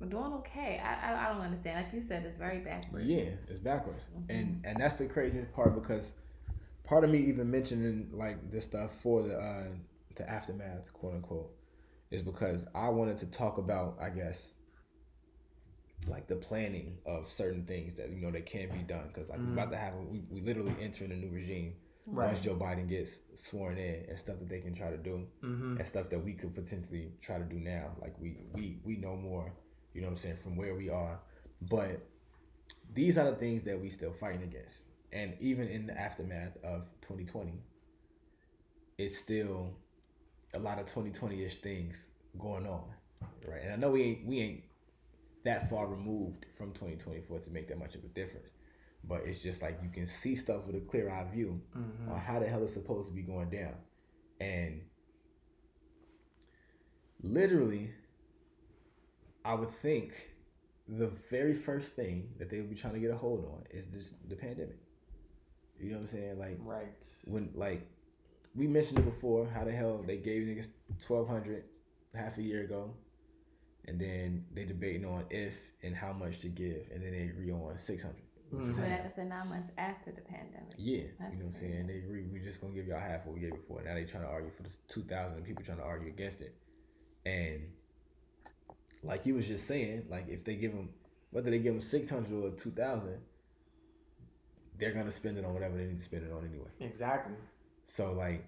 are 0.00 0.06
doing 0.06 0.32
okay. 0.34 0.80
I, 0.84 1.12
I 1.12 1.26
I 1.26 1.32
don't 1.32 1.42
understand. 1.42 1.84
Like 1.84 1.94
you 1.94 2.00
said, 2.00 2.24
it's 2.24 2.36
very 2.38 2.58
backwards. 2.58 3.06
Yeah, 3.06 3.30
it's 3.48 3.58
backwards, 3.58 4.08
Mhm. 4.16 4.24
and 4.30 4.60
and 4.64 4.80
that's 4.80 4.94
the 4.94 5.06
craziest 5.06 5.52
part 5.52 5.74
because 5.74 6.12
part 6.84 7.04
of 7.04 7.10
me 7.10 7.18
even 7.18 7.50
mentioning 7.50 8.08
like 8.12 8.50
this 8.50 8.64
stuff 8.64 8.90
for 9.02 9.22
the 9.22 9.38
uh, 9.38 9.64
the 10.16 10.28
aftermath, 10.28 10.92
quote 10.92 11.14
unquote, 11.14 11.50
is 12.10 12.22
because 12.22 12.66
I 12.74 12.88
wanted 12.88 13.18
to 13.18 13.26
talk 13.26 13.58
about, 13.58 13.98
I 14.00 14.10
guess, 14.10 14.54
like 16.08 16.26
the 16.28 16.36
planning 16.36 16.98
of 17.06 17.30
certain 17.30 17.64
things 17.64 17.94
that 17.96 18.10
you 18.10 18.20
know 18.20 18.30
that 18.30 18.46
can't 18.46 18.72
be 18.72 18.78
done 18.80 19.08
because 19.08 19.28
like 19.28 19.38
we're 19.40 19.52
about 19.54 19.70
to 19.70 19.76
have 19.76 19.94
a, 19.94 20.02
we 20.02 20.22
we 20.30 20.40
literally 20.40 20.74
entering 20.80 21.12
a 21.12 21.16
new 21.16 21.30
regime 21.30 21.74
Right. 22.08 22.26
once 22.28 22.38
Joe 22.38 22.54
Biden 22.54 22.88
gets 22.88 23.18
sworn 23.34 23.78
in 23.78 24.04
and 24.08 24.16
stuff 24.16 24.38
that 24.38 24.48
they 24.48 24.60
can 24.60 24.72
try 24.74 24.90
to 24.90 24.96
do 24.96 25.26
Mm-hmm. 25.42 25.78
and 25.78 25.88
stuff 25.88 26.08
that 26.10 26.24
we 26.24 26.34
could 26.34 26.54
potentially 26.54 27.10
try 27.20 27.36
to 27.38 27.44
do 27.44 27.56
now. 27.58 27.96
Like 28.00 28.14
we 28.20 28.36
we 28.52 28.78
we 28.84 28.96
know 28.96 29.16
more, 29.16 29.52
you 29.92 30.00
know 30.02 30.06
what 30.06 30.12
I'm 30.12 30.16
saying, 30.18 30.36
from 30.36 30.54
where 30.54 30.76
we 30.76 30.88
are. 30.88 31.18
But 31.62 32.06
these 32.94 33.18
are 33.18 33.28
the 33.28 33.36
things 33.36 33.64
that 33.64 33.80
we 33.80 33.90
still 33.90 34.12
fighting 34.12 34.44
against. 34.44 34.82
And 35.12 35.34
even 35.40 35.66
in 35.66 35.86
the 35.88 35.98
aftermath 35.98 36.56
of 36.62 36.82
2020, 37.02 37.54
it's 38.98 39.16
still 39.18 39.74
a 40.54 40.58
lot 40.60 40.78
of 40.78 40.86
2020-ish 40.86 41.56
things 41.56 42.08
going 42.38 42.66
on. 42.66 42.84
Right. 43.46 43.62
And 43.64 43.72
I 43.72 43.76
know 43.76 43.90
we 43.90 44.02
ain't 44.02 44.26
we 44.26 44.38
ain't 44.40 44.62
that 45.46 45.70
far 45.70 45.86
removed 45.86 46.44
from 46.56 46.68
2024 46.72 47.38
to 47.40 47.50
make 47.50 47.68
that 47.68 47.78
much 47.78 47.94
of 47.94 48.04
a 48.04 48.08
difference. 48.08 48.50
But 49.04 49.22
it's 49.24 49.40
just 49.40 49.62
like 49.62 49.78
you 49.82 49.88
can 49.88 50.06
see 50.06 50.36
stuff 50.36 50.66
with 50.66 50.76
a 50.76 50.80
clear 50.80 51.10
eye 51.10 51.24
view 51.32 51.60
Mm-hmm. 51.76 52.10
on 52.12 52.18
how 52.20 52.38
the 52.40 52.48
hell 52.48 52.62
it's 52.62 52.74
supposed 52.74 53.08
to 53.08 53.14
be 53.14 53.22
going 53.22 53.50
down. 53.50 53.74
And 54.40 54.82
literally, 57.22 57.90
I 59.44 59.54
would 59.54 59.70
think 59.70 60.12
the 60.88 61.08
very 61.30 61.54
first 61.54 61.92
thing 61.92 62.28
that 62.38 62.50
they 62.50 62.58
would 62.60 62.70
be 62.70 62.76
trying 62.76 62.94
to 62.94 63.00
get 63.00 63.10
a 63.10 63.16
hold 63.16 63.44
on 63.44 63.64
is 63.70 63.86
this 63.86 64.14
the 64.28 64.36
pandemic. 64.36 64.78
You 65.80 65.90
know 65.90 65.96
what 65.96 66.02
I'm 66.02 66.08
saying? 66.08 66.38
Like 66.38 66.58
Right. 66.60 66.86
when 67.24 67.50
like 67.54 67.86
we 68.54 68.66
mentioned 68.66 68.98
it 68.98 69.04
before, 69.04 69.46
how 69.46 69.64
the 69.64 69.72
hell 69.72 70.02
they 70.06 70.16
gave 70.16 70.42
niggas 70.46 70.68
twelve 71.04 71.28
hundred 71.28 71.64
half 72.14 72.38
a 72.38 72.42
year 72.42 72.62
ago, 72.62 72.94
and 73.86 74.00
then 74.00 74.44
they 74.54 74.64
debating 74.64 75.04
on 75.04 75.24
if 75.30 75.54
and 75.82 75.94
how 75.94 76.12
much 76.12 76.40
to 76.40 76.48
give, 76.48 76.88
and 76.92 77.02
then 77.02 77.12
they 77.12 77.22
agree 77.22 77.50
on 77.50 77.76
six 77.78 78.02
hundred. 78.02 78.22
Mhm. 78.52 78.76
But 78.76 78.88
like 78.88 79.18
I 79.18 79.22
nine 79.24 79.48
months 79.48 79.72
after 79.76 80.12
the 80.12 80.20
pandemic. 80.20 80.74
Yeah, 80.76 81.02
That's 81.18 81.34
you 81.34 81.40
know 81.40 81.46
what 81.46 81.54
I'm 81.54 81.60
saying. 81.60 81.86
They 81.88 81.98
agree. 81.98 82.26
We're 82.30 82.42
just 82.42 82.60
gonna 82.60 82.74
give 82.74 82.86
y'all 82.86 83.00
half 83.00 83.26
what 83.26 83.34
we 83.34 83.40
gave 83.40 83.52
before. 83.52 83.82
Now 83.82 83.94
they 83.94 84.04
trying 84.04 84.22
to 84.22 84.28
argue 84.28 84.50
for 84.50 84.62
this 84.62 84.78
two 84.88 85.02
thousand. 85.02 85.42
People 85.44 85.64
trying 85.64 85.78
to 85.78 85.84
argue 85.84 86.08
against 86.08 86.40
it, 86.42 86.54
and 87.24 87.62
like 89.02 89.26
you 89.26 89.34
was 89.34 89.46
just 89.46 89.66
saying, 89.66 90.06
like 90.08 90.28
if 90.28 90.44
they 90.44 90.54
give 90.54 90.72
them 90.72 90.90
whether 91.30 91.50
they 91.50 91.58
give 91.58 91.74
them 91.74 91.82
six 91.82 92.08
hundred 92.10 92.32
or 92.32 92.50
two 92.50 92.70
thousand, 92.70 93.18
they're 94.78 94.92
gonna 94.92 95.10
spend 95.10 95.38
it 95.38 95.44
on 95.44 95.52
whatever 95.52 95.76
they 95.76 95.84
need 95.84 95.98
to 95.98 96.04
spend 96.04 96.24
it 96.24 96.32
on 96.32 96.44
anyway. 96.44 96.70
Exactly. 96.80 97.34
So 97.86 98.12
like, 98.12 98.44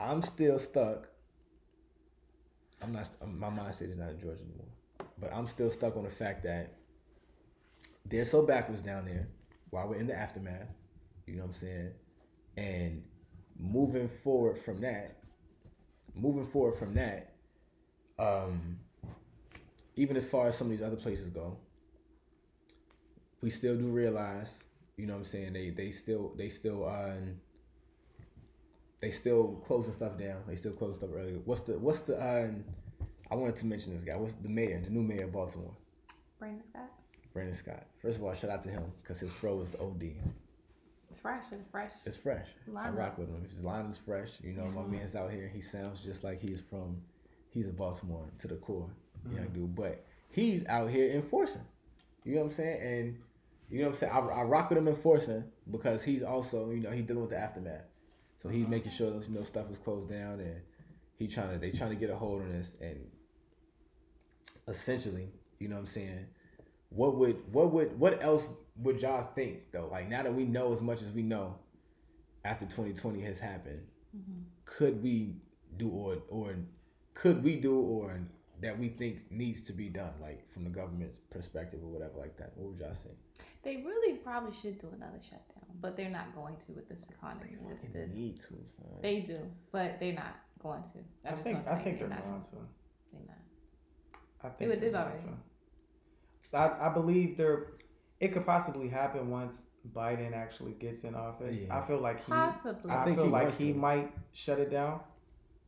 I'm 0.00 0.22
still 0.22 0.58
stuck. 0.58 1.08
I'm 2.82 2.92
not. 2.92 3.10
My 3.26 3.48
mindset 3.48 3.90
is 3.90 3.98
not 3.98 4.10
in 4.10 4.20
Georgia 4.20 4.42
anymore. 4.42 4.66
But 5.18 5.32
I'm 5.34 5.46
still 5.46 5.70
stuck 5.70 5.96
on 5.96 6.04
the 6.04 6.10
fact 6.10 6.42
that 6.44 6.74
they're 8.04 8.24
so 8.24 8.42
backwards 8.42 8.82
down 8.82 9.06
there 9.06 9.28
while 9.70 9.88
we're 9.88 9.96
in 9.96 10.06
the 10.06 10.14
aftermath. 10.14 10.68
You 11.26 11.36
know 11.36 11.42
what 11.42 11.48
I'm 11.48 11.54
saying? 11.54 11.90
And 12.56 13.02
moving 13.58 14.08
forward 14.08 14.58
from 14.58 14.80
that, 14.82 15.16
moving 16.14 16.46
forward 16.46 16.76
from 16.76 16.94
that, 16.94 17.32
um, 18.18 18.78
even 19.96 20.16
as 20.16 20.26
far 20.26 20.48
as 20.48 20.56
some 20.56 20.66
of 20.66 20.70
these 20.70 20.82
other 20.82 20.96
places 20.96 21.28
go, 21.28 21.56
we 23.40 23.50
still 23.50 23.76
do 23.76 23.86
realize, 23.86 24.58
you 24.96 25.06
know 25.06 25.14
what 25.14 25.20
I'm 25.20 25.24
saying, 25.24 25.52
they 25.52 25.70
they 25.70 25.90
still 25.90 26.32
they 26.36 26.48
still 26.48 26.88
um 26.88 27.40
they 29.00 29.10
still 29.10 29.62
closing 29.66 29.92
stuff 29.92 30.18
down. 30.18 30.42
They 30.46 30.56
still 30.56 30.72
closing 30.72 30.96
stuff 30.98 31.10
early. 31.14 31.34
What's 31.44 31.62
the 31.62 31.78
what's 31.78 32.00
the 32.00 32.16
um 32.20 32.64
I 33.30 33.34
wanted 33.34 33.56
to 33.56 33.66
mention 33.66 33.92
this 33.92 34.04
guy. 34.04 34.16
What's 34.16 34.34
the 34.34 34.48
mayor, 34.48 34.80
the 34.82 34.90
new 34.90 35.02
mayor 35.02 35.24
of 35.24 35.32
Baltimore? 35.32 35.74
Brandon 36.38 36.62
Scott. 36.70 36.90
Brandon 37.32 37.54
Scott. 37.54 37.86
First 38.00 38.18
of 38.18 38.24
all, 38.24 38.32
shout 38.34 38.50
out 38.50 38.62
to 38.64 38.68
him 38.70 38.84
because 39.02 39.18
his 39.18 39.32
fro 39.32 39.60
is 39.60 39.72
the 39.72 39.80
OD. 39.80 40.12
It's 41.08 41.20
fresh. 41.20 41.44
It's 41.52 41.64
fresh. 41.70 41.92
It's 42.04 42.16
fresh. 42.16 42.46
I 42.76 42.88
rock 42.90 43.18
with 43.18 43.28
him. 43.28 43.46
His 43.52 43.62
line 43.64 43.86
is 43.86 43.98
fresh. 43.98 44.30
You 44.42 44.52
know, 44.52 44.64
my 44.66 44.82
Mhm. 44.82 44.90
man's 44.90 45.16
out 45.16 45.30
here. 45.30 45.48
He 45.52 45.60
sounds 45.60 46.00
just 46.00 46.24
like 46.24 46.40
he's 46.40 46.60
from, 46.60 47.00
he's 47.50 47.68
a 47.68 47.72
Baltimore 47.72 48.26
to 48.38 48.48
the 48.48 48.56
core, 48.56 48.90
young 49.32 49.48
dude. 49.48 49.74
But 49.74 50.04
he's 50.30 50.64
out 50.66 50.90
here 50.90 51.10
enforcing. 51.12 51.62
You 52.24 52.34
know 52.34 52.40
what 52.40 52.46
I'm 52.46 52.52
saying? 52.52 52.80
And 52.82 53.18
you 53.70 53.78
know 53.80 53.86
what 53.86 53.94
I'm 53.94 53.98
saying? 53.98 54.12
I, 54.12 54.18
I 54.18 54.42
rock 54.42 54.68
with 54.70 54.78
him 54.78 54.88
enforcing 54.88 55.44
because 55.70 56.02
he's 56.04 56.22
also, 56.22 56.70
you 56.70 56.80
know, 56.80 56.90
he's 56.90 57.04
dealing 57.04 57.22
with 57.22 57.30
the 57.30 57.38
aftermath. 57.38 57.84
So 58.38 58.48
he's 58.48 58.68
making 58.68 58.92
sure 58.92 59.10
that 59.10 59.28
you 59.28 59.34
know 59.34 59.42
stuff 59.42 59.70
is 59.70 59.78
closed 59.78 60.10
down 60.10 60.40
and 60.40 60.60
he 61.16 61.26
trying 61.26 61.52
to 61.52 61.58
they 61.58 61.70
trying 61.70 61.90
to 61.90 61.96
get 61.96 62.10
a 62.10 62.16
hold 62.16 62.42
on 62.42 62.52
us, 62.52 62.76
and 62.80 62.98
essentially, 64.68 65.28
you 65.58 65.68
know 65.68 65.76
what 65.76 65.82
I'm 65.82 65.86
saying? 65.88 66.26
What 66.90 67.16
would 67.16 67.52
what 67.52 67.72
would 67.72 67.98
what 67.98 68.22
else 68.22 68.46
would 68.78 69.00
y'all 69.02 69.28
think 69.34 69.72
though? 69.72 69.88
Like 69.90 70.08
now 70.08 70.22
that 70.22 70.34
we 70.34 70.44
know 70.44 70.72
as 70.72 70.82
much 70.82 71.02
as 71.02 71.12
we 71.12 71.22
know 71.22 71.56
after 72.44 72.64
2020 72.66 73.20
has 73.22 73.40
happened, 73.40 73.86
Mhm. 74.16 74.44
could 74.64 75.02
we 75.02 75.36
do 75.76 75.88
or 75.90 76.18
or 76.28 76.56
could 77.14 77.42
we 77.42 77.56
do 77.58 77.78
or 77.80 78.20
that 78.60 78.78
we 78.78 78.88
think 78.88 79.30
needs 79.30 79.64
to 79.64 79.72
be 79.72 79.88
done, 79.88 80.12
like 80.20 80.48
from 80.52 80.64
the 80.64 80.70
government's 80.70 81.18
perspective 81.30 81.80
or 81.82 81.88
whatever 81.88 82.18
like 82.18 82.36
that? 82.36 82.56
What 82.56 82.70
would 82.72 82.78
y'all 82.80 82.94
say? 82.94 83.10
They 83.62 83.76
really 83.78 84.16
probably 84.18 84.54
should 84.54 84.78
do 84.78 84.88
another 84.94 85.18
shutdown, 85.20 85.55
but 85.80 85.96
they're 85.96 86.10
not 86.10 86.34
going 86.34 86.56
to 86.66 86.72
with 86.72 86.88
this 86.88 87.04
economy. 87.10 87.56
This, 87.68 87.82
They 87.82 88.00
this, 88.00 88.14
need 88.14 88.40
to, 88.42 88.48
son. 88.76 88.86
they 89.02 89.20
do, 89.20 89.38
but 89.72 89.98
they're 90.00 90.12
not 90.14 90.36
going 90.62 90.82
to. 90.82 90.98
I 91.24 91.28
I'm 91.30 91.34
just 91.36 91.44
think 91.44 91.66
I 91.68 91.74
think 91.78 91.98
they're 91.98 92.08
not 92.08 92.24
going 92.24 92.40
to. 92.42 92.56
They're 93.12 93.22
not. 93.26 93.36
I 94.44 94.48
think 94.48 94.58
They 94.58 94.66
would 94.68 94.80
they're 94.80 94.88
do 94.90 94.92
going 94.96 95.04
already. 95.04 95.22
to. 95.24 96.50
So 96.50 96.58
I, 96.58 96.86
I 96.88 96.92
believe 96.92 97.36
there 97.36 97.66
it 98.20 98.32
could 98.32 98.46
possibly 98.46 98.88
happen 98.88 99.30
once 99.30 99.64
Biden 99.92 100.32
actually 100.34 100.72
gets 100.72 101.04
in 101.04 101.14
office. 101.14 101.54
Yeah. 101.54 101.76
I 101.78 101.86
feel 101.86 101.98
like 102.00 102.24
he 102.24 102.32
Possibly. 102.32 102.90
I, 102.90 103.02
I 103.02 103.04
think 103.04 103.16
feel 103.16 103.26
he 103.26 103.30
like 103.30 103.56
he 103.58 103.72
to. 103.72 103.78
might 103.78 104.12
shut 104.32 104.58
it 104.58 104.70
down, 104.70 105.00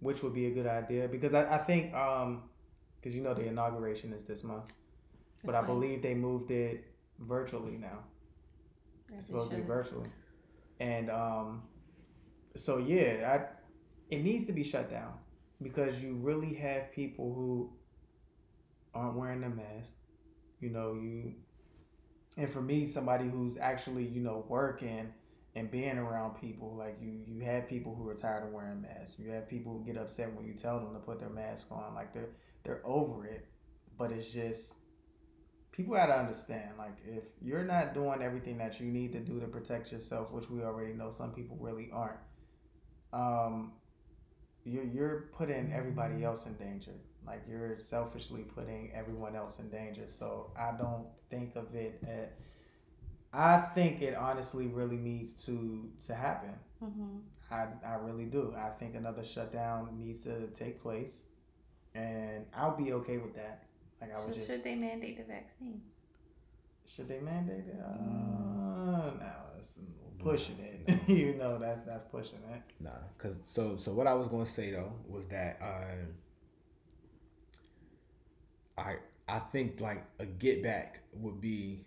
which 0.01 0.23
would 0.23 0.35
be 0.35 0.47
a 0.47 0.51
good 0.51 0.67
idea 0.67 1.09
because 1.09 1.35
I, 1.35 1.57
I 1.57 1.59
think 1.59 1.93
um 1.95 2.43
because 3.01 3.15
you 3.15 3.23
know 3.23 3.35
the 3.35 3.47
inauguration 3.47 4.13
is 4.13 4.25
this 4.25 4.43
month, 4.43 4.65
but 5.45 5.55
I 5.55 5.63
believe 5.63 6.03
they 6.03 6.15
moved 6.15 6.51
it 6.51 6.85
virtually 7.21 7.77
now. 7.79 7.99
It's 9.17 9.27
supposed 9.27 9.51
to 9.51 9.57
be 9.57 9.63
virtually. 9.63 10.09
and 10.81 11.11
um, 11.11 11.63
so 12.57 12.79
yeah, 12.79 13.39
I 13.39 14.15
it 14.15 14.23
needs 14.23 14.47
to 14.47 14.53
be 14.53 14.63
shut 14.65 14.91
down 14.91 15.15
because 15.63 16.03
you 16.03 16.15
really 16.15 16.55
have 16.55 16.93
people 16.93 17.33
who 17.35 17.73
aren't 18.95 19.17
wearing 19.17 19.41
their 19.41 19.51
mask. 19.51 19.91
You 20.61 20.71
know, 20.71 20.95
you 20.95 21.35
and 22.37 22.51
for 22.51 22.61
me, 22.61 22.85
somebody 22.87 23.29
who's 23.29 23.57
actually 23.59 24.05
you 24.07 24.21
know 24.21 24.45
working 24.49 25.13
and 25.55 25.71
being 25.71 25.99
around 25.99 26.41
people, 26.41 26.77
like 26.79 26.97
you, 27.01 27.21
you 27.27 27.41
have 27.41 27.69
people 27.69 27.95
who 27.95 28.09
are 28.09 28.15
tired 28.15 28.45
of 28.45 28.53
wearing 28.53 28.83
masks. 28.83 29.19
You 29.19 29.31
have 29.31 29.49
people 29.49 29.73
who 29.73 29.85
get 29.85 29.97
upset 30.01 30.33
when 30.35 30.47
you 30.47 30.53
tell 30.55 30.79
them 30.79 30.93
to 30.93 31.01
put 31.01 31.19
their 31.19 31.31
mask 31.31 31.69
on, 31.73 31.95
like 31.95 32.13
they're 32.13 32.31
they're 32.65 32.83
over 32.85 33.27
it. 33.27 33.47
But 33.97 34.13
it's 34.13 34.29
just 34.31 34.75
people 35.79 35.95
gotta 35.95 36.19
understand, 36.19 36.71
like 36.77 36.97
if 37.07 37.23
you're 37.41 37.63
not 37.63 37.95
doing 37.95 38.21
everything 38.21 38.59
that 38.59 38.81
you 38.81 38.87
need 38.87 39.13
to 39.13 39.21
do 39.21 39.39
to 39.39 39.47
protect 39.47 39.93
yourself, 39.93 40.33
which 40.33 40.51
we 40.51 40.61
already 40.61 40.93
know 40.93 41.09
some 41.09 41.31
people 41.33 41.57
really 41.61 41.89
aren't, 41.93 42.19
um, 43.13 43.73
you're 44.65 44.83
you're 44.83 45.29
putting 45.39 45.73
everybody 45.73 46.25
else 46.25 46.47
in 46.47 46.55
danger. 46.55 46.91
Like 47.25 47.43
you're 47.49 47.77
selfishly 47.77 48.43
putting 48.43 48.91
everyone 48.93 49.37
else 49.37 49.61
in 49.61 49.69
danger. 49.69 50.09
So 50.09 50.51
I 50.59 50.73
don't 50.77 51.07
think 51.31 51.55
of 51.55 51.73
it 51.75 52.03
as 52.09 52.31
I 53.33 53.59
think 53.59 54.03
it 54.03 54.17
honestly 54.17 54.67
really 54.67 54.97
needs 54.97 55.45
to 55.45 55.89
to 56.09 56.15
happen. 56.15 56.55
Mm-hmm. 56.83 57.19
I, 57.53 57.67
I 57.87 57.95
really 58.03 58.25
do. 58.25 58.53
I 58.59 58.71
think 58.71 58.97
another 58.97 59.25
shutdown 59.25 59.91
needs 59.97 60.25
to 60.25 60.49
take 60.49 60.83
place, 60.83 61.27
and 61.95 62.47
I'll 62.53 62.77
be 62.77 62.93
okay 62.95 63.19
with 63.19 63.37
that. 63.37 63.68
Like 64.01 64.15
I 64.15 64.19
So 64.19 64.27
would 64.27 64.35
just 64.35 64.47
should 64.47 64.65
they 64.65 64.75
mandate 64.75 65.17
the 65.19 65.25
vaccine? 65.25 65.81
should 66.87 67.09
they 67.09 67.21
mandate 67.21 67.65
it? 67.69 67.77
Uh, 67.81 67.99
Mm. 67.99 69.21
no, 69.21 69.33
it's 69.59 69.79
pushing 70.19 70.57
it. 70.59 70.99
you 71.09 71.35
know, 71.35 71.59
that's 71.59 71.85
that's 71.87 72.05
pushing 72.05 72.39
it. 72.53 72.63
Nah, 72.81 72.91
cause 73.19 73.41
so 73.45 73.77
so 73.77 73.93
what 73.93 74.07
I 74.07 74.15
was 74.15 74.29
gonna 74.29 74.47
say 74.47 74.71
though 74.71 74.93
was 75.09 75.27
that 75.29 75.59
um, 75.63 76.15
I 78.77 78.97
I 79.29 79.39
think 79.41 79.81
like 79.81 80.05
a 80.19 80.27
get 80.27 80.63
back 80.63 81.01
would 81.15 81.41
be 81.41 81.85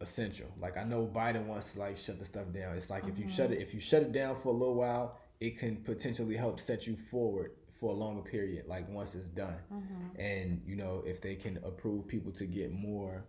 essential. 0.00 0.46
Like 0.60 0.76
I 0.76 0.84
know 0.84 1.06
Biden 1.12 1.46
wants 1.46 1.72
to 1.74 1.80
like 1.80 1.96
shut 1.96 2.18
the 2.18 2.24
stuff 2.24 2.52
down. 2.52 2.76
It's 2.76 2.90
like 2.90 3.06
if 3.06 3.18
you 3.18 3.28
shut 3.28 3.50
it 3.52 3.60
if 3.60 3.74
you 3.74 3.80
shut 3.80 4.02
it 4.02 4.12
down 4.12 4.36
for 4.36 4.48
a 4.48 4.52
little 4.52 4.74
while, 4.74 5.18
it 5.40 5.58
can 5.58 5.76
potentially 5.76 6.36
help 6.36 6.60
set 6.60 6.86
you 6.86 6.96
forward 6.96 7.52
for 7.84 7.90
a 7.90 7.94
longer 7.94 8.22
period. 8.22 8.66
Like 8.66 8.88
once 8.88 9.14
it's 9.14 9.26
done, 9.26 9.58
Mm-hmm. 9.70 10.18
and 10.18 10.62
you 10.66 10.74
know 10.74 11.02
if 11.06 11.20
they 11.20 11.34
can 11.34 11.58
approve 11.58 12.08
people 12.08 12.32
to 12.32 12.46
get 12.46 12.72
more 12.72 13.26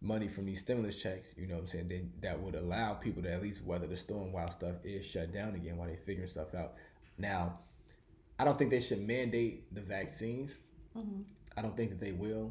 money 0.00 0.26
from 0.26 0.44
these 0.44 0.58
stimulus 0.58 0.96
checks, 0.96 1.36
you 1.38 1.46
know 1.46 1.54
what 1.54 1.60
I'm 1.60 1.66
saying, 1.68 1.88
then 1.88 2.10
that 2.20 2.40
would 2.42 2.56
allow 2.56 2.94
people 2.94 3.22
to 3.22 3.32
at 3.32 3.40
least 3.40 3.64
weather 3.64 3.86
the 3.86 3.96
storm 3.96 4.32
while 4.32 4.50
stuff 4.50 4.74
is 4.82 5.06
shut 5.06 5.32
down 5.32 5.54
again 5.54 5.76
while 5.76 5.86
they 5.86 5.94
figuring 5.94 6.28
stuff 6.28 6.52
out. 6.52 6.74
Now, 7.16 7.60
I 8.40 8.44
don't 8.44 8.58
think 8.58 8.70
they 8.70 8.80
should 8.80 9.06
mandate 9.06 9.72
the 9.72 9.80
vaccines. 9.80 10.58
Mm-hmm. 10.98 11.20
I 11.56 11.62
don't 11.62 11.76
think 11.76 11.90
that 11.90 12.00
they 12.00 12.10
will. 12.10 12.50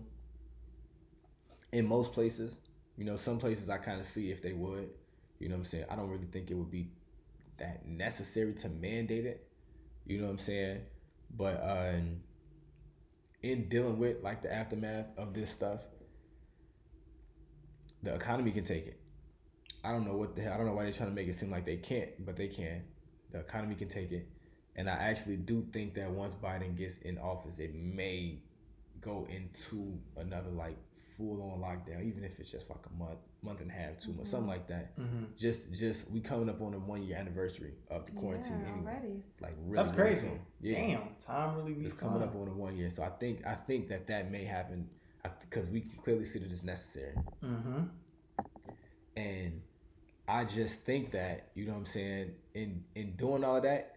In 1.74 1.86
most 1.86 2.14
places, 2.14 2.60
you 2.98 3.04
know, 3.04 3.18
some 3.18 3.40
places 3.40 3.70
I 3.70 3.78
kind 3.78 4.00
of 4.00 4.06
see 4.06 4.32
if 4.32 4.42
they 4.42 4.54
would. 4.54 4.90
You 5.40 5.50
know 5.50 5.56
what 5.56 5.60
I'm 5.60 5.66
saying? 5.66 5.86
I 5.90 5.98
don't 5.98 6.08
really 6.10 6.28
think 6.32 6.50
it 6.50 6.54
would 6.54 6.72
be 6.72 6.88
that 7.58 7.86
necessary 7.86 8.54
to 8.54 8.70
mandate 8.70 9.26
it. 9.26 9.46
You 10.06 10.20
know 10.20 10.28
what 10.28 10.32
I'm 10.32 10.38
saying? 10.40 10.82
But 11.36 11.62
um, 11.64 12.18
in 13.42 13.70
dealing 13.70 13.98
with 13.98 14.24
like 14.24 14.42
the 14.42 14.54
aftermath 14.54 15.10
of 15.18 15.34
this 15.34 15.50
stuff, 15.50 15.82
the 18.04 18.14
economy 18.14 18.52
can 18.52 18.66
take 18.66 18.88
it. 18.88 19.00
I 19.84 19.92
don't 19.92 20.06
know 20.06 20.16
what 20.16 20.36
the 20.36 20.42
hell. 20.42 20.54
I 20.54 20.58
don't 20.58 20.66
know 20.66 20.74
why 20.74 20.84
they're 20.84 20.94
trying 20.94 21.10
to 21.10 21.16
make 21.16 21.28
it 21.28 21.36
seem 21.36 21.50
like 21.52 21.66
they 21.66 21.78
can't, 21.78 22.10
but 22.26 22.36
they 22.36 22.48
can. 22.48 22.84
The 23.32 23.40
economy 23.40 23.76
can 23.76 23.88
take 23.88 24.12
it, 24.12 24.28
and 24.76 24.90
I 24.90 24.94
actually 24.94 25.38
do 25.38 25.66
think 25.72 25.96
that 25.96 26.12
once 26.12 26.36
Biden 26.36 26.78
gets 26.78 26.98
in 26.98 27.18
office, 27.18 27.60
it 27.60 27.74
may 27.74 28.40
go 29.00 29.28
into 29.30 29.98
another 30.18 30.50
like 30.50 30.78
full 31.18 31.42
on 31.42 31.62
lockdown, 31.62 32.06
even 32.06 32.24
if 32.24 32.40
it's 32.40 32.52
just 32.52 32.70
like 32.70 32.82
a 32.86 33.04
month, 33.04 33.20
month 33.44 33.62
and 33.62 33.72
a 33.72 33.74
half, 33.74 34.00
two 34.00 34.14
months, 34.14 34.30
something 34.30 34.48
like 34.50 34.68
that. 34.68 34.98
Mm-hmm. 35.00 35.24
Just, 35.38 35.74
just 35.74 36.10
we 36.12 36.20
coming 36.22 36.48
up 36.50 36.62
on 36.62 36.72
the 36.74 36.80
one 36.80 37.02
year 37.04 37.18
anniversary 37.18 37.74
of 37.90 38.06
the 38.06 38.12
quarantine 38.12 38.62
yeah, 38.64 38.72
anyway. 38.74 38.92
already. 38.92 39.24
Like 39.42 39.56
really, 39.66 39.84
That's 39.84 39.96
crazy. 39.96 40.20
soon. 40.28 40.40
Yeah. 40.62 40.76
Damn, 40.76 41.02
time 41.26 41.56
really 41.58 41.74
be 41.74 41.86
It's 41.86 41.94
coming 41.94 42.22
up 42.22 42.36
on 42.36 42.46
the 42.46 42.52
one 42.52 42.78
year, 42.78 42.90
so 42.90 43.04
I 43.04 43.10
think 43.10 43.46
I 43.46 43.56
think 43.56 43.88
that 43.90 44.06
that 44.08 44.32
may 44.32 44.46
happen 44.46 44.88
because 45.42 45.70
we 45.70 45.82
can 45.82 45.98
clearly 46.04 46.26
see 46.26 46.40
that 46.40 46.52
it's 46.52 46.64
necessary, 46.64 47.16
Mm-hmm. 47.44 47.82
and 49.16 49.62
I 50.28 50.46
just 50.46 50.82
think 50.82 51.12
that 51.12 51.48
you 51.56 51.66
know 51.66 51.74
what 51.74 51.80
I'm 51.80 51.86
saying 51.86 52.32
in 52.54 52.84
in 52.96 53.12
doing 53.14 53.44
all 53.44 53.58
of 53.58 53.64
that, 53.64 53.96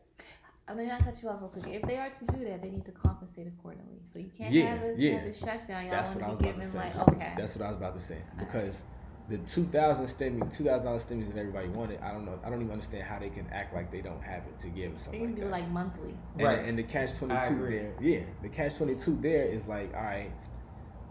I 0.67 0.75
mean, 0.75 0.91
I 0.91 0.99
cut 1.01 1.23
you 1.23 1.29
off 1.29 1.41
real 1.41 1.51
quick. 1.51 1.67
If 1.69 1.83
they 1.83 1.97
are 1.99 2.09
to 2.11 2.25
do 2.27 2.45
that, 2.47 2.63
they 2.63 2.71
need 2.71 2.87
to 2.87 2.93
compensate 2.93 3.47
accordingly. 3.47 4.01
So 4.13 4.19
you 4.19 4.31
can't 4.37 4.53
Yeah, 4.53 4.75
have 4.77 4.83
us 4.83 4.99
yeah. 4.99 5.19
have 5.19 5.27
a 5.29 5.35
shutdown. 5.35 5.83
Y'all 5.85 5.91
that's 5.91 6.11
what 6.15 6.25
I 6.25 6.31
was 6.31 6.39
about 6.41 6.57
to 6.57 6.65
say. 6.67 6.79
like, 6.79 7.09
okay, 7.09 7.33
That's 7.37 7.57
what 7.57 7.65
I 7.67 7.69
was 7.69 7.77
about 7.77 7.95
to 7.95 8.01
say 8.01 8.19
because 8.39 8.83
the 9.29 9.39
two 9.39 9.65
thousand 9.65 10.05
stimmy, 10.07 10.55
two 10.55 10.65
thousand 10.65 10.85
dollars 10.87 11.03
stimulus 11.03 11.33
that 11.33 11.41
everybody 11.41 11.69
wanted, 11.69 11.99
I 12.01 12.13
don't 12.13 12.25
know, 12.27 12.39
I 12.45 12.51
don't 12.51 12.61
even 12.61 12.73
understand 12.73 13.05
how 13.05 13.19
they 13.19 13.31
can 13.31 13.47
act 13.51 13.75
like 13.75 13.91
they 13.91 14.03
don't 14.03 14.23
have 14.23 14.43
it 14.47 14.59
to 14.61 14.69
give 14.69 14.93
or 14.93 15.11
they 15.11 15.19
can 15.19 15.27
like 15.29 15.37
do 15.37 15.43
that. 15.43 15.51
like 15.51 15.69
monthly. 15.71 16.15
And, 16.37 16.43
Right. 16.47 16.59
and 16.65 16.79
the 16.79 16.83
catch 16.83 17.17
twenty 17.19 17.35
I 17.35 17.49
two 17.49 17.55
agree. 17.55 17.79
there, 17.79 17.95
yeah, 18.01 18.21
the 18.43 18.49
catch 18.51 18.77
twenty 18.77 18.97
two 18.97 19.19
there 19.23 19.45
is 19.45 19.67
like, 19.67 19.95
all 19.95 20.03
right, 20.03 20.31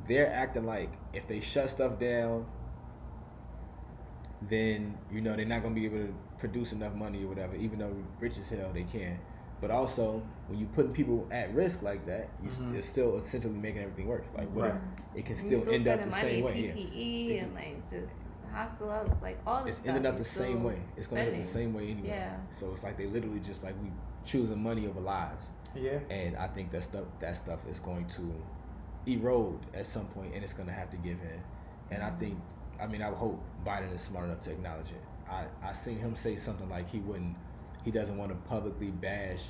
they're 0.07 0.31
acting 0.31 0.65
like 0.65 0.91
if 1.13 1.27
they 1.27 1.39
shut 1.39 1.69
stuff 1.71 1.99
down, 1.99 2.45
then 4.49 4.97
you 5.11 5.21
know 5.21 5.35
they're 5.35 5.45
not 5.45 5.63
gonna 5.63 5.73
be 5.75 5.85
able 5.85 5.97
to 5.99 6.13
produce 6.37 6.73
enough 6.73 6.93
money 6.93 7.23
or 7.23 7.27
whatever. 7.27 7.55
Even 7.55 7.79
though 7.79 7.95
rich 8.19 8.37
as 8.37 8.49
hell 8.49 8.71
they 8.73 8.83
can, 8.83 9.17
but 9.63 9.71
also 9.71 10.21
when 10.49 10.59
you 10.59 10.65
put 10.75 10.91
people 10.91 11.25
at 11.31 11.53
risk 11.55 11.81
like 11.81 12.05
that, 12.05 12.27
you 12.43 12.49
Mhm. 12.49 12.83
still 12.83 13.15
essentially 13.17 13.53
making 13.53 13.81
everything 13.81 14.07
worse. 14.07 14.25
Like 14.37 14.49
what 14.53 14.71
Right. 14.71 14.81
if 15.13 15.19
it 15.19 15.25
can 15.27 15.35
still, 15.35 15.59
still 15.59 15.73
end 15.73 15.87
up 15.87 16.01
the 16.03 16.09
money 16.09 16.21
same 16.21 16.43
way? 16.43 16.53
PPE 16.53 17.31
It 17.37 17.43
and 17.43 17.55
like 17.55 17.89
just 17.89 18.11
hospital, 18.51 19.17
like 19.21 19.37
all 19.47 19.63
this 19.63 19.75
It's 19.75 19.77
stuff. 19.77 19.95
ending 19.95 20.05
up 20.11 20.17
the 20.17 20.23
same 20.25 20.65
way. 20.65 20.79
It's 20.97 21.07
gonna 21.07 21.21
end 21.21 21.31
up 21.31 21.37
the 21.37 21.43
same 21.47 21.73
way 21.73 21.91
anyway. 21.91 22.09
Yeah. 22.09 22.35
So 22.51 22.71
it's 22.73 22.83
like 22.83 22.97
they 22.97 23.07
literally 23.07 23.39
just 23.39 23.63
like 23.63 23.73
we 23.81 23.89
choosing 24.25 24.61
money 24.61 24.85
over 24.85 24.99
lives. 24.99 25.47
Yeah. 25.75 25.97
and 26.11 26.35
I 26.37 26.45
think 26.47 26.69
that 26.71 26.83
stuff 26.83 27.05
that 27.19 27.35
stuff 27.37 27.59
is 27.67 27.79
going 27.79 28.05
to 28.09 28.31
erode 29.07 29.59
at 29.73 29.85
some 29.87 30.05
point, 30.07 30.33
and 30.35 30.43
it's 30.43 30.53
going 30.53 30.67
to 30.67 30.73
have 30.73 30.89
to 30.91 30.97
give 30.97 31.17
in. 31.21 31.41
And 31.89 32.03
I 32.03 32.11
think, 32.11 32.37
I 32.79 32.85
mean, 32.85 33.01
I 33.01 33.09
hope 33.09 33.41
Biden 33.65 33.91
is 33.93 34.01
smart 34.01 34.25
enough 34.25 34.41
to 34.41 34.51
acknowledge 34.51 34.91
it. 34.91 35.01
I 35.27 35.45
I 35.63 35.71
seen 35.73 35.97
him 35.97 36.15
say 36.15 36.35
something 36.35 36.69
like 36.69 36.89
he 36.89 36.99
wouldn't, 36.99 37.35
he 37.83 37.91
doesn't 37.91 38.17
want 38.17 38.31
to 38.31 38.35
publicly 38.49 38.87
bash 38.91 39.41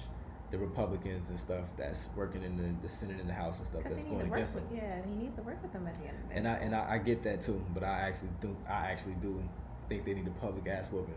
the 0.51 0.57
Republicans 0.60 1.30
and 1.30 1.39
stuff 1.39 1.76
that's 1.77 2.10
working 2.15 2.43
in 2.43 2.55
the, 2.57 2.69
the 2.81 2.88
Senate 2.88 3.19
and 3.19 3.27
the 3.27 3.34
House 3.34 3.57
and 3.57 3.68
stuff 3.68 3.81
that's 3.85 4.03
going 4.05 4.31
against 4.31 4.53
with, 4.55 4.64
him. 4.69 4.77
yeah, 4.77 5.01
he 5.07 5.15
needs 5.15 5.35
to 5.35 5.41
work 5.41 5.61
with 5.64 5.73
them 5.73 5.88
at 5.88 5.95
the 5.99 6.07
end 6.07 6.18
of 6.18 6.23
the 6.27 6.34
day. 6.34 6.38
And 6.38 6.47
I 6.47 6.53
and 6.55 6.76
I, 6.76 6.93
I 6.93 6.97
get 6.99 7.23
that 7.23 7.41
too, 7.41 7.64
but 7.73 7.84
I 7.84 8.01
actually 8.01 8.30
do 8.39 8.55
I 8.68 8.91
actually 8.91 9.15
do 9.22 9.41
think 9.89 10.05
they 10.05 10.14
need 10.14 10.27
a 10.27 10.31
public 10.45 10.68
ass 10.68 10.89
whooping. 10.91 11.14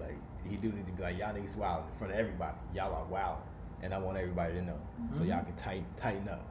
Like 0.00 0.16
he 0.48 0.56
do 0.56 0.72
need 0.72 0.86
to 0.86 0.92
be 0.92 1.02
like 1.02 1.18
y'all 1.18 1.34
niggas 1.34 1.54
wild 1.56 1.84
in 1.92 1.98
front 1.98 2.12
of 2.14 2.18
everybody. 2.18 2.56
Y'all 2.74 2.94
are 2.94 3.04
wild, 3.04 3.38
and 3.82 3.92
I 3.92 3.98
want 3.98 4.16
everybody 4.16 4.54
to 4.54 4.62
know 4.62 4.78
so 5.10 5.20
Mhm. 5.22 5.28
y'all 5.28 5.44
can 5.44 5.54
tighten 5.56 5.86
tighten 5.96 6.28
up. 6.28 6.46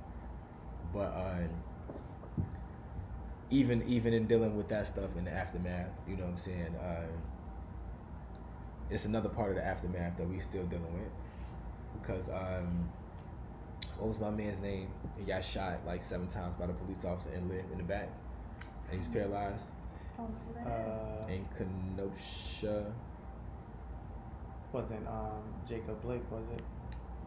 But 0.93 1.07
uh, 1.13 1.37
even 3.49 3.83
even 3.87 4.13
in 4.13 4.27
dealing 4.27 4.55
with 4.55 4.69
that 4.69 4.87
stuff 4.87 5.09
in 5.17 5.25
the 5.25 5.31
aftermath, 5.31 5.89
you 6.07 6.15
know 6.15 6.23
what 6.23 6.31
I'm 6.31 6.37
saying. 6.37 6.75
Uh, 6.75 7.07
it's 8.91 9.05
another 9.05 9.29
part 9.29 9.49
of 9.51 9.55
the 9.55 9.65
aftermath 9.65 10.17
that 10.17 10.27
we 10.29 10.39
still 10.39 10.63
dealing 10.65 10.93
with 10.93 11.11
because 12.01 12.29
um, 12.29 12.89
what 13.97 14.09
was 14.09 14.19
my 14.19 14.29
man's 14.29 14.59
name? 14.59 14.89
He 15.17 15.23
got 15.23 15.43
shot 15.43 15.79
like 15.87 16.03
seven 16.03 16.27
times 16.27 16.55
by 16.55 16.67
the 16.67 16.73
police 16.73 17.03
officer 17.05 17.29
and 17.33 17.49
lived 17.49 17.71
in 17.71 17.77
the 17.77 17.83
back, 17.83 18.09
and 18.89 18.91
he 18.91 18.97
was 18.97 19.07
paralyzed. 19.07 19.65
Don't 20.17 20.29
know 20.29 20.35
who 20.47 20.53
that 20.53 20.67
is. 20.67 20.67
Uh, 20.67 21.33
In 21.33 21.45
Kenosha, 21.57 22.93
wasn't 24.73 25.07
um 25.07 25.41
Jacob 25.67 26.01
Blake? 26.01 26.21
Was 26.31 26.43
it 26.55 26.63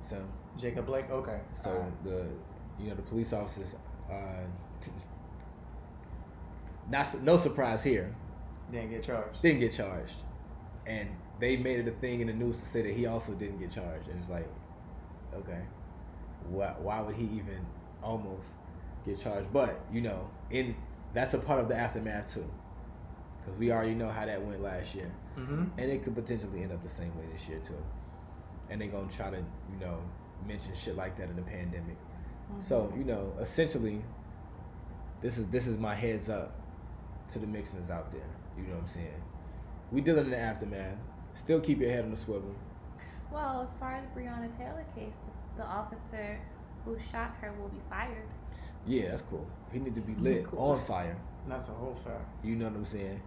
so 0.01 0.23
Jacob 0.59 0.87
Blake? 0.87 1.11
Okay. 1.11 1.41
so 1.53 1.71
Alright. 1.71 2.05
the 2.05 2.27
you 2.79 2.89
know 2.91 2.95
the 2.95 3.03
police 3.03 3.33
officers. 3.33 3.75
Uh, 4.11 4.15
not 6.91 7.07
su- 7.07 7.21
no 7.23 7.37
surprise 7.37 7.83
here. 7.83 8.15
didn't 8.71 8.91
get 8.91 9.03
charged. 9.03 9.41
didn't 9.43 9.61
get 9.61 9.73
charged, 9.73 10.15
and 10.87 11.09
they 11.41 11.57
made 11.57 11.81
it 11.81 11.89
a 11.89 11.93
thing 11.93 12.21
in 12.21 12.27
the 12.29 12.33
news 12.33 12.59
to 12.61 12.67
say 12.67 12.83
that 12.83 12.93
he 12.93 13.07
also 13.07 13.33
didn't 13.35 13.59
get 13.59 13.71
charged, 13.73 14.09
and 14.09 14.19
it's 14.21 14.29
like, 14.31 14.49
okay, 15.35 15.63
why 16.49 16.75
why 16.79 17.01
would 17.01 17.17
he 17.17 17.25
even 17.25 17.65
almost 18.03 18.49
get 19.07 19.19
charged? 19.19 19.53
But 19.53 19.81
you 19.93 20.01
know, 20.01 20.29
in 20.51 20.75
that's 21.13 21.35
a 21.35 21.39
part 21.39 21.61
of 21.61 21.69
the 21.69 21.77
aftermath 21.77 22.33
too, 22.35 22.49
because 23.41 23.59
we 23.59 23.71
already 23.73 23.95
know 23.95 24.09
how 24.11 24.27
that 24.27 24.43
went 24.45 24.63
last 24.63 24.95
year, 24.95 25.11
Mm-hmm. 25.39 25.65
and 25.79 25.91
it 25.91 26.05
could 26.05 26.15
potentially 26.15 26.63
end 26.63 26.71
up 26.73 26.83
the 26.83 26.89
same 26.89 27.17
way 27.19 27.25
this 27.33 27.49
year 27.49 27.59
too, 27.59 27.83
and 28.71 28.81
they're 28.81 28.89
gonna 28.89 29.11
try 29.11 29.31
to 29.31 29.39
you 29.39 29.79
know 29.81 29.99
mention 30.47 30.75
shit 30.75 30.95
like 30.97 31.17
that 31.19 31.29
in 31.31 31.37
the 31.37 31.43
pandemic. 31.43 31.97
So 32.61 32.93
you 32.97 33.03
know, 33.05 33.33
essentially, 33.41 34.03
this 35.21 35.39
is 35.39 35.47
this 35.49 35.67
is 35.67 35.77
my 35.79 35.95
heads 35.95 36.29
up 36.29 36.53
to 37.33 37.39
the 37.41 37.47
mixers 37.47 37.91
out 37.91 38.13
there. 38.13 38.21
You 38.57 38.65
know 38.65 38.75
what 38.75 38.83
I'm 38.83 38.87
saying? 38.89 39.23
We 39.91 40.01
dealing 40.03 40.27
in 40.27 40.31
the 40.31 40.39
aftermath. 40.39 40.99
Still 41.35 41.61
keep 41.61 41.81
your 41.81 41.91
head 41.91 42.05
on 42.05 42.11
the 42.11 42.17
swivel. 42.17 42.55
Well, 43.33 43.63
as 43.63 43.73
far 43.79 43.95
as 43.95 44.05
Breonna 44.17 44.57
Taylor 44.57 44.85
case, 44.95 45.15
the 45.57 45.65
officer 45.65 46.39
who 46.85 46.97
shot 47.11 47.35
her 47.41 47.53
will 47.61 47.69
be 47.69 47.81
fired. 47.91 48.29
Yeah, 48.87 49.11
that's 49.11 49.23
cool. 49.23 49.47
He 49.73 49.79
need 49.79 49.95
to 49.95 50.01
be 50.01 50.15
lit 50.15 50.47
Cool. 50.47 50.59
on 50.73 50.85
fire. 50.85 51.17
That's 51.49 51.69
a 51.69 51.73
whole 51.73 51.95
fact. 52.05 52.23
You 52.45 52.57
know 52.57 52.67
what 52.67 52.77
I'm 52.77 52.85
saying? 52.87 53.21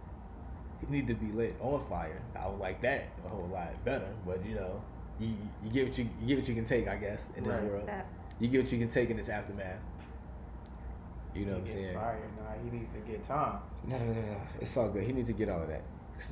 He 0.80 0.86
need 0.92 1.06
to 1.08 1.14
be 1.14 1.26
lit 1.32 1.56
on 1.60 1.84
fire. 1.88 2.20
I 2.38 2.48
would 2.48 2.58
like 2.60 2.80
that 2.82 3.04
a 3.24 3.28
whole 3.28 3.48
lot 3.52 3.84
better. 3.84 4.08
But 4.26 4.44
you 4.46 4.54
know, 4.54 4.80
you, 5.18 5.34
you 5.64 5.70
get 5.70 5.88
what 5.88 5.98
you, 5.98 6.08
you 6.20 6.26
get 6.28 6.38
what 6.38 6.48
you 6.48 6.54
can 6.54 6.64
take, 6.64 6.88
I 6.88 6.96
guess, 6.96 7.28
in 7.36 7.44
this 7.44 7.56
Right. 7.56 7.64
world. 7.64 7.86
That 7.88 8.06
You 8.38 8.48
get 8.48 8.62
what 8.62 8.72
you 8.72 8.78
can 8.78 8.88
take 8.88 9.10
in 9.10 9.16
this 9.16 9.28
aftermath. 9.28 9.78
You 11.34 11.44
know 11.46 11.52
what 11.52 11.60
I'm 11.62 11.66
he 11.66 11.72
gets 11.74 11.84
saying? 11.86 11.98
fired. 11.98 12.22
Nah, 12.38 12.64
he 12.70 12.78
needs 12.78 12.92
to 12.92 12.98
get 13.00 13.22
time. 13.24 13.58
No, 13.86 13.98
no, 13.98 14.04
no, 14.06 14.12
no. 14.22 14.36
It's 14.60 14.76
all 14.76 14.88
good. 14.88 15.02
He 15.02 15.12
needs 15.12 15.28
to 15.28 15.34
get 15.34 15.48
all 15.48 15.62
of 15.62 15.68
that. 15.68 15.82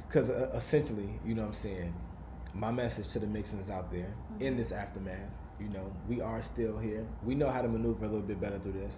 Because 0.08 0.30
uh, 0.30 0.50
essentially, 0.54 1.08
you 1.24 1.34
know 1.34 1.42
what 1.42 1.48
I'm 1.48 1.54
saying? 1.54 1.94
My 2.54 2.70
message 2.70 3.08
to 3.08 3.18
the 3.18 3.26
mixers 3.26 3.70
out 3.70 3.90
there 3.92 4.14
in 4.40 4.56
this 4.56 4.72
aftermath, 4.72 5.30
you 5.60 5.68
know, 5.68 5.92
we 6.08 6.20
are 6.20 6.42
still 6.42 6.78
here. 6.78 7.06
We 7.24 7.34
know 7.34 7.48
how 7.50 7.62
to 7.62 7.68
maneuver 7.68 8.04
a 8.04 8.08
little 8.08 8.22
bit 8.26 8.40
better 8.40 8.58
through 8.58 8.72
this. 8.72 8.96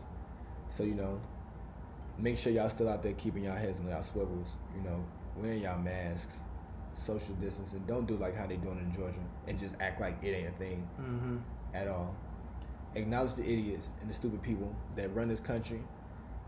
So, 0.69 0.83
you 0.85 0.95
know, 0.95 1.21
make 2.19 2.39
sure 2.39 2.53
y'all 2.53 2.69
still 2.69 2.89
out 2.89 3.03
there 3.03 3.13
keeping 3.15 3.45
y'all 3.45 3.57
heads 3.57 3.81
on 3.81 3.89
y'all 3.89 4.03
swivels, 4.03 4.57
you 4.77 4.83
know, 4.83 5.05
wearing 5.37 5.63
y'all 5.63 5.79
masks, 5.79 6.41
social 6.93 7.35
distancing. 7.41 7.83
Don't 7.87 8.07
do 8.07 8.17
like 8.17 8.37
how 8.37 8.47
they 8.47 8.57
doing 8.57 8.79
in 8.79 8.93
Georgia 8.93 9.21
and 9.47 9.59
just 9.59 9.75
act 9.81 10.01
like 10.01 10.17
it 10.23 10.31
ain't 10.31 10.49
a 10.49 10.59
thing 10.59 10.89
Mm-hmm. 11.01 11.37
at 11.75 11.89
all. 11.89 12.15
Acknowledge 12.95 13.35
the 13.35 13.45
idiots 13.45 13.93
and 14.01 14.09
the 14.11 14.15
stupid 14.15 14.43
people 14.43 14.75
that 14.97 15.15
run 15.15 15.29
this 15.29 15.41
country 15.41 15.81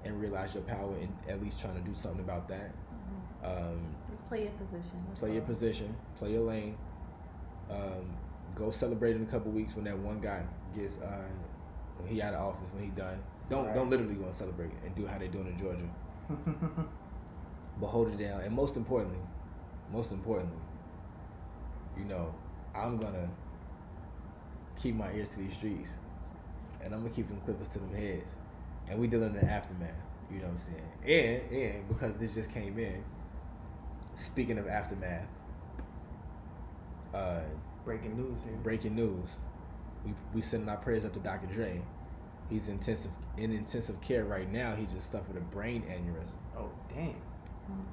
and 0.05 0.19
realize 0.21 0.55
your 0.55 0.62
power 0.62 0.95
and 1.01 1.12
at 1.29 1.43
least 1.43 1.61
trying 1.61 1.75
to 1.75 1.81
do 1.89 1.95
something 1.95 2.21
about 2.21 2.49
that. 2.49 2.71
Um, 3.45 3.81
just 3.81 4.00
play 4.31 4.43
your 4.44 4.52
position. 4.52 5.05
that's 5.09 5.20
play 5.20 5.32
your 5.35 5.43
position, 5.43 5.94
play 6.16 6.32
your 6.32 6.43
lane. 6.43 6.77
Um, 7.70 8.16
go 8.55 8.70
celebrate 8.70 9.16
in 9.16 9.23
a 9.23 9.27
couple 9.27 9.51
weeks 9.52 9.74
when 9.74 9.85
that 9.85 9.98
one 9.98 10.20
guy 10.20 10.43
gets 10.77 10.98
uh, 10.98 11.24
when 11.98 12.09
he 12.09 12.23
out 12.23 12.32
of 12.35 12.40
office 12.55 12.70
when 12.73 12.85
he 12.85 12.90
done. 12.90 13.19
Don't 13.51 13.66
Right. 13.66 13.74
don't 13.74 13.90
literally 13.90 14.15
go 14.15 14.24
and 14.24 14.35
celebrate 14.35 14.70
and 14.85 14.94
do 14.94 15.07
how 15.07 15.19
they 15.19 15.27
doing 15.28 15.48
in 15.48 15.59
Georgia, 15.59 15.89
but 17.81 17.86
hold 17.89 18.09
it 18.09 18.19
down. 18.19 18.40
And 18.43 18.55
most 18.55 18.77
importantly, 18.77 19.19
most 19.93 20.12
importantly, 20.12 20.57
you 21.98 22.05
know, 22.05 22.32
I'm 22.74 22.97
gonna 22.97 23.28
keep 24.81 24.94
my 24.94 25.12
ears 25.12 25.31
to 25.31 25.39
these 25.40 25.52
streets, 25.55 25.98
and 26.81 26.94
I'm 26.94 27.01
gonna 27.02 27.12
keep 27.15 27.27
them 27.28 27.40
clippers 27.44 27.69
to 27.70 27.81
them 27.81 27.93
heads, 27.94 28.36
and 28.89 28.98
we 29.01 29.09
dealing 29.09 29.35
in 29.35 29.40
the 29.40 29.44
aftermath. 29.51 29.90
You 30.31 30.39
know 30.39 30.44
what 30.44 30.52
I'm 30.52 30.59
saying? 30.59 31.43
And 31.51 31.59
and 31.61 31.89
because 31.89 32.20
this 32.20 32.32
just 32.32 32.52
came 32.52 32.78
in. 32.78 33.02
Speaking 34.15 34.59
of 34.59 34.69
aftermath, 34.69 35.27
uh, 37.15 37.41
Breaking 37.85 38.16
news 38.16 38.39
here. 38.45 38.57
breaking 38.62 38.95
news. 38.95 39.41
We 40.05 40.12
we 40.35 40.41
sending 40.43 40.69
our 40.69 40.77
prayers 40.77 41.05
up 41.05 41.12
to 41.15 41.19
Dr. 41.20 41.47
Dre. 41.47 41.81
He's 42.51 42.69
intensive 42.69 43.11
in 43.39 43.53
intensive 43.53 44.01
care 44.03 44.24
right 44.24 44.51
now. 44.53 44.74
He 44.77 44.85
just 44.87 45.11
suffered 45.11 45.37
a 45.37 45.41
brain 45.41 45.82
aneurysm. 45.89 46.37
Oh 46.57 46.70
damn. 46.95 47.15
Mm. 47.70 47.85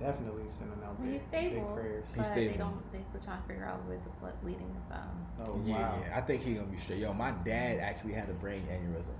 Definitely 0.00 0.44
sending 0.48 0.78
out 0.84 0.98
Well, 0.98 1.08
big, 1.10 1.14
he's 1.20 1.22
stable, 1.28 1.66
big 1.66 1.74
prayers. 1.74 2.04
but 2.14 2.16
He's 2.24 2.30
they 2.34 2.48
stable. 2.48 2.58
don't. 2.66 2.92
They 2.92 3.02
still 3.08 3.20
trying 3.20 3.40
to 3.42 3.48
figure 3.48 3.64
out 3.64 3.84
where 3.86 3.98
the 3.98 4.10
blood 4.20 4.34
bleeding 4.42 4.74
is. 4.76 4.92
Um, 4.92 5.26
Oh 5.40 5.62
yeah, 5.64 5.78
wow. 5.78 6.02
yeah, 6.06 6.16
I 6.16 6.20
think 6.20 6.42
he 6.42 6.54
gonna 6.54 6.66
be 6.66 6.76
straight. 6.76 6.98
Yo, 7.00 7.12
my 7.12 7.30
dad 7.44 7.78
actually 7.78 8.12
had 8.14 8.28
a 8.28 8.34
brain 8.34 8.66
aneurysm 8.70 9.14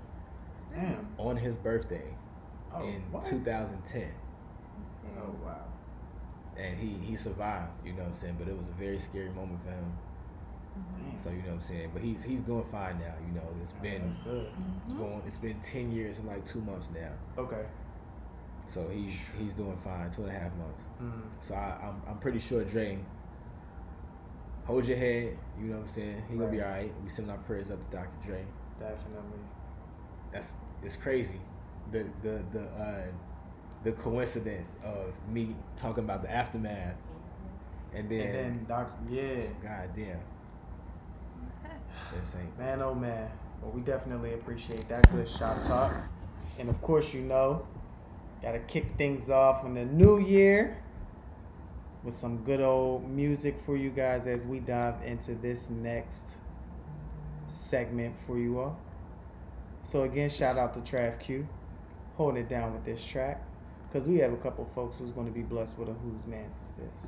Damn. 0.75 1.07
on 1.17 1.37
his 1.37 1.55
birthday 1.55 2.03
Oh, 2.75 2.83
in 2.83 3.01
what? 3.11 3.25
2010. 3.25 4.11
Oh 5.17 5.35
wow. 5.43 5.65
And 6.59 6.77
he 6.77 6.89
he 7.05 7.15
survived. 7.15 7.71
You 7.85 7.93
know 7.93 7.99
what 7.99 8.07
I'm 8.07 8.13
saying? 8.13 8.35
But 8.39 8.47
it 8.47 8.57
was 8.57 8.67
a 8.67 8.71
very 8.71 8.99
scary 8.99 9.29
moment 9.29 9.61
for 9.63 9.69
him. 9.71 9.91
Mhm. 10.77 11.17
So 11.23 11.29
you 11.29 11.37
know 11.37 11.47
what 11.49 11.53
I'm 11.55 11.61
saying. 11.61 11.89
But 11.93 12.01
he's 12.01 12.23
he's 12.23 12.41
doing 12.41 12.65
fine 12.71 12.99
now. 12.99 13.13
You 13.27 13.33
know, 13.33 13.47
it's 13.61 13.73
been 13.73 14.03
that's 14.07 14.17
good. 14.23 14.47
Mhm. 14.89 14.97
going. 14.97 15.21
It's 15.25 15.37
been 15.37 15.59
10 15.61 15.91
years 15.91 16.19
and 16.19 16.27
like 16.27 16.45
two 16.47 16.61
months 16.61 16.89
now. 16.93 17.11
Okay. 17.37 17.65
So 18.65 18.87
he's 18.89 19.19
he's 19.37 19.53
doing 19.53 19.77
fine. 19.77 20.11
Two 20.11 20.23
and 20.25 20.35
a 20.35 20.39
half 20.39 20.53
months. 20.55 20.83
Mm. 21.01 21.21
So 21.41 21.55
I, 21.55 21.77
I'm, 21.87 22.01
I'm 22.07 22.17
pretty 22.19 22.39
sure 22.39 22.63
Dre, 22.63 22.99
hold 24.65 24.85
your 24.85 24.97
head. 24.97 25.37
You 25.59 25.67
know 25.67 25.75
what 25.77 25.81
I'm 25.83 25.87
saying? 25.87 26.23
He 26.29 26.35
gonna 26.37 26.51
be 26.51 26.61
all 26.61 26.69
right. 26.69 26.93
We 27.03 27.09
send 27.09 27.31
our 27.31 27.37
prayers 27.39 27.71
up 27.71 27.79
to 27.89 27.97
Dr. 27.97 28.17
Dre. 28.25 28.45
Definitely. 28.79 29.39
That's 30.31 30.53
it's 30.83 30.95
crazy. 30.95 31.41
The 31.91 32.05
the 32.21 32.43
the 32.53 32.61
uh, 32.61 33.05
the 33.83 33.91
coincidence 33.93 34.77
of 34.83 35.13
me 35.31 35.55
talking 35.77 36.03
about 36.03 36.21
the 36.21 36.31
aftermath, 36.31 36.95
and 37.93 38.09
then, 38.09 38.19
And 38.27 38.35
then 38.35 38.65
Doctor, 38.67 38.97
yeah, 39.09 39.41
God 39.63 39.89
damn, 39.95 40.19
man, 42.57 42.81
oh 42.81 42.93
man. 42.93 43.29
Well, 43.61 43.71
we 43.71 43.81
definitely 43.81 44.33
appreciate 44.33 44.87
that 44.89 45.11
good 45.11 45.27
shot 45.27 45.63
talk. 45.63 45.93
And 46.57 46.69
of 46.69 46.81
course, 46.81 47.13
you 47.13 47.21
know, 47.21 47.67
gotta 48.41 48.59
kick 48.59 48.97
things 48.97 49.29
off 49.29 49.65
in 49.65 49.73
the 49.73 49.85
new 49.85 50.19
year 50.19 50.81
with 52.03 52.13
some 52.13 52.37
good 52.43 52.61
old 52.61 53.09
music 53.09 53.57
for 53.57 53.75
you 53.75 53.89
guys 53.89 54.27
as 54.27 54.45
we 54.45 54.59
dive 54.59 55.01
into 55.03 55.35
this 55.35 55.69
next 55.69 56.37
segment 57.45 58.17
for 58.19 58.37
you 58.37 58.59
all. 58.59 58.77
So 59.83 60.03
again, 60.03 60.29
shout 60.29 60.57
out 60.57 60.73
to 60.73 60.79
Trav 60.79 61.19
Q, 61.19 61.47
holding 62.15 62.43
it 62.43 62.49
down 62.49 62.73
with 62.73 62.85
this 62.85 63.05
track, 63.05 63.43
because 63.89 64.07
we 64.07 64.17
have 64.17 64.31
a 64.31 64.37
couple 64.37 64.69
folks 64.75 64.99
who's 64.99 65.11
going 65.11 65.25
to 65.25 65.33
be 65.33 65.41
blessed 65.41 65.79
with 65.79 65.89
a 65.89 65.93
whose 65.93 66.27
man's 66.27 66.55
is 66.55 66.73
this. 66.73 67.07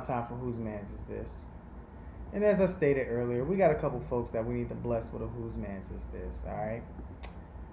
Now 0.00 0.06
time 0.06 0.26
for 0.26 0.34
whose 0.34 0.58
man's 0.58 0.90
is 0.90 1.02
this. 1.04 1.44
And 2.32 2.44
as 2.44 2.60
I 2.60 2.66
stated 2.66 3.08
earlier, 3.08 3.44
we 3.44 3.56
got 3.56 3.70
a 3.70 3.74
couple 3.74 4.00
folks 4.00 4.30
that 4.30 4.44
we 4.44 4.54
need 4.54 4.68
to 4.68 4.74
bless 4.74 5.12
with 5.12 5.22
a 5.22 5.26
whose 5.26 5.56
man's 5.56 5.90
is 5.90 6.06
this. 6.06 6.44
All 6.46 6.54
right, 6.54 6.82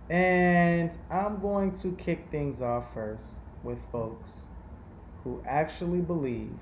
and 0.10 0.92
I'm 1.12 1.40
going 1.40 1.72
to 1.74 1.92
kick 1.94 2.28
things 2.32 2.62
off 2.62 2.94
first 2.94 3.40
with 3.64 3.80
folks 3.92 4.46
who 5.24 5.42
actually 5.46 6.00
believed 6.00 6.58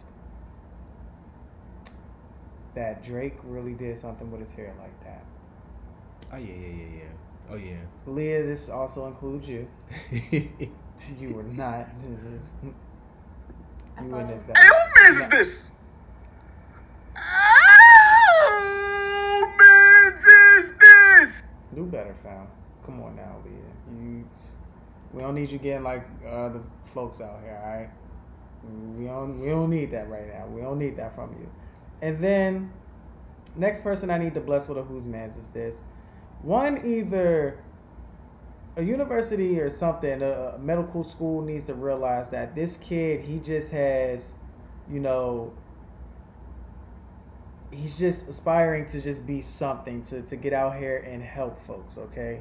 that 2.73 3.03
Drake 3.03 3.37
really 3.43 3.73
did 3.73 3.97
something 3.97 4.29
with 4.29 4.41
his 4.41 4.51
hair 4.51 4.73
like 4.81 5.03
that. 5.03 5.23
Oh 6.33 6.37
yeah, 6.37 6.53
yeah, 6.53 6.67
yeah, 6.67 6.97
yeah. 6.97 7.51
Oh 7.51 7.55
yeah. 7.55 7.77
Leah, 8.05 8.43
this 8.43 8.69
also 8.69 9.07
includes 9.07 9.47
you. 9.47 9.67
You 11.19 11.33
were 11.33 11.43
not. 11.43 11.89
You 14.03 14.13
and 14.15 14.29
this 14.29 14.43
guy. 14.43 14.53
Hey, 14.57 15.07
is 15.07 15.27
this? 15.29 15.69
Who 17.15 17.21
mans 19.57 20.25
is 20.25 20.73
this? 20.77 21.43
Do 21.73 21.85
better, 21.85 22.13
fam. 22.23 22.47
Come 22.85 23.01
on 23.01 23.15
now, 23.15 23.37
Leah. 23.45 23.97
You, 23.97 24.27
we 25.13 25.21
don't 25.21 25.35
need 25.35 25.49
you 25.49 25.59
getting 25.59 25.83
like 25.83 26.05
uh, 26.27 26.49
the 26.49 26.61
folks 26.93 27.21
out 27.21 27.39
here, 27.43 27.57
all 27.63 27.69
right? 27.69 27.89
We 28.97 29.05
don't, 29.05 29.39
we 29.39 29.47
don't 29.49 29.69
need 29.69 29.91
that 29.91 30.09
right 30.09 30.27
now. 30.27 30.47
We 30.47 30.61
don't 30.61 30.79
need 30.79 30.97
that 30.97 31.15
from 31.15 31.31
you. 31.39 31.49
And 32.01 32.21
then, 32.23 32.71
next 33.55 33.81
person 33.81 34.09
I 34.09 34.17
need 34.17 34.33
to 34.33 34.41
bless 34.41 34.67
with 34.67 34.77
a 34.77 34.83
whose 34.83 35.07
man's 35.07 35.37
is 35.37 35.47
this. 35.49 35.83
One 36.41 36.85
either 36.85 37.59
a 38.77 38.83
university 38.83 39.59
or 39.59 39.69
something, 39.69 40.21
a, 40.21 40.57
medical 40.59 41.03
school 41.03 41.41
needs 41.41 41.63
to 41.65 41.73
realize 41.73 42.29
that 42.31 42.55
this 42.55 42.77
kid, 42.77 43.21
he 43.21 43.39
just 43.39 43.71
has, 43.71 44.35
you 44.89 44.99
know, 44.99 45.53
he's 47.71 47.97
just 47.97 48.27
aspiring 48.29 48.85
to 48.85 49.01
just 49.01 49.25
be 49.27 49.41
something 49.41 50.01
to, 50.03 50.21
to 50.23 50.35
get 50.35 50.53
out 50.53 50.77
here 50.77 50.97
and 50.97 51.21
help 51.21 51.59
folks 51.59 51.97
okay 51.97 52.39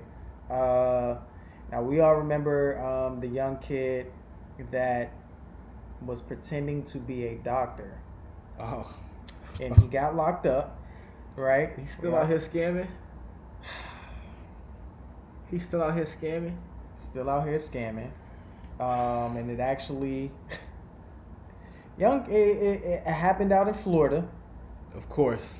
uh 0.51 1.17
now 1.73 1.83
we 1.83 1.99
all 1.99 2.15
remember 2.15 2.79
um 2.81 3.21
the 3.21 3.27
young 3.27 3.57
kid 3.59 4.07
that 4.71 5.11
was 6.05 6.21
pretending 6.21 6.85
to 6.85 6.99
be 6.99 7.27
a 7.27 7.35
doctor 7.37 7.99
oh, 8.61 8.87
and 9.61 9.77
he 9.81 9.89
got 9.89 10.15
locked 10.15 10.47
up 10.47 10.79
right 11.37 11.71
he's 11.79 11.91
still 11.97 12.13
Yeah. 12.13 12.19
out 12.21 12.29
here 12.29 12.39
scamming. 12.39 12.87
He's 15.51 15.65
still 15.65 15.83
out 15.83 15.95
here 15.95 16.05
scamming. 16.07 16.57
still 16.97 17.29
out 17.31 17.47
here 17.47 17.59
scamming 17.59 18.11
um 18.81 19.37
and 19.37 19.51
it 19.51 19.61
actually 19.61 20.31
Young, 21.99 22.25
it, 22.29 22.33
it, 22.35 22.83
it 22.85 23.07
happened 23.07 23.53
out 23.53 23.69
in 23.69 23.75
Florida. 23.75 24.27
Of 24.97 25.09
course, 25.09 25.55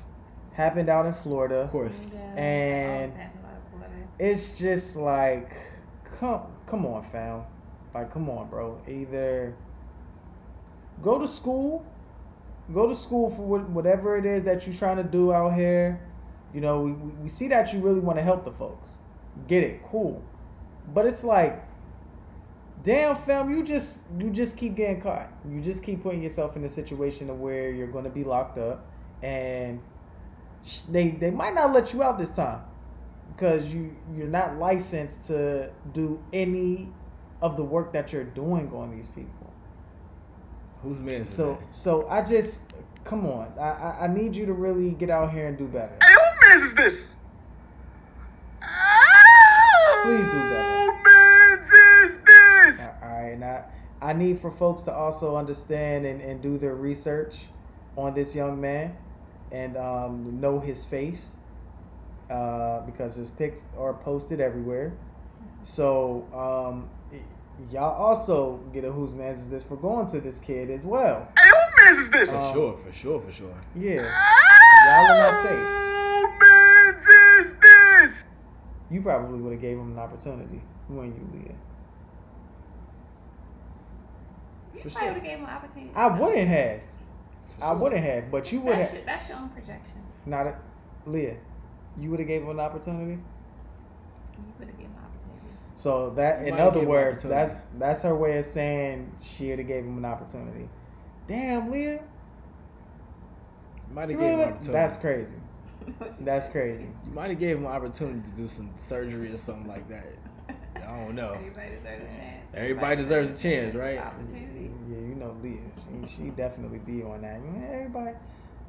Happened 0.53 0.89
out 0.89 1.05
in 1.05 1.13
Florida. 1.13 1.55
of 1.61 1.71
course. 1.71 1.95
Yeah, 2.13 2.19
And- 2.35 3.11
all 3.13 3.17
happened 3.17 3.41
like. 3.79 3.89
It's 4.19 4.49
just 4.57 4.97
like, 4.97 5.55
come, 6.19 6.41
come 6.67 6.85
on, 6.85 7.03
fam. 7.11 7.43
Like, 7.93 8.11
come 8.11 8.29
on, 8.29 8.49
bro. 8.49 8.79
Either 8.87 9.53
go 11.01 11.19
to 11.19 11.27
school, 11.27 11.85
go 12.73 12.87
to 12.89 12.95
school 12.95 13.29
for 13.29 13.41
whatever 13.59 14.17
it 14.17 14.25
is 14.25 14.43
that 14.43 14.65
you're 14.67 14.75
trying 14.75 14.97
to 14.97 15.03
do 15.03 15.31
out 15.33 15.53
here. 15.55 16.01
You 16.53 16.59
know, 16.61 16.81
we, 16.81 16.91
we 16.91 17.11
we 17.23 17.27
see 17.29 17.47
that 17.49 17.71
you 17.73 17.79
really 17.79 17.99
want 18.01 18.17
to 18.17 18.23
help 18.23 18.43
the 18.43 18.51
folks. 18.51 18.99
Get 19.47 19.63
it, 19.63 19.81
cool. 19.83 20.23
But 20.93 21.05
it's 21.05 21.23
like, 21.23 21.63
damn, 22.83 23.15
fam, 23.15 23.49
you 23.49 23.63
just 23.63 24.03
you 24.19 24.29
just 24.29 24.57
keep 24.57 24.75
getting 24.75 25.01
caught. 25.01 25.31
You 25.49 25.61
just 25.61 25.83
keep 25.83 26.03
putting 26.03 26.21
yourself 26.21 26.55
in 26.55 26.63
a 26.63 26.69
situation 26.69 27.29
of 27.29 27.39
where 27.39 27.71
you're 27.71 27.91
going 27.91 28.05
to 28.05 28.09
be 28.09 28.23
locked 28.23 28.57
up, 28.57 28.85
and 29.21 29.79
they 30.89 31.09
they 31.09 31.31
might 31.31 31.53
not 31.53 31.73
let 31.73 31.93
you 31.93 32.01
out 32.01 32.17
this 32.17 32.35
time 32.35 32.61
because 33.35 33.73
you 33.73 33.95
you're 34.15 34.27
not 34.27 34.57
licensed 34.57 35.25
to 35.27 35.69
do 35.93 36.23
any 36.31 36.89
of 37.41 37.57
the 37.57 37.63
work 37.63 37.91
that 37.93 38.13
you're 38.13 38.23
doing 38.23 38.71
on 38.73 38.95
these 38.95 39.09
people. 39.09 39.53
Who's 40.81 40.99
man 40.99 41.21
is 41.21 41.29
So 41.29 41.57
so 41.69 42.07
I 42.07 42.21
just 42.21 42.61
come 43.03 43.25
on. 43.25 43.51
I, 43.59 43.69
I 43.69 43.97
I 44.03 44.07
need 44.07 44.35
you 44.35 44.45
to 44.45 44.53
really 44.53 44.91
get 44.91 45.09
out 45.09 45.31
here 45.31 45.47
and 45.47 45.57
do 45.57 45.65
better. 45.65 45.93
Hey, 46.01 46.13
who 46.13 46.47
man's 46.47 46.63
is 46.63 46.73
this? 46.75 47.15
Ah! 48.63 48.94
Please 50.05 50.29
do 50.29 50.37
better. 50.37 52.03
Is 52.03 52.17
this? 52.17 52.87
All 53.01 53.09
right, 53.09 53.33
and 53.33 53.43
I, 53.43 53.63
I 53.99 54.13
need 54.13 54.39
for 54.39 54.51
folks 54.51 54.83
to 54.83 54.93
also 54.93 55.35
understand 55.35 56.05
and, 56.05 56.21
and 56.21 56.41
do 56.43 56.59
their 56.59 56.75
research 56.75 57.45
on 57.97 58.13
this 58.13 58.35
young 58.35 58.61
man 58.61 58.95
and 59.51 59.75
um, 59.77 60.39
know 60.39 60.59
his 60.59 60.85
face 60.85 61.37
uh, 62.29 62.81
because 62.81 63.15
his 63.15 63.31
pics 63.31 63.65
are 63.79 63.95
posted 63.95 64.39
everywhere. 64.39 64.93
So 65.63 66.27
um, 66.33 66.87
y'all 67.71 67.95
also 67.95 68.59
get 68.73 68.83
a 68.83 68.91
whose 68.91 69.15
man's 69.15 69.39
is 69.39 69.49
this 69.49 69.63
for 69.63 69.75
going 69.75 70.05
to 70.11 70.21
this 70.21 70.37
kid 70.37 70.69
as 70.69 70.85
well. 70.85 71.27
Hey, 71.35 71.49
who 71.49 71.83
man's 71.83 71.97
is 71.97 72.09
this? 72.11 72.37
for 72.37 72.45
um, 72.45 72.53
sure, 72.53 72.77
for 72.85 72.93
sure, 72.93 73.21
for 73.21 73.31
sure. 73.31 73.55
Yeah, 73.75 73.95
y'all 73.95 75.11
are 75.11 75.31
not 75.31 75.43
safe. 75.43 75.94
You 78.91 79.01
probably 79.01 79.39
would 79.39 79.53
have 79.53 79.61
gave 79.61 79.77
him 79.77 79.93
an 79.93 79.99
opportunity 79.99 80.61
when 80.87 81.07
you 81.07 81.29
Leah. 81.33 81.55
You 84.75 84.81
For 84.81 84.89
probably 84.89 84.91
sure. 84.91 85.07
would 85.07 85.13
have 85.15 85.23
gave 85.23 85.37
him 85.39 85.43
an 85.45 85.49
opportunity. 85.49 85.91
I 85.95 86.07
wouldn't 86.19 86.47
have. 86.47 86.79
I 87.61 87.71
wouldn't 87.71 88.03
have, 88.03 88.29
but 88.31 88.51
you 88.51 88.59
would 88.61 88.75
That's, 88.75 88.87
have. 88.87 88.95
your, 88.97 89.05
that's 89.05 89.29
your 89.29 89.37
own 89.37 89.49
projection. 89.49 89.93
Not 90.25 90.47
a, 90.47 90.55
Leah. 91.05 91.37
You 91.97 92.09
would 92.11 92.19
have 92.19 92.27
gave 92.27 92.41
him 92.43 92.49
an 92.49 92.59
opportunity. 92.59 93.13
You 93.13 93.19
would 94.59 94.67
have 94.67 94.77
given 94.77 94.91
him 94.91 94.97
an 94.99 95.05
opportunity. 95.05 95.55
So 95.73 96.09
that, 96.11 96.45
You 96.45 96.53
in 96.53 96.59
other 96.59 96.81
words, 96.81 97.23
that's 97.23 97.55
that's 97.79 98.01
her 98.01 98.13
way 98.15 98.37
of 98.39 98.45
saying 98.45 99.09
she 99.23 99.49
would 99.49 99.59
have 99.59 99.67
gave 99.67 99.85
him 99.85 99.97
an 99.97 100.05
opportunity. 100.05 100.67
Damn, 101.27 101.71
Leah. 101.71 102.03
Might 103.93 104.09
have 104.09 104.09
gave 104.09 104.19
really 104.19 104.33
him 104.33 104.39
an 104.39 104.45
opportunity. 104.47 104.73
that's 104.73 104.97
crazy. 104.97 105.33
What 105.97 106.15
you 106.19 106.25
That's 106.25 106.47
crazy. 106.47 106.87
You 107.05 107.11
might 107.13 107.29
have 107.29 107.39
gave 107.39 107.57
him 107.57 107.65
an 107.65 107.71
opportunity 107.71 108.21
to 108.21 108.41
do 108.41 108.47
some 108.47 108.69
surgery 108.75 109.31
or 109.31 109.37
something 109.37 109.67
like 109.67 109.87
that. 109.89 110.05
I 110.75 110.81
don't 111.03 111.15
know. 111.15 111.33
Everybody 111.33 111.69
deserves 111.71 112.03
a 112.03 112.07
chance. 112.17 112.45
Everybody 112.53 112.95
deserves 113.01 113.39
a 113.39 113.43
chance, 113.43 113.75
right? 113.75 113.97
Opportunity. 113.97 114.71
Yeah, 114.89 114.97
you 114.97 115.15
know 115.15 115.35
Leah. 115.41 115.57
She 116.07 116.15
she 116.15 116.29
definitely 116.29 116.79
be 116.79 117.01
on 117.03 117.21
that. 117.23 117.39
You 117.39 117.65
everybody. 117.73 118.11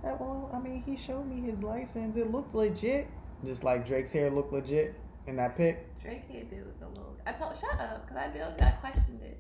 uh, 0.05 0.17
Well, 0.19 0.51
I 0.53 0.59
mean, 0.61 0.83
he 0.87 0.97
showed 0.97 1.27
me 1.27 1.43
his 1.43 1.63
license. 1.63 2.17
It 2.17 2.31
looked 2.31 2.55
legit. 2.55 3.07
Just 3.45 3.65
like 3.65 3.87
Drake's 3.87 4.13
hair 4.13 4.31
looked 4.31 4.53
legit 4.53 4.95
in 5.27 5.37
that 5.37 5.57
pic. 5.57 5.85
Drake 6.01 6.25
here 6.29 6.45
did 6.45 6.65
look 6.67 6.77
a 6.83 6.89
little. 6.89 7.17
I 7.27 7.33
told 7.33 7.57
shut 7.59 7.79
up 7.79 8.07
because 8.07 8.17
I 8.17 8.29
did. 8.29 8.43
I 8.63 8.71
questioned 8.81 9.21
it 9.23 9.39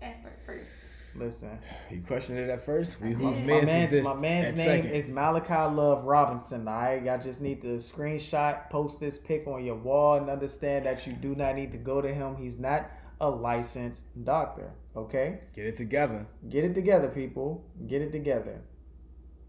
at 0.00 0.22
first. 0.46 0.70
Listen, 1.14 1.58
You 1.90 2.00
questioned 2.06 2.38
it 2.38 2.48
at 2.48 2.64
first. 2.64 3.00
We, 3.00 3.12
whose 3.12 3.38
my 3.40 3.60
man's 3.62 3.68
is 3.86 3.90
this? 3.90 4.04
my 4.04 4.14
man's 4.14 4.56
name 4.56 4.66
second? 4.66 4.90
is 4.90 5.08
Malachi 5.08 5.74
Love 5.74 6.04
Robinson. 6.04 6.68
All 6.68 6.74
right, 6.74 7.08
I 7.08 7.16
just 7.16 7.40
need 7.40 7.60
to 7.62 7.76
screenshot, 7.78 8.70
post 8.70 9.00
this 9.00 9.18
pic 9.18 9.46
on 9.48 9.64
your 9.64 9.74
wall, 9.74 10.16
and 10.18 10.30
understand 10.30 10.86
that 10.86 11.06
you 11.06 11.12
do 11.14 11.34
not 11.34 11.56
need 11.56 11.72
to 11.72 11.78
go 11.78 12.00
to 12.00 12.12
him. 12.12 12.36
He's 12.36 12.58
not 12.58 12.90
a 13.20 13.28
licensed 13.28 14.04
doctor. 14.24 14.70
Okay, 14.94 15.40
Get 15.54 15.66
it 15.66 15.76
together. 15.76 16.26
get 16.48 16.64
it 16.64 16.74
together, 16.74 17.08
people. 17.08 17.64
Get 17.86 18.00
it 18.02 18.12
together. 18.12 18.60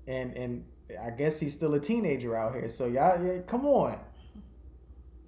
And 0.07 0.36
and 0.36 0.65
I 0.99 1.11
guess 1.11 1.40
he's 1.40 1.53
still 1.53 1.73
a 1.76 1.80
teenager 1.80 2.36
out 2.36 2.53
here. 2.56 2.68
So 2.69 2.86
y'all, 2.88 3.23
yeah, 3.23 3.40
come 3.45 3.65
on, 3.65 3.99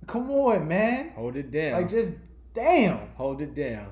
come 0.07 0.31
on, 0.31 0.67
man. 0.67 1.09
Hold 1.15 1.35
it 1.35 1.51
down. 1.51 1.73
Like 1.73 1.89
just 1.89 2.13
damn. 2.53 3.09
Hold 3.15 3.41
it 3.41 3.53
down. 3.53 3.91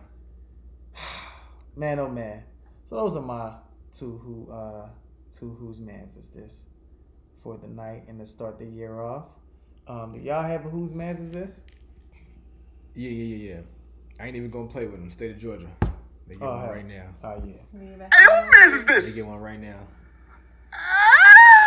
Man 1.79 1.97
oh 1.99 2.09
man 2.09 2.43
so 2.83 2.95
those 2.97 3.15
are 3.15 3.21
my 3.21 3.53
two 3.97 4.17
who 4.23 4.51
uh 4.51 4.87
two 5.35 5.55
whose 5.59 5.79
mans 5.79 6.17
is 6.17 6.29
this 6.29 6.65
for 7.41 7.57
the 7.57 7.67
night 7.67 8.03
and 8.07 8.19
to 8.19 8.25
start 8.25 8.59
the 8.59 8.65
year 8.65 8.99
off 8.99 9.25
um 9.87 10.11
do 10.13 10.19
y'all 10.19 10.43
have 10.43 10.65
a 10.65 10.69
whose 10.69 10.93
mans 10.93 11.19
is 11.19 11.31
this 11.31 11.61
Yeah, 12.95 13.09
yeah, 13.09 13.35
yeah, 13.35 13.53
yeah. 13.55 13.61
I 14.19 14.27
ain't 14.27 14.35
even 14.35 14.49
gonna 14.51 14.67
play 14.67 14.85
with 14.85 14.99
them. 14.99 15.09
State 15.11 15.31
of 15.31 15.37
Georgia. 15.39 15.69
They 16.27 16.35
get 16.35 16.43
Oh, 16.43 16.49
one 16.51 16.59
hell. 16.65 16.73
right 16.73 16.85
now. 16.87 17.05
oh 17.23 17.41
yeah 17.45 17.63
Leave 17.73 18.01
it 18.01 18.13
Hey, 18.13 18.25
who 18.25 18.51
man's 18.51 18.73
is 18.73 18.85
this? 18.85 18.85
They 18.85 18.93
this? 18.95 19.15
get 19.15 19.25
one 19.25 19.39
right 19.39 19.61
now. 19.61 19.79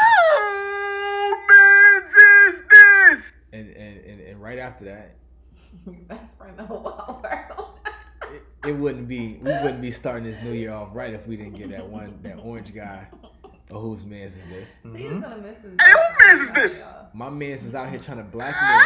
Who 0.02 1.36
man's 1.48 2.14
is 2.14 2.62
this? 2.68 3.32
And 3.54 3.68
and, 3.70 4.04
and, 4.04 4.20
and 4.20 4.42
right 4.42 4.58
after 4.58 4.84
that, 4.84 5.14
Your 5.86 5.94
best 6.08 6.36
friend 6.36 6.50
in 6.52 6.56
the 6.58 6.64
whole 6.64 6.82
wide 7.22 7.46
world. 7.56 7.70
It, 8.32 8.68
it 8.68 8.72
wouldn't 8.72 9.08
be 9.08 9.38
we 9.42 9.50
wouldn't 9.50 9.80
be 9.80 9.90
starting 9.90 10.24
this 10.24 10.42
new 10.42 10.52
year 10.52 10.72
off 10.72 10.88
right 10.92 11.12
if 11.12 11.26
we 11.26 11.36
didn't 11.36 11.54
get 11.54 11.70
that 11.70 11.86
one 11.88 12.18
that 12.22 12.38
orange 12.42 12.74
guy. 12.74 13.06
Or 13.70 13.80
whose 13.80 14.04
man's 14.04 14.36
is 14.36 14.42
this? 14.50 14.68
See, 14.92 15.02
he's 15.02 15.10
gonna 15.12 15.38
miss 15.38 15.62
his. 15.62 15.72
Hey, 15.80 15.92
who 15.92 16.26
man's 16.26 16.40
is 16.40 16.52
this? 16.52 16.92
My 17.14 17.30
man's 17.30 17.64
is 17.64 17.74
out 17.74 17.88
here 17.88 17.98
trying 17.98 18.18
to 18.18 18.24
blackmail 18.24 18.80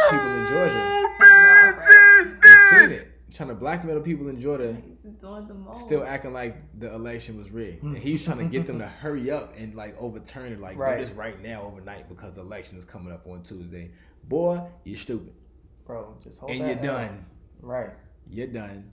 the 0.00 0.10
people 0.10 0.34
in 0.36 0.48
Georgia. 0.48 0.80
Who 0.80 1.18
man's 1.20 1.84
is 2.26 2.36
this? 2.40 3.02
it? 3.02 3.08
Trying 3.32 3.48
to 3.50 3.54
blackmail 3.54 4.00
people 4.00 4.28
in 4.28 4.40
Georgia. 4.40 4.76
He's 4.84 5.12
doing 5.14 5.46
the 5.46 5.54
most. 5.54 5.80
Still 5.86 6.02
acting 6.02 6.32
like 6.32 6.56
the 6.80 6.92
election 6.92 7.36
was 7.38 7.50
rigged. 7.52 7.80
Hmm. 7.82 7.94
And 7.94 7.98
he's 7.98 8.24
trying 8.24 8.38
to 8.38 8.44
get 8.46 8.66
them 8.66 8.80
to 8.80 8.86
hurry 8.88 9.30
up 9.30 9.54
and 9.56 9.74
like 9.76 9.96
overturn 10.00 10.52
it, 10.52 10.60
like 10.60 10.76
Right. 10.76 10.98
do 10.98 11.04
this 11.04 11.14
right 11.14 11.40
now 11.40 11.62
overnight 11.62 12.08
because 12.08 12.34
the 12.34 12.40
election 12.40 12.76
is 12.78 12.84
coming 12.84 13.12
up 13.12 13.24
on 13.28 13.42
Tuesday. 13.44 13.92
Boy, 14.24 14.60
you're 14.84 14.96
stupid. 14.98 15.32
bro 15.86 16.16
just 16.22 16.40
hold 16.40 16.50
and 16.50 16.62
that 16.62 16.82
you're 16.82 16.92
L. 16.92 16.98
done. 16.98 17.24
right 17.62 17.90
You're 18.30 18.46
done. 18.46 18.90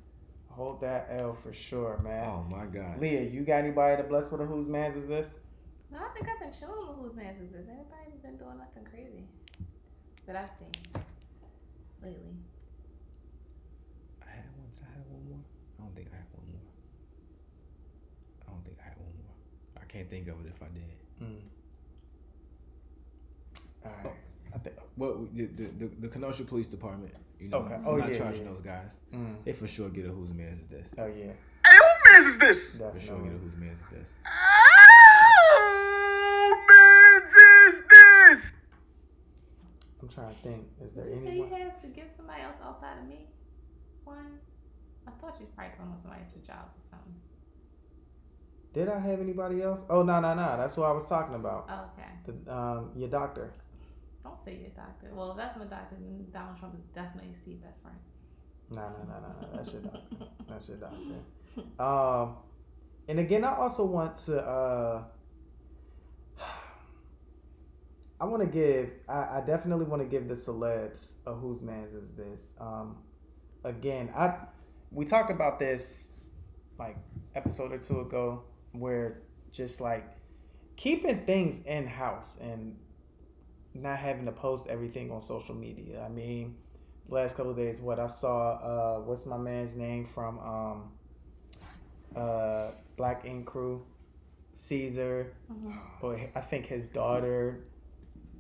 hold 0.49 0.81
that 0.81 1.07
l 1.21 1.33
for 1.33 1.53
sure 1.53 1.99
man 2.03 2.25
Oh 2.25 2.45
my 2.49 2.65
god. 2.65 2.99
leah 2.99 3.21
you 3.21 3.41
got 3.43 3.57
anybody 3.57 4.01
to 4.01 4.07
bless 4.07 4.31
with 4.31 4.41
a 4.41 4.45
whose 4.45 4.67
mans 4.67 4.95
is 4.95 5.07
this 5.07 5.39
No, 5.91 5.99
I 5.99 6.09
think 6.13 6.27
I've 6.27 6.39
been 6.39 6.51
showing 6.59 6.85
them 6.87 6.95
whose 7.01 7.15
man's 7.15 7.39
is 7.41 7.51
this. 7.51 7.67
Anybody's 7.69 8.19
been 8.21 8.37
doing 8.37 8.57
nothing 8.57 8.83
crazy 8.91 9.23
that 10.25 10.35
I've 10.35 10.51
seen 10.51 10.71
lately. 12.03 12.35
I 14.21 14.29
had 14.35 14.49
one. 14.57 14.67
Did 14.75 14.83
I 14.83 14.91
have 14.97 15.07
one 15.07 15.23
more? 15.29 15.43
I 15.79 15.83
don't 15.83 15.95
think 15.95 16.07
I 16.11 16.17
had 16.17 16.29
one 16.33 16.47
more. 16.51 16.67
I 18.43 18.51
don't 18.51 18.63
think 18.65 18.77
I 18.81 18.83
had 18.89 18.97
one 18.97 19.13
more. 19.23 19.35
I 19.81 19.85
can't 19.85 20.09
think 20.09 20.27
of 20.27 20.35
it 20.43 20.51
if 20.53 20.61
I 20.61 20.69
did. 20.73 20.97
mm. 21.23 21.41
all 23.85 23.91
right 24.03 24.13
i 24.55 24.57
think 24.57 24.75
Well, 24.97 25.27
the 25.33 25.45
the, 25.45 25.65
the, 25.79 25.87
the 26.03 26.07
Kenosha 26.09 26.43
Police 26.43 26.67
Department, 26.67 27.13
you 27.39 27.49
know, 27.49 27.57
Okay. 27.59 27.75
I'm 27.75 27.87
Oh, 27.87 27.95
not 27.97 28.11
yeah, 28.11 28.17
charging 28.17 28.43
yeah. 28.45 28.51
those 28.51 28.61
guys. 28.61 28.91
mm. 29.13 29.35
They 29.45 29.53
for 29.53 29.67
sure 29.67 29.89
get 29.89 30.05
a 30.05 30.09
whose 30.09 30.33
man's 30.33 30.59
is 30.61 30.67
this. 30.67 30.87
oh 30.97 31.05
yeah 31.07 31.33
Hey, 31.65 31.77
who 31.77 32.11
man's 32.11 32.25
is 32.27 32.37
this? 32.37 32.77
For 32.77 32.99
sure 32.99 33.19
get 33.21 33.33
a 33.33 33.37
whose 33.37 33.55
man's 33.57 33.79
is 33.81 33.87
this. 33.91 34.07
Who 36.47 36.55
man's 36.69 37.33
is 37.33 37.83
this? 37.89 38.53
i'm 40.01 40.07
trying 40.09 40.35
to 40.35 40.41
think 40.41 40.65
is 40.83 40.93
there 40.93 41.05
Did 41.05 41.13
you 41.13 41.19
say 41.19 41.29
anyone 41.31 41.49
you 41.59 41.65
have 41.65 41.81
to 41.81 41.87
give 41.87 42.09
somebody 42.15 42.41
else 42.43 42.55
outside 42.63 42.97
of 43.01 43.07
me 43.07 43.27
one? 44.03 44.39
I 45.07 45.11
thought 45.19 45.37
you 45.39 45.47
probably 45.55 45.73
told 45.77 45.89
me 45.89 45.95
somebody 46.01 46.21
at 46.21 46.31
your 46.35 46.45
job 46.45 46.65
or 46.77 46.83
something. 46.91 47.15
did 48.73 48.89
i 48.89 48.99
have 48.99 49.19
anybody 49.19 49.61
else 49.61 49.81
oh 49.89 50.03
no 50.03 50.19
no 50.19 50.33
no 50.35 50.55
that's 50.57 50.77
what 50.77 50.87
i 50.89 50.91
was 50.91 51.07
talking 51.09 51.35
about 51.35 51.65
Oh, 51.69 51.89
okay. 51.93 52.11
the, 52.25 52.53
um 52.53 52.91
your 52.95 53.09
doctor 53.09 53.53
Don't 54.27 54.43
say 54.43 54.59
your 54.59 54.69
doctor. 54.71 55.09
Well, 55.13 55.31
if 55.31 55.37
that's 55.37 55.57
my 55.57 55.65
doctor, 55.65 55.95
then 55.99 56.25
Donald 56.33 56.57
Trump 56.59 56.75
is 56.77 56.83
definitely 56.93 57.33
Steve's 57.33 57.61
best 57.61 57.81
friend. 57.81 57.97
No, 58.71 58.81
no, 58.81 58.89
no, 59.07 59.19
no, 59.21 59.29
no. 59.41 59.55
That's 59.55 59.71
your 59.71 59.81
doctor. 59.81 59.99
That's 60.49 60.67
your 60.67 60.77
doctor. 60.77 61.17
Um, 61.79 62.35
and 63.07 63.19
again, 63.19 63.45
I 63.45 63.55
also 63.55 63.85
want 63.85 64.17
to. 64.25 64.41
Uh, 64.41 65.03
I 68.19 68.25
want 68.25 68.43
to 68.43 68.49
give. 68.49 68.89
I, 69.07 69.37
I 69.37 69.43
definitely 69.45 69.85
want 69.85 70.01
to 70.01 70.07
give 70.07 70.27
the 70.27 70.33
celebs 70.33 71.11
a 71.25 71.33
whose 71.33 71.61
man's 71.61 71.93
is 71.93 72.13
this. 72.13 72.53
Um, 72.59 72.97
again, 73.63 74.11
I 74.15 74.35
we 74.91 75.05
talked 75.05 75.31
about 75.31 75.57
this 75.57 76.11
like 76.77 76.97
episode 77.33 77.71
or 77.71 77.77
two 77.77 78.01
ago. 78.01 78.43
where 78.73 79.21
just 79.51 79.79
like 79.79 80.05
keeping 80.75 81.25
things 81.25 81.63
in 81.63 81.87
house 81.87 82.37
and 82.41 82.75
not 83.81 83.99
having 83.99 84.25
to 84.25 84.31
post 84.31 84.67
everything 84.67 85.11
on 85.11 85.21
social 85.21 85.55
media. 85.55 86.01
I 86.03 86.09
mean, 86.09 86.55
last 87.09 87.35
couple 87.35 87.51
of 87.51 87.57
days, 87.57 87.79
what 87.79 87.99
I 87.99 88.07
saw, 88.07 88.51
uh, 88.57 88.99
what's 89.01 89.25
my 89.25 89.37
man's 89.37 89.75
name 89.75 90.05
from 90.05 90.39
um, 90.39 90.91
uh, 92.15 92.71
Black 92.95 93.25
Ink 93.25 93.45
Crew, 93.45 93.85
Caesar, 94.53 95.33
or 96.01 96.19
I 96.35 96.41
think 96.41 96.65
his 96.65 96.85
daughter 96.85 97.65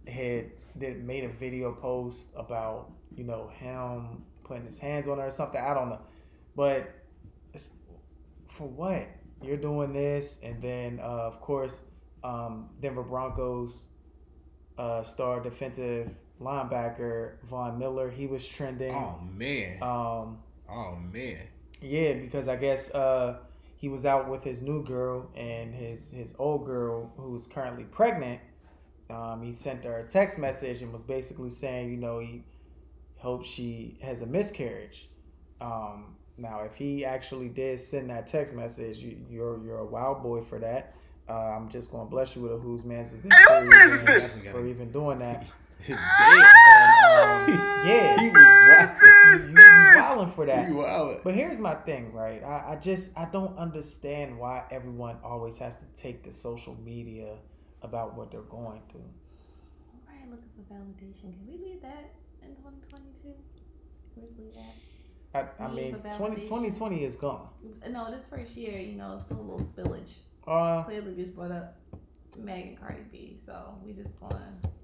had 0.07 0.51
did 0.77 1.03
made 1.03 1.23
a 1.23 1.29
video 1.29 1.73
post 1.73 2.29
about 2.35 2.91
you 3.15 3.23
know 3.23 3.49
him 3.59 4.23
putting 4.43 4.65
his 4.65 4.77
hands 4.79 5.07
on 5.07 5.17
her 5.19 5.27
or 5.27 5.31
something. 5.31 5.61
I 5.61 5.73
don't 5.73 5.89
know, 5.89 6.01
but 6.55 6.93
it's, 7.53 7.71
for 8.47 8.67
what? 8.67 9.07
You're 9.43 9.57
doing 9.57 9.93
this, 9.93 10.39
and 10.41 10.59
then 10.61 10.99
uh, 10.99 11.27
of 11.27 11.39
course 11.41 11.83
um, 12.23 12.69
Denver 12.81 13.03
Broncos 13.03 13.89
uh, 14.77 15.03
star 15.03 15.39
defensive 15.39 16.11
linebacker 16.41 17.33
Von 17.43 17.77
Miller. 17.77 18.09
He 18.09 18.27
was 18.27 18.47
trending. 18.47 18.93
Oh 18.93 19.19
man. 19.35 19.81
Um, 19.81 20.39
oh 20.69 20.97
man. 21.11 21.39
yeah, 21.81 22.13
because 22.13 22.47
I 22.47 22.55
guess 22.55 22.93
uh, 22.93 23.37
he 23.75 23.89
was 23.89 24.05
out 24.05 24.29
with 24.29 24.43
his 24.43 24.61
new 24.61 24.83
girl 24.83 25.29
and 25.35 25.73
his 25.73 26.11
his 26.11 26.35
old 26.39 26.65
girl 26.65 27.11
who's 27.17 27.47
currently 27.47 27.85
pregnant. 27.85 28.41
Um, 29.09 29.41
he 29.41 29.51
sent 29.51 29.85
her 29.85 29.99
a 29.99 30.03
text 30.03 30.37
message 30.37 30.81
and 30.81 30.91
was 30.91 31.03
basically 31.03 31.49
saying, 31.49 31.89
you 31.91 31.97
know, 31.97 32.19
he 32.19 32.43
hopes 33.17 33.47
she 33.47 33.97
has 34.01 34.21
a 34.21 34.25
miscarriage. 34.25 35.09
Um, 35.61 36.15
now, 36.37 36.61
if 36.61 36.75
he 36.75 37.05
actually 37.05 37.49
did 37.49 37.79
send 37.79 38.09
that 38.09 38.27
text 38.27 38.53
message, 38.53 38.99
you, 38.99 39.17
you're 39.29 39.63
you're 39.63 39.79
a 39.79 39.85
wild 39.85 40.21
boy 40.21 40.41
for 40.41 40.59
that. 40.59 40.95
Uh, 41.29 41.33
I'm 41.33 41.69
just 41.69 41.91
gonna 41.91 42.09
bless 42.09 42.35
you 42.35 42.43
with 42.43 42.53
a 42.53 42.57
whose 42.57 42.85
man's 42.85 43.13
is 43.13 43.21
this? 43.21 43.33
Hey, 43.37 43.43
for 43.45 43.53
whose 43.61 43.69
man's 43.69 43.91
is 43.91 44.01
even- 44.03 44.13
this? 44.13 44.43
For 44.43 44.67
even 44.67 44.91
doing 44.91 45.19
that. 45.19 45.45
His 45.79 45.95
And, 45.95 47.49
um, 47.49 47.59
yeah, 47.85 48.19
He 48.19 48.29
was 48.29 49.49
wilding 49.95 50.33
for 50.33 50.45
that. 50.47 50.67
You 50.67 50.77
wild. 50.77 51.19
But 51.23 51.35
here's 51.35 51.59
my 51.59 51.75
thing, 51.75 52.11
right? 52.13 52.43
I, 52.43 52.73
I 52.73 52.75
just 52.77 53.15
I 53.17 53.25
don't 53.25 53.57
understand 53.57 54.37
why 54.37 54.63
everyone 54.71 55.17
always 55.23 55.57
has 55.59 55.75
to 55.77 55.85
take 55.93 56.23
to 56.23 56.31
social 56.31 56.75
media 56.83 57.35
about 57.83 58.15
what 58.17 58.31
they're 58.31 58.41
going 58.41 58.81
through. 58.89 59.01
Right, 60.07 60.29
looking 60.29 60.49
for 60.55 60.73
validation. 60.73 61.21
Can 61.37 61.45
we 61.47 61.57
leave 61.63 61.81
that 61.83 62.11
in 62.41 62.55
2022? 62.55 63.21
Can 63.21 63.33
we 64.15 64.21
just 64.27 64.39
leave 64.39 64.53
that? 64.55 64.75
I, 65.59 65.63
I 65.63 65.71
mean, 65.71 65.93
20, 66.17 66.37
2020 66.41 67.03
is 67.03 67.15
gone. 67.15 67.47
No, 67.89 68.09
this 68.09 68.25
first 68.27 68.55
year, 68.55 68.79
you 68.79 68.95
know, 68.95 69.15
it's 69.15 69.25
still 69.25 69.39
a 69.39 69.41
little 69.41 69.59
spillage. 69.59 70.09
Uh, 70.47 70.83
Clearly, 70.83 71.13
just 71.15 71.35
brought 71.35 71.51
up 71.51 71.77
Meg 72.37 72.67
and 72.67 72.79
Cardi 72.79 73.01
B, 73.11 73.37
so 73.45 73.75
we 73.83 73.93
just 73.93 74.21
want 74.21 74.35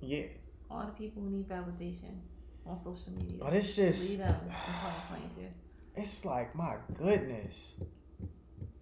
yeah, 0.02 0.24
all 0.70 0.86
the 0.86 0.92
people 0.92 1.22
who 1.24 1.30
need 1.30 1.48
validation 1.48 2.16
on 2.66 2.76
social 2.76 3.14
media. 3.18 3.38
but 3.40 3.54
it's 3.54 3.76
just 3.76 4.18
them 4.18 4.36
in 4.46 4.52
2022. 4.52 5.48
it's 5.96 6.26
like 6.26 6.54
my 6.56 6.76
goodness. 6.98 7.74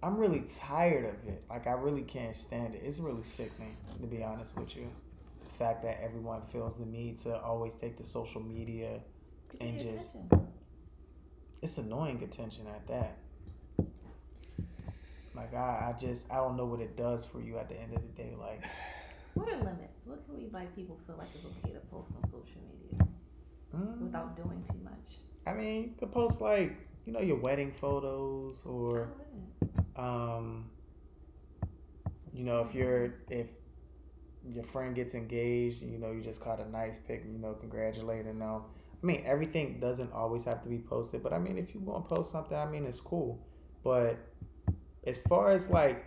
I'm 0.03 0.18
really 0.18 0.40
tired 0.60 1.06
of 1.06 1.28
it. 1.28 1.44
Like 1.49 1.68
I 1.68 1.74
really 1.74 2.02
can't 2.02 2.36
stand 2.36 2.74
it. 2.74 2.82
It's 2.84 2.98
really 2.99 3.22
sickening, 3.24 3.78
to 4.02 4.08
be 4.08 4.24
honest 4.24 4.58
with 4.58 4.76
you. 4.76 4.88
The 5.44 5.53
fact 5.64 5.84
that 5.84 6.02
everyone 6.02 6.41
feels 6.41 6.78
the 6.78 6.86
need 6.88 7.18
to 7.20 7.38
always 7.40 7.76
take 7.76 7.98
to 7.98 8.03
social 8.03 8.41
media 8.41 8.99
And 9.60 9.78
just- 9.80 10.10
attention. 10.16 10.48
it's 11.62 11.78
annoying 11.78 12.24
attention 12.24 12.66
at 12.66 12.88
that. 12.88 13.18
Like 15.36 15.53
I, 15.53 15.90
I 15.90 15.95
just 15.99 16.32
I 16.32 16.36
don't 16.36 16.58
know 16.58 16.66
what 16.66 16.82
it 16.82 16.98
does 16.98 17.26
for 17.26 17.41
you 17.41 17.58
at 17.58 17.70
the 17.70 17.80
end 17.80 17.94
of 17.95 18.02
the 18.02 18.22
day. 18.22 18.34
Like 18.40 18.64
What 19.34 19.48
are 19.48 19.58
limits? 19.58 20.02
What 20.06 20.26
can 20.26 20.38
we 20.38 20.49
like 20.52 20.76
people 20.76 20.99
feel 21.08 21.16
like 21.18 21.30
is 21.38 21.45
okay 21.45 21.74
to 21.74 21.80
post 21.91 22.12
on 22.22 22.30
social 22.30 22.62
media 22.70 23.08
mm, 23.76 23.99
without 23.99 24.36
doing 24.36 24.64
too 24.70 24.80
much? 24.84 25.20
I 25.48 25.53
mean, 25.53 25.84
you 25.84 25.91
could 25.98 26.12
post 26.12 26.41
like 26.41 26.76
you 27.06 27.14
know 27.14 27.22
your 27.22 27.38
wedding 27.38 27.72
photos 27.72 28.64
or 28.66 29.10
um, 29.95 30.66
you 32.34 32.44
know 32.44 32.60
if 32.60 32.76
you're 32.76 33.16
if 33.30 33.48
your 34.45 34.64
friend 34.64 34.95
gets 34.95 35.16
engaged, 35.16 35.82
you 35.82 35.98
know 35.98 36.12
you 36.12 36.22
just 36.22 36.41
caught 36.41 36.60
a 36.60 36.70
nice 36.70 36.98
pic, 36.98 37.24
you 37.32 37.40
know 37.40 37.53
congratulating 37.53 38.40
them. 38.40 38.64
I 39.02 39.06
mean 39.06 39.24
everything 39.26 39.80
doesn't 39.80 40.12
always 40.12 40.44
have 40.44 40.62
to 40.64 40.70
be 40.70 40.78
posted, 40.78 41.24
but 41.24 41.32
I 41.32 41.40
mean 41.40 41.58
if 41.58 41.74
you 41.74 41.80
want 41.80 42.08
to 42.08 42.16
post 42.16 42.32
something, 42.32 42.58
I 42.58 42.66
mean 42.66 42.86
it's 42.86 42.99
cool. 42.99 43.40
But 43.84 44.20
as 45.06 45.18
far 45.18 45.52
as 45.52 45.69
like 45.69 46.06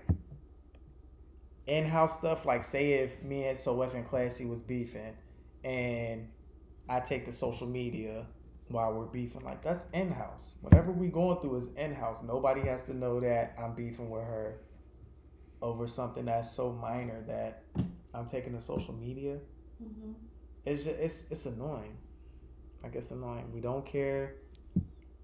in-house 1.67 2.19
stuff, 2.19 2.45
like 2.45 2.63
say 2.63 2.95
if 2.95 3.23
me 3.23 3.45
and 3.47 3.57
So 3.57 3.81
F 3.83 3.95
and 3.95 4.07
Classy 4.07 4.45
was 4.45 4.63
beefing, 4.63 5.17
and 5.63 6.29
I 6.89 7.01
take 7.01 7.25
to 7.25 7.33
social 7.33 7.67
media 7.67 8.27
while 8.69 8.93
we're 8.93 9.07
beefing, 9.07 9.43
like 9.45 9.63
that's 9.63 9.87
in-house. 9.93 10.53
Whatever 10.61 10.93
we 10.93 11.09
going 11.09 11.41
through 11.41 11.57
is 11.57 11.69
in-house. 11.77 12.23
Nobody 12.23 12.63
has 12.63 12.87
to 12.87 12.95
know 12.95 13.21
that 13.21 13.55
I'm 13.59 13.75
beefing 13.75 14.11
with 14.11 14.23
her 14.25 14.61
over 15.63 15.87
something 15.87 16.27
that's 16.27 16.51
so 16.51 16.73
minor 16.73 17.23
that 17.27 17.63
I'm 18.13 18.27
taking 18.27 18.53
to 18.53 18.61
social 18.61 18.95
media. 18.95 19.39
Mm-hmm. 19.83 20.13
It's 20.67 20.85
just, 20.85 20.99
it's 20.99 21.31
it's 21.31 21.47
annoying. 21.47 21.97
Like 22.83 22.95
it's 22.95 23.11
annoying. 23.11 23.51
We 23.53 23.61
don't 23.61 23.85
care 23.85 24.35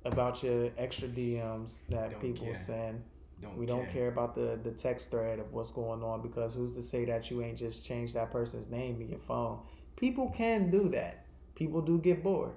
about 0.04 0.42
your 0.42 0.70
extra 0.78 1.08
DMs 1.08 1.86
that 1.90 2.12
Don't 2.12 2.20
people 2.20 2.46
care. 2.46 2.54
send. 2.54 3.02
Don't 3.40 3.56
We 3.56 3.64
don't 3.64 3.88
care 3.88 4.08
about 4.08 4.34
the 4.34 4.58
the 4.62 4.70
text 4.70 5.10
thread 5.10 5.38
of 5.38 5.52
what's 5.52 5.70
going 5.70 6.02
on 6.02 6.20
because 6.20 6.54
who's 6.54 6.74
to 6.74 6.82
say 6.82 7.04
that 7.06 7.30
you 7.30 7.42
ain't 7.42 7.56
just 7.58 7.84
changed 7.84 8.14
that 8.14 8.30
person's 8.30 8.68
name 8.68 9.00
in 9.00 9.08
your 9.08 9.18
phone? 9.18 9.60
People 9.96 10.30
can 10.30 10.70
do 10.70 10.88
that. 10.90 11.24
People 11.54 11.80
do 11.80 11.98
get 11.98 12.22
bored. 12.22 12.52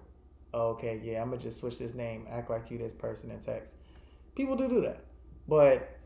Okay, 0.53 1.01
yeah, 1.03 1.21
I'm 1.21 1.29
gonna 1.29 1.41
just 1.41 1.59
switch 1.59 1.79
this 1.79 1.93
name, 1.93 2.27
act 2.29 2.49
like 2.49 2.69
you 2.69 2.77
this 2.77 2.93
person 2.93 3.31
in 3.31 3.39
text. 3.39 3.75
People 4.35 4.55
do 4.55 4.67
do 4.67 4.81
that, 4.81 5.03
but 5.47 5.97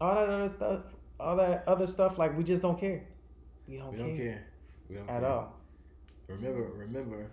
all 0.00 0.14
that 0.14 0.28
other 0.28 0.48
stuff, 0.48 0.80
all 1.20 1.36
that 1.36 1.66
other 1.66 1.86
stuff, 1.86 2.18
like 2.18 2.36
we 2.36 2.44
just 2.44 2.62
don't 2.62 2.78
care. 2.78 3.04
We 3.68 3.78
don't, 3.78 3.96
care. 3.96 4.06
We 4.06 4.16
care, 4.16 4.16
don't 4.16 4.16
care. 4.16 4.44
We 4.88 4.96
don't 4.96 5.06
care 5.06 5.16
at 5.16 5.22
care. 5.22 5.30
all. 5.30 5.54
Remember, 6.28 6.62
remember, 6.74 7.30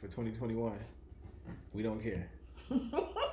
for 0.00 0.08
2021, 0.08 0.72
we 1.72 1.82
don't 1.82 2.02
care. 2.02 2.28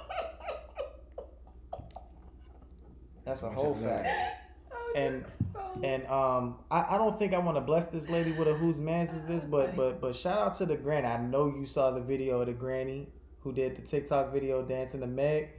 That's 3.30 3.44
a 3.44 3.46
I 3.46 3.50
want 3.50 3.58
whole 3.60 3.66
y'all 3.68 3.76
to 3.76 3.82
know 3.82 4.04
fact. 4.04 4.10
Oh, 4.72 4.94
And- 4.96 5.26
so- 5.54 5.60
And 5.84 6.06
um, 6.08 6.56
I, 6.72 6.96
I 6.96 6.98
don't 6.98 7.18
think 7.18 7.34
I 7.34 7.38
want 7.38 7.58
to 7.58 7.62
bless 7.62 7.86
this 7.86 8.10
lady 8.10 8.32
with 8.32 8.48
a 8.48 8.54
whose 8.54 8.80
man's 8.80 9.14
is 9.14 9.26
this, 9.28 9.46
but 9.46 9.76
but 9.76 10.02
but 10.02 10.16
shout 10.16 10.38
out 10.40 10.54
to 10.58 10.66
the 10.66 10.76
granny. 10.76 11.06
I 11.08 11.22
know 11.22 11.46
you 11.48 11.66
saw 11.68 11.92
the 11.92 12.02
video 12.02 12.42
of 12.42 12.48
the 12.48 12.54
granny 12.54 13.08
who 13.42 13.54
did 13.54 13.76
the 13.78 13.82
TikTok 13.84 14.34
video 14.34 14.64
dancing 14.64 15.00
to 15.02 15.08
Meg 15.08 15.50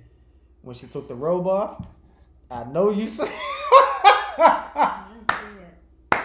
when 0.62 0.74
she 0.74 0.86
took 0.88 1.06
the 1.09 1.14
robe 1.14 1.47
off. 1.47 1.86
I 2.51 2.64
know 2.64 2.90
you 2.90 3.06
saw. 3.06 3.24
See 3.24 3.32
it. 6.12 6.20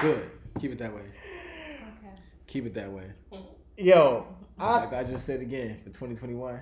Good. 0.00 0.30
Keep 0.60 0.72
it 0.72 0.78
that 0.78 0.92
way. 0.94 1.00
Okay. 1.00 2.14
Keep 2.48 2.66
it 2.66 2.74
that 2.74 2.90
way. 2.90 3.04
Yo, 3.78 4.26
I 4.58 4.80
like 4.84 4.92
I 4.92 5.04
just 5.04 5.24
said 5.26 5.40
again, 5.40 5.78
for 5.84 5.90
2021, 5.90 6.60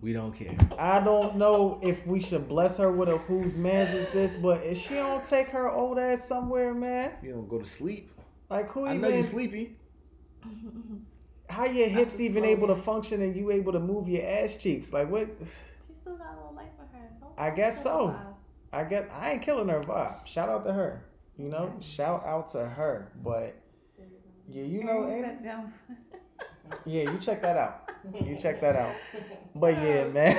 we 0.00 0.12
don't 0.12 0.32
care. 0.32 0.56
I 0.78 1.00
don't 1.00 1.36
know 1.36 1.80
if 1.82 2.06
we 2.06 2.20
should 2.20 2.48
bless 2.48 2.76
her 2.78 2.90
with 2.92 3.08
a 3.08 3.18
whose 3.18 3.56
man's 3.56 3.92
is 3.92 4.06
this, 4.08 4.36
but 4.36 4.62
if 4.62 4.78
she 4.78 4.94
don't 4.94 5.24
take 5.24 5.48
her 5.48 5.70
old 5.70 5.98
ass 5.98 6.24
somewhere, 6.26 6.74
man, 6.74 7.12
You 7.22 7.32
don't 7.32 7.48
go 7.48 7.58
to 7.58 7.66
sleep. 7.66 8.10
like 8.50 8.70
who 8.70 8.84
I 8.86 8.90
even? 8.90 9.00
know 9.02 9.08
you're 9.08 9.22
sleepy. 9.22 9.76
How 11.50 11.64
your 11.64 11.88
hips 11.88 12.20
even 12.20 12.42
slow 12.42 12.50
able 12.50 12.66
to 12.68 12.76
function 12.76 13.22
and 13.22 13.34
you 13.34 13.50
able 13.50 13.72
to 13.72 13.80
move 13.80 14.08
your 14.08 14.26
ass 14.26 14.56
cheeks? 14.56 14.92
Like 14.92 15.10
what? 15.10 15.28
She 15.88 15.94
still 15.94 16.16
got 16.16 16.34
a 16.34 16.36
little 16.36 16.52
life 16.54 16.68
for 16.76 16.96
her. 16.96 17.08
Don't 17.20 17.32
I 17.38 17.50
guess 17.50 17.82
so. 17.82 18.14
I 18.72 18.84
get 18.84 19.10
I 19.12 19.32
ain't 19.32 19.42
killing 19.42 19.68
her 19.68 19.80
vibe. 19.80 20.26
Shout 20.26 20.48
out 20.50 20.64
to 20.66 20.72
her. 20.72 21.04
You 21.38 21.48
know, 21.48 21.72
shout 21.80 22.24
out 22.26 22.50
to 22.52 22.66
her. 22.66 23.10
But 23.24 23.56
yeah, 24.48 24.62
you 24.64 24.84
know, 24.84 25.08
ain't- 25.10 25.22
that 25.22 25.42
down? 25.42 25.72
yeah, 26.86 27.02
you 27.10 27.18
check 27.18 27.42
that 27.42 27.56
out. 27.56 27.90
You 28.24 28.36
check 28.36 28.60
that 28.60 28.76
out. 28.76 28.94
But 29.54 29.74
yeah, 29.74 30.06
man. 30.08 30.38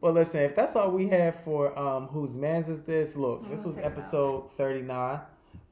Well, 0.00 0.12
listen, 0.14 0.40
if 0.40 0.56
that's 0.56 0.76
all 0.76 0.90
we 0.90 1.08
have 1.08 1.42
for 1.44 1.78
um 1.78 2.06
whose 2.08 2.36
man's 2.36 2.68
is 2.68 2.82
this? 2.82 3.16
Look, 3.16 3.48
this 3.50 3.64
was 3.64 3.76
check 3.76 3.84
it 3.84 3.86
out. 3.86 3.92
episode 3.92 4.52
39. 4.52 5.20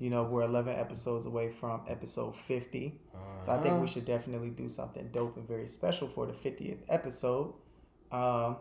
You 0.00 0.10
know, 0.10 0.24
we're 0.24 0.42
11 0.42 0.76
episodes 0.76 1.26
away 1.26 1.48
from 1.48 1.80
episode 1.88 2.36
50. 2.36 3.00
So 3.40 3.52
I 3.52 3.56
think 3.58 3.72
Uh-huh. 3.72 3.80
we 3.80 3.86
should 3.86 4.04
definitely 4.04 4.50
do 4.50 4.68
something 4.68 5.08
dope 5.12 5.36
and 5.36 5.46
very 5.48 5.66
special 5.66 6.08
for 6.08 6.26
the 6.26 6.32
50th 6.32 6.78
episode. 6.88 7.54
Um, 8.12 8.56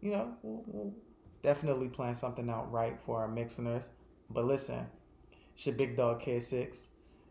you 0.00 0.10
know, 0.12 0.32
we'll, 0.42 0.62
we'll 0.66 0.92
definitely 1.42 1.88
plan 1.88 2.14
something 2.14 2.48
out 2.50 2.70
right 2.72 2.98
for 3.00 3.20
our 3.20 3.28
mixers. 3.28 3.88
But 4.30 4.44
listen, 4.44 4.86
it's 5.54 5.66
your 5.66 5.74
big 5.74 5.96
dog 5.96 6.20
K6, 6.22 6.88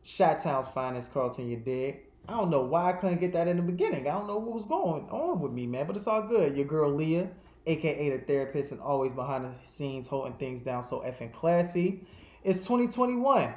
Shot 0.07 0.39
Town's 0.39 0.69
finest 0.69 1.13
Carlton, 1.13 1.49
you 1.49 1.57
dig? 1.57 1.97
I 2.29 2.37
don't 2.37 2.49
know 2.49 2.61
why 2.61 2.91
I 2.91 2.93
couldn't 2.93 3.19
get 3.19 3.33
that 3.33 3.49
in 3.49 3.57
the 3.57 3.61
beginning. 3.61 4.07
I 4.07 4.13
don't 4.13 4.25
know 4.25 4.37
what 4.37 4.53
was 4.53 4.65
going 4.65 5.05
on 5.09 5.41
with 5.41 5.51
me, 5.51 5.67
man, 5.67 5.85
but 5.85 5.97
it's 5.97 6.07
all 6.07 6.21
good. 6.21 6.55
Your 6.55 6.65
girl 6.65 6.95
Leah, 6.95 7.27
aka 7.65 8.09
the 8.11 8.19
therapist, 8.19 8.71
and 8.71 8.79
always 8.79 9.11
behind 9.11 9.43
the 9.43 9.51
scenes 9.63 10.07
holding 10.07 10.31
things 10.35 10.61
down 10.61 10.81
so 10.81 11.01
effing 11.01 11.33
classy. 11.33 12.07
It's 12.45 12.59
2021. 12.59 13.53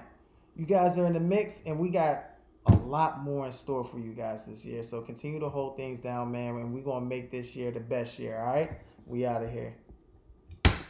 You 0.56 0.66
guys 0.66 0.98
are 0.98 1.06
in 1.06 1.12
the 1.12 1.20
mix, 1.20 1.62
and 1.66 1.78
we 1.78 1.89
got 1.89 2.31
a 2.66 2.74
lot 2.74 3.22
more 3.22 3.47
in 3.47 3.52
store 3.52 3.85
for 3.85 4.01
you 4.01 4.10
guys 4.10 4.47
this 4.47 4.64
year. 4.64 4.82
So 4.82 5.02
continue 5.02 5.39
to 5.39 5.48
hold 5.48 5.77
things 5.77 6.01
down, 6.01 6.32
man, 6.32 6.56
and 6.56 6.74
we're 6.74 6.82
gonna 6.82 7.06
make 7.06 7.31
this 7.31 7.55
year 7.55 7.70
the 7.70 7.78
best 7.78 8.18
year. 8.18 8.40
All 8.40 8.52
right, 8.52 8.72
we 9.06 9.24
out 9.24 9.44
of 9.44 9.52
here. 9.52 9.72